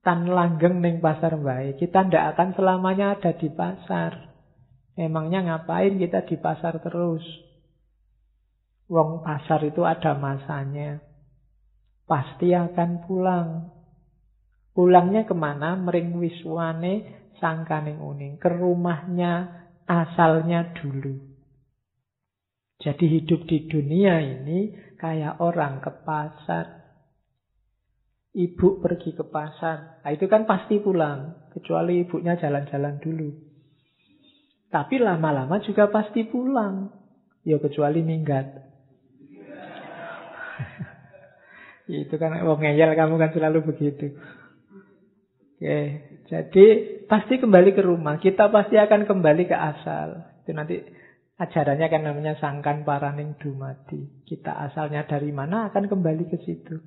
tan 0.01 0.25
langgeng 0.27 0.81
neng 0.81 0.97
pasar 0.99 1.37
baik. 1.37 1.77
Kita 1.77 2.07
tidak 2.07 2.35
akan 2.35 2.49
selamanya 2.57 3.19
ada 3.19 3.31
di 3.37 3.49
pasar. 3.53 4.31
Emangnya 4.97 5.45
ngapain 5.45 5.95
kita 5.95 6.25
di 6.27 6.35
pasar 6.35 6.81
terus? 6.83 7.23
Wong 8.91 9.23
pasar 9.23 9.63
itu 9.63 9.87
ada 9.87 10.17
masanya. 10.19 10.99
Pasti 12.03 12.51
akan 12.51 13.07
pulang. 13.07 13.49
Pulangnya 14.75 15.23
ke 15.23 15.31
mana? 15.31 15.79
Mering 15.79 16.19
wiswane 16.19 17.07
sangkaning 17.39 18.03
uning. 18.03 18.35
Ke 18.35 18.51
rumahnya 18.51 19.63
asalnya 19.87 20.75
dulu. 20.75 21.31
Jadi 22.81 23.05
hidup 23.21 23.45
di 23.45 23.69
dunia 23.69 24.17
ini 24.19 24.73
kayak 25.01 25.41
orang 25.41 25.81
ke 25.81 25.89
pasar. 26.05 26.93
Ibu 28.31 28.79
pergi 28.79 29.11
ke 29.17 29.25
pasar. 29.27 30.05
Nah, 30.05 30.11
itu 30.13 30.29
kan 30.29 30.45
pasti 30.45 30.77
pulang. 30.79 31.49
Kecuali 31.51 32.05
ibunya 32.05 32.37
jalan-jalan 32.39 33.01
dulu. 33.01 33.33
Tapi 34.71 35.03
lama-lama 35.03 35.59
juga 35.59 35.91
pasti 35.91 36.23
pulang. 36.23 36.87
Ya 37.43 37.59
kecuali 37.59 37.99
minggat. 38.05 38.45
Itu 41.91 42.15
kan 42.15 42.39
wong 42.45 42.63
ngeyel 42.63 42.95
kamu 42.95 43.19
kan 43.19 43.35
selalu 43.35 43.67
begitu. 43.67 44.15
Oke, 45.61 45.81
jadi 46.31 46.65
pasti 47.05 47.35
kembali 47.35 47.75
ke 47.75 47.83
rumah. 47.83 48.15
Kita 48.21 48.47
pasti 48.47 48.79
akan 48.79 49.03
kembali 49.03 49.43
ke 49.45 49.57
asal. 49.57 50.23
Itu 50.45 50.55
nanti 50.55 50.79
ajarannya 51.41 51.87
kan 51.89 52.01
namanya 52.05 52.33
sangkan 52.37 52.85
paraning 52.85 53.33
dumati. 53.41 54.25
Kita 54.29 54.53
asalnya 54.69 55.09
dari 55.09 55.33
mana 55.33 55.73
akan 55.73 55.89
kembali 55.89 56.29
ke 56.29 56.37
situ. 56.45 56.77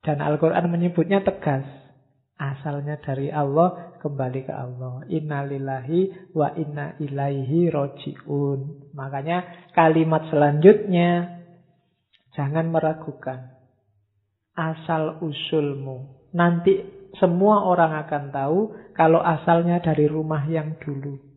Dan 0.00 0.24
Al-Quran 0.24 0.72
menyebutnya 0.72 1.20
tegas. 1.20 1.68
Asalnya 2.40 2.98
dari 2.98 3.30
Allah, 3.30 3.94
kembali 4.02 4.40
ke 4.42 4.50
Allah. 4.50 5.06
Innalillahi 5.06 6.32
wa 6.34 6.50
inna 6.58 6.98
ilaihi 6.98 7.70
roji'un. 7.70 8.90
Makanya 8.98 9.70
kalimat 9.78 10.26
selanjutnya, 10.26 11.38
jangan 12.34 12.72
meragukan 12.72 13.52
asal 14.58 15.22
usulmu. 15.22 16.26
Nanti 16.34 16.82
semua 17.20 17.68
orang 17.68 17.94
akan 18.08 18.24
tahu 18.34 18.58
kalau 18.96 19.20
asalnya 19.22 19.78
dari 19.78 20.10
rumah 20.10 20.42
yang 20.48 20.80
dulu. 20.80 21.31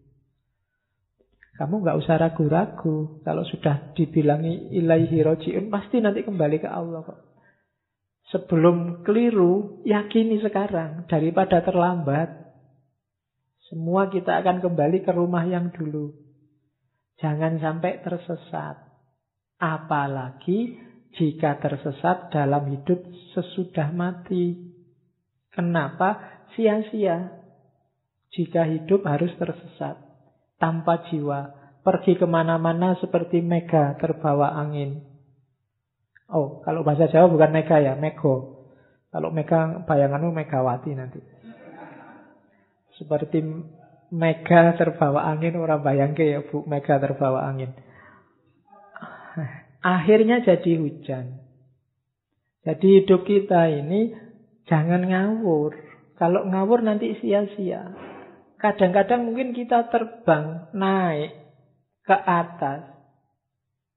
Kamu 1.55 1.87
nggak 1.87 1.99
usah 2.03 2.19
ragu-ragu. 2.19 3.23
Kalau 3.23 3.43
sudah 3.47 3.95
dibilangi 3.95 4.75
ilaihi 4.75 5.23
rojiun, 5.23 5.71
pasti 5.71 6.03
nanti 6.03 6.27
kembali 6.27 6.59
ke 6.59 6.67
Allah 6.67 6.99
kok. 7.07 7.19
Sebelum 8.35 9.07
keliru, 9.07 9.79
yakini 9.87 10.43
sekarang 10.43 11.07
daripada 11.07 11.63
terlambat. 11.63 12.27
Semua 13.71 14.11
kita 14.11 14.43
akan 14.43 14.59
kembali 14.59 15.07
ke 15.07 15.11
rumah 15.15 15.47
yang 15.47 15.71
dulu. 15.71 16.11
Jangan 17.23 17.63
sampai 17.63 18.03
tersesat. 18.03 18.75
Apalagi 19.55 20.75
jika 21.15 21.55
tersesat 21.63 22.35
dalam 22.35 22.67
hidup 22.75 22.99
sesudah 23.31 23.95
mati. 23.95 24.59
Kenapa? 25.55 26.19
Sia-sia. 26.53 27.31
Jika 28.35 28.67
hidup 28.67 29.07
harus 29.07 29.31
tersesat. 29.39 30.04
Tanpa 30.57 31.05
jiwa. 31.09 31.51
Pergi 31.85 32.17
ke 32.17 32.25
mana-mana 32.25 32.97
seperti 32.97 33.45
mega 33.45 33.93
terbawa 34.01 34.57
angin. 34.57 35.05
Oh, 36.25 36.65
kalau 36.65 36.81
bahasa 36.81 37.05
Jawa 37.05 37.29
bukan 37.29 37.53
mega 37.53 37.77
ya, 37.77 37.93
mego. 37.93 38.65
Kalau 39.13 39.29
mega, 39.29 39.85
bayanganmu 39.85 40.33
megawati 40.33 40.91
nanti. 40.97 41.21
Seperti 42.97 43.45
mega 44.09 44.73
terbawa 44.73 45.29
angin, 45.29 45.61
orang 45.61 45.85
bayangke 45.85 46.25
ya 46.25 46.41
bu, 46.41 46.65
mega 46.65 46.97
terbawa 46.97 47.45
angin. 47.45 47.77
Akhirnya 49.85 50.41
jadi 50.41 50.81
hujan. 50.81 51.45
Jadi 52.65 53.05
hidup 53.05 53.21
kita 53.29 53.69
ini 53.69 54.17
jangan 54.65 55.05
ngawur. 55.05 55.77
Kalau 56.17 56.49
ngawur 56.49 56.81
nanti 56.81 57.13
sia-sia. 57.21 57.93
Kadang-kadang 58.55 59.27
mungkin 59.27 59.51
kita 59.51 59.91
terbang, 59.91 60.71
naik 60.71 61.31
ke 62.05 62.15
atas. 62.15 62.95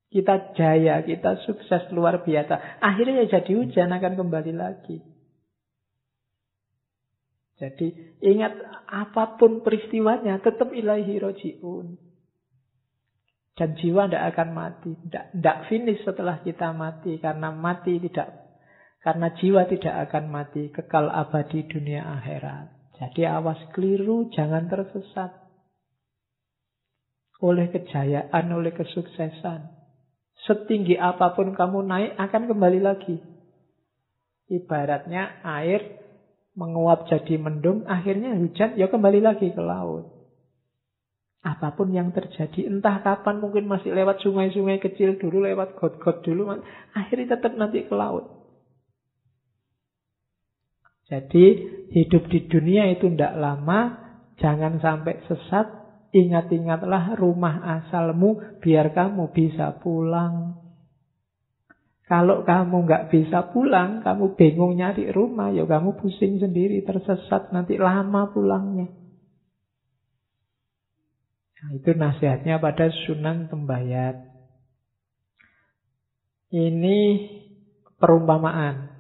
Kita 0.09 0.57
jaya, 0.57 1.05
kita 1.05 1.45
sukses 1.45 1.93
luar 1.93 2.25
biasa. 2.25 2.81
Akhirnya 2.81 3.29
ya 3.29 3.39
jadi 3.39 3.53
hujan 3.61 3.93
akan 3.93 4.17
kembali 4.17 4.53
lagi. 4.57 5.05
Jadi 7.59 8.17
ingat 8.23 8.55
apa 8.89 9.37
pun 9.37 9.61
peristiwanya 9.61 10.41
tetap 10.41 10.73
ilahi 10.73 11.19
roji'un. 11.21 11.99
Dan 13.59 13.75
jiwa 13.75 14.07
tidak 14.07 14.25
akan 14.33 14.49
mati. 14.55 14.91
Tidak 14.95 15.57
finish 15.67 16.07
setelah 16.07 16.39
kita 16.47 16.71
mati. 16.71 17.19
Karena 17.19 17.51
mati 17.51 17.99
tidak. 17.99 18.31
Karena 19.03 19.35
jiwa 19.35 19.67
tidak 19.67 20.09
akan 20.09 20.25
mati. 20.31 20.71
Kekal 20.71 21.11
abadi 21.11 21.67
dunia 21.67 22.07
akhirat. 22.07 22.78
Jadi 22.99 23.23
awas 23.25 23.59
keliru. 23.73 24.29
Jangan 24.35 24.67
tersesat. 24.67 25.31
Oleh 27.39 27.71
kejayaan, 27.71 28.51
oleh 28.51 28.75
kesuksesan. 28.75 29.71
Setinggi 30.43 30.99
apa 30.99 31.35
pun 31.35 31.55
kamu 31.55 31.87
naik 31.87 32.13
akan 32.19 32.51
kembali 32.51 32.81
lagi. 32.83 33.17
Ibaratnya 34.51 35.45
air 35.47 35.83
menguap 36.59 37.07
jadi 37.07 37.39
mendung. 37.39 37.87
Akhirnya 37.87 38.35
hujan 38.35 38.75
ya 38.75 38.91
kembali 38.91 39.23
lagi 39.23 39.55
ke 39.55 39.63
laut. 39.63 40.19
Apa 41.39 41.71
pun 41.71 41.95
yang 41.95 42.11
terjadi, 42.11 42.67
entah 42.67 42.99
kapan 42.99 43.39
mungkin 43.39 43.71
masih 43.71 43.95
lewat 43.95 44.19
sungai-sungai 44.27 44.83
kecil 44.83 45.15
dulu, 45.23 45.47
lewat 45.47 45.79
got-got 45.79 46.27
dulu, 46.27 46.51
akhirnya 46.99 47.39
tetap 47.39 47.55
nanti 47.55 47.87
ke 47.87 47.95
laut. 47.95 48.38
Jadi 51.09 51.45
hidup 51.89 52.29
di 52.29 52.45
dunia 52.45 52.93
itu 52.93 53.09
tidak 53.09 53.35
lama, 53.41 53.81
jangan 54.37 54.77
sampai 54.77 55.25
sesat, 55.25 55.67
ingat-ingatlah 56.13 57.17
rumah 57.17 57.81
asalmu 57.81 58.61
biar 58.61 58.93
kamu 58.93 59.33
bisa 59.33 59.81
pulang. 59.81 60.61
Kalau 62.09 62.45
kamu 62.45 62.89
nggak 62.89 63.13
bisa 63.13 63.53
pulang, 63.53 64.01
kamu 64.01 64.33
bingung 64.37 64.77
nyari 64.77 65.13
rumah, 65.13 65.53
ya 65.53 65.69
kamu 65.69 65.97
pusing 66.01 66.41
sendiri, 66.41 66.81
tersesat, 66.85 67.53
nanti 67.53 67.77
lama 67.77 68.33
pulangnya. 68.33 68.89
Nah, 71.59 71.71
itu 71.75 71.91
nasihatnya 71.93 72.63
pada 72.63 72.89
Sunan 73.05 73.51
Tembayat. 73.51 74.15
Ini 76.49 76.99
perumpamaan. 78.01 78.98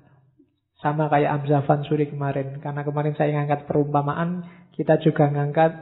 Sama 0.78 1.10
kayak 1.10 1.42
Amzafan 1.42 1.82
Suri 1.86 2.06
kemarin. 2.06 2.62
Karena 2.62 2.86
kemarin 2.86 3.18
saya 3.18 3.34
ngangkat 3.34 3.66
perumpamaan, 3.66 4.46
kita 4.78 5.02
juga 5.02 5.26
ngangkat 5.26 5.74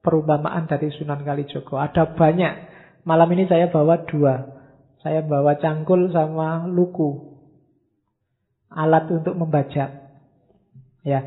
perumpamaan 0.00 0.64
dari 0.64 0.88
Sunan 0.96 1.20
Kalijogo. 1.22 1.76
Ada 1.76 2.16
banyak. 2.16 2.54
Malam 3.04 3.28
ini 3.36 3.44
saya 3.48 3.68
bawa 3.68 4.00
dua. 4.08 4.60
Saya 5.04 5.20
bawa 5.20 5.60
cangkul 5.60 6.08
sama 6.12 6.64
luku. 6.68 7.36
Alat 8.72 9.08
untuk 9.12 9.36
membajak. 9.36 9.88
Ya, 11.04 11.20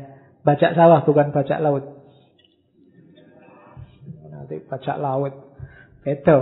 bajak 0.46 0.74
sawah 0.78 1.02
bukan 1.02 1.34
bajak 1.34 1.58
laut 1.58 1.94
nanti 4.44 4.60
bajak 4.68 5.00
laut. 5.00 5.32
Beda. 6.04 6.36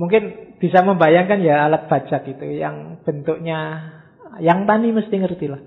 Mungkin 0.00 0.56
bisa 0.58 0.80
membayangkan 0.80 1.44
ya 1.44 1.68
alat 1.68 1.92
bajak 1.92 2.24
itu 2.24 2.56
yang 2.56 3.04
bentuknya 3.04 3.92
yang 4.40 4.64
tani 4.64 4.96
mesti 4.96 5.12
ngerti 5.20 5.46
lah. 5.52 5.60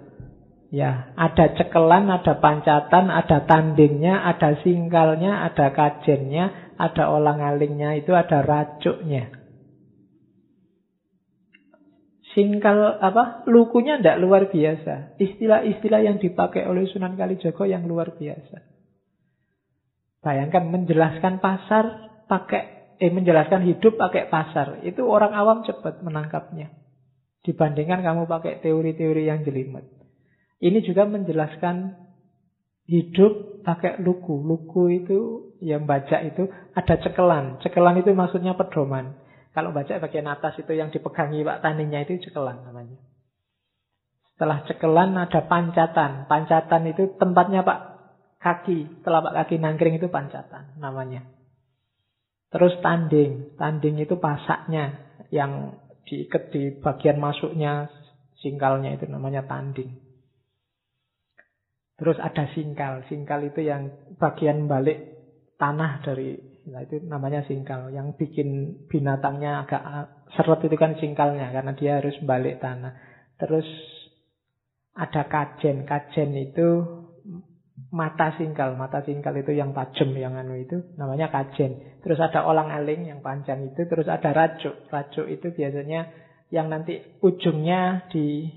Ya, 0.68 1.16
ada 1.16 1.56
cekelan, 1.56 2.12
ada 2.12 2.44
pancatan, 2.44 3.08
ada 3.08 3.40
tandingnya, 3.48 4.20
ada 4.28 4.60
singkalnya, 4.60 5.48
ada 5.48 5.72
kajennya, 5.72 6.76
ada 6.76 7.08
olang-alingnya, 7.08 7.96
itu 8.04 8.12
ada 8.12 8.44
racuknya. 8.44 9.32
Singkal 12.36 13.02
apa? 13.02 13.48
Lukunya 13.48 13.98
tidak 13.98 14.20
luar 14.22 14.52
biasa. 14.52 15.18
Istilah-istilah 15.18 16.06
yang 16.06 16.22
dipakai 16.22 16.70
oleh 16.70 16.86
Sunan 16.86 17.18
Kalijogo 17.18 17.66
yang 17.66 17.88
luar 17.90 18.14
biasa. 18.14 18.62
Bayangkan 20.22 20.70
menjelaskan 20.70 21.42
pasar 21.42 22.14
pakai 22.30 22.94
eh 23.02 23.10
menjelaskan 23.10 23.66
hidup 23.66 23.98
pakai 23.98 24.30
pasar. 24.30 24.86
Itu 24.86 25.10
orang 25.10 25.34
awam 25.34 25.66
cepat 25.66 26.06
menangkapnya. 26.06 26.70
Dibandingkan 27.42 28.06
kamu 28.06 28.30
pakai 28.30 28.62
teori-teori 28.62 29.24
yang 29.26 29.42
jelimet. 29.42 29.97
Ini 30.58 30.82
juga 30.82 31.06
menjelaskan 31.06 31.94
hidup 32.90 33.62
pakai 33.62 34.02
luku. 34.02 34.42
Luku 34.42 34.84
itu 35.04 35.20
yang 35.62 35.86
baca 35.86 36.24
itu 36.24 36.50
ada 36.74 36.96
cekelan. 36.98 37.62
Cekelan 37.62 38.02
itu 38.02 38.16
maksudnya 38.16 38.58
pedoman. 38.58 39.14
Kalau 39.54 39.74
baca 39.74 39.90
bagian 39.98 40.30
atas 40.30 40.58
itu 40.62 40.74
yang 40.74 40.90
dipegangi 40.94 41.42
Pak 41.46 41.62
Taninya 41.62 42.02
itu 42.02 42.18
cekelan 42.30 42.66
namanya. 42.66 42.98
Setelah 44.34 44.66
cekelan 44.70 45.18
ada 45.18 45.42
pancatan. 45.46 46.30
Pancatan 46.30 46.84
itu 46.90 47.18
tempatnya 47.18 47.66
Pak 47.66 47.80
kaki, 48.38 49.02
telapak 49.02 49.34
kaki 49.34 49.58
nangkring 49.58 49.98
itu 49.98 50.08
pancatan 50.14 50.78
namanya. 50.78 51.26
Terus 52.48 52.80
tanding, 52.80 53.60
tanding 53.60 54.00
itu 54.00 54.16
pasaknya 54.16 55.04
yang 55.34 55.76
diikat 56.08 56.54
di 56.56 56.72
bagian 56.80 57.20
masuknya 57.20 57.92
singkalnya 58.40 58.96
itu 58.96 59.10
namanya 59.12 59.44
tanding. 59.44 60.07
Terus 61.98 62.18
ada 62.22 62.46
singkal, 62.54 63.02
singkal 63.10 63.42
itu 63.42 63.66
yang 63.66 63.90
bagian 64.22 64.70
balik 64.70 65.18
tanah 65.58 66.06
dari 66.06 66.38
nah 66.70 66.86
itu 66.86 67.02
namanya 67.02 67.42
singkal. 67.50 67.90
Yang 67.90 68.14
bikin 68.22 68.50
binatangnya 68.86 69.66
agak 69.66 69.84
seret 70.38 70.62
itu 70.62 70.78
kan 70.78 70.94
singkalnya 71.02 71.50
karena 71.50 71.74
dia 71.74 71.98
harus 71.98 72.14
balik 72.22 72.62
tanah. 72.62 72.94
Terus 73.42 73.66
ada 74.94 75.26
kajen, 75.26 75.90
kajen 75.90 76.38
itu 76.38 76.68
mata 77.90 78.34
singkal. 78.38 78.78
Mata 78.78 79.02
singkal 79.02 79.34
itu 79.42 79.58
yang 79.58 79.74
tajam 79.74 80.14
yang 80.14 80.38
anu 80.38 80.54
itu 80.58 80.94
namanya 81.02 81.34
kajen. 81.34 82.02
Terus 82.06 82.22
ada 82.22 82.46
olang 82.46 82.70
aling 82.70 83.10
yang 83.10 83.26
panjang 83.26 83.74
itu, 83.74 83.90
terus 83.90 84.06
ada 84.06 84.34
racuk. 84.38 84.86
Racuk 84.94 85.26
itu 85.30 85.50
biasanya 85.50 86.14
yang 86.54 86.70
nanti 86.70 87.02
ujungnya 87.26 88.08
di 88.14 88.48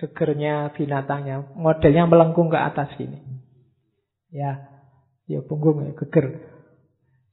gegernya 0.00 0.72
binatangnya. 0.72 1.52
Modelnya 1.52 2.08
melengkung 2.08 2.48
ke 2.48 2.56
atas 2.56 2.88
gini. 2.96 3.20
Ya, 4.32 4.80
ya 5.28 5.44
punggung 5.44 5.84
ya, 5.84 5.92
geger. 5.92 6.40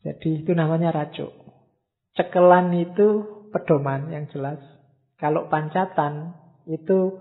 Jadi 0.04 0.44
itu 0.44 0.52
namanya 0.52 0.92
racuk. 0.92 1.32
Cekelan 2.20 2.76
itu 2.76 3.24
pedoman 3.56 4.12
yang 4.12 4.28
jelas. 4.36 4.60
Kalau 5.16 5.48
pancatan 5.48 6.36
itu 6.68 7.16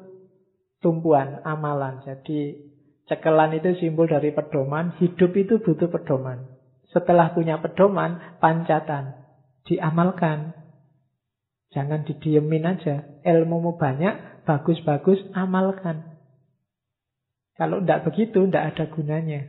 tumpuan 0.82 1.40
amalan. 1.46 2.02
Jadi 2.04 2.66
Cekelan 3.06 3.54
itu 3.54 3.78
simbol 3.78 4.10
dari 4.10 4.34
pedoman. 4.34 4.98
Hidup 4.98 5.30
itu 5.38 5.62
butuh 5.62 5.86
pedoman. 5.86 6.42
Setelah 6.90 7.30
punya 7.30 7.62
pedoman, 7.62 8.38
pancatan. 8.42 9.14
Diamalkan. 9.62 10.65
Jangan 11.76 12.08
didiemin 12.08 12.64
aja. 12.64 13.20
Ilmumu 13.20 13.76
banyak, 13.76 14.48
bagus-bagus, 14.48 15.20
amalkan. 15.36 16.16
Kalau 17.52 17.84
tidak 17.84 18.08
begitu, 18.08 18.48
tidak 18.48 18.72
ada 18.72 18.84
gunanya. 18.88 19.44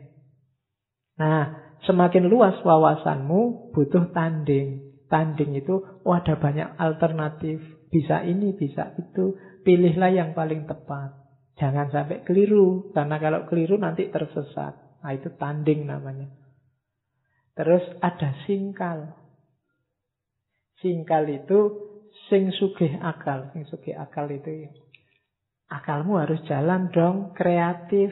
Nah, 1.16 1.44
semakin 1.88 2.28
luas 2.28 2.60
wawasanmu, 2.68 3.72
butuh 3.72 4.12
tanding. 4.12 4.92
Tanding 5.08 5.56
itu, 5.56 6.04
oh 6.04 6.12
ada 6.12 6.36
banyak 6.36 6.76
alternatif. 6.76 7.64
Bisa 7.88 8.28
ini, 8.28 8.52
bisa 8.52 8.92
itu. 9.00 9.40
Pilihlah 9.64 10.12
yang 10.12 10.36
paling 10.36 10.68
tepat. 10.68 11.16
Jangan 11.56 11.88
sampai 11.96 12.28
keliru, 12.28 12.92
karena 12.92 13.24
kalau 13.24 13.48
keliru 13.48 13.80
nanti 13.80 14.12
tersesat. 14.12 15.00
Nah 15.00 15.12
itu 15.16 15.32
tanding 15.40 15.88
namanya. 15.88 16.28
Terus 17.56 17.88
ada 18.04 18.36
singkal. 18.44 19.16
Singkal 20.84 21.24
itu 21.32 21.87
sing 22.28 22.52
sugih 22.56 23.00
akal. 23.00 23.52
Sing 23.52 23.68
sugih 23.68 23.96
akal 23.96 24.28
itu 24.32 24.70
akalmu 25.68 26.20
harus 26.20 26.40
jalan 26.48 26.92
dong, 26.96 27.36
kreatif. 27.36 28.12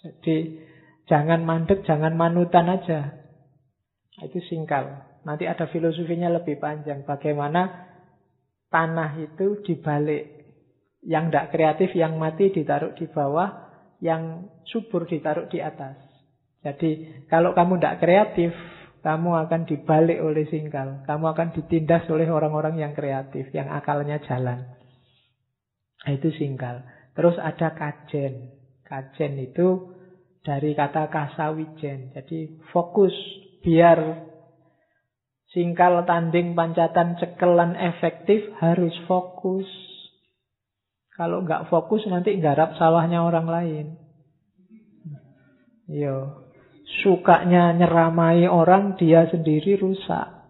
Jadi 0.00 0.58
jangan 1.06 1.44
mandek, 1.44 1.86
jangan 1.86 2.16
manutan 2.16 2.66
aja. 2.70 3.20
Itu 4.20 4.40
singkal. 4.48 5.06
Nanti 5.22 5.44
ada 5.44 5.68
filosofinya 5.68 6.32
lebih 6.32 6.56
panjang. 6.56 7.04
Bagaimana 7.04 7.90
tanah 8.72 9.20
itu 9.20 9.60
dibalik. 9.64 10.40
Yang 11.00 11.24
tidak 11.32 11.46
kreatif, 11.56 11.90
yang 11.96 12.20
mati 12.20 12.52
ditaruh 12.52 12.92
di 12.92 13.08
bawah, 13.08 13.48
yang 14.04 14.52
subur 14.68 15.08
ditaruh 15.08 15.48
di 15.48 15.56
atas. 15.60 15.96
Jadi 16.60 17.24
kalau 17.32 17.56
kamu 17.56 17.80
tidak 17.80 18.04
kreatif, 18.04 18.52
kamu 19.00 19.48
akan 19.48 19.64
dibalik 19.64 20.20
oleh 20.20 20.44
singkal. 20.52 21.00
Kamu 21.08 21.32
akan 21.32 21.56
ditindas 21.56 22.04
oleh 22.12 22.28
orang-orang 22.28 22.76
yang 22.76 22.92
kreatif, 22.92 23.48
yang 23.56 23.72
akalnya 23.72 24.20
jalan. 24.28 24.76
Itu 26.04 26.28
singkal. 26.36 26.84
Terus 27.16 27.36
ada 27.40 27.72
kajen. 27.72 28.52
Kajen 28.84 29.32
itu 29.40 29.96
dari 30.44 30.76
kata 30.76 31.08
kasawijen. 31.08 32.12
Jadi 32.12 32.60
fokus 32.72 33.12
biar 33.64 34.28
singkal, 35.52 36.04
tanding, 36.04 36.52
pancatan, 36.52 37.16
cekelan 37.20 37.76
efektif 37.76 38.52
harus 38.60 38.92
fokus. 39.08 39.68
Kalau 41.16 41.44
nggak 41.44 41.68
fokus 41.68 42.04
nanti 42.08 42.36
garap 42.40 42.76
sawahnya 42.80 43.20
orang 43.20 43.48
lain. 43.48 43.86
Yo, 45.90 46.48
sukanya 47.02 47.70
nyeramai 47.76 48.50
orang, 48.50 48.98
dia 48.98 49.30
sendiri 49.30 49.78
rusak. 49.78 50.40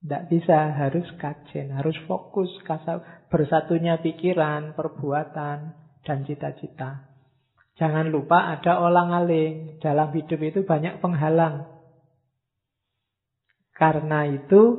Tidak 0.00 0.32
bisa, 0.32 0.72
harus 0.80 1.04
kajen, 1.20 1.76
harus 1.76 1.94
fokus, 2.08 2.48
kasar, 2.64 3.28
bersatunya 3.28 4.00
pikiran, 4.00 4.72
perbuatan, 4.72 5.58
dan 6.00 6.18
cita-cita. 6.24 7.10
Jangan 7.76 8.12
lupa 8.12 8.56
ada 8.56 8.80
olang 8.80 9.12
aling. 9.12 9.80
Dalam 9.80 10.12
hidup 10.12 10.40
itu 10.40 10.60
banyak 10.68 11.00
penghalang. 11.00 11.68
Karena 13.72 14.28
itu, 14.28 14.76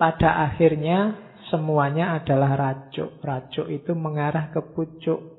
pada 0.00 0.48
akhirnya 0.48 1.16
semuanya 1.52 2.16
adalah 2.16 2.56
racuk. 2.56 3.20
Racuk 3.20 3.68
itu 3.68 3.92
mengarah 3.92 4.48
ke 4.48 4.64
pucuk. 4.72 5.35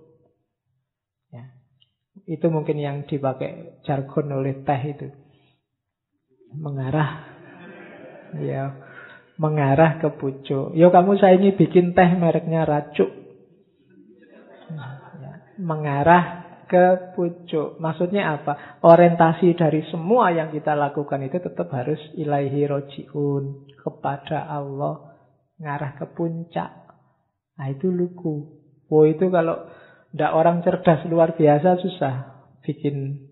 Itu 2.26 2.50
mungkin 2.50 2.80
yang 2.80 3.06
dipakai 3.06 3.84
jargon 3.86 4.34
oleh 4.34 4.64
teh 4.66 4.82
itu. 4.88 5.08
Mengarah. 6.58 7.38
Ya, 8.42 8.74
mengarah 9.38 10.02
ke 10.02 10.10
pucuk. 10.18 10.74
Yo 10.74 10.90
kamu 10.90 11.20
saya 11.22 11.38
ini 11.38 11.54
bikin 11.54 11.94
teh 11.94 12.10
mereknya 12.18 12.66
racuk. 12.66 13.12
Ya, 15.22 15.32
mengarah 15.62 16.48
ke 16.68 17.16
pucuk. 17.16 17.80
Maksudnya 17.80 18.40
apa? 18.40 18.80
Orientasi 18.84 19.56
dari 19.56 19.86
semua 19.88 20.36
yang 20.36 20.52
kita 20.52 20.76
lakukan 20.76 21.24
itu 21.24 21.40
tetap 21.40 21.72
harus 21.72 22.00
ilahi 22.18 22.68
rojiun. 22.68 23.44
Kepada 23.80 24.48
Allah. 24.52 25.16
Ngarah 25.58 25.98
ke 25.98 26.06
puncak. 26.14 26.70
Nah 27.58 27.68
itu 27.74 27.90
luku. 27.90 28.36
Oh 28.88 29.04
itu 29.04 29.28
kalau 29.34 29.68
tidak 30.12 30.32
orang 30.32 30.64
cerdas 30.64 31.04
luar 31.10 31.36
biasa 31.36 31.78
susah 31.84 32.16
bikin 32.64 33.28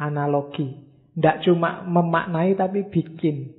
analogi. 0.00 0.88
Tidak 1.16 1.44
cuma 1.44 1.84
memaknai 1.84 2.56
tapi 2.56 2.88
bikin. 2.88 3.52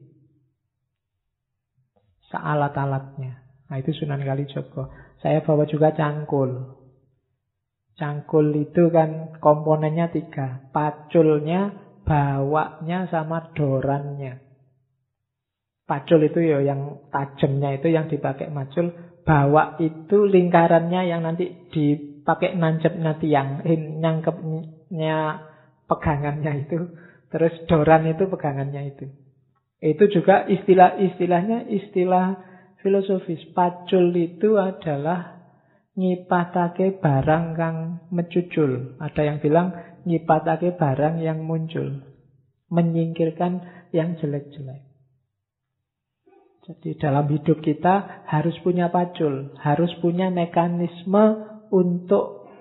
Sealat-alatnya. 2.34 3.34
Nah 3.70 3.78
itu 3.78 3.92
Sunan 3.94 4.24
Kalijogo. 4.24 4.90
Saya 5.22 5.44
bawa 5.46 5.68
juga 5.70 5.94
cangkul. 5.94 6.80
Cangkul 8.00 8.56
itu 8.58 8.90
kan 8.90 9.38
komponennya 9.38 10.10
tiga. 10.10 10.72
Paculnya, 10.74 11.76
bawaknya, 12.08 13.06
sama 13.12 13.52
dorannya. 13.54 14.42
Pacul 15.86 16.24
itu 16.24 16.40
ya 16.40 16.64
yang 16.64 17.04
tajamnya 17.12 17.76
itu 17.76 17.92
yang 17.92 18.08
dipakai 18.08 18.48
macul. 18.48 18.96
Bawak 19.28 19.78
itu 19.84 20.24
lingkarannya 20.24 21.04
yang 21.04 21.22
nanti 21.28 21.52
di 21.68 22.11
pakai 22.22 22.58
nancapnya 22.58 23.18
tiang, 23.18 23.66
eh, 23.66 23.78
nyangkepnya 23.78 25.20
pegangannya 25.90 26.68
itu. 26.68 26.80
Terus 27.32 27.54
doran 27.68 28.08
itu 28.08 28.28
pegangannya 28.28 28.92
itu. 28.92 29.06
Itu 29.82 30.04
juga 30.14 30.46
istilah-istilahnya 30.46 31.72
istilah 31.72 32.38
filosofis. 32.86 33.42
Pacul 33.56 34.14
itu 34.14 34.60
adalah 34.60 35.42
nyipatake 35.98 37.02
barang 37.02 37.46
kang 37.58 37.78
mecucul. 38.14 39.00
Ada 39.02 39.22
yang 39.26 39.38
bilang 39.42 39.74
nyipatake 40.06 40.78
barang 40.78 41.24
yang 41.24 41.42
muncul. 41.42 42.04
Menyingkirkan 42.72 43.88
yang 43.92 44.16
jelek-jelek. 44.22 44.92
Jadi 46.62 46.94
dalam 47.02 47.26
hidup 47.26 47.58
kita 47.66 48.24
harus 48.30 48.54
punya 48.62 48.94
pacul, 48.94 49.50
harus 49.60 49.92
punya 49.98 50.30
mekanisme 50.30 51.51
untuk 51.72 52.52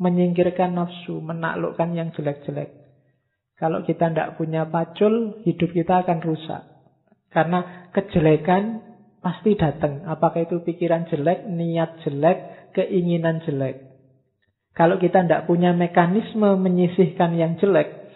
menyingkirkan 0.00 0.74
nafsu, 0.74 1.22
menaklukkan 1.22 1.94
yang 1.94 2.10
jelek-jelek. 2.16 2.84
Kalau 3.54 3.86
kita 3.86 4.10
tidak 4.10 4.34
punya 4.34 4.66
pacul, 4.66 5.40
hidup 5.46 5.70
kita 5.70 6.02
akan 6.02 6.18
rusak. 6.26 6.62
Karena 7.30 7.90
kejelekan 7.94 8.82
pasti 9.22 9.54
datang. 9.54 10.02
Apakah 10.10 10.42
itu 10.42 10.58
pikiran 10.66 11.06
jelek, 11.06 11.46
niat 11.46 12.02
jelek, 12.02 12.70
keinginan 12.74 13.40
jelek. 13.46 13.94
Kalau 14.74 14.98
kita 14.98 15.22
tidak 15.22 15.46
punya 15.46 15.70
mekanisme 15.70 16.58
menyisihkan 16.58 17.38
yang 17.38 17.54
jelek, 17.62 18.10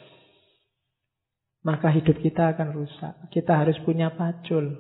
maka 1.63 1.95
hidup 1.95 2.19
kita 2.19 2.59
akan 2.59 2.75
rusak. 2.75 3.15
Kita 3.31 3.63
harus 3.63 3.79
punya 3.87 4.11
pacul. 4.11 4.75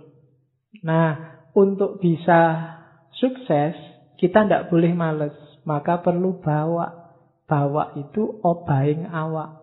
Nah, 0.82 1.38
untuk 1.54 2.02
bisa 2.02 2.74
sukses, 3.14 3.78
kita 4.18 4.44
tidak 4.44 4.66
boleh 4.68 4.92
males. 4.92 5.34
Maka 5.62 6.02
perlu 6.02 6.42
bawa. 6.42 7.14
Bawa 7.48 7.96
itu 7.96 8.42
obaing 8.44 9.08
awak. 9.08 9.62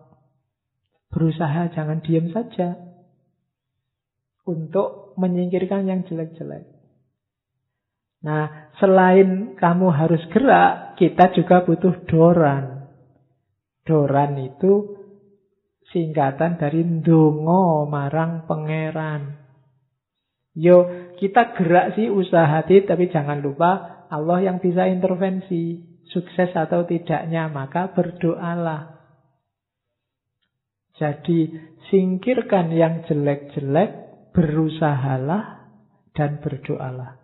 Berusaha 1.12 1.70
jangan 1.76 2.02
diam 2.02 2.32
saja. 2.32 2.74
Untuk 4.48 5.14
menyingkirkan 5.20 5.86
yang 5.86 6.02
jelek-jelek. 6.08 6.66
Nah, 8.26 8.74
selain 8.82 9.54
kamu 9.54 9.86
harus 9.94 10.22
gerak, 10.34 10.98
kita 10.98 11.30
juga 11.36 11.62
butuh 11.62 11.94
doran. 12.10 12.90
Doran 13.86 14.34
itu 14.42 14.98
singkatan 15.94 16.58
dari 16.58 16.82
ndonga 16.82 17.86
marang 17.86 18.50
pangeran. 18.50 19.46
Yo, 20.56 21.12
kita 21.20 21.54
gerak 21.54 21.94
sih 21.94 22.10
usaha 22.10 22.48
hati, 22.48 22.82
tapi 22.82 23.12
jangan 23.12 23.44
lupa 23.44 23.95
Allah 24.10 24.38
yang 24.44 24.58
bisa 24.62 24.86
intervensi 24.86 25.82
sukses 26.10 26.54
atau 26.54 26.86
tidaknya, 26.86 27.50
maka 27.50 27.90
berdoalah. 27.92 28.96
Jadi 30.96 31.52
singkirkan 31.92 32.72
yang 32.72 33.04
jelek-jelek, 33.04 33.90
berusahalah 34.32 35.68
dan 36.16 36.40
berdoalah. 36.40 37.20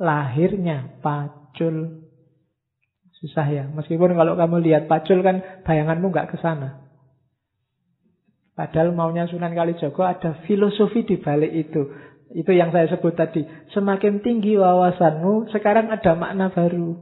Lahirnya 0.00 1.00
pacul. 1.04 2.08
Susah 3.18 3.46
ya, 3.50 3.64
meskipun 3.66 4.14
kalau 4.14 4.38
kamu 4.38 4.62
lihat 4.62 4.86
pacul 4.86 5.20
kan 5.26 5.42
bayanganmu 5.66 6.08
nggak 6.14 6.30
ke 6.32 6.36
sana. 6.38 6.88
Padahal 8.58 8.90
maunya 8.90 9.30
Sunan 9.30 9.54
Kalijogo 9.54 10.02
ada 10.02 10.42
filosofi 10.42 11.06
di 11.06 11.14
balik 11.22 11.54
itu. 11.54 12.07
Itu 12.36 12.52
yang 12.52 12.74
saya 12.74 12.88
sebut 12.92 13.16
tadi. 13.16 13.44
Semakin 13.72 14.20
tinggi 14.20 14.60
wawasanmu, 14.60 15.48
sekarang 15.48 15.88
ada 15.88 16.12
makna 16.12 16.52
baru. 16.52 17.00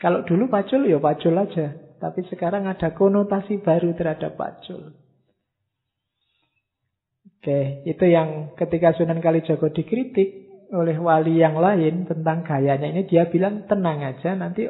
Kalau 0.00 0.24
dulu 0.24 0.48
pacul, 0.48 0.88
ya 0.88 0.96
pacul 0.96 1.36
aja. 1.36 1.76
Tapi 2.00 2.26
sekarang 2.26 2.66
ada 2.66 2.96
konotasi 2.96 3.62
baru 3.62 3.94
terhadap 3.94 4.34
pacul. 4.34 4.96
Oke, 7.42 7.86
itu 7.86 8.04
yang 8.06 8.54
ketika 8.54 8.94
Sunan 8.94 9.18
Kalijogo 9.18 9.70
dikritik 9.70 10.46
oleh 10.72 10.96
wali 10.96 11.42
yang 11.42 11.58
lain 11.58 12.08
tentang 12.08 12.42
gayanya 12.46 12.88
ini, 12.88 13.02
dia 13.06 13.26
bilang 13.28 13.66
tenang 13.66 14.02
aja, 14.02 14.34
nanti 14.38 14.66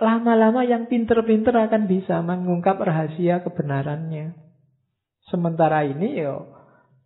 lama-lama 0.00 0.64
yang 0.64 0.88
pinter-pinter 0.88 1.52
akan 1.52 1.84
bisa 1.86 2.24
mengungkap 2.24 2.80
rahasia 2.80 3.44
kebenarannya. 3.44 4.32
Sementara 5.28 5.84
ini 5.86 6.24
ya 6.24 6.40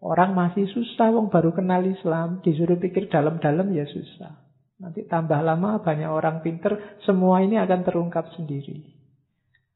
orang 0.05 0.37
masih 0.37 0.69
susah, 0.69 1.09
wong 1.17 1.33
baru 1.33 1.57
kenal 1.57 1.81
Islam, 1.81 2.45
disuruh 2.45 2.77
pikir 2.77 3.09
dalam-dalam 3.09 3.73
ya 3.73 3.89
susah. 3.89 4.45
Nanti 4.77 5.09
tambah 5.09 5.41
lama 5.41 5.81
banyak 5.81 6.11
orang 6.13 6.45
pinter, 6.45 7.01
semua 7.09 7.41
ini 7.41 7.57
akan 7.57 7.81
terungkap 7.89 8.29
sendiri. 8.37 8.85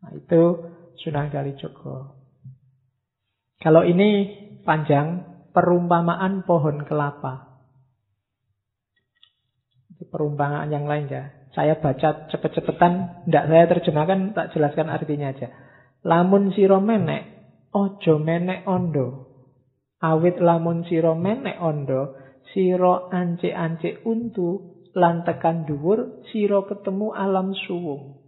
Nah, 0.04 0.12
itu 0.12 0.42
Sunan 1.00 1.30
Kalijogo. 1.30 2.18
Kalau 3.58 3.82
ini 3.86 4.26
panjang, 4.66 5.24
perumpamaan 5.54 6.44
pohon 6.46 6.84
kelapa. 6.86 7.58
Perumpamaan 9.98 10.70
yang 10.70 10.86
lain 10.86 11.10
ya. 11.10 11.24
Saya 11.54 11.78
baca 11.78 12.30
cepet-cepetan, 12.30 13.26
tidak 13.26 13.44
saya 13.50 13.64
terjemahkan, 13.66 14.30
tak 14.36 14.54
jelaskan 14.54 14.86
artinya 14.92 15.34
aja. 15.34 15.50
Lamun 16.06 16.54
siro 16.54 16.78
menek, 16.78 17.26
ojo 17.74 18.22
menek 18.22 18.62
ondo. 18.68 19.27
Awit 19.98 20.38
lamun 20.38 20.86
siro 20.86 21.18
menek 21.18 21.58
ondo, 21.58 22.14
siro 22.54 23.10
ance-ance 23.10 23.98
untu, 24.06 24.78
lantekan 24.94 25.66
dhuwur, 25.66 26.22
siro 26.30 26.62
ketemu 26.70 27.10
alam 27.10 27.50
suwung. 27.66 28.22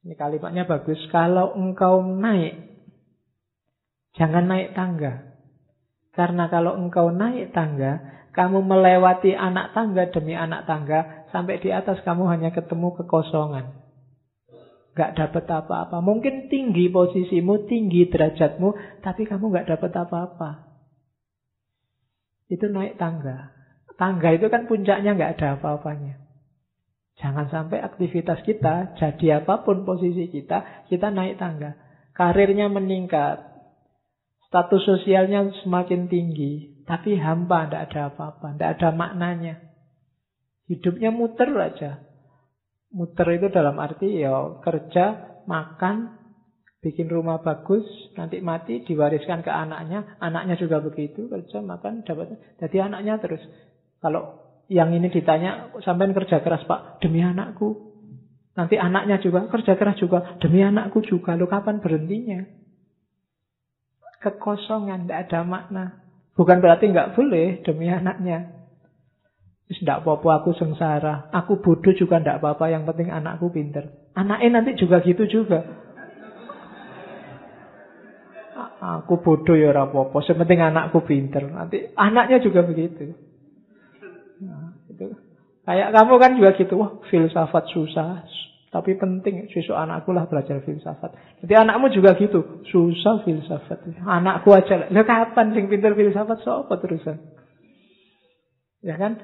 Ini 0.00 0.14
kalimatnya 0.16 0.64
bagus. 0.64 1.02
Kalau 1.12 1.52
engkau 1.58 2.00
naik, 2.00 2.56
jangan 4.16 4.48
naik 4.48 4.72
tangga. 4.72 5.28
Karena 6.14 6.48
kalau 6.48 6.78
engkau 6.78 7.12
naik 7.12 7.52
tangga, 7.52 8.00
kamu 8.30 8.62
melewati 8.62 9.34
anak 9.34 9.74
tangga 9.74 10.08
demi 10.08 10.38
anak 10.38 10.64
tangga, 10.64 11.26
sampai 11.34 11.58
di 11.58 11.74
atas 11.74 11.98
kamu 12.06 12.30
hanya 12.30 12.54
ketemu 12.54 12.96
kekosongan. 13.02 13.79
Gak 15.00 15.16
dapat 15.16 15.48
apa-apa. 15.48 16.04
Mungkin 16.04 16.52
tinggi 16.52 16.92
posisimu, 16.92 17.64
tinggi 17.64 18.04
derajatmu, 18.12 19.00
tapi 19.00 19.24
kamu 19.24 19.48
gak 19.48 19.72
dapat 19.72 19.96
apa-apa. 19.96 20.50
Itu 22.52 22.68
naik 22.68 23.00
tangga. 23.00 23.56
Tangga 23.96 24.28
itu 24.36 24.52
kan 24.52 24.68
puncaknya 24.68 25.16
gak 25.16 25.40
ada 25.40 25.56
apa-apanya. 25.56 26.20
Jangan 27.16 27.48
sampai 27.48 27.80
aktivitas 27.80 28.44
kita, 28.44 28.96
jadi 29.00 29.40
apa 29.40 29.64
pun 29.64 29.88
posisi 29.88 30.28
kita, 30.28 30.88
kita 30.92 31.08
naik 31.08 31.40
tangga. 31.40 31.80
Karirnya 32.12 32.68
meningkat, 32.68 33.40
status 34.48 34.84
sosialnya 34.84 35.48
semakin 35.64 36.12
tinggi, 36.12 36.84
tapi 36.84 37.16
hampa, 37.16 37.68
tidak 37.68 37.82
ada 37.88 38.00
apa-apa, 38.12 38.52
tidak 38.52 38.70
ada 38.76 38.88
maknanya. 38.92 39.54
Hidupnya 40.68 41.08
muter 41.08 41.48
aja. 41.56 42.09
Muter 42.90 43.38
itu 43.38 43.46
dalam 43.54 43.78
arti 43.78 44.18
ya 44.18 44.58
kerja, 44.58 45.38
makan, 45.46 46.10
bikin 46.82 47.06
rumah 47.06 47.38
bagus, 47.38 47.86
nanti 48.18 48.42
mati 48.42 48.82
diwariskan 48.82 49.46
ke 49.46 49.52
anaknya, 49.52 50.18
anaknya 50.18 50.58
juga 50.58 50.82
begitu, 50.82 51.30
kerja, 51.30 51.62
makan, 51.62 52.02
dapat. 52.02 52.34
Jadi 52.58 52.76
anaknya 52.82 53.20
terus. 53.22 53.40
Kalau 54.02 54.42
yang 54.66 54.90
ini 54.90 55.06
ditanya, 55.06 55.70
sampai 55.86 56.10
kerja 56.10 56.42
keras 56.42 56.66
pak, 56.66 56.98
demi 56.98 57.22
anakku. 57.22 57.78
Nanti 58.58 58.74
anaknya 58.74 59.22
juga 59.22 59.46
kerja 59.46 59.78
keras 59.78 60.00
juga, 60.02 60.34
demi 60.42 60.64
anakku 60.64 60.98
juga. 61.06 61.38
Lu 61.38 61.46
kapan 61.46 61.78
berhentinya? 61.78 62.42
Kekosongan, 64.20 65.06
tidak 65.06 65.30
ada 65.30 65.40
makna. 65.46 65.84
Bukan 66.34 66.58
berarti 66.58 66.90
nggak 66.90 67.14
boleh 67.14 67.62
demi 67.62 67.88
anaknya. 67.88 68.59
Tidak 69.70 70.02
apa-apa 70.02 70.42
aku 70.42 70.50
sengsara. 70.58 71.30
Aku 71.30 71.62
bodoh 71.62 71.94
juga 71.94 72.18
tidak 72.18 72.42
apa-apa. 72.42 72.74
Yang 72.74 72.90
penting 72.90 73.08
anakku 73.14 73.54
pinter. 73.54 73.86
Anaknya 74.18 74.58
nanti 74.58 74.74
juga 74.74 74.98
gitu 75.06 75.30
juga. 75.30 75.62
Aku 78.82 79.22
bodoh 79.22 79.54
ya 79.54 79.70
apa-apa. 79.70 80.18
Sementing 80.26 80.58
anakku 80.58 81.06
pinter. 81.06 81.46
Nanti 81.46 81.86
anaknya 81.94 82.42
juga 82.42 82.66
begitu. 82.66 83.14
Nah, 84.42 84.74
itu. 84.90 85.14
Kayak 85.62 85.94
kamu 85.94 86.14
kan 86.18 86.30
juga 86.34 86.50
gitu. 86.58 86.74
Wah 86.74 86.98
filsafat 87.06 87.70
susah. 87.70 88.26
Tapi 88.70 88.94
penting, 88.94 89.50
besok 89.50 89.74
anakku 89.74 90.14
lah 90.14 90.30
belajar 90.30 90.62
filsafat. 90.62 91.42
Jadi 91.42 91.58
anakmu 91.58 91.90
juga 91.90 92.14
gitu, 92.14 92.62
susah 92.70 93.26
filsafat. 93.26 93.82
Anakku 94.06 94.54
aja 94.54 94.86
lah. 94.86 94.88
kapan 95.02 95.50
sing 95.58 95.66
pinter 95.66 95.90
filsafat 95.98 96.38
apa 96.46 96.74
terusan? 96.78 97.18
Ya 98.78 98.94
kan? 98.94 99.18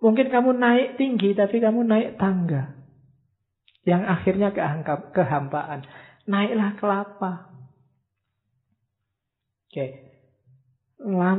Mungkin 0.00 0.32
kamu 0.32 0.56
naik 0.56 0.88
tinggi, 0.96 1.36
tapi 1.36 1.60
kamu 1.60 1.84
naik 1.84 2.16
tangga. 2.16 2.72
Yang 3.84 4.02
akhirnya 4.08 4.48
keangkap, 4.56 5.12
kehampaan. 5.12 5.84
Naiklah 6.24 6.76
kelapa. 6.80 7.32
Oke. 9.68 9.86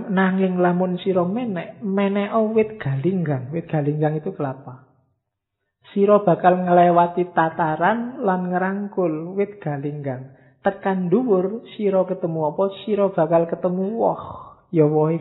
Nanging 0.09 0.57
lamun 0.57 0.97
siro 1.01 1.25
menek, 1.25 1.81
menek 1.81 2.33
wit 2.53 2.77
galinggang. 2.81 3.49
Wit 3.53 3.69
galinggang 3.69 4.17
itu 4.17 4.33
kelapa. 4.33 4.89
Siro 5.93 6.21
bakal 6.21 6.65
ngelewati 6.65 7.33
tataran 7.33 8.21
lan 8.21 8.49
ngerangkul 8.49 9.37
wit 9.37 9.57
galinggang. 9.61 10.37
Tekan 10.61 11.09
dhuwur 11.09 11.65
siro 11.73 12.05
ketemu 12.05 12.53
apa? 12.53 12.63
Siro 12.85 13.09
bakal 13.09 13.49
ketemu 13.49 13.85
woh. 13.97 14.23
Ya 14.69 14.85
wohe 14.85 15.17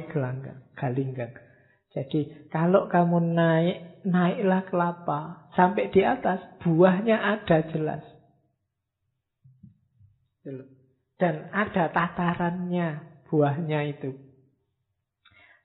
galinggang. 0.77 1.50
Jadi 1.91 2.51
kalau 2.55 2.87
kamu 2.87 3.35
naik, 3.35 4.07
naiklah 4.07 4.63
kelapa. 4.71 5.51
Sampai 5.59 5.91
di 5.91 6.07
atas, 6.07 6.39
buahnya 6.63 7.19
ada 7.19 7.67
jelas. 7.75 8.03
Dan 11.19 11.51
ada 11.51 11.91
tatarannya 11.91 13.11
buahnya 13.29 13.81
itu. 13.91 14.15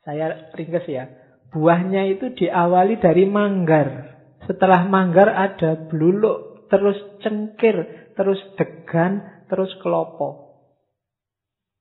Saya 0.05 0.53
ringkes 0.53 0.85
ya. 0.89 1.09
Buahnya 1.53 2.11
itu 2.11 2.33
diawali 2.33 2.99
dari 2.99 3.25
manggar. 3.29 4.17
Setelah 4.45 4.85
manggar 4.85 5.29
ada 5.31 5.87
bluluk, 5.87 6.67
terus 6.67 6.97
cengkir, 7.23 8.11
terus 8.13 8.37
degan, 8.59 9.45
terus 9.47 9.71
kelopo. 9.81 10.57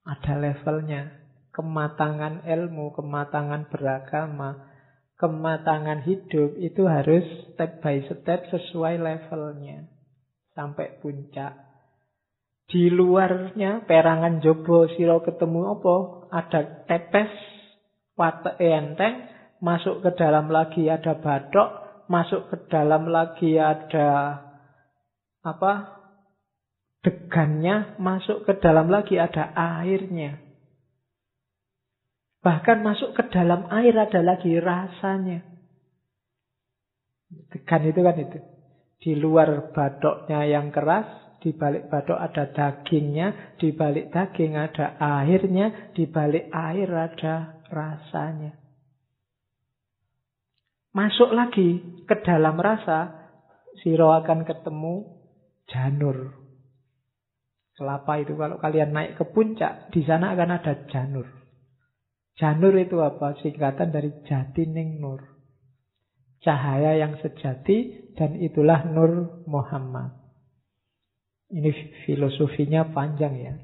Ada 0.05 0.37
levelnya. 0.37 1.24
Kematangan 1.55 2.43
ilmu, 2.43 2.91
kematangan 2.99 3.71
beragama, 3.71 4.75
kematangan 5.15 6.03
hidup 6.03 6.59
itu 6.59 6.83
harus 6.91 7.23
step 7.55 7.79
by 7.79 8.03
step 8.11 8.51
sesuai 8.51 8.99
levelnya. 8.99 9.87
Sampai 10.59 10.99
puncak. 10.99 11.55
Di 12.67 12.91
luarnya 12.91 13.87
perangan 13.87 14.43
jobo 14.43 14.91
siro 14.99 15.23
ketemu 15.23 15.79
apa? 15.79 15.97
Ada 16.35 16.61
tepes, 16.91 17.33
wate 18.19 18.59
enteng, 18.59 19.31
masuk 19.65 20.05
ke 20.05 20.11
dalam 20.19 20.53
lagi 20.53 20.91
ada 20.91 21.17
batok, 21.17 21.69
masuk 22.11 22.53
ke 22.53 22.57
dalam 22.69 23.09
lagi 23.09 23.57
ada 23.57 24.43
apa 25.45 25.73
degannya, 27.05 27.97
masuk 28.01 28.49
ke 28.49 28.61
dalam 28.61 28.89
lagi 28.89 29.21
ada 29.21 29.53
airnya. 29.57 30.44
Bahkan 32.45 32.85
masuk 32.85 33.17
ke 33.17 33.33
dalam 33.33 33.65
air 33.73 33.97
ada 33.97 34.21
lagi 34.21 34.53
rasanya. 34.61 35.41
Degan 37.49 37.89
itu 37.89 38.01
kan 38.05 38.17
itu. 38.21 38.39
Di 39.01 39.13
luar 39.17 39.73
badoknya 39.73 40.45
yang 40.45 40.69
keras, 40.69 41.09
di 41.41 41.57
balik 41.57 41.89
badok 41.89 42.21
ada 42.21 42.45
dagingnya, 42.53 43.57
di 43.57 43.73
balik 43.73 44.13
daging 44.13 44.61
ada 44.61 45.01
airnya, 45.01 45.93
di 45.97 46.05
balik 46.05 46.53
air 46.53 46.89
ada 46.93 47.65
rasanya. 47.73 48.53
Masuk 50.93 51.33
lagi 51.33 51.81
ke 52.05 52.17
dalam 52.23 52.61
rasa, 52.61 53.25
siro 53.81 54.13
akan 54.13 54.45
ketemu 54.45 55.05
janur. 55.69 56.45
Kelapa 57.75 58.23
itu 58.23 58.39
kalau 58.39 58.61
kalian 58.61 58.95
naik 58.95 59.19
ke 59.19 59.25
puncak, 59.33 59.91
di 59.91 60.07
sana 60.07 60.37
akan 60.37 60.61
ada 60.61 60.73
janur. 60.87 61.44
Janur 62.35 62.75
itu 62.75 62.99
apa? 62.99 63.39
Singkatan 63.39 63.95
dari 63.95 64.11
jati 64.27 64.67
ning 64.67 64.99
nur. 64.99 65.23
Cahaya 66.43 66.99
yang 66.99 67.17
sejati 67.23 68.11
dan 68.19 68.37
itulah 68.43 68.85
Nur 68.85 69.43
Muhammad. 69.49 70.13
Ini 71.49 71.71
filosofinya 72.05 72.91
panjang 72.93 73.35
ya. 73.39 73.55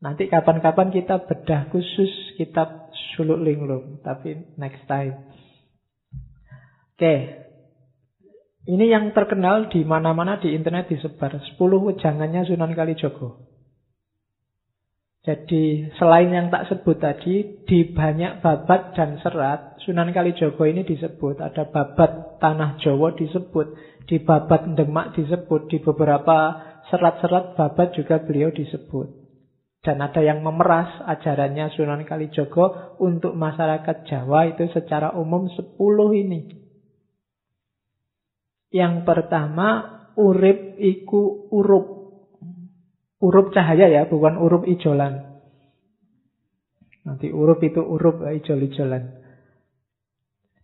Nanti 0.00 0.30
kapan-kapan 0.30 0.92
kita 0.92 1.26
bedah 1.26 1.72
khusus 1.72 2.36
kitab 2.36 2.92
Suluk 3.16 3.40
Linglung. 3.40 3.98
Tapi 4.04 4.56
next 4.60 4.84
time. 4.86 5.16
Oke. 6.94 7.16
Ini 8.68 8.84
yang 8.92 9.16
terkenal 9.16 9.72
di 9.72 9.82
mana-mana 9.82 10.36
di 10.38 10.52
internet 10.52 10.92
disebar. 10.92 11.40
10 11.40 11.56
wejangannya 11.58 12.44
Sunan 12.44 12.76
Kalijogo. 12.76 13.49
Jadi 15.20 15.92
selain 16.00 16.32
yang 16.32 16.48
tak 16.48 16.72
sebut 16.72 16.96
tadi, 16.96 17.64
di 17.68 17.92
banyak 17.92 18.40
babat 18.40 18.96
dan 18.96 19.20
serat, 19.20 19.76
Sunan 19.84 20.08
Kalijogo 20.16 20.64
ini 20.64 20.80
disebut. 20.80 21.44
Ada 21.44 21.68
babat 21.68 22.40
Tanah 22.40 22.80
Jawa 22.80 23.12
disebut. 23.12 23.76
Di 24.08 24.16
babat 24.24 24.72
demak 24.72 25.12
disebut. 25.12 25.68
Di 25.68 25.84
beberapa 25.84 26.56
serat-serat 26.88 27.52
babat 27.52 27.92
juga 27.92 28.24
beliau 28.24 28.48
disebut. 28.48 29.20
Dan 29.80 30.00
ada 30.04 30.20
yang 30.20 30.40
memeras 30.40 31.04
ajarannya 31.04 31.72
Sunan 31.76 32.04
Kalijogo 32.08 32.96
untuk 33.00 33.36
masyarakat 33.36 34.08
Jawa 34.08 34.48
itu 34.52 34.68
secara 34.72 35.12
umum 35.16 35.48
10 35.52 35.76
ini. 36.16 36.40
Yang 38.72 39.04
pertama, 39.04 39.68
urip 40.16 40.80
iku 40.80 41.48
urup. 41.52 41.99
Urup 43.20 43.52
cahaya 43.52 43.86
ya, 43.92 44.08
bukan 44.08 44.40
urup 44.40 44.64
ijolan. 44.64 45.30
Nanti 47.04 47.32
urup 47.32 47.60
itu 47.64 47.80
urup, 47.80 48.24
ijol-ijolan. 48.24 49.20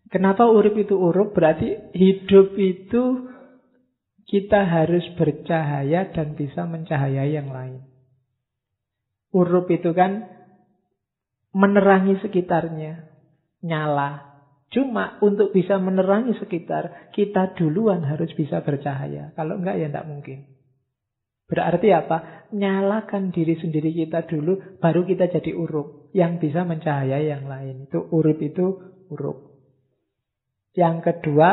Kenapa 0.07 0.47
urip 0.47 0.79
itu 0.79 0.95
urup? 0.95 1.35
Berarti 1.35 1.93
hidup 1.97 2.55
itu 2.55 3.27
kita 4.27 4.63
harus 4.67 5.03
bercahaya 5.19 6.07
dan 6.15 6.39
bisa 6.39 6.63
mencahayai 6.67 7.35
yang 7.35 7.51
lain. 7.51 7.83
Urup 9.35 9.67
itu 9.69 9.91
kan 9.93 10.25
menerangi 11.51 12.23
sekitarnya, 12.23 13.11
nyala. 13.67 14.39
Cuma 14.71 15.19
untuk 15.23 15.51
bisa 15.51 15.79
menerangi 15.79 16.39
sekitar, 16.39 17.11
kita 17.15 17.55
duluan 17.59 18.07
harus 18.07 18.31
bisa 18.35 18.63
bercahaya. 18.63 19.35
Kalau 19.35 19.59
enggak 19.59 19.79
ya 19.79 19.87
enggak 19.91 20.07
mungkin. 20.07 20.56
Berarti 21.47 21.95
apa? 21.95 22.49
Nyalakan 22.51 23.31
diri 23.31 23.55
sendiri 23.59 23.95
kita 23.95 24.27
dulu, 24.27 24.79
baru 24.83 25.07
kita 25.07 25.31
jadi 25.31 25.55
urup. 25.55 26.11
Yang 26.11 26.51
bisa 26.51 26.67
mencahayai 26.67 27.27
yang 27.31 27.47
lain. 27.47 27.87
Itu 27.87 28.07
urup 28.11 28.39
itu 28.43 28.67
urup. 29.11 29.55
Yang 30.75 30.97
kedua, 31.07 31.51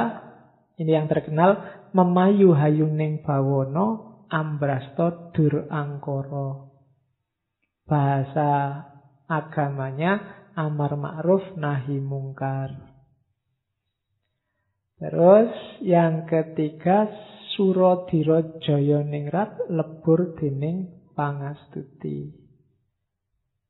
ini 0.81 0.91
yang 0.97 1.05
terkenal, 1.05 1.61
memayu 1.93 2.57
hayuning 2.57 3.21
bawono 3.21 4.13
ambrasto 4.33 5.29
dur 5.31 5.69
angkoro. 5.69 6.73
Bahasa 7.85 8.81
agamanya 9.29 10.43
amar 10.57 10.97
ma'ruf 10.97 11.53
nahi 11.53 12.01
mungkar. 12.01 12.93
Terus 14.97 15.51
yang 15.83 16.25
ketiga 16.25 17.11
surodiro 17.53 18.57
jaya 18.61 19.05
ningrat 19.05 19.69
lebur 19.69 20.33
dening 20.37 20.89
pangastuti. 21.13 22.33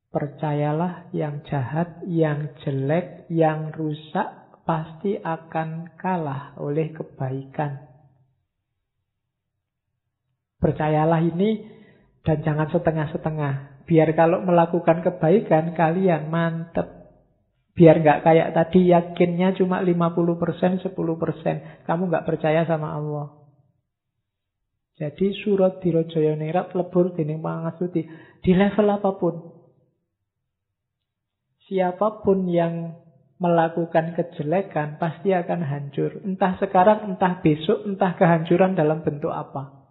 Percayalah 0.08 1.10
yang 1.10 1.42
jahat, 1.50 2.06
yang 2.06 2.54
jelek, 2.62 3.26
yang 3.28 3.74
rusak 3.74 4.62
pasti 4.62 5.18
akan 5.18 5.98
kalah 5.98 6.54
oleh 6.56 6.94
kebaikan. 6.94 7.82
Percayalah 10.62 11.20
ini 11.20 11.66
dan 12.24 12.40
jangan 12.40 12.70
setengah-setengah. 12.72 13.84
Biar 13.84 14.08
kalau 14.16 14.40
melakukan 14.40 15.04
kebaikan 15.04 15.76
kalian 15.76 16.32
mantep. 16.32 16.88
Biar 17.74 18.00
nggak 18.00 18.22
kayak 18.22 18.54
tadi 18.54 18.94
yakinnya 18.94 19.52
cuma 19.58 19.82
50%, 19.82 20.78
10%. 20.80 21.84
Kamu 21.84 22.02
nggak 22.08 22.24
percaya 22.24 22.64
sama 22.64 22.96
Allah. 22.96 23.43
Jadi 24.94 25.34
surat 25.42 25.82
dirojaya 25.82 26.38
nirat 26.38 26.70
lebur 26.78 27.10
dining 27.18 27.42
pangasuti. 27.42 28.06
Di 28.38 28.52
level 28.54 28.86
apa 28.94 29.10
pun. 29.18 29.34
Siapa 31.66 32.22
pun 32.22 32.46
yang 32.46 32.94
melakukan 33.42 34.14
kejelekan 34.14 35.02
pasti 35.02 35.34
akan 35.34 35.60
hancur. 35.66 36.22
Entah 36.22 36.54
sekarang, 36.62 37.10
entah 37.10 37.42
besok, 37.42 37.82
entah 37.82 38.14
kehancuran 38.14 38.78
dalam 38.78 39.02
bentuk 39.02 39.34
apa. 39.34 39.82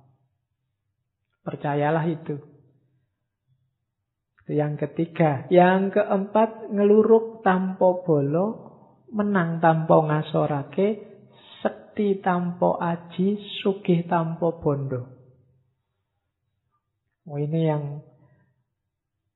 Percayalah 1.44 2.08
itu. 2.08 2.40
Yang 4.48 4.88
ketiga. 4.88 5.52
Yang 5.52 6.00
keempat, 6.00 6.72
ngeluruk 6.72 7.44
tampo 7.44 8.08
bolo, 8.08 8.48
menang 9.12 9.60
tampo 9.60 10.08
ngasorake, 10.08 11.13
sekti 11.94 12.26
tampo 12.26 12.74
aji, 12.82 13.38
sugih 13.62 14.10
tampo 14.10 14.58
bondo. 14.58 15.14
Oh 17.30 17.38
ini 17.38 17.70
yang 17.70 18.02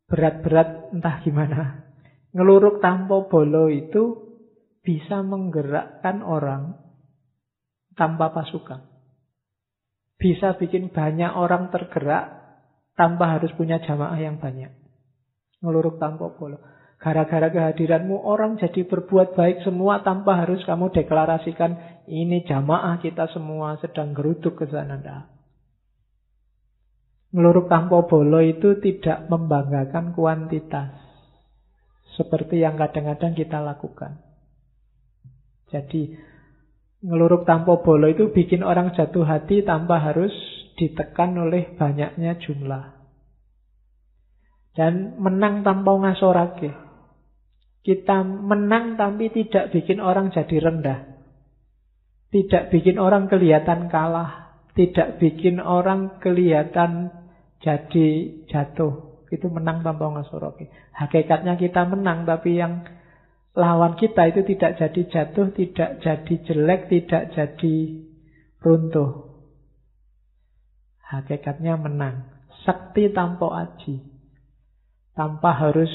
berat-berat 0.09 0.89
entah 0.89 1.21
gimana. 1.21 1.85
Ngeluruk 2.33 2.81
tanpa 2.81 3.29
bolo 3.29 3.69
itu 3.69 4.25
bisa 4.81 5.21
menggerakkan 5.21 6.25
orang 6.25 6.81
tanpa 7.93 8.33
pasukan. 8.33 8.81
Bisa 10.17 10.57
bikin 10.57 10.89
banyak 10.89 11.29
orang 11.37 11.69
tergerak 11.69 12.41
tanpa 12.97 13.37
harus 13.37 13.53
punya 13.53 13.77
jamaah 13.85 14.17
yang 14.17 14.41
banyak. 14.41 14.73
Ngeluruk 15.61 16.01
tanpa 16.01 16.33
bolo. 16.33 16.57
Gara-gara 16.97 17.53
kehadiranmu 17.53 18.25
orang 18.25 18.57
jadi 18.57 18.81
berbuat 18.89 19.37
baik 19.37 19.61
semua 19.61 20.01
tanpa 20.01 20.41
harus 20.41 20.65
kamu 20.65 20.89
deklarasikan 20.89 22.01
ini 22.09 22.41
jamaah 22.41 22.97
kita 22.97 23.29
semua 23.29 23.77
sedang 23.77 24.17
geruduk 24.17 24.57
ke 24.57 24.65
sana. 24.65 24.97
Ngeluruk 27.37 27.69
tanpa 27.69 28.07
bolo 28.07 28.41
itu 28.41 28.81
tidak 28.81 29.29
membanggakan 29.29 30.17
kuantitas. 30.17 30.95
Seperti 32.17 32.65
yang 32.65 32.81
kadang-kadang 32.81 33.37
kita 33.37 33.61
lakukan. 33.61 34.17
Jadi 35.69 36.17
ngeluruk 37.05 37.45
tanpa 37.45 37.77
bolo 37.83 38.09
itu 38.09 38.33
bikin 38.33 38.65
orang 38.65 38.95
jatuh 38.97 39.21
hati 39.21 39.61
tanpa 39.61 40.01
harus 40.01 40.33
ditekan 40.81 41.37
oleh 41.37 41.77
banyaknya 41.77 42.41
jumlah. 42.41 42.95
Dan 44.73 45.21
menang 45.21 45.61
tanpa 45.61 45.93
ngasorake. 45.93 46.86
Kita 47.87 48.19
menang 48.19 48.99
tapi 48.99 49.31
tidak 49.31 49.71
bikin 49.71 50.03
orang 50.03 50.27
jadi 50.35 50.59
rendah. 50.59 51.07
Tidak 52.35 52.67
bikin 52.67 52.99
orang 52.99 53.31
kelihatan 53.31 53.87
kalah. 53.87 54.59
Tidak 54.75 55.23
bikin 55.23 55.63
orang 55.63 56.19
kelihatan 56.19 57.15
jadi 57.63 58.07
jatuh. 58.51 59.23
Itu 59.31 59.47
menang 59.47 59.87
tanpa 59.87 60.11
ngasoroki. 60.11 60.67
Hakikatnya 60.91 61.55
kita 61.55 61.87
menang, 61.87 62.27
tapi 62.27 62.59
yang 62.59 62.83
lawan 63.55 63.95
kita 63.95 64.35
itu 64.35 64.43
tidak 64.43 64.83
jadi 64.83 65.01
jatuh, 65.07 65.47
tidak 65.55 66.03
jadi 66.03 66.33
jelek, 66.43 66.81
tidak 66.91 67.23
jadi 67.39 67.75
runtuh. 68.67 69.31
Hakikatnya 71.07 71.79
menang. 71.79 72.35
Sakti 72.67 73.15
tanpa 73.15 73.63
aji. 73.63 74.03
Tanpa 75.15 75.55
harus 75.55 75.89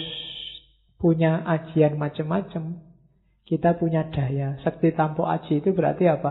punya 1.03 1.43
ajian 1.43 1.99
macam-macam. 1.99 2.79
Kita 3.43 3.75
punya 3.75 4.07
daya. 4.07 4.63
Sakti 4.63 4.95
tanpa 4.95 5.35
aji 5.35 5.59
itu 5.59 5.75
berarti 5.75 6.07
apa? 6.07 6.31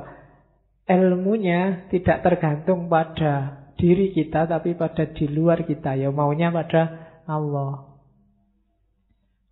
Ilmunya 0.88 1.91
tidak 1.91 2.23
tergantung 2.23 2.88
pada 2.88 3.68
diri 3.76 4.15
kita 4.15 4.48
tapi 4.48 4.80
pada 4.80 5.11
di 5.11 5.27
luar 5.27 5.68
kita 5.68 5.99
ya 5.99 6.07
maunya 6.10 6.49
pada 6.56 6.81
Allah. 7.27 7.99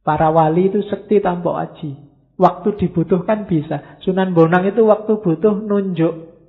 Para 0.07 0.31
wali 0.31 0.71
itu 0.71 0.79
sekti 0.87 1.19
tanpa 1.19 1.67
aji. 1.67 1.99
Waktu 2.39 2.79
dibutuhkan 2.79 3.43
bisa. 3.51 3.99
Sunan 3.99 4.31
Bonang 4.31 4.63
itu 4.63 4.87
waktu 4.87 5.19
butuh 5.19 5.59
nunjuk 5.59 6.39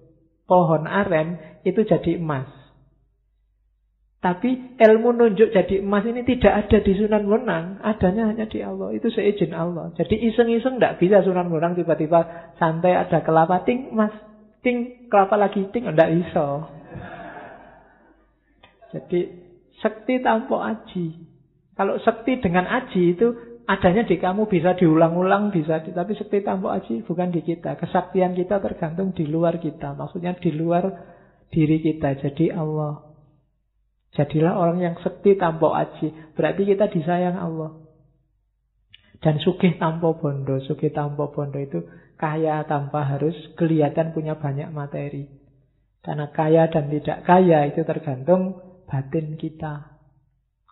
pohon 0.46 0.86
aren 0.86 1.58
itu 1.66 1.82
jadi 1.82 2.14
emas. 2.14 2.59
Tapi 4.20 4.76
ilmu 4.76 5.16
nunjuk 5.16 5.48
jadi 5.48 5.80
emas 5.80 6.04
ini 6.04 6.20
tidak 6.28 6.68
ada 6.68 6.84
di 6.84 6.92
Sunan 6.92 7.24
Bonang. 7.24 7.80
Adanya 7.80 8.28
hanya 8.28 8.44
di 8.44 8.60
Allah. 8.60 8.92
Itu 8.92 9.08
seizin 9.08 9.56
Allah. 9.56 9.96
Jadi 9.96 10.20
iseng-iseng 10.28 10.76
tidak 10.76 11.00
bisa 11.00 11.24
Sunan 11.24 11.48
Bonang 11.48 11.72
tiba-tiba 11.72 12.52
santai 12.60 13.00
ada 13.00 13.24
kelapa 13.24 13.64
ting 13.64 13.96
emas. 13.96 14.12
Ting 14.60 15.08
kelapa 15.08 15.40
lagi 15.40 15.64
ting. 15.72 15.88
Tidak 15.88 16.10
bisa. 16.20 16.68
Jadi 18.92 19.20
sekti 19.80 20.20
tanpa 20.20 20.68
aji. 20.68 21.06
Kalau 21.72 21.96
sekti 22.04 22.44
dengan 22.44 22.68
aji 22.68 23.16
itu 23.16 23.32
adanya 23.64 24.04
di 24.04 24.20
kamu 24.20 24.52
bisa 24.52 24.76
diulang-ulang 24.76 25.48
bisa, 25.48 25.80
tapi 25.80 26.12
sekti 26.12 26.44
tanpa 26.44 26.76
aji 26.76 27.08
bukan 27.08 27.32
di 27.32 27.40
kita. 27.40 27.80
Kesaktian 27.80 28.36
kita 28.36 28.60
tergantung 28.60 29.16
di 29.16 29.24
luar 29.24 29.56
kita. 29.56 29.96
Maksudnya 29.96 30.36
di 30.36 30.52
luar 30.52 30.92
diri 31.48 31.80
kita. 31.80 32.20
Jadi 32.20 32.52
Allah. 32.52 33.09
Jadilah 34.10 34.58
orang 34.58 34.82
yang 34.82 34.96
sekti 34.98 35.38
tanpa 35.38 35.70
aji. 35.86 36.34
Berarti 36.34 36.62
kita 36.66 36.90
disayang 36.90 37.38
Allah. 37.38 37.78
Dan 39.22 39.38
sugih 39.38 39.78
tanpa 39.78 40.16
bondo. 40.18 40.58
Sugih 40.66 40.90
tanpa 40.90 41.30
bondo 41.30 41.60
itu 41.60 41.86
kaya 42.18 42.66
tanpa 42.66 43.06
harus 43.06 43.36
kelihatan 43.54 44.10
punya 44.10 44.34
banyak 44.34 44.72
materi. 44.74 45.30
Karena 46.00 46.32
kaya 46.32 46.66
dan 46.72 46.88
tidak 46.88 47.22
kaya 47.28 47.70
itu 47.70 47.84
tergantung 47.86 48.58
batin 48.88 49.36
kita. 49.38 50.00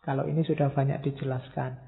Kalau 0.02 0.24
ini 0.24 0.43
sudah 0.43 0.73
banyak 0.73 1.05
dijelaskan. 1.05 1.85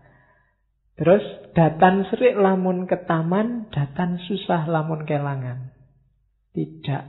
Terus 1.01 1.25
datan 1.57 2.05
serik 2.13 2.37
lamun 2.37 2.85
ke 2.85 3.09
taman, 3.09 3.73
datan 3.73 4.21
susah 4.29 4.69
lamun 4.69 5.09
kelangan. 5.09 5.73
Tidak 6.53 7.05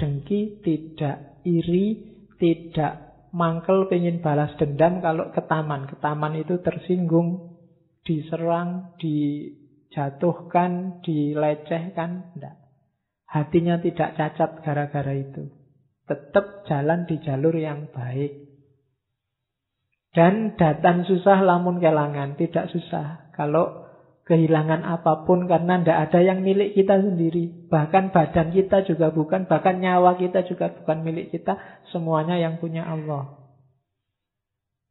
dengki, 0.00 0.64
tidak 0.64 1.44
iri, 1.44 2.16
tidak 2.40 3.07
mangkel 3.38 3.86
pengen 3.86 4.18
balas 4.18 4.50
dendam 4.58 4.98
kalau 4.98 5.30
ke 5.30 5.38
taman. 5.46 5.86
Ke 5.86 5.94
taman 6.02 6.34
itu 6.34 6.58
tersinggung, 6.58 7.54
diserang, 8.02 8.98
dijatuhkan, 8.98 10.98
dilecehkan. 11.06 12.34
Tidak. 12.34 12.54
Hatinya 13.28 13.78
tidak 13.78 14.18
cacat 14.18 14.50
gara-gara 14.66 15.14
itu. 15.14 15.46
Tetap 16.10 16.66
jalan 16.66 17.06
di 17.06 17.22
jalur 17.22 17.54
yang 17.54 17.86
baik. 17.94 18.50
Dan 20.10 20.58
datang 20.58 21.06
susah 21.06 21.38
lamun 21.46 21.78
kelangan. 21.78 22.34
Tidak 22.34 22.66
susah. 22.74 23.30
Kalau 23.38 23.87
kehilangan 24.28 24.84
apa 24.84 25.24
pun 25.24 25.48
karena 25.48 25.80
tidak 25.80 25.98
ada 26.12 26.20
yang 26.20 26.44
milik 26.44 26.76
kita 26.76 27.00
sendiri. 27.00 27.66
Bahkan 27.72 28.12
badan 28.12 28.52
kita 28.52 28.84
juga 28.84 29.08
bukan, 29.08 29.48
bahkan 29.48 29.80
nyawa 29.80 30.20
kita 30.20 30.44
juga 30.44 30.68
bukan 30.68 31.00
milik 31.00 31.32
kita. 31.32 31.56
Semuanya 31.88 32.36
yang 32.36 32.60
punya 32.60 32.84
Allah. 32.84 33.40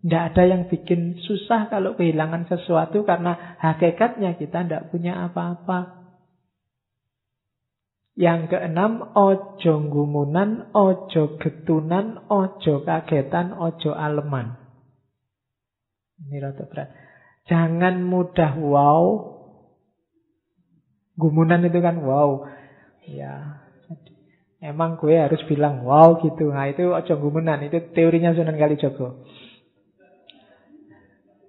Tidak 0.01 0.23
ada 0.33 0.43
yang 0.45 0.65
bikin 0.65 1.21
susah 1.21 1.69
kalau 1.69 1.93
kehilangan 1.93 2.49
sesuatu 2.49 3.05
karena 3.05 3.57
hakikatnya 3.61 4.41
kita 4.41 4.65
tidak 4.65 4.89
punya 4.89 5.29
apa-apa. 5.29 6.09
Yang 8.17 8.57
keenam, 8.57 9.13
ojo 9.13 9.73
gumunan, 9.93 10.73
ojo 10.73 11.37
getunan, 11.37 12.25
ojo 12.33 12.81
kagetan, 12.81 13.53
ojo 13.53 13.93
aleman. 13.93 14.57
Ini 16.25 16.41
rata 16.41 16.65
berat. 16.65 17.06
Jangan 17.47 18.03
mudah 18.03 18.59
wow. 18.59 19.03
Gumunan 21.15 21.63
itu 21.63 21.79
kan 21.79 22.03
wow. 22.03 22.45
Ya. 23.07 23.63
Emang 24.59 24.99
gue 24.99 25.15
harus 25.15 25.39
bilang 25.47 25.87
wow 25.87 26.19
gitu. 26.19 26.51
Nah 26.51 26.67
itu 26.67 26.91
ojo 26.91 27.13
gumunan. 27.17 27.63
Itu 27.63 27.79
teorinya 27.95 28.35
Sunan 28.35 28.59
Kalijogo. 28.59 29.23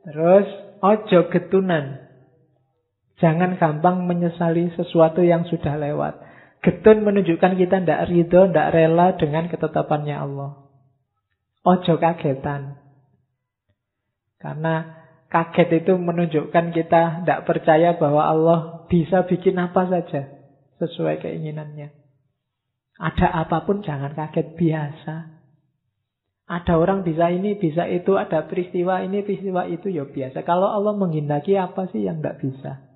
Terus 0.07 0.47
ojo 0.81 1.19
getunan. 1.35 2.09
Jangan 3.19 3.59
gampang 3.59 4.07
menyesali 4.07 4.71
sesuatu 4.79 5.27
yang 5.27 5.43
sudah 5.51 5.75
lewat. 5.75 6.23
Getun 6.63 7.03
menunjukkan 7.03 7.59
kita 7.59 7.83
tidak 7.83 8.07
ridho, 8.07 8.51
tidak 8.51 8.71
rela 8.71 9.19
dengan 9.19 9.51
ketetapannya 9.51 10.15
Allah. 10.15 10.69
Ojo 11.67 11.99
kagetan. 11.99 12.79
Karena 14.39 14.99
Kaget 15.29 15.85
itu 15.85 15.93
menunjukkan 16.01 16.73
kita 16.73 17.03
tidak 17.21 17.45
percaya 17.45 17.93
bahwa 18.01 18.25
Allah 18.25 18.59
bisa 18.89 19.29
bikin 19.29 19.61
apa 19.61 19.85
saja 19.85 20.25
sesuai 20.81 21.21
keinginannya. 21.21 21.93
Ada 22.99 23.47
apa 23.47 23.69
pun 23.69 23.85
jangan 23.85 24.17
kaget 24.17 24.57
biasa. 24.57 25.15
Ada 26.49 26.81
orang 26.81 27.05
bisa 27.05 27.29
ini, 27.29 27.61
bisa 27.61 27.85
itu, 27.85 28.17
ada 28.17 28.49
peristiwa 28.49 29.05
ini, 29.05 29.21
peristiwa 29.21 29.69
itu, 29.69 29.93
ya 29.93 30.09
biasa. 30.09 30.49
Kalau 30.49 30.65
Allah 30.65 30.97
menghendaki 30.97 31.61
apa 31.61 31.93
sih 31.93 32.09
yang 32.09 32.25
tidak 32.25 32.41
bisa? 32.41 32.89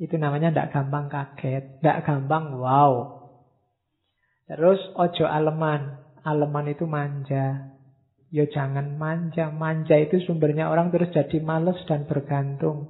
Itu 0.00 0.16
namanya 0.16 0.48
tidak 0.48 0.72
gampang 0.72 1.12
kaget, 1.12 1.84
tidak 1.84 2.08
gampang 2.08 2.56
wow. 2.56 3.20
Terus 4.48 4.80
ojo 4.96 5.24
aleman, 5.28 6.00
aleman 6.24 6.72
itu 6.72 6.88
manja. 6.88 7.71
Ya 8.32 8.48
jangan 8.48 8.96
manja. 8.96 9.52
Manja 9.52 10.00
itu 10.00 10.16
sumbernya 10.24 10.72
orang 10.72 10.88
terus 10.88 11.12
jadi 11.12 11.36
males 11.44 11.76
dan 11.84 12.08
bergantung 12.08 12.88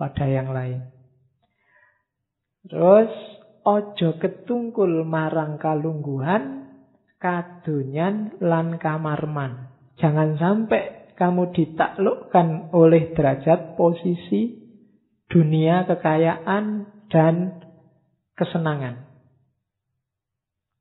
pada 0.00 0.24
yang 0.24 0.48
lain. 0.56 0.80
Terus 2.64 3.12
ojo 3.68 4.16
ketungkul 4.16 5.04
marang 5.04 5.60
kalungguhan, 5.60 6.72
kadunyan 7.20 8.40
lan 8.40 8.80
kamarman. 8.80 9.76
Jangan 10.00 10.40
sampai 10.40 11.12
kamu 11.20 11.52
ditaklukkan 11.52 12.72
oleh 12.72 13.12
derajat, 13.12 13.76
posisi, 13.76 14.56
dunia, 15.28 15.84
kekayaan, 15.84 16.88
dan 17.12 17.60
kesenangan. 18.40 19.09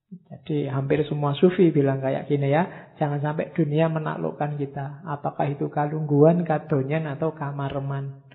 Jadi 0.10 0.66
hampir 0.66 1.06
semua 1.06 1.38
sufi 1.38 1.70
bilang 1.70 2.02
kayak 2.02 2.26
gini 2.26 2.50
ya. 2.50 2.94
Jangan 2.98 3.22
sampai 3.22 3.54
dunia 3.54 3.94
menaklukkan 3.94 4.58
kita. 4.58 5.06
Apakah 5.06 5.46
itu 5.54 5.70
kalungguan, 5.70 6.42
kadonyan, 6.42 7.06
atau 7.06 7.38
kamarman. 7.38 8.26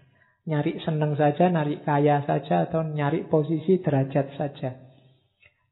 Nyari 0.46 0.78
seneng 0.86 1.18
saja, 1.18 1.51
nyari 1.51 1.82
kaya 1.82 2.22
saja, 2.22 2.70
atau 2.70 2.86
nyari 2.86 3.26
posisi 3.26 3.82
derajat 3.82 4.38
saja. 4.38 4.70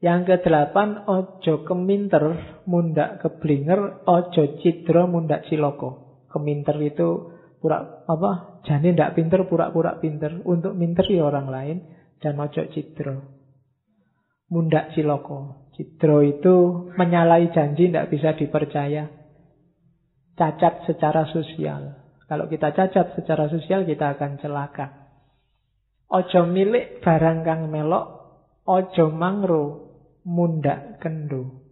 Yang 0.02 0.42
kedelapan, 0.42 1.06
ojo 1.06 1.62
keminter, 1.62 2.58
mundak 2.66 3.22
keblinger, 3.22 4.02
ojo 4.02 4.58
cidro, 4.58 5.06
mundak 5.06 5.46
ciloko. 5.46 6.18
Keminter 6.26 6.82
itu 6.82 7.30
pura 7.62 8.02
apa? 8.10 8.58
Jadi 8.66 8.90
ndak 8.90 9.14
pinter, 9.14 9.46
pura-pura 9.46 10.02
pinter. 10.02 10.42
Untuk 10.42 10.74
minter 10.74 11.06
ya 11.06 11.30
orang 11.30 11.46
lain. 11.46 11.76
Dan 12.18 12.42
ojo 12.42 12.66
cidro. 12.74 13.22
Mundak 14.50 14.90
ciloko. 14.98 15.61
Cidro 15.72 16.20
itu 16.20 16.88
menyalahi 17.00 17.48
janji 17.56 17.88
tidak 17.88 18.12
bisa 18.12 18.36
dipercaya. 18.36 19.08
Cacat 20.36 20.84
secara 20.84 21.24
sosial. 21.32 21.96
Kalau 22.28 22.48
kita 22.48 22.72
cacat 22.72 23.16
secara 23.16 23.48
sosial 23.48 23.84
kita 23.84 24.16
akan 24.16 24.40
celaka. 24.40 25.12
Ojo 26.12 26.44
milik 26.44 27.00
barang 27.00 27.40
kang 27.40 27.72
melok, 27.72 28.04
ojo 28.68 29.08
mangro 29.08 29.64
mundak 30.28 31.00
kendo. 31.00 31.64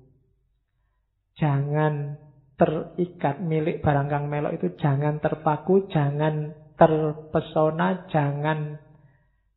Jangan 1.37 2.17
terikat 2.57 3.41
milik 3.41 3.85
barang 3.85 4.09
kang 4.09 4.29
melok 4.33 4.57
itu 4.57 4.77
jangan 4.81 5.21
terpaku, 5.21 5.89
jangan 5.93 6.57
terpesona, 6.77 8.09
jangan 8.09 8.81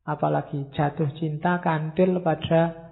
apalagi 0.04 0.68
jatuh 0.76 1.08
cinta 1.16 1.64
kandil 1.64 2.20
pada 2.20 2.83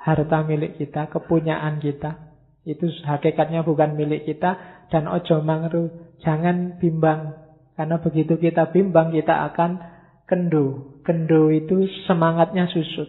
harta 0.00 0.40
milik 0.48 0.80
kita, 0.80 1.12
kepunyaan 1.12 1.78
kita. 1.78 2.32
Itu 2.64 2.88
hakikatnya 3.04 3.64
bukan 3.64 3.96
milik 3.96 4.24
kita. 4.24 4.84
Dan 4.88 5.06
ojo 5.06 5.44
mangru, 5.44 6.16
jangan 6.24 6.80
bimbang. 6.80 7.36
Karena 7.76 8.00
begitu 8.00 8.40
kita 8.40 8.72
bimbang, 8.72 9.12
kita 9.12 9.46
akan 9.52 9.80
kendo. 10.24 10.98
Kendo 11.04 11.52
itu 11.52 11.86
semangatnya 12.08 12.68
susut. 12.72 13.08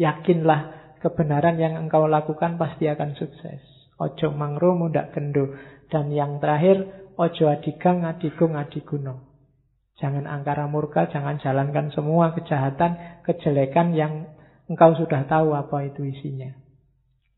Yakinlah 0.00 0.94
kebenaran 1.04 1.60
yang 1.60 1.76
engkau 1.76 2.08
lakukan 2.08 2.56
pasti 2.60 2.88
akan 2.88 3.16
sukses. 3.16 3.60
Ojo 4.00 4.32
mangru, 4.32 4.76
mudak 4.76 5.12
kendo. 5.12 5.56
Dan 5.92 6.12
yang 6.14 6.40
terakhir, 6.40 7.10
ojo 7.20 7.44
adigang, 7.50 8.06
adigung, 8.06 8.56
adiguno. 8.56 9.28
Jangan 10.00 10.24
angkara 10.24 10.64
murka, 10.64 11.12
jangan 11.12 11.36
jalankan 11.44 11.92
semua 11.92 12.32
kejahatan, 12.32 13.20
kejelekan 13.28 13.92
yang 13.92 14.32
Engkau 14.70 14.94
sudah 14.94 15.26
tahu 15.26 15.50
apa 15.50 15.82
itu 15.90 16.06
isinya. 16.06 16.54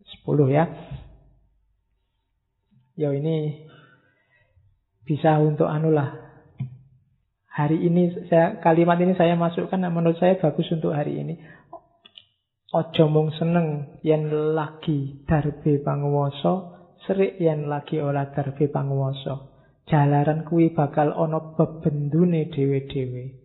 Sepuluh 0.04 0.52
ya. 0.52 0.68
Ya 2.92 3.08
ini 3.16 3.64
bisa 5.08 5.40
untuk 5.40 5.64
anulah. 5.64 6.12
Hari 7.48 7.80
ini 7.88 8.28
saya 8.28 8.60
kalimat 8.60 9.00
ini 9.00 9.16
saya 9.16 9.32
masukkan 9.36 9.80
menurut 9.88 10.20
saya 10.20 10.36
bagus 10.36 10.68
untuk 10.76 10.92
hari 10.92 11.24
ini. 11.24 11.40
Ojo 12.72 13.04
mung 13.08 13.28
seneng 13.36 14.00
yen 14.00 14.32
lagi 14.56 15.24
darbe 15.28 15.80
panguwasa, 15.84 16.84
serik 17.04 17.36
yen 17.36 17.68
lagi 17.68 18.00
ora 18.00 18.32
darbe 18.32 18.68
panguwasa. 18.72 19.52
Jalaran 19.84 20.48
kuwi 20.48 20.72
bakal 20.72 21.12
ana 21.12 21.52
bebendune 21.52 22.48
dhewe-dhewe. 22.48 23.41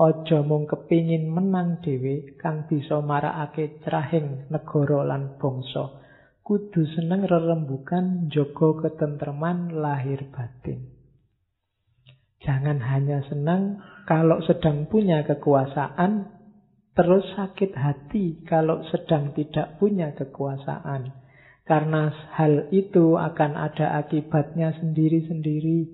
Ojo 0.00 0.40
mung 0.48 0.64
kepingin 0.64 1.28
menang 1.28 1.84
dhewe 1.84 2.32
kang 2.40 2.64
bisa 2.64 3.04
marakake 3.04 3.84
cerahing 3.84 4.48
negara 4.48 5.04
lan 5.04 5.36
bangsa. 5.36 6.00
Kudu 6.40 6.88
seneng 6.96 7.28
rerembukan 7.28 8.32
jaga 8.32 8.80
ketentreman 8.80 9.76
lahir 9.76 10.24
batin. 10.32 10.88
Jangan 12.40 12.80
hanya 12.80 13.20
senang 13.28 13.84
kalau 14.08 14.40
sedang 14.48 14.88
punya 14.88 15.20
kekuasaan, 15.28 16.32
terus 16.96 17.28
sakit 17.36 17.76
hati 17.76 18.40
kalau 18.48 18.80
sedang 18.88 19.36
tidak 19.36 19.76
punya 19.76 20.16
kekuasaan. 20.16 21.12
Karena 21.68 22.08
hal 22.40 22.72
itu 22.72 23.20
akan 23.20 23.52
ada 23.52 24.00
akibatnya 24.00 24.72
sendiri-sendiri. 24.80 25.92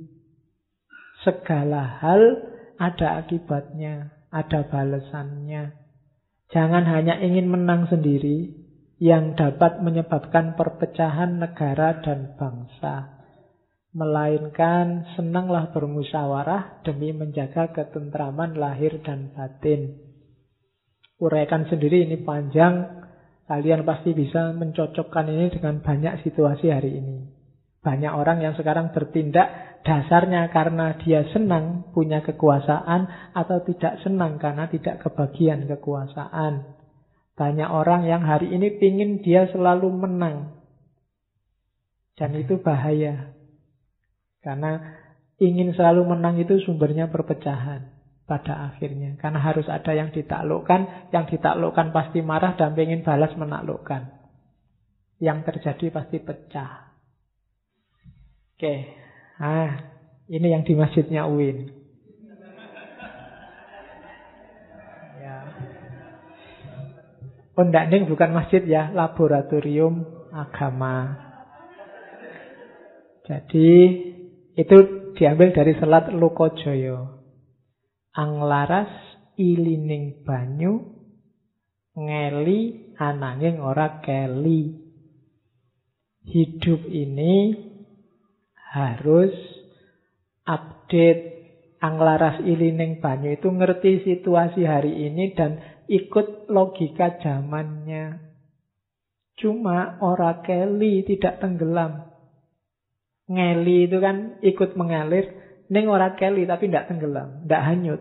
Segala 1.26 1.98
hal 2.06 2.54
ada 2.76 3.24
akibatnya, 3.24 4.12
ada 4.32 4.64
balasannya. 4.68 5.72
Jangan 6.52 6.84
hanya 6.86 7.18
ingin 7.18 7.50
menang 7.50 7.90
sendiri 7.90 8.54
yang 8.96 9.36
dapat 9.36 9.84
menyebabkan 9.84 10.56
perpecahan 10.56 11.42
negara 11.42 12.00
dan 12.00 12.38
bangsa. 12.38 13.18
Melainkan 13.96 15.08
senanglah 15.16 15.72
bermusyawarah 15.72 16.84
demi 16.84 17.16
menjaga 17.16 17.72
ketentraman 17.72 18.60
lahir 18.60 19.00
dan 19.00 19.32
batin. 19.32 19.96
Uraikan 21.16 21.64
sendiri 21.68 22.04
ini 22.04 22.20
panjang. 22.20 23.04
Kalian 23.48 23.88
pasti 23.88 24.12
bisa 24.12 24.52
mencocokkan 24.52 25.32
ini 25.32 25.48
dengan 25.48 25.80
banyak 25.80 26.20
situasi 26.28 26.68
hari 26.68 26.98
ini. 26.98 27.35
Banyak 27.86 28.18
orang 28.18 28.42
yang 28.42 28.58
sekarang 28.58 28.90
bertindak 28.90 29.78
dasarnya 29.86 30.50
karena 30.50 30.98
dia 30.98 31.22
senang 31.30 31.86
punya 31.94 32.18
kekuasaan 32.18 33.30
atau 33.30 33.62
tidak 33.62 34.02
senang 34.02 34.42
karena 34.42 34.66
tidak 34.66 35.06
kebagian 35.06 35.70
kekuasaan. 35.70 36.66
Banyak 37.38 37.70
orang 37.70 38.10
yang 38.10 38.26
hari 38.26 38.50
ini 38.50 38.74
pingin 38.82 39.22
dia 39.22 39.46
selalu 39.54 39.86
menang. 39.94 40.58
Dan 42.18 42.34
itu 42.34 42.58
bahaya. 42.58 43.30
Karena 44.42 44.98
ingin 45.38 45.70
selalu 45.70 46.10
menang 46.10 46.42
itu 46.42 46.58
sumbernya 46.66 47.06
perpecahan 47.06 47.86
pada 48.26 48.74
akhirnya. 48.74 49.14
Karena 49.22 49.38
harus 49.38 49.70
ada 49.70 49.94
yang 49.94 50.10
ditaklukkan, 50.10 51.14
yang 51.14 51.30
ditaklukkan 51.30 51.94
pasti 51.94 52.18
marah 52.18 52.58
dan 52.58 52.74
ingin 52.74 53.06
balas 53.06 53.30
menaklukkan. 53.38 54.10
Yang 55.22 55.38
terjadi 55.54 56.02
pasti 56.02 56.18
pecah. 56.18 56.85
Oke, 58.56 58.88
ah 59.36 59.84
ini 60.32 60.48
yang 60.48 60.64
di 60.64 60.72
masjidnya 60.72 61.28
Uin. 61.28 61.68
Ya. 65.20 65.36
Pondanding 67.52 68.08
oh, 68.08 68.16
bukan 68.16 68.32
masjid 68.32 68.64
ya, 68.64 68.96
laboratorium 68.96 70.08
agama. 70.32 71.20
Jadi 73.28 73.68
itu 74.56 74.76
diambil 75.20 75.52
dari 75.52 75.76
selat 75.76 76.08
Lokojoyo. 76.16 77.12
Anglaras 78.16 78.88
ilining 79.36 80.24
banyu 80.24 80.80
ngeli 81.92 82.88
ananging 82.96 83.60
ora 83.60 84.00
keli. 84.00 84.80
Hidup 86.24 86.88
ini 86.88 87.52
harus 88.72 89.32
update 90.46 91.36
Anglaras 91.76 92.40
ilining 92.40 93.04
banyu 93.04 93.36
itu 93.36 93.52
ngerti 93.52 94.00
situasi 94.00 94.64
hari 94.64 95.12
ini 95.12 95.36
dan 95.36 95.60
ikut 95.92 96.48
logika 96.48 97.20
zamannya. 97.20 98.16
Cuma 99.36 100.00
ora 100.00 100.40
keli 100.40 101.04
tidak 101.04 101.36
tenggelam. 101.44 102.08
Ngeli 103.28 103.92
itu 103.92 104.00
kan 104.00 104.40
ikut 104.40 104.72
mengalir, 104.72 105.36
Neng 105.68 105.90
ora 105.92 106.16
keli 106.16 106.48
tapi 106.48 106.72
tidak 106.72 106.88
tenggelam, 106.88 107.44
tidak 107.44 107.62
hanyut. 107.68 108.00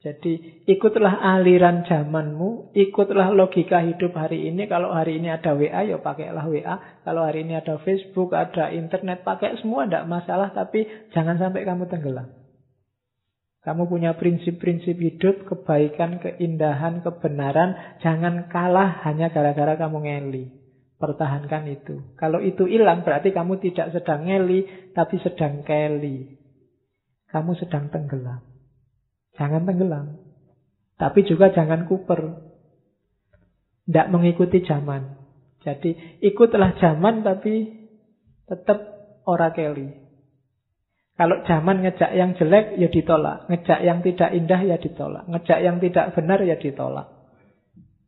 Jadi 0.00 0.64
ikutlah 0.64 1.20
aliran 1.20 1.84
zamanmu, 1.84 2.72
ikutlah 2.72 3.36
logika 3.36 3.84
hidup 3.84 4.16
hari 4.16 4.48
ini. 4.48 4.64
Kalau 4.64 4.96
hari 4.96 5.20
ini 5.20 5.28
ada 5.28 5.52
WA, 5.52 5.84
ya 5.84 6.00
pakailah 6.00 6.48
WA. 6.48 7.04
Kalau 7.04 7.20
hari 7.20 7.44
ini 7.44 7.60
ada 7.60 7.76
Facebook, 7.84 8.32
ada 8.32 8.72
internet, 8.72 9.20
pakai 9.28 9.60
semua 9.60 9.84
tidak 9.84 10.08
masalah. 10.08 10.56
Tapi 10.56 10.88
jangan 11.12 11.36
sampai 11.36 11.68
kamu 11.68 11.84
tenggelam. 11.92 12.32
Kamu 13.60 13.92
punya 13.92 14.16
prinsip-prinsip 14.16 14.96
hidup, 14.96 15.44
kebaikan, 15.44 16.16
keindahan, 16.24 17.04
kebenaran. 17.04 18.00
Jangan 18.00 18.48
kalah 18.48 19.04
hanya 19.04 19.28
gara-gara 19.28 19.76
kamu 19.76 20.08
ngeli. 20.08 20.48
Pertahankan 20.96 21.68
itu. 21.68 22.16
Kalau 22.16 22.40
itu 22.40 22.64
hilang 22.64 23.04
berarti 23.04 23.36
kamu 23.36 23.60
tidak 23.60 23.92
sedang 23.92 24.24
ngeli, 24.24 24.64
tapi 24.96 25.20
sedang 25.20 25.60
keli. 25.60 26.40
Kamu 27.28 27.52
sedang 27.60 27.92
tenggelam. 27.92 28.49
Jangan 29.40 29.64
tenggelam. 29.64 30.20
Tapi 31.00 31.24
juga 31.24 31.48
jangan 31.48 31.88
kuper. 31.88 32.20
Tidak 33.88 34.06
mengikuti 34.12 34.60
zaman. 34.60 35.16
Jadi 35.64 36.20
ikutlah 36.20 36.76
zaman 36.76 37.24
tapi 37.24 37.72
tetap 38.44 38.78
ora 39.24 39.48
keli. 39.56 39.96
Kalau 41.16 41.40
zaman 41.48 41.84
ngejak 41.84 42.12
yang 42.12 42.36
jelek 42.36 42.76
ya 42.76 42.88
ditolak. 42.92 43.48
Ngejak 43.48 43.80
yang 43.80 44.04
tidak 44.04 44.30
indah 44.36 44.60
ya 44.60 44.76
ditolak. 44.76 45.24
Ngejak 45.24 45.58
yang 45.64 45.76
tidak 45.80 46.06
benar 46.12 46.40
ya 46.44 46.56
ditolak. 46.60 47.08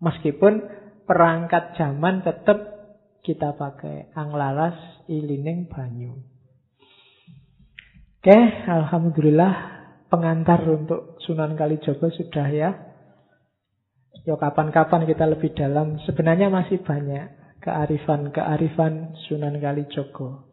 Meskipun 0.05 0.69
perangkat 1.09 1.81
zaman 1.81 2.21
tetap 2.21 2.61
kita 3.25 3.57
pakai 3.57 4.13
anglaras 4.13 4.77
ilining 5.09 5.65
banyu. 5.69 6.13
Oke, 8.21 8.39
alhamdulillah 8.69 9.82
pengantar 10.13 10.61
untuk 10.69 11.17
Sunan 11.25 11.57
Kalijogo 11.57 12.13
sudah 12.13 12.47
ya. 12.53 12.71
Yo 14.29 14.37
kapan-kapan 14.37 15.09
kita 15.09 15.25
lebih 15.25 15.57
dalam. 15.57 15.97
Sebenarnya 16.05 16.53
masih 16.53 16.85
banyak 16.85 17.57
kearifan-kearifan 17.65 19.17
Sunan 19.25 19.57
Kalijogo. 19.57 20.53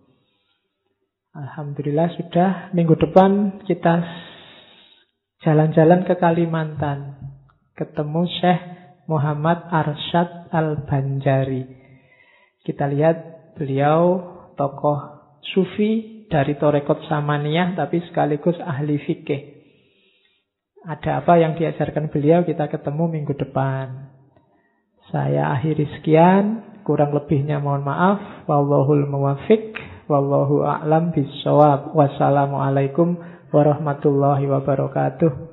Alhamdulillah 1.36 2.08
sudah 2.16 2.50
minggu 2.72 2.96
depan 2.96 3.62
kita 3.68 4.02
jalan-jalan 5.44 6.08
ke 6.08 6.16
Kalimantan. 6.16 7.20
Ketemu 7.76 8.22
Syekh 8.40 8.62
Muhammad 9.12 9.68
Arsyad 9.68 10.48
Al-Banjari. 10.56 11.68
Kita 12.64 12.88
lihat 12.88 13.18
beliau 13.60 14.24
tokoh 14.56 15.00
sufi 15.54 16.19
dari 16.30 16.56
Torekot 16.56 17.10
Samaniyah 17.10 17.76
tapi 17.76 18.06
sekaligus 18.06 18.56
ahli 18.62 19.02
fikih. 19.02 19.60
Ada 20.86 21.26
apa 21.26 21.36
yang 21.36 21.60
diajarkan 21.60 22.08
beliau 22.08 22.48
kita 22.48 22.72
ketemu 22.72 23.20
minggu 23.20 23.36
depan. 23.36 24.16
Saya 25.10 25.52
akhiri 25.58 25.90
sekian, 26.00 26.64
kurang 26.88 27.12
lebihnya 27.12 27.60
mohon 27.60 27.84
maaf. 27.84 28.46
Wallahul 28.46 29.10
muwafiq, 29.10 29.76
wallahu 30.08 30.64
a'lam 30.64 31.12
bisawab. 31.12 31.98
Wassalamualaikum 31.98 33.18
warahmatullahi 33.52 34.46
wabarakatuh. 34.48 35.49